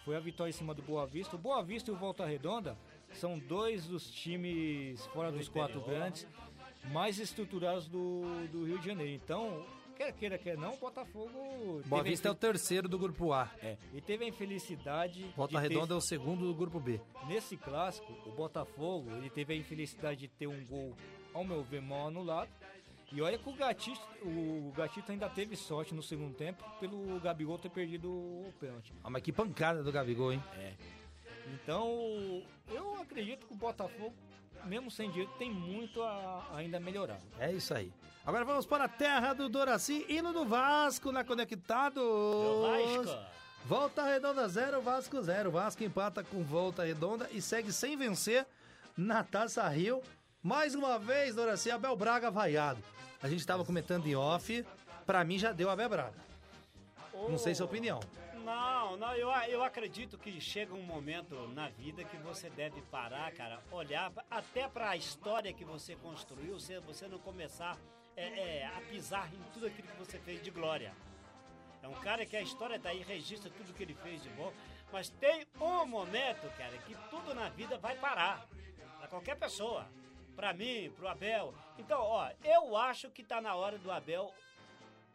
Foi 0.05 0.15
a 0.15 0.19
vitória 0.19 0.51
em 0.51 0.53
cima 0.53 0.75
do 0.75 0.83
Boa 0.83 1.07
Vista. 1.07 1.35
O 1.35 1.39
Boa 1.39 1.63
Vista 1.63 1.89
e 1.89 1.93
o 1.95 1.97
Volta 1.97 2.27
Redonda 2.27 2.77
são 3.13 3.39
dois 3.39 3.87
dos 3.87 4.11
times 4.11 5.03
fora 5.07 5.31
dos 5.31 5.49
quatro 5.49 5.81
grandes 5.81 6.27
mais 6.85 7.19
estruturados 7.19 7.87
do, 7.87 8.47
do 8.51 8.65
Rio 8.65 8.79
de 8.79 8.85
Janeiro. 8.87 9.11
Então, 9.13 9.65
quer 9.95 10.11
queira, 10.13 10.37
quer 10.37 10.57
não, 10.57 10.75
Botafogo. 10.77 11.81
Boa 11.85 12.03
Vista 12.03 12.27
é 12.27 12.31
o 12.31 12.35
terceiro 12.35 12.87
do 12.87 12.97
grupo 12.97 13.31
A. 13.33 13.49
é, 13.61 13.77
e 13.93 14.01
teve 14.01 14.25
a 14.25 14.27
infelicidade. 14.27 15.23
Volta 15.35 15.55
de 15.59 15.67
ter- 15.67 15.73
Redonda 15.73 15.93
é 15.93 15.97
o 15.97 16.01
segundo 16.01 16.45
do 16.45 16.53
grupo 16.55 16.79
B. 16.79 16.99
Nesse 17.27 17.57
clássico, 17.57 18.11
o 18.25 18.31
Botafogo 18.31 19.11
ele 19.17 19.29
teve 19.29 19.53
a 19.53 19.57
infelicidade 19.57 20.21
de 20.21 20.27
ter 20.27 20.47
um 20.47 20.65
gol, 20.65 20.95
ao 21.33 21.43
meu 21.43 21.63
ver, 21.63 21.81
mal 21.81 22.07
anulado. 22.07 22.49
E 23.11 23.21
olha 23.23 23.39
que 23.39 23.49
o 23.49 23.53
Gatito, 23.53 23.99
o 24.23 24.71
Gatito 24.77 25.11
ainda 25.11 25.27
teve 25.27 25.55
sorte 25.55 25.95
no 25.95 26.03
segundo 26.03 26.35
tempo 26.35 26.63
pelo 26.79 27.19
Gabigol 27.19 27.57
ter 27.57 27.69
perdido 27.69 28.07
o 28.11 28.53
pênalti. 28.59 28.93
Ah, 29.03 29.09
mas 29.09 29.23
que 29.23 29.31
pancada 29.31 29.81
do 29.83 29.91
Gabigol, 29.91 30.31
hein? 30.31 30.43
Então, 31.53 32.43
eu 32.67 32.95
acredito 33.01 33.47
que 33.47 33.53
o 33.53 33.57
Botafogo, 33.57 34.13
mesmo 34.65 34.89
sem 34.89 35.09
dinheiro, 35.09 35.31
tem 35.37 35.51
muito 35.51 36.01
a 36.01 36.45
ainda 36.53 36.79
melhorar. 36.79 37.19
É 37.39 37.51
isso 37.51 37.73
aí. 37.73 37.91
Agora 38.25 38.45
vamos 38.45 38.65
para 38.65 38.83
a 38.83 38.89
terra 38.89 39.33
do 39.33 39.49
Doraci, 39.49 40.05
hino 40.07 40.31
do 40.31 40.45
Vasco 40.45 41.11
na 41.11 41.23
Conectados. 41.23 42.03
Vasco. 42.03 43.39
Volta 43.65 44.03
Redonda 44.03 44.47
0, 44.47 44.81
Vasco 44.81 45.21
0. 45.21 45.51
Vasco 45.51 45.83
empata 45.83 46.23
com 46.23 46.43
Volta 46.43 46.83
Redonda 46.83 47.29
e 47.31 47.41
segue 47.41 47.71
sem 47.71 47.97
vencer 47.97 48.45
na 48.95 49.23
Taça 49.23 49.67
Rio. 49.67 50.01
Mais 50.41 50.75
uma 50.75 50.97
vez, 50.97 51.35
Doraci, 51.35 51.69
Abel 51.71 51.95
Braga 51.95 52.31
vaiado. 52.31 52.81
A 53.21 53.27
gente 53.27 53.39
estava 53.39 53.65
comentando 53.65 54.07
em 54.07 54.15
off, 54.15 54.65
pra 55.05 55.23
mim 55.23 55.37
já 55.37 55.51
deu 55.51 55.69
Abel 55.69 55.89
Braga. 55.89 56.29
Não 57.27 57.37
sei 57.37 57.53
sua 57.53 57.65
opinião. 57.65 57.99
Não, 58.49 58.97
não, 58.97 59.13
eu, 59.13 59.29
eu 59.47 59.63
acredito 59.63 60.17
que 60.17 60.41
chega 60.41 60.73
um 60.73 60.81
momento 60.81 61.35
na 61.49 61.69
vida 61.69 62.03
que 62.03 62.17
você 62.17 62.49
deve 62.49 62.81
parar, 62.81 63.31
cara, 63.31 63.61
olhar 63.71 64.11
até 64.27 64.67
para 64.67 64.89
a 64.89 64.97
história 64.97 65.53
que 65.53 65.63
você 65.63 65.95
construiu, 65.95 66.59
você, 66.59 66.79
você 66.79 67.07
não 67.07 67.19
começar 67.19 67.77
é, 68.17 68.61
é, 68.61 68.65
a 68.65 68.81
pisar 68.89 69.31
em 69.31 69.53
tudo 69.53 69.67
aquilo 69.67 69.87
que 69.87 69.99
você 69.99 70.17
fez 70.17 70.41
de 70.41 70.49
glória. 70.49 70.95
É 71.83 71.87
um 71.87 71.93
cara 71.93 72.25
que 72.25 72.35
a 72.35 72.41
história 72.41 72.79
tá 72.79 72.89
aí, 72.89 73.03
registra 73.03 73.51
tudo 73.51 73.71
que 73.71 73.83
ele 73.83 73.93
fez 73.93 74.23
de 74.23 74.29
bom, 74.29 74.51
mas 74.91 75.09
tem 75.09 75.45
um 75.61 75.85
momento, 75.85 76.49
cara, 76.57 76.75
que 76.79 76.95
tudo 77.11 77.35
na 77.35 77.49
vida 77.49 77.77
vai 77.77 77.97
parar. 77.97 78.47
Pra 78.97 79.07
qualquer 79.07 79.37
pessoa. 79.37 79.85
Pra 80.35 80.53
mim, 80.53 80.91
pro 80.95 81.07
Abel. 81.07 81.53
Então, 81.77 82.01
ó, 82.01 82.31
eu 82.43 82.75
acho 82.75 83.11
que 83.11 83.23
tá 83.23 83.39
na 83.39 83.53
hora 83.53 83.77
do 83.77 83.91
Abel 83.91 84.33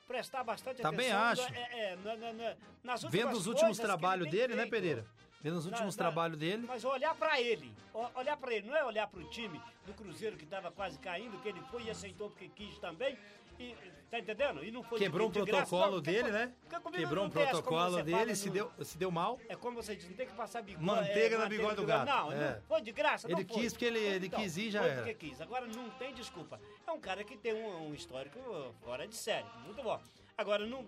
prestar 0.06 0.44
bastante 0.44 0.82
Também 0.82 1.10
atenção. 1.10 1.44
acho. 1.47 1.55
É, 1.55 1.93
é, 1.93 1.97
na- 1.97 2.16
na- 2.16 2.32
na- 2.32 2.56
nas 2.82 3.02
Vendo 3.05 3.32
os 3.32 3.47
últimos 3.47 3.78
trabalhos 3.78 4.28
dele, 4.31 4.55
né, 4.55 4.62
feito. 4.62 4.70
Pereira? 4.70 5.05
Vendo 5.43 5.56
os 5.59 5.66
últimos 5.66 5.94
trabalhos 5.94 6.39
dele. 6.39 6.64
Mas 6.66 6.85
olhar 6.85 7.14
pra 7.14 7.39
ele, 7.40 7.70
olhar 8.14 8.36
pra 8.36 8.52
ele, 8.55 8.66
não 8.66 8.74
é 8.76 8.82
olhar 8.85 9.06
pro 9.06 9.22
time 9.28 9.60
do 9.86 9.93
Cruzeiro 9.93 10.36
que 10.39 10.47
tava 10.47 10.70
quase 10.72 10.98
caindo, 10.98 11.39
que 11.43 11.48
ele 11.48 11.60
foi 11.70 11.82
e 11.85 11.90
aceitou 11.90 12.31
porque 12.31 12.48
quis 12.48 12.78
também. 12.78 13.18
E, 13.59 13.74
tá 14.14 14.18
entendendo? 14.32 14.64
E 14.64 14.70
não 14.70 14.82
foi 14.82 14.98
de- 14.98 15.04
Quebrou 15.04 15.28
um 15.28 15.30
de 15.30 15.42
protocolo 15.42 16.00
dele, 16.00 16.30
né? 16.30 16.52
Quebrou 16.92 17.24
um 17.24 17.30
protocolo 17.30 18.02
dele, 18.02 18.34
se 18.36 18.46
no- 18.46 18.52
deu, 18.52 18.72
se 18.84 18.96
deu 18.98 19.10
mal. 19.10 19.38
É 19.48 19.56
como 19.56 19.82
você 19.82 19.96
diz, 19.96 20.08
não 20.08 20.16
tem 20.16 20.26
que 20.26 20.34
passar 20.34 20.62
bigode. 20.62 20.84
Manteiga 20.84 21.36
é, 21.36 21.38
no 21.38 21.48
bigode 21.48 21.76
do 21.76 21.84
gato. 21.86 22.06
Não, 22.06 22.32
É. 22.32 22.54
não 22.54 22.62
foi 22.62 22.80
de 22.82 22.92
graça, 22.92 23.26
não 23.28 23.36
Ele 23.38 23.44
quis 23.44 23.72
porque 23.72 23.84
ele- 23.86 23.98
ele 23.98 24.28
quis 24.28 24.56
ir, 24.56 24.70
já 24.70 24.80
foi 24.80 24.90
era. 24.90 25.02
porque 25.02 25.14
quis. 25.14 25.40
Agora 25.40 25.66
não 25.66 25.90
tem 25.90 26.14
desculpa. 26.14 26.60
É 26.86 26.90
um 26.92 27.00
cara 27.00 27.24
que 27.24 27.36
tem 27.36 27.54
um, 27.54 27.88
um 27.88 27.94
histórico 27.94 28.38
fora 28.84 29.06
de 29.08 29.16
série. 29.16 29.46
Muito 29.64 29.82
bom. 29.82 30.00
Agora 30.38 30.64
não, 30.66 30.84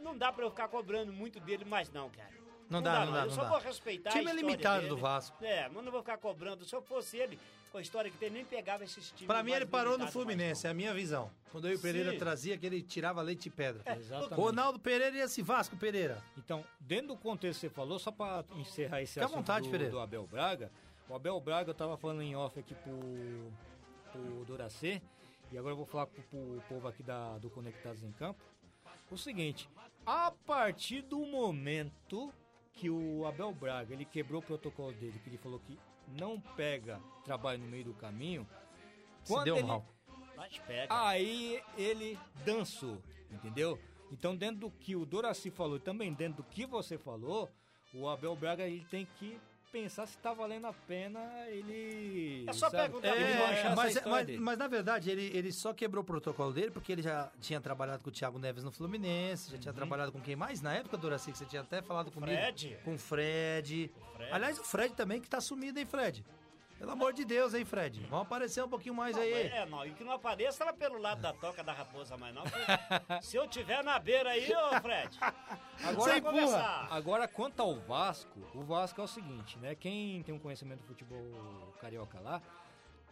não 0.00 0.16
dá 0.16 0.32
pra 0.32 0.44
eu 0.44 0.50
ficar 0.50 0.68
cobrando 0.68 1.12
muito 1.12 1.38
dele 1.40 1.64
mais 1.64 1.90
não, 1.90 2.10
cara. 2.10 2.34
Não 2.68 2.82
dá, 2.82 3.04
não 3.06 3.12
dá, 3.12 3.20
Eu 3.20 3.26
não 3.26 3.34
só 3.34 3.42
dá. 3.44 3.48
vou 3.50 3.58
respeitar 3.58 4.10
Time 4.10 4.26
a 4.26 4.30
é 4.30 4.34
história 4.34 4.46
limitado 4.50 4.76
dele. 4.82 4.88
do 4.88 4.96
Vasco. 4.96 5.44
É, 5.44 5.68
mas 5.68 5.84
não 5.84 5.92
vou 5.92 6.00
ficar 6.00 6.18
cobrando. 6.18 6.64
Se 6.64 6.74
eu 6.74 6.82
fosse 6.82 7.16
ele, 7.16 7.38
com 7.70 7.78
a 7.78 7.80
história 7.80 8.10
que 8.10 8.16
tem, 8.18 8.30
nem 8.30 8.44
pegava 8.44 8.82
esses 8.84 9.10
times 9.10 9.26
Pra 9.26 9.42
mim, 9.42 9.52
ele 9.52 9.66
parou 9.66 9.96
no 9.96 10.08
Fluminense, 10.08 10.66
é 10.66 10.70
a 10.70 10.74
minha 10.74 10.92
visão. 10.92 11.30
Quando 11.52 11.68
eu 11.68 11.72
e 11.72 11.76
o 11.76 11.80
Pereira 11.80 12.10
Sim. 12.12 12.18
trazia 12.18 12.58
que 12.58 12.66
ele 12.66 12.82
tirava 12.82 13.22
leite 13.22 13.46
e 13.46 13.50
pedra. 13.50 13.82
Exatamente. 13.96 14.34
Ronaldo 14.34 14.78
Pereira 14.78 15.16
e 15.16 15.20
esse 15.20 15.42
Vasco 15.42 15.76
Pereira. 15.76 16.22
Então, 16.36 16.64
dentro 16.80 17.08
do 17.08 17.16
contexto 17.16 17.60
que 17.60 17.68
você 17.68 17.70
falou, 17.74 17.98
só 17.98 18.10
para 18.10 18.44
encerrar 18.56 19.00
esse 19.02 19.14
Fica 19.14 19.26
assunto 19.26 19.36
vontade, 19.38 19.66
do, 19.66 19.70
Pereira. 19.70 19.92
do 19.92 20.00
Abel 20.00 20.26
Braga, 20.26 20.70
o 21.08 21.14
Abel 21.14 21.38
Braga 21.40 21.70
eu 21.70 21.74
tava 21.74 21.96
falando 21.96 22.22
em 22.22 22.34
off 22.34 22.58
aqui 22.58 22.74
pro, 22.74 23.52
pro 24.12 24.44
Doracê, 24.44 25.00
e 25.52 25.56
agora 25.58 25.72
eu 25.72 25.76
vou 25.76 25.86
falar 25.86 26.06
pro, 26.06 26.22
pro 26.24 26.62
povo 26.68 26.88
aqui 26.88 27.02
da, 27.02 27.38
do 27.38 27.48
Conectados 27.48 28.02
em 28.02 28.10
Campo. 28.12 28.40
O 29.10 29.16
seguinte, 29.16 29.68
a 30.04 30.32
partir 30.46 31.02
do 31.02 31.18
momento 31.20 32.32
que 32.76 32.90
o 32.90 33.26
Abel 33.26 33.52
Braga 33.52 33.94
ele 33.94 34.04
quebrou 34.04 34.40
o 34.40 34.44
protocolo 34.44 34.92
dele, 34.92 35.18
que 35.24 35.30
ele 35.30 35.38
falou 35.38 35.58
que 35.58 35.78
não 36.08 36.38
pega 36.38 37.00
trabalho 37.24 37.58
no 37.58 37.66
meio 37.66 37.84
do 37.84 37.94
caminho, 37.94 38.46
Se 39.24 39.32
quando 39.32 39.44
deu 39.44 39.56
ele, 39.56 39.66
mal. 39.66 39.84
Mas 40.36 40.58
pega. 40.58 41.06
Aí 41.06 41.60
ele 41.76 42.18
dançou, 42.44 43.02
entendeu? 43.30 43.78
Então, 44.12 44.36
dentro 44.36 44.60
do 44.60 44.70
que 44.70 44.94
o 44.94 45.04
Doraci 45.04 45.50
falou 45.50 45.76
e 45.76 45.80
também 45.80 46.12
dentro 46.12 46.42
do 46.42 46.44
que 46.44 46.66
você 46.66 46.96
falou, 46.96 47.50
o 47.92 48.06
Abel 48.08 48.36
Braga 48.36 48.66
ele 48.68 48.84
tem 48.84 49.06
que 49.18 49.40
pensar 49.76 50.06
se 50.06 50.16
tá 50.18 50.32
valendo 50.32 50.66
a 50.66 50.72
pena 50.72 51.20
ele. 51.48 52.46
É 52.48 52.52
só 52.54 52.70
sabe, 52.70 52.82
perguntar 52.84 53.08
essa 53.08 53.74
mas, 53.74 53.94
história 53.94 54.34
mas, 54.34 54.40
mas, 54.40 54.58
na 54.58 54.66
verdade 54.66 55.10
ele, 55.10 55.30
ele 55.36 55.52
só 55.52 55.74
quebrou 55.74 56.02
o 56.02 56.06
protocolo 56.06 56.52
dele 56.52 56.70
porque 56.70 56.92
ele 56.92 57.02
já 57.02 57.30
tinha 57.40 57.60
trabalhado 57.60 58.02
com 58.02 58.08
o 58.08 58.12
Thiago 58.12 58.38
Neves 58.38 58.64
no 58.64 58.72
Fluminense, 58.72 59.50
já 59.50 59.58
tinha 59.58 59.74
trabalhado 59.74 60.10
com 60.12 60.20
quem 60.20 60.34
mais 60.34 60.62
na 60.62 60.72
época, 60.74 60.96
Doraci, 60.96 61.30
que 61.30 61.38
você 61.38 61.44
tinha 61.44 61.60
até 61.60 61.82
falado 61.82 62.10
comigo. 62.10 62.32
Fred. 62.32 62.78
Com 62.84 62.94
o 62.94 62.98
Fred. 62.98 63.90
Fred. 64.16 64.32
Aliás, 64.32 64.58
o 64.58 64.64
Fred 64.64 64.94
também 64.94 65.20
que 65.20 65.28
tá 65.28 65.40
sumido, 65.40 65.78
hein, 65.78 65.84
Fred? 65.84 66.24
Pelo 66.78 66.90
amor 66.92 67.12
de 67.14 67.24
Deus, 67.24 67.54
hein, 67.54 67.64
Fred? 67.64 68.00
Vamos 68.02 68.26
aparecer 68.26 68.62
um 68.62 68.68
pouquinho 68.68 68.94
mais 68.94 69.16
Não, 69.16 69.22
aí. 69.22 69.32
É, 69.32 69.64
não, 69.66 69.84
e 69.86 69.92
que 69.92 70.04
não 70.04 70.12
apareça 70.12 70.64
lá 70.64 70.72
pelo 70.72 70.98
lado 70.98 71.22
da 71.22 71.32
toca 71.32 71.64
da 71.64 71.72
raposa 71.72 72.16
mais 72.18 72.34
não. 72.34 72.42
Se 73.22 73.36
eu 73.36 73.48
tiver 73.48 73.82
na 73.82 73.98
beira 73.98 74.30
aí, 74.30 74.52
ô 74.52 74.80
Fred. 74.82 75.18
Agora, 75.82 76.20
conversar. 76.20 76.88
agora, 76.90 77.28
quanto 77.28 77.60
ao 77.60 77.74
Vasco, 77.80 78.40
o 78.54 78.62
Vasco 78.62 79.00
é 79.00 79.04
o 79.04 79.08
seguinte, 79.08 79.58
né? 79.58 79.74
Quem 79.74 80.22
tem 80.22 80.34
um 80.34 80.38
conhecimento 80.38 80.80
do 80.80 80.86
futebol 80.86 81.74
carioca 81.80 82.18
lá, 82.20 82.40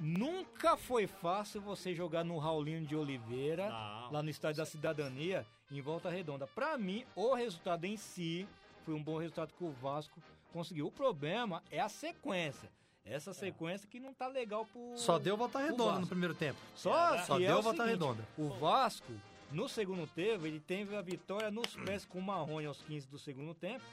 nunca 0.00 0.76
foi 0.76 1.06
fácil 1.06 1.60
você 1.60 1.94
jogar 1.94 2.24
no 2.24 2.38
Raulinho 2.38 2.84
de 2.86 2.96
Oliveira, 2.96 3.68
Não. 3.68 4.12
lá 4.12 4.22
no 4.22 4.30
Estádio 4.30 4.58
da 4.58 4.66
Cidadania, 4.66 5.46
em 5.70 5.80
Volta 5.80 6.08
Redonda. 6.10 6.46
Pra 6.46 6.76
mim, 6.78 7.04
o 7.14 7.34
resultado 7.34 7.84
em 7.84 7.96
si 7.96 8.48
foi 8.84 8.94
um 8.94 9.02
bom 9.02 9.18
resultado 9.18 9.52
que 9.52 9.64
o 9.64 9.72
Vasco 9.72 10.18
conseguiu. 10.52 10.86
O 10.86 10.92
problema 10.92 11.62
é 11.70 11.80
a 11.80 11.88
sequência. 11.88 12.70
Essa 13.04 13.34
sequência 13.34 13.86
que 13.88 14.00
não 14.00 14.14
tá 14.14 14.26
legal 14.26 14.64
pro. 14.64 14.96
Só 14.96 15.18
deu 15.18 15.36
volta 15.36 15.58
redonda 15.58 15.98
no 15.98 16.06
primeiro 16.06 16.34
tempo. 16.34 16.58
Só, 16.74 17.18
Só 17.18 17.36
que 17.36 17.44
é 17.44 17.48
deu 17.48 17.58
o 17.58 17.62
volta 17.62 17.82
seguinte, 17.84 18.00
redonda. 18.00 18.28
O 18.38 18.48
Vasco, 18.48 19.12
no 19.52 19.68
segundo 19.68 20.06
tempo, 20.06 20.46
ele 20.46 20.58
teve 20.58 20.96
a 20.96 21.02
vitória 21.02 21.50
nos 21.50 21.76
pés 21.76 22.04
com 22.06 22.18
o 22.18 22.22
Marrone 22.22 22.66
aos 22.66 22.80
15 22.82 23.06
do 23.08 23.18
segundo 23.18 23.54
tempo. 23.54 23.84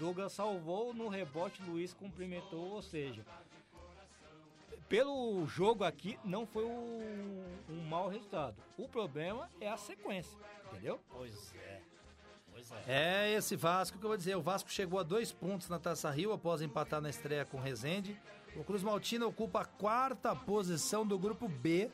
Douglas 0.00 0.32
salvou 0.32 0.92
no 0.92 1.08
rebote, 1.08 1.62
Luiz 1.62 1.94
cumprimentou, 1.94 2.72
ou 2.72 2.82
seja, 2.82 3.24
pelo 4.88 5.46
jogo 5.46 5.84
aqui 5.84 6.18
não 6.24 6.44
foi 6.44 6.64
um, 6.64 7.44
um 7.70 7.80
mau 7.88 8.08
resultado. 8.08 8.56
O 8.76 8.88
problema 8.88 9.48
é 9.60 9.68
a 9.68 9.76
sequência, 9.76 10.38
entendeu? 10.70 11.00
Pois 11.08 11.54
é. 11.54 11.80
Pois 12.52 12.72
é. 12.72 12.84
É 12.86 13.32
esse 13.32 13.56
Vasco 13.56 13.98
que 13.98 14.04
eu 14.04 14.08
vou 14.08 14.16
dizer. 14.16 14.36
O 14.36 14.42
Vasco 14.42 14.70
chegou 14.70 14.98
a 14.98 15.02
dois 15.02 15.32
pontos 15.32 15.68
na 15.68 15.78
Taça 15.78 16.10
Rio 16.10 16.32
após 16.32 16.62
empatar 16.62 17.00
na 17.00 17.10
estreia 17.10 17.44
com 17.44 17.58
o 17.58 17.60
Rezende. 17.60 18.20
O 18.58 18.64
Cruz 18.64 18.82
Maltina 18.82 19.26
ocupa 19.26 19.60
a 19.60 19.64
quarta 19.64 20.34
posição 20.34 21.06
do 21.06 21.18
grupo 21.18 21.46
B 21.48 21.90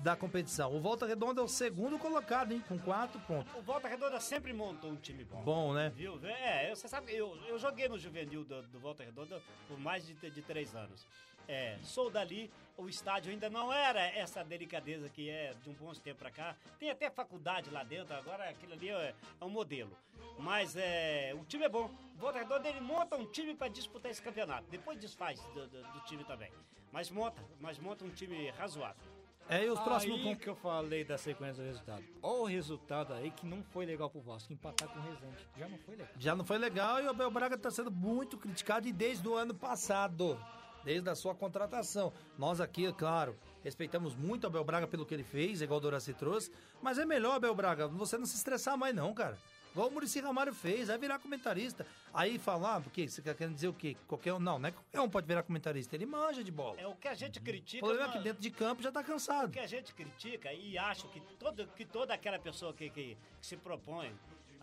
da 0.00 0.16
competição. 0.16 0.74
O 0.74 0.80
Volta 0.80 1.06
Redonda 1.06 1.40
é 1.40 1.44
o 1.44 1.48
segundo 1.48 1.96
colocado, 1.96 2.52
hein? 2.52 2.62
Com 2.68 2.76
quatro 2.76 3.20
pontos. 3.20 3.54
O 3.54 3.62
Volta 3.62 3.86
Redonda 3.86 4.18
sempre 4.18 4.52
montou 4.52 4.90
um 4.90 4.96
time 4.96 5.24
bom. 5.24 5.42
Bom, 5.42 5.72
né? 5.72 5.92
Viu? 5.94 6.18
É, 6.26 6.74
você 6.74 6.88
sabe, 6.88 7.14
eu, 7.14 7.36
eu 7.46 7.56
joguei 7.56 7.88
no 7.88 7.96
juvenil 7.96 8.44
do, 8.44 8.62
do 8.62 8.80
Volta 8.80 9.04
Redonda 9.04 9.40
por 9.68 9.78
mais 9.78 10.04
de, 10.04 10.14
de 10.14 10.42
três 10.42 10.74
anos. 10.74 11.06
É, 11.48 11.76
sou 11.82 12.10
dali, 12.10 12.50
o 12.76 12.88
estádio 12.88 13.30
ainda 13.32 13.50
não 13.50 13.72
era 13.72 14.00
essa 14.00 14.42
delicadeza 14.44 15.08
que 15.08 15.28
é 15.28 15.52
de 15.62 15.68
um 15.70 15.72
bom 15.74 15.92
tempo 15.92 16.20
pra 16.20 16.30
cá. 16.30 16.56
Tem 16.78 16.90
até 16.90 17.10
faculdade 17.10 17.70
lá 17.70 17.82
dentro, 17.82 18.14
agora 18.14 18.48
aquilo 18.48 18.72
ali 18.72 18.88
é, 18.90 19.14
é 19.40 19.44
um 19.44 19.50
modelo. 19.50 19.96
Mas 20.38 20.74
é, 20.76 21.34
o 21.38 21.44
time 21.44 21.64
é 21.64 21.68
bom. 21.68 21.90
O 22.16 22.18
Volta 22.18 22.38
Redonda 22.38 22.68
ele 22.68 22.80
monta 22.80 23.16
um 23.16 23.26
time 23.26 23.54
pra 23.54 23.68
disputar 23.68 24.10
esse 24.10 24.22
campeonato. 24.22 24.64
Depois 24.70 24.98
desfaz 24.98 25.40
do, 25.54 25.66
do- 25.66 25.82
do 25.92 26.00
time 26.06 26.24
também. 26.24 26.50
Mas 26.90 27.10
monta, 27.10 27.42
mas 27.60 27.78
monta 27.78 28.04
um 28.04 28.10
time 28.10 28.50
razoável. 28.50 29.02
É, 29.48 29.64
e 29.64 29.70
os 29.70 29.80
próximos... 29.80 30.18
Aí 30.18 30.34
com- 30.34 30.40
que 30.40 30.48
eu 30.48 30.54
falei 30.54 31.04
da 31.04 31.18
sequência 31.18 31.62
do 31.62 31.66
resultado. 31.66 32.04
Olha 32.22 32.40
o 32.42 32.44
resultado 32.46 33.12
aí 33.12 33.30
que 33.32 33.44
não 33.44 33.62
foi 33.64 33.84
legal 33.84 34.08
pro 34.08 34.20
Vasco. 34.20 34.52
Empatar 34.52 34.88
com 34.88 34.98
o 35.00 35.02
Resende. 35.02 35.48
Já 35.58 35.68
não 35.68 35.78
foi 35.78 35.96
legal. 35.96 36.14
Já 36.18 36.36
não 36.36 36.44
foi 36.44 36.58
legal 36.58 37.00
e 37.02 37.06
o 37.06 37.10
Abel 37.10 37.30
Braga 37.30 37.56
está 37.56 37.70
sendo 37.70 37.90
muito 37.90 38.38
criticado 38.38 38.86
e 38.86 38.92
desde 38.92 39.26
o 39.28 39.34
ano 39.34 39.52
passado, 39.52 40.38
desde 40.84 41.08
a 41.08 41.14
sua 41.14 41.34
contratação. 41.34 42.12
Nós 42.38 42.60
aqui, 42.60 42.86
é 42.86 42.92
claro, 42.92 43.36
respeitamos 43.62 44.14
muito 44.14 44.44
o 44.44 44.46
Abel 44.46 44.64
Braga 44.64 44.86
pelo 44.86 45.06
que 45.06 45.14
ele 45.14 45.24
fez, 45.24 45.60
igual 45.62 45.78
o 45.78 45.80
Doraci 45.80 46.12
trouxe, 46.14 46.50
mas 46.82 46.98
é 46.98 47.04
melhor, 47.04 47.34
Abel 47.36 47.54
Braga, 47.54 47.86
você 47.88 48.18
não 48.18 48.26
se 48.26 48.36
estressar 48.36 48.76
mais 48.76 48.94
não, 48.94 49.12
cara. 49.14 49.38
Igual 49.72 49.88
o 49.88 49.90
Murici 49.90 50.20
Ramalho 50.20 50.52
fez, 50.52 50.88
vai 50.88 50.98
virar 50.98 51.18
comentarista. 51.18 51.86
Aí 52.12 52.38
falar, 52.38 52.82
porque 52.82 53.08
você 53.08 53.22
quer 53.22 53.48
dizer 53.48 53.68
o 53.68 53.72
quê? 53.72 53.96
Qualquer 54.06 54.34
um, 54.34 54.38
não, 54.38 54.58
não 54.58 54.68
é 54.68 54.70
que 54.70 54.76
qualquer 54.76 55.00
um 55.00 55.08
pode 55.08 55.26
virar 55.26 55.42
comentarista, 55.42 55.96
ele 55.96 56.04
manja 56.04 56.44
de 56.44 56.52
bola. 56.52 56.78
É 56.78 56.86
o 56.86 56.94
que 56.94 57.08
a 57.08 57.14
gente 57.14 57.38
O 57.38 57.42
critica. 57.42 57.82
problema 57.86 58.08
é 58.08 58.10
que 58.10 58.16
não- 58.18 58.22
dentro 58.22 58.42
de 58.42 58.50
campo 58.50 58.82
já 58.82 58.92
tá 58.92 59.02
cansado. 59.02 59.48
O 59.48 59.50
que 59.52 59.58
a 59.58 59.66
gente 59.66 59.94
critica 59.94 60.52
e 60.52 60.76
acho 60.76 61.08
que, 61.08 61.20
todo, 61.38 61.66
que 61.68 61.86
toda 61.86 62.12
aquela 62.12 62.38
pessoa 62.38 62.74
que, 62.74 62.90
que, 62.90 63.16
que 63.40 63.46
se 63.46 63.56
propõe, 63.56 64.12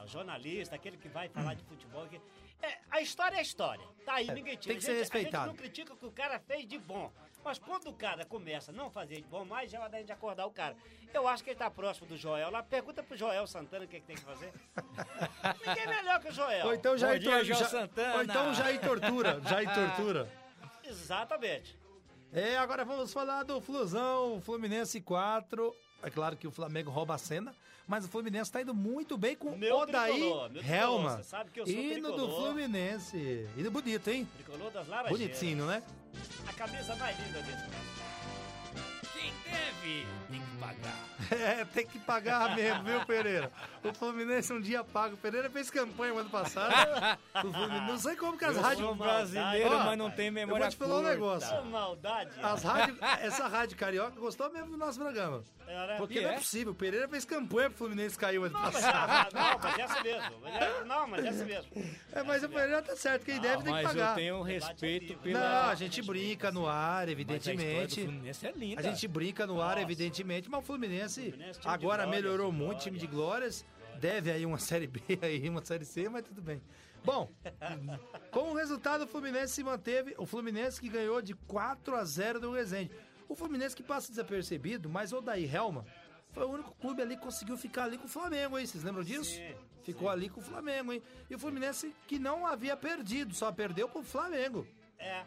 o 0.04 0.06
jornalista, 0.08 0.76
aquele 0.76 0.96
que 0.96 1.10
vai 1.10 1.28
falar 1.28 1.56
de 1.56 1.64
futebol, 1.64 2.06
que, 2.06 2.22
é, 2.62 2.78
a 2.92 3.02
história 3.02 3.36
é 3.36 3.40
a 3.40 3.42
história. 3.42 3.86
Tá 4.06 4.16
aí, 4.16 4.28
É, 4.30 4.34
ninguém 4.34 4.58
tira. 4.58 4.74
tem 4.74 4.78
que 4.78 4.84
A 4.84 4.86
ser 4.86 4.92
gente- 4.92 5.00
respeitado. 5.00 5.38
A 5.38 5.48
gente 5.48 5.56
não 5.56 5.62
critica 5.64 5.94
o 5.94 5.98
que 5.98 6.06
o 6.06 6.12
cara 6.12 6.40
fez 6.40 6.68
de 6.68 6.78
bom. 6.78 7.12
Mas 7.44 7.58
quando 7.58 7.88
o 7.88 7.94
cara 7.94 8.26
começa 8.26 8.70
a 8.72 8.74
não 8.74 8.90
fazer 8.92 9.16
de 9.22 9.28
bom, 9.28 9.46
mais 9.46 9.72
já 9.72 9.78
é 9.78 9.82
hora 9.82 9.90
da 9.92 9.98
gente 10.00 10.12
acordar 10.12 10.46
o 10.46 10.52
cara. 10.52 10.76
Eu 11.14 11.26
acho 11.28 11.42
que 11.44 11.50
ele 11.52 11.58
tá 11.60 11.72
próximo 11.72 12.06
do 12.06 12.18
Joel 12.18 12.52
lá. 12.52 12.62
Pergunta 12.62 13.02
pro 13.02 13.16
Joel 13.16 13.48
Santana 13.48 13.86
o 13.86 13.88
que, 13.88 14.00
que 14.02 14.06
tem 14.06 14.16
que 14.18 14.22
fazer. 14.24 14.52
Ninguém 15.66 15.84
é 15.84 15.88
melhor 15.88 16.20
que 16.20 16.28
o 16.28 16.32
Joel. 16.34 16.66
Ou 16.68 16.74
então 16.74 16.98
Jair, 16.98 17.14
Bom 17.24 17.30
dia, 17.42 17.44
Ja- 17.46 17.66
Santana. 17.66 18.16
Ou 18.16 18.24
então 18.24 18.54
Jair 18.54 18.82
tortura, 18.82 19.42
Jair 19.48 19.70
tortura. 19.74 20.30
Exatamente. 20.84 21.78
É, 22.34 22.58
agora 22.58 22.84
vamos 22.86 23.12
falar 23.14 23.44
do 23.44 23.60
Flusão, 23.62 24.42
Fluminense 24.42 25.00
4. 25.02 25.74
É 26.04 26.10
claro 26.10 26.36
que 26.36 26.48
o 26.48 26.52
Flamengo 26.52 26.92
rouba 26.92 27.16
a 27.16 27.18
cena, 27.18 27.56
mas 27.90 28.06
o 28.06 28.08
Fluminense 28.08 28.52
tá 28.52 28.62
indo 28.62 28.74
muito 28.74 29.18
bem 29.18 29.36
com 29.36 29.58
Meu 29.58 29.78
Odaí 29.78 30.22
Helma. 30.64 31.20
Hino 31.66 32.16
do. 32.16 32.30
Fluminense. 32.30 33.48
Hino 33.58 33.72
bonito, 33.72 34.08
hein? 34.10 34.28
Tricolor 34.36 34.70
das 34.70 34.88
Laranjeiras. 34.88 35.40
Bonitinho, 35.40 35.66
né? 35.66 35.82
A 36.48 36.54
camisa 36.54 36.96
mais 36.98 37.18
linda 37.20 37.42
desse. 37.42 37.64
Quem 37.66 38.19
deve 39.52 40.08
tem 40.30 40.42
que 40.42 40.58
pagar. 40.60 41.10
É, 41.32 41.64
tem 41.66 41.86
que 41.86 42.00
pagar 42.00 42.56
mesmo, 42.56 42.84
viu, 42.84 43.06
Pereira? 43.06 43.52
O 43.84 43.94
Fluminense 43.94 44.52
um 44.52 44.60
dia 44.60 44.84
paga. 44.84 45.14
O 45.14 45.18
Pereira 45.18 45.48
fez 45.50 45.70
campanha 45.70 46.14
no 46.14 46.20
ano 46.22 46.30
passado. 46.30 46.74
O 47.36 47.52
Fluminense- 47.54 47.88
Não 47.92 47.98
sei 48.00 48.16
como 48.16 48.38
que 48.38 48.46
as 48.46 48.56
Eu 48.56 48.62
rádios... 48.64 48.86
sou 48.88 48.96
brasileiro, 48.96 49.70
Ó, 49.76 49.84
mas 49.84 49.98
não 49.98 50.10
tem 50.10 50.28
Eu 50.28 50.34
memória 50.34 50.62
vou 50.64 50.72
te 50.72 50.78
falar 50.78 51.00
um 51.00 51.04
negócio. 51.04 51.66
Maldade. 51.66 52.32
As 52.42 52.64
rádios, 52.64 52.98
essa 53.22 53.48
rádio 53.48 53.78
carioca 53.78 54.20
gostou 54.20 54.52
mesmo 54.52 54.72
do 54.72 54.78
nosso 54.78 54.98
programa. 55.00 55.44
É, 55.68 55.88
né? 55.88 55.96
Porque 55.98 56.16
que 56.16 56.22
não 56.22 56.32
é 56.32 56.34
é? 56.34 56.38
possível. 56.38 56.72
O 56.72 56.76
Pereira 56.76 57.08
fez 57.08 57.26
campanha 57.26 57.70
pro 57.70 57.78
Fluminense 57.78 58.18
cair 58.18 58.40
o 58.40 58.46
ano 58.46 58.58
Mas, 58.60 58.74
passado. 58.74 59.10
ah, 59.12 59.28
não, 59.32 59.60
mas 59.60 59.78
é 59.78 59.82
assim 59.84 60.04
mesmo. 60.04 60.40
Mas 60.42 60.56
é- 60.56 60.84
não, 60.86 61.08
mas 61.08 61.26
é 61.26 61.30
assim 61.30 61.46
mesmo. 61.46 61.72
É, 62.12 62.24
mas 62.24 62.44
o 62.44 62.50
Pereira 62.50 62.82
tá 62.82 62.96
certo. 62.96 63.24
Quem 63.26 63.40
deve 63.40 63.58
tem 63.58 63.66
que 63.66 63.70
Mas 63.72 63.84
pagar. 63.88 64.10
eu 64.12 64.16
tenho 64.16 64.42
respeito 64.42 65.14
Não, 65.14 65.20
pela... 65.20 65.40
Não, 65.64 65.70
a 65.70 65.76
gente 65.76 66.02
brinca 66.02 66.52
no 66.52 66.68
ar, 66.68 66.74
Mas 66.74 66.80
a 66.80 66.82
história 66.82 67.06
do 67.06 67.12
evidentemente. 67.12 68.02
Fluminense 68.04 68.48
é 68.48 68.52
linda. 68.52 68.80
A 68.82 68.84
gente 68.84 69.08
brinca 69.08 69.39
no 69.46 69.62
ar, 69.62 69.70
Nossa. 69.70 69.82
evidentemente, 69.82 70.50
mas 70.50 70.60
o 70.60 70.64
Fluminense, 70.64 71.32
Fluminense, 71.32 71.60
agora 71.64 72.04
glórias, 72.04 72.10
melhorou 72.10 72.52
muito, 72.52 72.82
time 72.82 72.98
de 72.98 73.08
glórias. 73.08 73.66
Deve 74.00 74.32
aí 74.32 74.46
uma 74.46 74.58
série 74.60 74.88
B 74.88 75.02
aí, 75.22 75.50
uma 75.50 75.64
série 75.64 75.86
C, 75.86 76.08
mas 76.10 76.24
tudo 76.24 76.42
bem. 76.42 76.62
Bom, 77.04 77.32
com 78.32 78.52
o 78.52 78.56
resultado, 78.56 79.04
o 79.04 79.08
Fluminense 79.08 79.54
se 79.54 79.64
manteve. 79.64 80.16
O 80.18 80.26
Fluminense 80.26 80.80
que 80.80 80.90
ganhou 80.90 81.22
de 81.22 81.34
4 81.34 81.96
a 81.96 82.04
0 82.04 82.40
do 82.40 82.52
Resende. 82.52 82.92
O 83.28 83.36
Fluminense 83.36 83.76
que 83.76 83.84
passa 83.84 84.10
desapercebido, 84.10 84.90
mas 84.90 85.14
o 85.14 85.22
Daí 85.22 85.46
Helma 85.46 85.86
foi 86.32 86.46
o 86.46 86.50
único 86.50 86.74
clube 86.76 87.02
ali 87.02 87.16
que 87.16 87.22
conseguiu 87.24 87.58
ficar 87.58 87.84
ali 87.84 87.98
com 87.98 88.06
o 88.06 88.10
Flamengo, 88.10 88.58
hein? 88.58 88.66
Vocês 88.66 88.84
lembram 88.84 89.04
disso? 89.04 89.36
Sim, 89.36 89.56
Ficou 89.84 90.10
ali 90.10 90.30
com 90.30 90.40
o 90.40 90.44
Flamengo, 90.44 90.94
hein? 90.94 91.02
E 91.30 91.36
o 91.36 91.40
Fluminense 91.40 91.96
que 92.08 92.20
não 92.20 92.46
havia 92.46 92.76
perdido, 92.76 93.34
só 93.34 93.52
perdeu 93.52 93.88
pro 93.88 94.04
Flamengo. 94.04 94.68
É. 94.98 95.24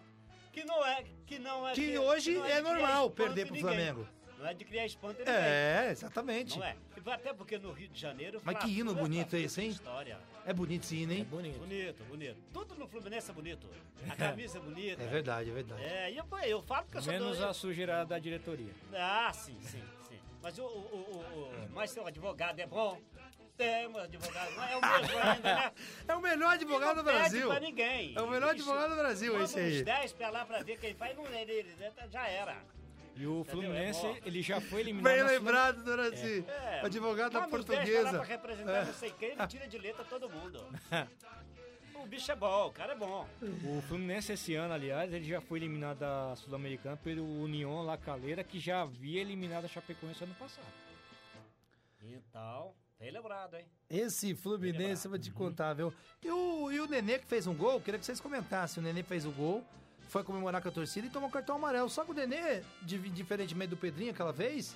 Que 0.52 0.64
não 0.64 0.86
é. 0.86 1.04
Que, 1.26 1.38
não 1.38 1.66
é, 1.68 1.72
Que 1.72 1.98
hoje 1.98 2.34
não 2.34 2.44
é 2.44 2.48
criar 2.48 2.62
normal 2.62 3.10
perder 3.10 3.46
pro. 3.46 3.56
Flamengo. 3.56 4.06
Não 4.38 4.48
é 4.48 4.54
de 4.54 4.64
criar 4.64 4.84
espanto 4.86 5.20
ninguém. 5.20 5.34
É, 5.34 5.88
exatamente. 5.92 6.58
Não 6.58 6.66
é. 6.66 6.76
E 6.96 7.10
Até 7.10 7.32
porque 7.32 7.58
no 7.58 7.70
Rio 7.72 7.88
de 7.88 7.98
Janeiro. 8.00 8.40
Mas 8.44 8.58
que 8.58 8.78
hino 8.78 8.92
bonito 8.94 9.30
feita 9.30 9.46
esse, 9.46 9.60
hein? 9.62 9.68
História. 9.70 10.18
É 10.44 10.52
bonito 10.52 10.82
esse 10.82 10.96
hino, 10.96 11.12
hein? 11.12 11.24
Bonito. 11.24 11.58
Bonito, 11.60 12.04
bonito. 12.04 12.36
Tudo 12.52 12.74
no 12.74 12.88
Fluminense 12.88 13.30
é 13.30 13.34
bonito. 13.34 13.68
A 14.10 14.14
camisa 14.16 14.58
é 14.58 14.60
bonita. 14.60 15.02
É 15.02 15.06
verdade, 15.06 15.48
é 15.50 15.52
verdade. 15.52 15.82
É, 15.84 16.10
e 16.12 16.16
eu, 16.16 16.24
eu 16.44 16.60
falo 16.62 16.86
que 16.90 16.96
eu 16.96 17.02
sou 17.02 17.12
Menos 17.12 17.38
do- 17.38 17.46
a 17.46 17.54
sujeira 17.54 18.04
da 18.04 18.18
diretoria. 18.18 18.72
Ah, 18.92 19.32
sim, 19.32 19.56
sim, 19.62 19.80
sim. 20.08 20.18
Mas 20.42 20.58
o, 20.58 20.64
o, 20.64 20.66
o, 20.66 21.18
o- 21.38 21.68
mas 21.72 21.92
seu 21.92 22.04
advogado 22.04 22.58
é 22.58 22.66
bom. 22.66 23.00
Temos 23.56 24.00
advogado, 24.02 24.50
não 24.56 24.64
é 24.64 24.76
o 24.76 24.80
mesmo 24.80 25.18
ainda, 25.18 25.54
né? 25.54 25.72
É 26.08 26.14
o 26.14 26.20
melhor 26.20 26.54
advogado 26.54 26.90
do 26.96 26.96
não 26.96 27.04
Brasil. 27.04 27.48
pra 27.48 27.60
ninguém. 27.60 28.14
É 28.16 28.20
o 28.22 28.28
melhor 28.30 28.50
advogado 28.50 28.90
do 28.90 28.96
Brasil, 28.96 29.42
esse 29.42 29.58
aí. 29.58 29.76
uns 29.78 29.82
10 29.82 30.12
pra 30.14 30.30
lá 30.30 30.44
pra 30.44 30.62
ver 30.62 30.78
quem 30.78 30.94
faz, 30.94 31.16
não 31.16 31.26
ele, 31.26 31.52
ele, 31.52 31.76
já 32.10 32.26
era. 32.26 32.56
E 33.14 33.26
o 33.26 33.44
Fluminense, 33.44 34.06
É 34.06 34.20
ele 34.24 34.40
já 34.40 34.58
foi 34.60 34.80
eliminado. 34.80 35.12
Bem 35.12 35.22
na 35.22 35.28
Sul- 35.28 35.38
lembrado, 35.38 35.84
Doraci. 35.84 36.44
É. 36.48 36.80
Advogado 36.80 37.32
da 37.32 37.40
10 37.40 37.50
pra 37.50 37.58
lá 37.58 37.64
pra 37.66 37.74
portuguesa. 37.76 38.22
representar 38.22 38.86
não 38.86 38.94
sei 38.94 39.10
quem, 39.18 39.28
ele 39.32 39.46
tira 39.46 39.68
de 39.68 39.78
letra 39.78 40.04
todo 40.04 40.30
mundo. 40.30 40.64
o 41.94 42.06
bicho 42.06 42.32
é 42.32 42.34
bom, 42.34 42.68
o 42.68 42.72
cara 42.72 42.92
é 42.94 42.96
bom. 42.96 43.28
O 43.42 43.82
Fluminense 43.82 44.32
esse 44.32 44.54
ano, 44.54 44.72
aliás, 44.72 45.12
ele 45.12 45.26
já 45.26 45.42
foi 45.42 45.58
eliminado 45.58 45.98
da 45.98 46.34
Sul-Americana 46.36 46.96
pelo 46.96 47.22
União 47.42 47.82
La 47.82 47.98
Calera, 47.98 48.42
que 48.42 48.58
já 48.58 48.80
havia 48.80 49.20
eliminado 49.20 49.66
a 49.66 49.68
Chapecoense 49.68 50.24
ano 50.24 50.34
passado. 50.36 50.66
Então, 52.02 52.72
bem 52.91 52.91
lembrado, 53.10 53.54
hein? 53.56 53.66
Esse 53.90 54.34
Fluminense, 54.34 55.06
eu 55.06 55.10
vou 55.10 55.18
te 55.18 55.30
contar, 55.30 55.74
viu? 55.74 55.92
E 56.22 56.30
o, 56.30 56.70
e 56.70 56.80
o 56.80 56.86
Nenê 56.86 57.18
que 57.18 57.26
fez 57.26 57.46
um 57.46 57.54
gol, 57.54 57.80
queria 57.80 57.98
que 57.98 58.06
vocês 58.06 58.20
comentassem. 58.20 58.82
O 58.82 58.84
Nenê 58.86 59.02
fez 59.02 59.24
o 59.26 59.30
gol, 59.30 59.64
foi 60.08 60.22
comemorar 60.22 60.62
com 60.62 60.68
a 60.68 60.72
torcida 60.72 61.06
e 61.06 61.10
tomou 61.10 61.28
cartão 61.30 61.56
amarelo. 61.56 61.88
Só 61.90 62.04
que 62.04 62.10
o 62.10 62.14
Nenê, 62.14 62.62
di- 62.82 62.98
diferentemente 63.10 63.70
do 63.70 63.76
Pedrinho 63.76 64.10
aquela 64.12 64.32
vez, 64.32 64.74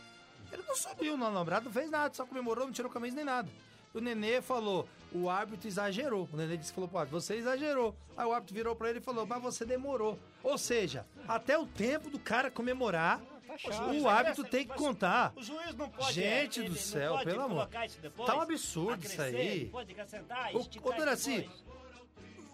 ele 0.53 0.62
não 0.66 0.74
subiu 0.77 1.16
no 1.16 1.24
alambrado, 1.24 1.66
não 1.66 1.73
fez 1.73 1.90
nada, 1.90 2.12
só 2.15 2.24
comemorou, 2.27 2.66
não 2.66 2.73
tirou 2.73 2.90
camisa 2.90 3.15
nem 3.16 3.24
nada. 3.24 3.48
O 3.94 4.01
Nenê 4.01 4.43
falou, 4.43 4.86
o 5.12 5.31
árbitro 5.31 5.66
exagerou. 5.69 6.28
O 6.32 6.36
Nenê 6.36 6.57
disse, 6.59 6.73
falou, 6.73 6.89
pô, 6.89 7.03
você 7.07 7.36
exagerou. 7.36 7.97
Aí 8.16 8.27
o 8.27 8.32
árbitro 8.32 8.55
virou 8.55 8.77
pra 8.77 8.90
ele 8.90 8.98
e 8.98 9.03
falou, 9.03 9.24
mas 9.27 9.43
você 9.43 9.65
demorou. 9.65 10.19
Ou 10.43 10.59
seja, 10.59 11.07
até 11.27 11.57
o 11.57 11.65
tempo 11.66 12.11
do 12.11 12.19
cara 12.19 12.51
comemorar, 12.51 13.20
chato. 13.59 13.93
o 13.93 14.09
árbitro 14.09 14.44
tem 14.44 14.66
que 14.66 14.74
contar. 14.74 15.32
O 15.36 15.43
juiz 15.43 15.74
não 15.74 15.89
pode. 15.89 16.12
Gente 16.14 16.60
ele 16.60 16.68
do 16.70 16.77
céu, 16.77 17.18
pelo 17.18 17.43
amor. 17.43 17.68
Tá 18.24 18.36
um 18.36 18.40
absurdo 18.40 19.05
isso 19.05 19.20
aí. 19.20 19.66
Pode 19.66 19.93
acrescentar, 19.93 20.51
Ô, 20.55 20.93
Doraci. 20.93 21.48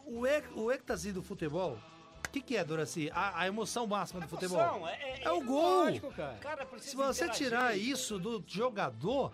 O, 0.04 0.22
o 0.60 0.72
êxtase 0.72 1.12
do 1.12 1.22
futebol, 1.22 1.78
o 2.26 2.30
que, 2.30 2.40
que 2.40 2.56
é, 2.56 2.64
Doraci? 2.64 3.10
A, 3.14 3.42
a 3.42 3.46
emoção 3.46 3.86
máxima 3.86 4.20
do 4.20 4.28
futebol? 4.28 4.60
Emoção, 4.60 4.88
é, 4.88 5.22
É 5.22 5.30
o 5.30 5.42
gol. 5.42 5.84
Lógico, 5.84 6.12
cara. 6.12 6.34
O 6.34 6.40
cara 6.40 6.68
Se 6.78 6.96
você 6.96 7.28
tirar 7.28 7.76
isso 7.76 8.18
do 8.18 8.42
jogador 8.46 9.32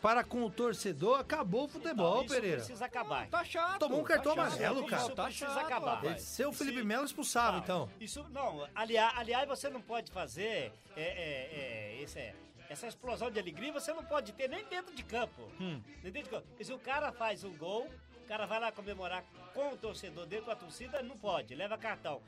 para 0.00 0.24
com 0.24 0.42
o 0.44 0.50
torcedor, 0.50 1.20
acabou 1.20 1.64
o 1.64 1.68
futebol, 1.68 2.22
Então, 2.22 2.34
Pereira. 2.34 2.56
precisa 2.58 2.84
acabar. 2.84 3.28
Tá 3.28 3.44
chato. 3.44 3.78
Tomou 3.78 4.00
um 4.00 4.04
cartão 4.04 4.34
tá 4.34 4.42
amarelo, 4.46 4.86
cara. 4.86 5.02
Isso 5.02 5.14
Tá 5.14 5.24
precisa 5.24 5.46
chato, 5.54 5.64
acabar. 5.66 6.18
Seu 6.18 6.52
Felipe 6.52 6.82
Melo 6.82 7.04
expulsava, 7.04 7.56
Não, 7.58 7.62
então. 7.64 7.90
Isso, 8.00 8.24
não, 8.30 8.66
aliás, 8.74 9.12
aliás, 9.18 9.48
você 9.48 9.68
não 9.68 9.80
pode 9.82 10.10
fazer 10.10 10.72
é, 10.96 11.02
é, 11.02 11.96
é, 11.98 12.02
esse 12.02 12.18
é, 12.18 12.34
essa 12.68 12.86
explosão 12.86 13.30
de 13.30 13.38
alegria, 13.40 13.72
você 13.72 13.92
não 13.92 14.04
pode 14.04 14.32
ter 14.32 14.48
nem 14.48 14.64
dentro 14.66 14.94
de 14.94 15.02
campo. 15.02 15.42
Hum. 15.60 15.80
Nem 16.02 16.12
dentro 16.12 16.30
de 16.30 16.30
campo. 16.30 16.46
Se 16.64 16.72
o 16.72 16.78
cara 16.78 17.12
faz 17.12 17.42
um 17.42 17.52
gol, 17.56 17.88
o 18.22 18.28
cara 18.28 18.46
vai 18.46 18.60
lá 18.60 18.70
comemorar 18.70 19.24
com 19.52 19.70
o 19.72 19.76
torcedor 19.76 20.24
dele, 20.26 20.42
com 20.42 20.52
a 20.52 20.56
torcida, 20.56 21.02
não 21.02 21.16
pode, 21.16 21.54
leva 21.54 21.76
cartão. 21.76 22.22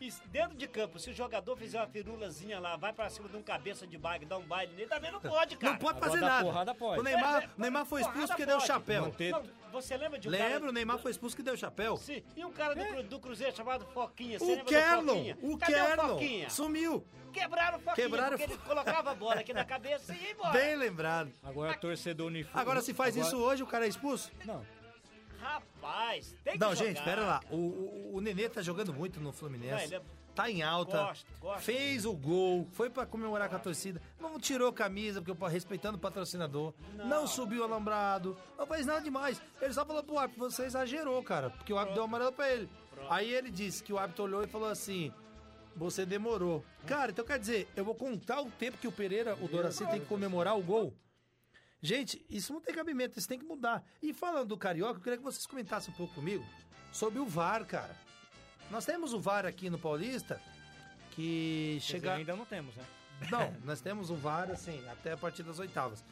E 0.00 0.12
dentro 0.26 0.56
de 0.56 0.66
campo, 0.68 0.98
se 0.98 1.10
o 1.10 1.12
jogador 1.12 1.56
fizer 1.56 1.78
uma 1.80 1.86
firulazinha 1.88 2.60
lá, 2.60 2.76
vai 2.76 2.92
pra 2.92 3.08
cima 3.10 3.28
de 3.28 3.36
um 3.36 3.42
cabeça 3.42 3.86
de 3.86 3.98
baile, 3.98 4.24
dá 4.24 4.38
um 4.38 4.42
baile 4.46 4.72
nele, 4.74 4.88
também 4.88 5.10
não 5.10 5.20
pode, 5.20 5.56
cara. 5.56 5.72
Não 5.72 5.78
pode 5.78 5.96
Agora 5.98 6.10
fazer 6.12 6.24
nada. 6.24 6.44
porrada 6.44 6.74
pode. 6.74 7.00
O 7.00 7.02
Neymar, 7.02 7.42
É, 7.42 7.44
é, 7.46 7.50
Neymar 7.58 7.84
foi 7.84 8.00
expulso 8.02 8.28
porque 8.28 8.46
deu 8.46 8.56
o 8.58 8.60
chapéu. 8.60 9.12
Não 9.32 9.42
você 9.72 9.96
lembra 9.96 10.18
de 10.18 10.28
um 10.28 10.30
Lembra? 10.30 10.48
cara... 10.50 10.68
O 10.68 10.72
Neymar 10.72 10.98
foi 10.98 11.10
expulso 11.10 11.36
que 11.36 11.42
deu 11.42 11.54
o 11.54 11.56
chapéu. 11.56 11.96
Sim, 11.98 12.22
e 12.36 12.44
um 12.44 12.50
cara 12.52 12.74
do, 12.74 12.84
Cru- 12.86 13.02
do 13.02 13.20
Cruzeiro 13.20 13.54
chamado 13.54 13.84
Foquinha, 13.86 14.38
você 14.38 14.44
O 14.44 14.48
lembra 14.48 14.64
do 14.64 14.68
Kerlon, 14.68 15.14
Foquinha? 15.16 15.38
o 15.42 15.58
Cadê 15.58 15.72
Kerlon, 15.74 16.08
Foquinha? 16.08 16.50
sumiu. 16.50 17.06
Quebraram 17.32 17.76
o 17.76 17.80
Foquinha, 17.80 18.06
Quebraram 18.08 18.38
porque 18.38 18.50
o 18.52 18.54
ele 18.54 18.62
colocava 18.62 19.10
a 19.10 19.14
bola 19.14 19.34
aqui 19.40 19.52
na 19.52 19.64
cabeça 19.64 20.14
e 20.14 20.22
ia 20.22 20.30
embora. 20.32 20.52
Bem 20.52 20.74
lembrado. 20.76 21.30
Agora 21.42 21.76
torcedor 21.76 22.28
uniforme. 22.28 22.58
Agora, 22.60 22.80
se 22.80 22.94
faz 22.94 23.14
Agora- 23.14 23.28
isso 23.28 23.36
hoje, 23.44 23.62
o 23.62 23.66
cara 23.66 23.84
é 23.84 23.88
expulso? 23.88 24.30
Não. 24.46 24.64
Rapaz, 25.40 26.34
tem 26.44 26.54
que 26.54 26.58
Não, 26.58 26.74
jogar. 26.74 26.88
gente, 26.88 27.02
pera 27.02 27.22
lá. 27.22 27.40
O, 27.50 27.56
o, 27.56 28.10
o 28.14 28.20
Nenê 28.20 28.48
tá 28.48 28.60
jogando 28.62 28.92
muito 28.92 29.18
no 29.18 29.26
Não, 29.26 29.32
Fluminense. 29.32 29.84
ele 29.84 29.96
é- 29.96 30.02
Tá 30.34 30.48
em 30.48 30.62
alta. 30.62 30.98
Gosto, 31.02 31.26
gosto. 31.40 31.62
Fez 31.64 32.04
o 32.04 32.12
gol, 32.12 32.64
foi 32.70 32.88
pra 32.88 33.04
comemorar 33.04 33.48
com 33.48 33.56
a 33.56 33.58
torcida. 33.58 34.00
Não 34.20 34.38
tirou 34.38 34.72
camisa, 34.72 35.20
porque 35.20 35.32
eu- 35.44 35.48
respeitando 35.48 35.98
o 35.98 36.00
patrocinador. 36.00 36.72
Não, 36.94 37.06
Não. 37.08 37.26
subiu 37.26 37.64
alambrado. 37.64 38.36
Não 38.56 38.64
fez 38.64 38.86
nada 38.86 39.00
demais. 39.00 39.42
Ele 39.60 39.72
só 39.74 39.84
falou 39.84 40.00
pro 40.04 40.16
árbitro, 40.16 40.48
você 40.48 40.64
exagerou, 40.66 41.20
cara. 41.24 41.50
Porque 41.50 41.72
o 41.72 41.76
árbitro 41.76 41.96
deu 41.96 42.04
amarelo 42.04 42.30
pra 42.30 42.52
ele. 42.52 42.68
Aí 43.10 43.34
ele 43.34 43.50
disse 43.50 43.82
que 43.82 43.92
o 43.92 43.98
árbitro 43.98 44.22
olhou 44.24 44.44
e 44.44 44.46
falou 44.46 44.68
assim: 44.68 45.12
Você 45.74 46.06
demorou. 46.06 46.64
Cara, 46.86 47.10
então 47.10 47.24
quer 47.24 47.38
dizer, 47.40 47.66
eu 47.74 47.84
vou 47.84 47.94
contar 47.96 48.40
o 48.40 48.48
tempo 48.50 48.78
que 48.78 48.86
o 48.86 48.92
Pereira, 48.92 49.36
o 49.40 49.48
Doraci, 49.48 49.84
tem 49.88 49.98
que 50.00 50.06
comemorar 50.06 50.56
o 50.56 50.62
gol. 50.62 50.94
Gente, 51.80 52.24
isso 52.28 52.52
não 52.52 52.60
tem 52.60 52.74
cabimento, 52.74 53.18
isso 53.18 53.28
tem 53.28 53.38
que 53.38 53.44
mudar. 53.44 53.84
E 54.02 54.12
falando 54.12 54.48
do 54.48 54.56
Carioca, 54.56 54.98
eu 54.98 55.02
queria 55.02 55.18
que 55.18 55.24
vocês 55.24 55.46
comentassem 55.46 55.92
um 55.92 55.96
pouco 55.96 56.14
comigo 56.14 56.44
sobre 56.92 57.18
o 57.18 57.26
VAR, 57.26 57.64
cara. 57.64 57.96
Nós 58.70 58.84
temos 58.84 59.12
o 59.12 59.20
VAR 59.20 59.46
aqui 59.46 59.70
no 59.70 59.78
Paulista, 59.78 60.40
que 61.12 61.78
chega... 61.80 62.14
ainda 62.14 62.34
não 62.34 62.44
temos, 62.44 62.74
né? 62.74 62.84
Não, 63.30 63.54
nós 63.64 63.80
temos 63.80 64.10
o 64.10 64.16
VAR, 64.16 64.50
assim, 64.50 64.86
até 64.88 65.12
a 65.12 65.16
partir 65.16 65.42
das 65.42 65.58
oitavas. 65.58 66.04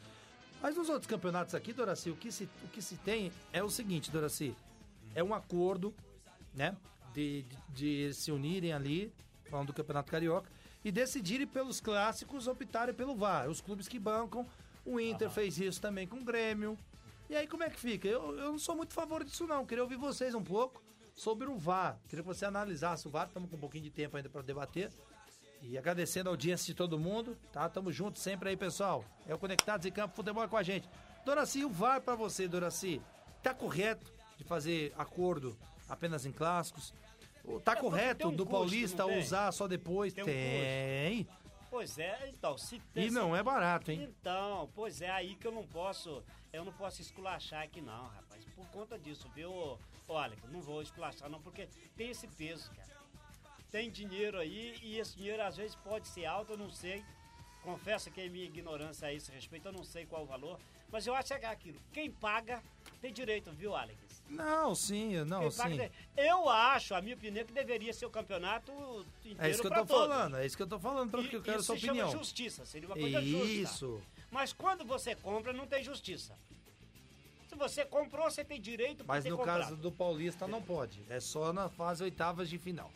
Mas 0.61 0.75
nos 0.75 0.89
outros 0.89 1.07
campeonatos 1.07 1.53
aqui, 1.53 1.71
Doraci, 1.71 2.09
o 2.09 2.15
que 2.15 2.31
se, 2.31 2.49
o 2.63 2.67
que 2.69 2.81
se 2.81 2.95
tem 2.97 3.31
é 3.51 3.61
o 3.61 3.69
seguinte, 3.69 4.09
Doraci. 4.09 4.55
É 5.13 5.23
um 5.23 5.33
acordo, 5.33 5.93
né? 6.53 6.75
De, 7.13 7.43
de, 7.43 7.57
de 8.07 8.13
se 8.13 8.31
unirem 8.31 8.73
ali, 8.73 9.13
falando 9.49 9.67
do 9.67 9.73
Campeonato 9.73 10.11
Carioca, 10.11 10.49
e 10.83 10.91
decidirem 10.91 11.45
pelos 11.45 11.79
clássicos 11.79 12.47
optarem 12.47 12.93
pelo 12.93 13.15
VAR. 13.15 13.49
Os 13.49 13.61
clubes 13.61 13.87
que 13.87 13.99
bancam, 13.99 14.45
o 14.87 14.99
Inter 14.99 15.29
fez 15.29 15.59
isso 15.59 15.81
também 15.81 16.07
com 16.07 16.17
o 16.17 16.23
Grêmio. 16.23 16.77
E 17.29 17.35
aí 17.35 17.45
como 17.45 17.63
é 17.63 17.69
que 17.69 17.79
fica? 17.79 18.07
Eu, 18.07 18.37
eu 18.37 18.51
não 18.51 18.59
sou 18.59 18.75
muito 18.75 18.91
a 18.91 18.95
favor 18.95 19.23
disso 19.23 19.45
não, 19.45 19.65
queria 19.65 19.83
ouvir 19.83 19.97
vocês 19.97 20.33
um 20.33 20.43
pouco 20.43 20.81
sobre 21.13 21.47
o 21.47 21.57
VAR. 21.57 21.99
Queria 22.07 22.23
que 22.23 22.27
você 22.27 22.45
analisasse 22.45 23.07
o 23.07 23.09
VAR, 23.09 23.27
estamos 23.27 23.49
com 23.49 23.57
um 23.57 23.59
pouquinho 23.59 23.83
de 23.83 23.89
tempo 23.89 24.15
ainda 24.15 24.29
para 24.29 24.41
debater. 24.41 24.91
E 25.61 25.77
agradecendo 25.77 26.29
a 26.29 26.31
audiência 26.31 26.67
de 26.67 26.75
todo 26.75 26.99
mundo, 26.99 27.35
tá? 27.51 27.67
Tamo 27.67 27.91
junto 27.91 28.19
sempre 28.19 28.49
aí, 28.49 28.55
pessoal. 28.55 29.03
É 29.27 29.33
o 29.33 29.39
Conectados 29.39 29.85
em 29.85 29.91
Campo 29.91 30.15
Futebol 30.15 30.47
com 30.47 30.55
a 30.55 30.63
gente. 30.63 30.87
Doraci, 31.25 31.65
o 31.65 31.69
VAR 31.69 31.99
pra 31.99 32.15
você, 32.15 32.47
Doraci. 32.47 33.01
Tá 33.41 33.53
correto 33.53 34.11
de 34.37 34.43
fazer 34.43 34.93
acordo 34.97 35.57
apenas 35.89 36.25
em 36.25 36.31
clássicos? 36.31 36.93
Tá 37.63 37.73
É, 37.73 37.75
correto 37.75 38.27
um 38.27 38.31
do 38.31 38.45
custo, 38.45 38.51
Paulista 38.51 39.05
usar 39.05 39.51
só 39.51 39.67
depois? 39.67 40.13
Tem 40.13 40.23
um 40.23 40.27
tem. 40.27 41.27
Pois 41.69 41.97
é, 41.97 42.29
então, 42.29 42.57
se 42.57 42.79
tem. 42.93 43.07
E 43.07 43.11
não 43.11 43.35
é 43.35 43.43
barato, 43.43 43.91
hein? 43.91 44.03
Então, 44.03 44.69
pois 44.73 45.01
é, 45.01 45.09
aí 45.09 45.35
que 45.35 45.45
eu 45.47 45.51
não 45.51 45.65
posso. 45.67 46.23
Eu 46.51 46.63
não 46.63 46.71
posso 46.73 47.01
esculachar 47.01 47.63
aqui 47.63 47.81
não, 47.81 48.07
rapaz. 48.07 48.43
Por 48.55 48.65
conta 48.69 48.97
disso, 48.97 49.29
viu? 49.35 49.77
Olha, 50.07 50.37
não 50.49 50.61
vou 50.61 50.81
esculachar 50.81 51.29
não, 51.29 51.41
porque 51.41 51.67
tem 51.95 52.09
esse 52.09 52.27
peso, 52.27 52.71
cara. 52.71 52.87
Tem 53.69 53.91
dinheiro 53.91 54.39
aí 54.39 54.79
e 54.81 54.97
esse 54.97 55.17
dinheiro 55.17 55.43
às 55.43 55.57
vezes 55.57 55.75
pode 55.75 56.07
ser 56.07 56.25
alto, 56.25 56.53
eu 56.53 56.57
não 56.57 56.71
sei. 56.71 57.03
Confesso 57.63 58.09
que 58.09 58.21
é 58.21 58.29
minha 58.29 58.45
ignorância 58.45 59.09
a 59.09 59.13
esse 59.13 59.29
respeito, 59.29 59.67
eu 59.67 59.73
não 59.73 59.83
sei 59.83 60.05
qual 60.05 60.23
o 60.23 60.25
valor. 60.25 60.57
Mas 60.89 61.05
eu 61.05 61.13
acho 61.13 61.37
que 61.37 61.45
é 61.45 61.49
aquilo. 61.49 61.79
Quem 61.91 62.09
paga 62.09 62.63
tem 63.01 63.11
direito, 63.11 63.51
viu, 63.51 63.75
Alex? 63.75 64.06
Não, 64.29 64.75
sim, 64.75 65.23
não, 65.25 65.49
sim. 65.49 65.77
Eu 66.15 66.49
acho, 66.49 66.93
a 66.93 67.01
minha 67.01 67.15
opinião, 67.15 67.45
que 67.45 67.53
deveria 67.53 67.93
ser 67.93 68.05
o 68.05 68.09
campeonato 68.09 68.71
inteiro 69.23 69.41
É 69.41 69.49
isso 69.49 69.61
que 69.61 69.67
eu 69.67 69.71
tô 69.71 69.85
todos. 69.85 69.91
falando, 69.91 70.37
é 70.37 70.45
isso 70.45 70.57
que 70.57 70.63
eu 70.63 70.67
tô 70.67 70.79
falando, 70.79 71.09
pronto, 71.09 71.25
E- 71.25 71.29
que 71.29 71.35
eu 71.37 71.41
quero 71.41 71.57
isso 71.57 71.65
sua 71.67 71.75
se 71.75 71.81
chama 71.85 72.01
opinião. 72.03 72.11
justiça, 72.19 72.65
seria 72.65 72.87
uma 72.89 72.95
coisa 72.97 73.21
justa. 73.21 73.45
Isso. 73.47 74.01
Mas 74.29 74.51
quando 74.53 74.83
você 74.85 75.15
compra, 75.15 75.53
não 75.53 75.65
tem 75.65 75.81
justiça. 75.83 76.35
Se 77.47 77.55
você 77.55 77.85
comprou, 77.85 78.29
você 78.29 78.43
tem 78.43 78.59
direito 78.59 79.05
pra 79.05 79.15
Mas 79.15 79.25
no 79.25 79.37
comprado. 79.37 79.61
caso 79.61 79.75
do 79.77 79.91
Paulista 79.91 80.47
não 80.47 80.61
pode. 80.61 81.01
É 81.09 81.19
só 81.19 81.53
na 81.53 81.69
fase 81.69 82.03
oitavas 82.03 82.49
de 82.49 82.57
final. 82.57 82.91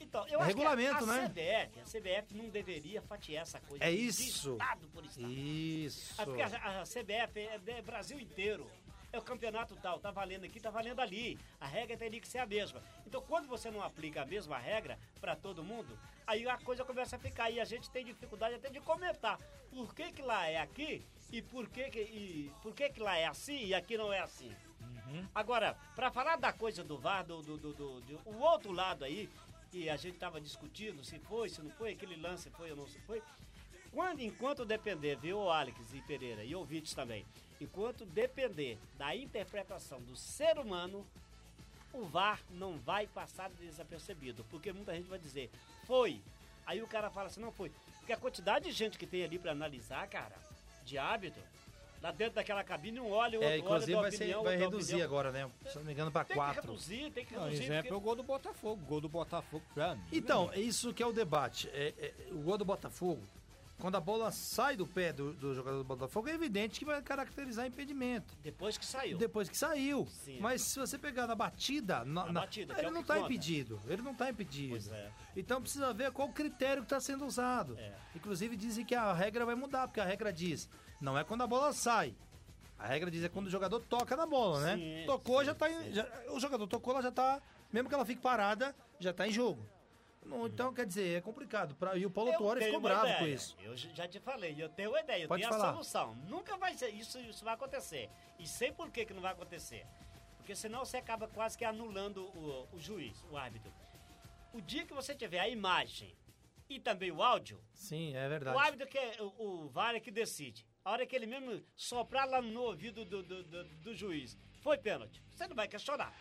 Então, 0.00 0.26
eu 0.28 0.38
É 0.38 0.42
acho 0.42 0.46
regulamento, 0.48 0.98
que 1.04 1.10
a, 1.10 1.12
a 1.12 1.16
né? 1.16 1.28
CBF, 1.28 1.80
a 1.80 1.84
CBF 2.00 2.34
não 2.34 2.48
deveria 2.48 3.02
fatiar 3.02 3.42
essa 3.42 3.60
coisa. 3.60 3.84
É 3.84 3.90
isso. 3.90 4.52
Estado 4.52 4.88
por 4.88 5.04
estado. 5.04 5.30
Isso. 5.30 6.14
Ah, 6.16 6.24
porque 6.24 6.40
a, 6.40 6.46
a 6.80 6.82
CBF 6.84 7.38
é, 7.40 7.60
é 7.66 7.82
Brasil 7.82 8.18
inteiro. 8.18 8.66
É 9.12 9.18
o 9.18 9.22
campeonato 9.22 9.74
tal, 9.76 9.98
tá 9.98 10.10
valendo 10.10 10.44
aqui, 10.44 10.60
tá 10.60 10.68
valendo 10.70 11.00
ali. 11.00 11.38
A 11.60 11.66
regra 11.66 11.96
teria 11.96 12.20
que 12.20 12.28
ser 12.28 12.38
a 12.38 12.46
mesma. 12.46 12.82
Então, 13.06 13.22
quando 13.22 13.48
você 13.48 13.70
não 13.70 13.82
aplica 13.82 14.22
a 14.22 14.26
mesma 14.26 14.58
regra 14.58 14.98
para 15.20 15.34
todo 15.34 15.64
mundo, 15.64 15.98
aí 16.26 16.46
a 16.46 16.58
coisa 16.58 16.84
começa 16.84 17.16
a 17.16 17.18
ficar. 17.18 17.50
E 17.50 17.58
a 17.58 17.64
gente 17.64 17.90
tem 17.90 18.04
dificuldade 18.04 18.56
até 18.56 18.68
de 18.68 18.80
comentar 18.80 19.38
por 19.70 19.94
que, 19.94 20.12
que 20.12 20.20
lá 20.22 20.46
é 20.46 20.58
aqui 20.58 21.02
e 21.32 21.40
por 21.40 21.68
que, 21.68 21.88
que, 21.90 22.00
e 22.00 22.52
por 22.62 22.74
que, 22.74 22.90
que 22.90 23.00
lá 23.00 23.16
é 23.16 23.26
assim 23.26 23.64
e 23.66 23.74
aqui 23.74 23.96
não 23.96 24.12
é 24.12 24.20
assim. 24.20 24.54
Agora, 25.34 25.74
para 25.96 26.10
falar 26.10 26.36
da 26.36 26.52
coisa 26.52 26.84
do 26.84 26.98
VAR, 26.98 27.24
do, 27.24 27.40
do, 27.42 27.56
do, 27.56 27.72
do- 27.72 28.00
do- 28.02 28.20
o 28.26 28.38
outro 28.40 28.72
lado 28.72 29.04
aí, 29.06 29.28
que 29.70 29.88
a 29.88 29.96
gente 29.96 30.14
estava 30.14 30.38
discutindo 30.38 31.02
se 31.02 31.18
foi, 31.18 31.48
se 31.48 31.62
não 31.62 31.70
foi, 31.70 31.92
aquele 31.92 32.16
lance 32.16 32.50
foi 32.50 32.70
ou 32.70 32.76
não 32.76 32.86
se 32.86 32.98
foi. 33.00 33.22
Quando, 33.90 34.20
enquanto 34.20 34.66
depender, 34.66 35.16
viu, 35.16 35.48
Alex 35.50 35.94
e 35.94 36.02
Pereira, 36.02 36.44
e 36.44 36.54
ouvintes 36.54 36.92
também, 36.94 37.24
enquanto 37.60 38.04
depender 38.06 38.78
da 38.96 39.14
interpretação 39.14 40.00
do 40.00 40.16
ser 40.16 40.58
humano, 40.58 41.06
o 41.92 42.04
VAR 42.04 42.40
não 42.50 42.78
vai 42.78 43.06
passar 43.06 43.50
desapercebido, 43.50 44.44
porque 44.50 44.72
muita 44.72 44.94
gente 44.94 45.08
vai 45.08 45.18
dizer, 45.18 45.50
foi. 45.86 46.20
Aí 46.66 46.82
o 46.82 46.86
cara 46.86 47.10
fala 47.10 47.28
assim, 47.28 47.40
não 47.40 47.50
foi. 47.50 47.72
Porque 47.98 48.12
a 48.12 48.16
quantidade 48.16 48.66
de 48.66 48.72
gente 48.72 48.98
que 48.98 49.06
tem 49.06 49.24
ali 49.24 49.38
para 49.38 49.52
analisar, 49.52 50.06
cara, 50.08 50.34
de 50.84 50.98
hábito, 50.98 51.40
lá 52.02 52.10
dentro 52.12 52.34
daquela 52.34 52.62
cabine, 52.62 53.00
um 53.00 53.10
olha, 53.10 53.38
o 53.38 53.42
outro 53.42 53.54
É, 53.54 53.58
inclusive 53.58 53.94
olha, 53.94 54.02
vai, 54.02 54.10
ser- 54.10 54.16
opinião, 54.16 54.42
vai 54.42 54.52
outro 54.54 54.58
dá 54.70 54.70
reduzir 54.76 54.92
opinião. 54.92 55.08
agora, 55.08 55.32
né? 55.32 55.50
Se 55.66 55.76
não 55.78 55.84
me 55.84 55.92
engano, 55.92 56.12
pra 56.12 56.24
Tem 56.24 56.28
que 56.28 56.34
quatro. 56.34 56.60
reduzir, 56.72 57.10
tem 57.10 57.24
que 57.24 57.34
Não, 57.34 57.44
reduzir. 57.44 57.64
exemplo 57.64 57.78
é 57.78 57.82
porque- 57.82 57.94
o 57.94 58.00
gol 58.00 58.16
do 58.16 58.22
Botafogo. 58.22 58.82
O 58.82 58.86
gol 58.86 59.00
do 59.00 59.08
Botafogo 59.08 59.64
pra 59.74 59.94
mim. 59.94 60.02
Então, 60.12 60.50
é 60.52 60.60
isso 60.60 60.92
que 60.94 61.02
é 61.02 61.06
o 61.06 61.12
debate. 61.12 61.68
É, 61.72 61.94
é, 61.98 62.14
o 62.32 62.38
gol 62.38 62.56
do 62.58 62.64
Botafogo, 62.66 63.22
quando 63.78 63.96
a 63.96 64.00
bola 64.00 64.30
sai 64.30 64.76
do 64.76 64.86
pé 64.86 65.12
do, 65.12 65.32
do 65.32 65.54
jogador 65.54 65.78
do 65.78 65.84
Botafogo, 65.84 66.28
é 66.28 66.34
evidente 66.34 66.78
que 66.78 66.84
vai 66.84 67.00
caracterizar 67.00 67.66
impedimento. 67.66 68.34
Depois 68.42 68.76
que 68.76 68.84
saiu. 68.84 69.16
Depois 69.18 69.48
que 69.48 69.56
saiu. 69.56 70.06
Sim. 70.24 70.38
Mas 70.40 70.62
se 70.62 70.78
você 70.78 70.98
pegar 70.98 71.26
na 71.26 71.34
batida, 71.34 72.04
na, 72.04 72.26
Na 72.26 72.40
batida, 72.40 72.74
que 72.74 72.80
ele 72.80 72.88
é 72.88 72.90
não 72.90 73.00
está 73.02 73.18
impedido. 73.20 73.80
Ele 73.86 74.02
não 74.02 74.12
está 74.12 74.28
impedido. 74.30 74.92
É. 74.92 75.10
Então 75.36 75.60
precisa 75.62 75.92
ver 75.92 76.10
qual 76.10 76.28
o 76.28 76.32
critério 76.32 76.82
que 76.82 76.86
está 76.86 77.00
sendo 77.00 77.24
usado. 77.24 77.78
É. 77.78 77.92
Inclusive 78.16 78.56
dizem 78.56 78.84
que 78.84 78.94
a 78.94 79.12
regra 79.12 79.46
vai 79.46 79.54
mudar, 79.54 79.86
porque 79.86 80.00
a 80.00 80.04
regra 80.04 80.32
diz, 80.32 80.68
não 81.00 81.16
é 81.16 81.22
quando 81.22 81.42
a 81.42 81.46
bola 81.46 81.72
sai. 81.72 82.14
A 82.78 82.86
regra 82.86 83.10
diz 83.10 83.22
é 83.24 83.28
quando 83.28 83.46
o 83.46 83.50
jogador 83.50 83.80
toca 83.80 84.16
na 84.16 84.26
bola, 84.26 84.60
né? 84.60 84.76
Sim, 84.76 85.06
Tocou, 85.06 85.40
sim, 85.40 85.46
já 85.46 85.54
tá 85.54 85.66
já- 85.90 86.08
o 86.30 86.38
jogador 86.38 86.66
tocou, 86.66 86.92
ela 86.94 87.02
já 87.02 87.10
tá, 87.10 87.40
mesmo 87.72 87.88
que 87.88 87.94
ela 87.94 88.04
fique 88.04 88.20
parada, 88.22 88.74
já 89.00 89.12
tá 89.12 89.26
em 89.26 89.32
jogo. 89.32 89.64
Não, 90.28 90.46
então, 90.46 90.72
quer 90.74 90.86
dizer, 90.86 91.16
é 91.16 91.20
complicado. 91.20 91.74
Pra, 91.74 91.96
e 91.96 92.04
o 92.06 92.10
Paulo 92.10 92.32
Tuori 92.36 92.64
ficou 92.64 92.80
bravo 92.80 93.18
com 93.18 93.26
isso. 93.26 93.56
Eu 93.62 93.76
já 93.76 94.06
te 94.06 94.20
falei, 94.20 94.54
eu 94.58 94.68
tenho 94.68 94.90
uma 94.90 95.00
ideia, 95.00 95.22
eu 95.24 95.28
Pode 95.28 95.42
tenho 95.42 95.52
falar. 95.52 95.70
a 95.70 95.72
solução. 95.72 96.14
Nunca 96.28 96.56
vai 96.56 96.74
ser, 96.74 96.90
isso, 96.90 97.18
isso 97.20 97.44
vai 97.44 97.54
acontecer. 97.54 98.10
E 98.38 98.46
sei 98.46 98.70
por 98.70 98.90
que, 98.90 99.04
que 99.06 99.14
não 99.14 99.22
vai 99.22 99.32
acontecer. 99.32 99.86
Porque 100.36 100.54
senão 100.54 100.84
você 100.84 100.96
acaba 100.98 101.26
quase 101.28 101.56
que 101.58 101.64
anulando 101.64 102.24
o, 102.36 102.68
o 102.72 102.78
juiz, 102.78 103.24
o 103.30 103.36
árbitro. 103.36 103.72
O 104.52 104.60
dia 104.60 104.84
que 104.86 104.94
você 104.94 105.14
tiver 105.14 105.40
a 105.40 105.48
imagem 105.48 106.14
e 106.68 106.78
também 106.78 107.10
o 107.10 107.22
áudio, 107.22 107.62
Sim, 107.72 108.14
é 108.14 108.28
verdade. 108.28 108.56
o 108.56 108.60
árbitro 108.60 108.86
que 108.86 108.98
é 108.98 109.16
o, 109.22 109.64
o 109.64 109.68
VAR 109.68 109.94
é 109.94 110.00
que 110.00 110.10
decide. 110.10 110.66
A 110.84 110.90
hora 110.90 111.06
que 111.06 111.14
ele 111.16 111.26
mesmo 111.26 111.62
soprar 111.76 112.26
lá 112.28 112.40
no 112.42 112.62
ouvido 112.62 113.04
do, 113.04 113.22
do, 113.22 113.42
do- 113.44 113.64
do 113.64 113.94
juiz, 113.94 114.36
foi 114.62 114.76
pênalti. 114.78 115.22
Você 115.30 115.46
não 115.46 115.54
vai 115.56 115.68
questionar. 115.68 116.12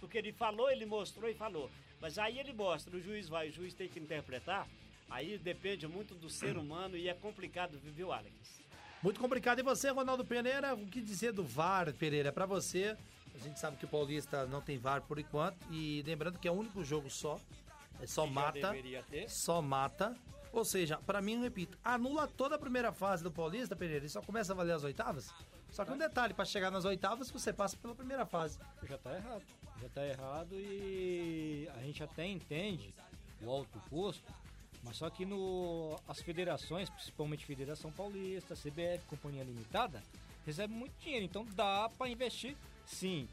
Porque 0.00 0.18
ele 0.18 0.32
falou, 0.32 0.70
ele 0.70 0.86
mostrou 0.86 1.28
e 1.30 1.34
falou. 1.34 1.70
Mas 2.00 2.18
aí 2.18 2.38
ele 2.38 2.52
mostra, 2.52 2.96
o 2.96 3.00
juiz 3.00 3.28
vai, 3.28 3.48
o 3.48 3.52
juiz 3.52 3.74
tem 3.74 3.88
que 3.88 3.98
interpretar. 3.98 4.66
Aí 5.08 5.38
depende 5.38 5.86
muito 5.86 6.14
do 6.14 6.28
ser 6.28 6.56
humano 6.58 6.96
e 6.96 7.08
é 7.08 7.14
complicado, 7.14 7.78
viu, 7.82 8.12
Alex? 8.12 8.60
Muito 9.02 9.20
complicado. 9.20 9.58
E 9.58 9.62
você, 9.62 9.90
Ronaldo 9.90 10.24
Pereira, 10.24 10.74
o 10.74 10.86
que 10.86 11.00
dizer 11.00 11.32
do 11.32 11.44
VAR, 11.44 11.92
Pereira? 11.94 12.32
Pra 12.32 12.46
você, 12.46 12.96
a 13.34 13.38
gente 13.38 13.58
sabe 13.60 13.76
que 13.76 13.84
o 13.84 13.88
Paulista 13.88 14.46
não 14.46 14.60
tem 14.60 14.78
VAR 14.78 15.02
por 15.02 15.18
enquanto. 15.18 15.56
E 15.70 16.02
lembrando 16.06 16.38
que 16.38 16.48
é 16.48 16.50
o 16.50 16.54
único 16.54 16.82
jogo 16.84 17.10
só. 17.10 17.40
É 18.00 18.06
só 18.06 18.26
Já 18.26 18.32
mata. 18.32 18.76
Só 19.28 19.62
mata. 19.62 20.16
Ou 20.52 20.64
seja, 20.64 20.98
pra 20.98 21.20
mim, 21.20 21.34
eu 21.34 21.42
repito, 21.42 21.78
anula 21.84 22.26
toda 22.26 22.56
a 22.56 22.58
primeira 22.58 22.90
fase 22.90 23.22
do 23.22 23.30
Paulista, 23.30 23.76
Pereira, 23.76 24.06
e 24.06 24.08
só 24.08 24.22
começa 24.22 24.52
a 24.52 24.56
valer 24.56 24.72
as 24.72 24.84
oitavas. 24.84 25.30
Só 25.70 25.84
que 25.84 25.92
um 25.92 25.98
detalhe, 25.98 26.32
pra 26.32 26.46
chegar 26.46 26.70
nas 26.70 26.86
oitavas, 26.86 27.30
você 27.30 27.52
passa 27.52 27.76
pela 27.76 27.94
primeira 27.94 28.24
fase. 28.24 28.58
Já 28.88 28.96
tá 28.96 29.14
errado. 29.14 29.42
Já 29.80 29.88
tá 29.90 30.06
errado 30.06 30.54
e 30.54 31.68
a 31.76 31.80
gente 31.82 32.02
até 32.02 32.26
entende 32.26 32.94
o 33.42 33.50
alto 33.50 33.78
custo, 33.90 34.32
mas 34.82 34.96
só 34.96 35.10
que 35.10 35.26
no, 35.26 35.98
as 36.08 36.20
federações, 36.20 36.88
principalmente 36.88 37.44
Federação 37.44 37.92
Paulista, 37.92 38.54
CBF, 38.54 39.00
Companhia 39.08 39.44
Limitada, 39.44 40.02
recebem 40.46 40.76
muito 40.76 40.92
dinheiro, 41.00 41.24
então 41.24 41.46
dá 41.54 41.90
pra 41.98 42.08
investir 42.08 42.56
sim. 42.86 43.28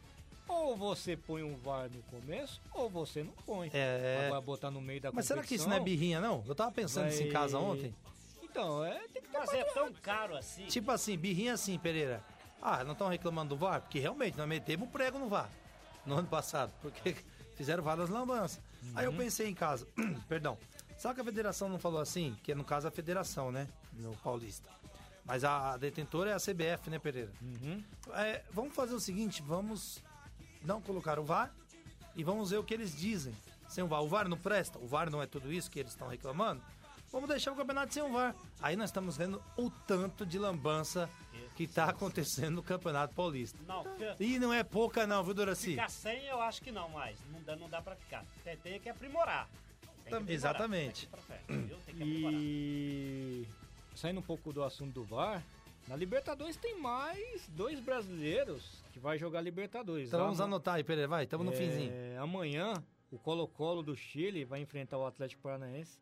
Ou 0.45 0.76
você 0.76 1.15
põe 1.15 1.41
um 1.41 1.56
VAR 1.56 1.90
no 1.90 2.02
começo, 2.03 2.60
ou 2.74 2.90
você 2.90 3.24
não 3.24 3.32
põe. 3.45 3.72
É. 3.74 4.26
Agora 4.26 4.41
botar 4.41 4.70
no 4.70 4.82
meio 4.82 4.99
da 4.99 5.10
Mas 5.10 5.26
será 5.26 5.41
que 5.41 5.56
isso 5.56 5.70
não 5.70 5.78
é 5.78 5.80
birrinha, 5.80 6.20
não? 6.20 6.44
Eu 6.45 6.53
tava 6.53 6.70
pensando 6.72 7.07
isso 7.07 7.22
em 7.22 7.26
vai- 7.28 7.32
casa 7.32 7.57
ontem. 7.57 7.95
Então, 8.44 8.84
é, 8.84 8.99
tem 9.07 9.22
que 9.22 9.30
ter 9.30 9.38
Mas 9.38 9.53
é 9.53 9.64
tão 9.64 9.91
caro 9.94 10.36
assim. 10.36 10.65
Tipo 10.65 10.91
assim, 10.91 11.18
birrinha 11.18 11.53
assim, 11.53 11.80
Pereira. 11.80 12.22
Ah, 12.61 12.84
não 12.84 12.91
estão 12.91 13.07
reclamando 13.07 13.56
do 13.56 13.57
VAR? 13.57 13.82
Porque 13.82 13.99
realmente 13.99 14.38
nós 14.38 14.48
metemos 14.48 14.90
prego 14.90 15.18
no 15.18 15.30
VAR 15.30 15.49
no 16.06 16.18
ano 16.18 16.28
passado, 16.28 16.72
porque 16.82 17.16
fizeram 17.56 17.84
várias 17.84 18.10
lambanças. 18.10 18.62
Aí 18.96 19.06
eu 19.06 19.14
pensei 19.14 19.48
em 19.48 19.54
casa, 19.54 19.88
perdão. 20.28 20.58
Sabe 20.98 21.16
que 21.16 21.22
a 21.22 21.26
federação 21.26 21.68
não 21.70 21.80
falou 21.80 22.00
assim? 22.00 22.38
Que 22.44 22.54
no 22.54 22.64
caso 22.64 22.88
é 22.88 22.90
a 22.90 22.92
federação, 22.92 23.52
né? 23.52 23.68
No 23.94 24.16
Paulista. 24.18 24.70
Mas 25.26 25.44
a 25.44 25.78
detentora 25.78 26.32
é 26.32 26.34
a 26.34 26.38
CBF, 26.38 26.90
né, 26.90 27.00
Pereira? 27.00 27.32
É, 28.14 28.44
vamos 28.52 28.76
fazer 28.76 28.94
o 28.94 29.00
seguinte, 29.00 29.42
vamos 29.42 30.02
não 30.64 30.82
colocar 30.82 31.18
o 31.20 31.24
VAR 31.24 31.54
e 32.16 32.24
vamos 32.24 32.52
ver 32.52 32.58
o 32.58 32.64
que 32.64 32.74
eles 32.74 32.96
dizem. 32.96 33.34
sem 33.70 33.84
o 33.84 33.88
VAR. 33.88 34.02
O 34.04 34.08
VAR 34.08 34.28
não 34.28 34.38
presta, 34.38 34.78
o 34.80 34.88
VAR 34.88 35.10
não 35.10 35.22
é 35.22 35.26
tudo 35.26 35.52
isso 35.52 35.72
que 35.72 35.80
eles 35.80 35.94
estão 35.94 36.08
reclamando. 36.08 36.62
Vamos 37.12 37.30
deixar 37.30 37.52
o 37.52 37.56
campeonato 37.56 37.94
sem 37.94 38.04
o 38.04 38.12
VAR. 38.12 38.36
Aí 38.62 38.76
nós 38.76 38.90
estamos 38.90 39.16
vendo 39.18 39.42
o 39.58 39.70
tanto 39.70 40.26
de 40.26 40.38
lambança 40.38 41.10
que 41.56 41.64
está 41.64 41.86
acontecendo 41.86 42.56
no 42.56 42.64
Campeonato 42.64 43.14
Paulista. 43.16 43.60
Não, 43.68 43.84
E 44.20 44.40
não 44.40 44.54
é 44.54 44.64
pouca 44.64 45.06
não, 45.06 45.24
viu, 45.24 45.34
Doraci? 45.34 45.72
ficar 45.72 45.90
sem 45.90 46.26
eu 46.26 46.42
acho 46.42 46.62
que 46.62 46.72
não 46.72 46.90
mais. 46.90 47.18
Não 47.32 47.42
dá, 47.42 47.56
não 47.56 47.70
dá 47.70 47.82
pra 47.82 47.96
ficar. 47.96 48.26
Tem, 48.44 48.58
tem 48.58 48.80
que 48.80 48.90
aprimorar. 48.90 49.48
Tem 50.04 50.26
que 50.26 50.34
exatamente. 50.34 51.08
tem 51.08 51.96
que 51.96 51.96
frente. 51.96 52.34
E 52.36 53.48
saindo 53.96 54.20
um 54.20 54.24
pouco 54.24 54.52
do 54.52 54.64
assunto 54.64 54.94
do 54.94 55.04
VAR, 55.04 55.44
na 55.88 55.96
Libertadores 55.96 56.58
tem 56.58 56.80
mais 56.80 57.48
dois 57.50 57.80
brasileiros 57.80 58.84
que 58.92 59.00
vai 59.00 59.18
jogar 59.18 59.42
Libertadores. 59.42 60.08
Então 60.08 60.20
vamos 60.20 60.42
anotar 60.42 60.76
aí, 60.76 60.84
Pereira, 60.84 61.08
vai, 61.08 61.24
estamos 61.24 61.46
no 61.46 61.54
é, 61.54 61.56
finzinho. 61.56 61.94
Amanhã, 62.22 62.74
o 63.12 63.18
Colo-Colo 63.18 63.84
do 63.84 63.96
Chile 63.96 64.44
vai 64.44 64.60
enfrentar 64.60 64.98
o 64.98 65.06
Atlético 65.06 65.42
Paranaense. 65.42 66.00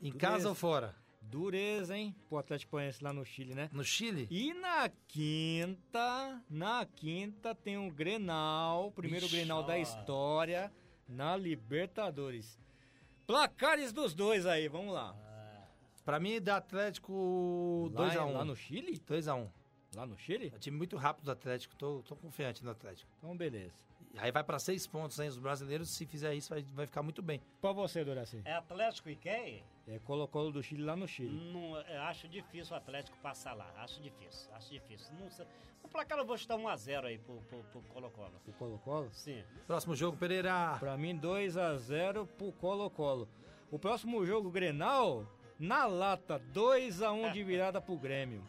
Em 0.00 0.10
tudo 0.10 0.20
casa 0.20 0.38
isso. 0.38 0.48
ou 0.48 0.54
fora? 0.54 0.94
Dureza, 1.22 1.96
hein? 1.96 2.14
Pro 2.28 2.38
Atlético 2.38 2.72
Paranaense 2.72 3.02
lá 3.02 3.12
no 3.12 3.24
Chile, 3.24 3.54
né? 3.54 3.70
No 3.72 3.84
Chile? 3.84 4.26
E 4.30 4.52
na 4.54 4.90
quinta, 5.08 6.42
na 6.50 6.84
quinta 6.84 7.54
tem 7.54 7.78
o 7.78 7.90
Grenal, 7.90 8.88
o 8.88 8.92
primeiro 8.92 9.28
Grenal 9.28 9.62
da 9.62 9.78
história 9.78 10.72
na 11.08 11.36
Libertadores. 11.36 12.58
Placares 13.26 13.92
dos 13.92 14.14
dois 14.14 14.46
aí, 14.46 14.68
vamos 14.68 14.92
lá. 14.92 15.16
Pra 16.04 16.18
mim, 16.18 16.40
dá 16.40 16.56
Atlético 16.56 17.90
Lá, 17.94 18.10
2x1. 18.10 18.32
lá 18.32 18.44
no 18.44 18.56
Chile? 18.56 18.98
2x1. 18.98 19.48
Lá 19.94 20.06
no 20.06 20.18
Chile? 20.18 20.50
É 20.52 20.56
um 20.56 20.58
time 20.58 20.76
muito 20.76 20.96
rápido 20.96 21.26
do 21.26 21.30
Atlético, 21.30 21.76
tô, 21.76 22.02
tô 22.02 22.16
confiante 22.16 22.64
no 22.64 22.70
Atlético. 22.70 23.10
Então, 23.18 23.36
beleza. 23.36 23.72
Aí 24.18 24.30
vai 24.30 24.44
pra 24.44 24.58
seis 24.58 24.86
pontos, 24.86 25.18
hein? 25.18 25.28
Os 25.28 25.38
brasileiros, 25.38 25.88
se 25.88 26.04
fizer 26.06 26.34
isso, 26.34 26.50
vai, 26.50 26.62
vai 26.62 26.86
ficar 26.86 27.02
muito 27.02 27.22
bem. 27.22 27.40
Pra 27.60 27.72
você, 27.72 28.04
Doraci. 28.04 28.42
É 28.44 28.54
Atlético 28.54 29.08
e 29.08 29.16
quem? 29.16 29.64
É 29.88 29.98
Colo-Colo 30.00 30.52
do 30.52 30.62
Chile 30.62 30.82
lá 30.84 30.94
no 30.94 31.08
Chile. 31.08 31.52
Não, 31.52 31.76
eu 31.80 32.02
acho 32.02 32.28
difícil 32.28 32.74
o 32.74 32.76
Atlético 32.76 33.16
passar 33.18 33.54
lá. 33.54 33.72
Acho 33.78 34.00
difícil, 34.02 34.52
acho 34.54 34.70
difícil. 34.70 35.12
Não 35.18 35.30
sei. 35.30 35.46
O 35.82 35.88
placar 35.88 36.18
eu 36.18 36.24
vou 36.24 36.36
chutar 36.36 36.56
1x0 36.56 37.04
aí 37.04 37.18
pro, 37.18 37.36
pro, 37.48 37.58
pro 37.64 37.82
Colo-Colo. 37.82 38.40
O 38.46 38.52
Colo-Colo? 38.52 39.08
Sim. 39.12 39.42
Próximo 39.66 39.96
jogo, 39.96 40.16
Pereira. 40.16 40.76
Pra 40.78 40.96
mim, 40.96 41.18
2x0 41.18 42.26
pro 42.38 42.52
Colo-Colo. 42.52 43.28
O 43.70 43.78
próximo 43.78 44.24
jogo, 44.24 44.50
Grenal, 44.50 45.26
na 45.58 45.86
lata, 45.86 46.38
2x1 46.54 47.32
de 47.32 47.42
virada 47.42 47.80
pro 47.80 47.96
Grêmio. 47.96 48.44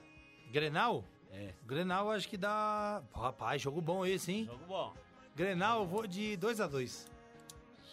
Grenal? 0.50 1.04
É. 1.30 1.52
Grenal 1.66 2.10
acho 2.10 2.28
que 2.28 2.36
dá. 2.38 3.02
Rapaz, 3.12 3.60
jogo 3.60 3.82
bom 3.82 4.06
esse, 4.06 4.32
hein? 4.32 4.44
Jogo 4.46 4.64
bom. 4.66 4.94
Grenal, 5.38 5.82
eu 5.82 5.86
vou 5.86 6.04
de 6.04 6.36
2x2. 6.36 7.06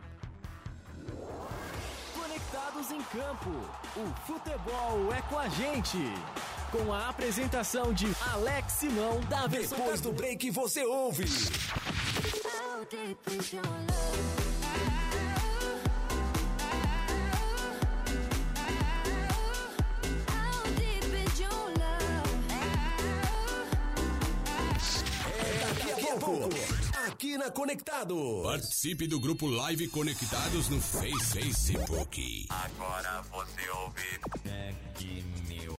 Conectados 2.14 2.90
em 2.90 3.02
Campo. 3.02 3.50
O 3.96 4.26
futebol 4.26 5.12
é 5.12 5.22
com 5.22 5.38
a 5.38 5.48
gente. 5.48 5.98
Com 6.70 6.92
a 6.92 7.08
apresentação 7.08 7.92
de 7.92 8.06
Alex 8.32 8.72
Simão 8.72 9.20
da 9.28 9.46
Depois 9.46 10.00
do 10.00 10.12
break 10.12 10.50
você 10.50 10.84
ouve. 10.84 11.24
Pouco, 26.24 26.48
aqui 27.06 27.36
na 27.36 27.50
Conectado. 27.50 28.40
Participe 28.42 29.06
do 29.06 29.20
grupo 29.20 29.46
Live 29.46 29.88
Conectados 29.88 30.68
no 30.68 30.80
Face- 30.80 31.12
Facebook. 31.32 32.46
Agora 32.48 33.22
você 33.30 33.70
ouve. 33.70 34.20
Jack 34.44 35.24
New. 35.48 35.72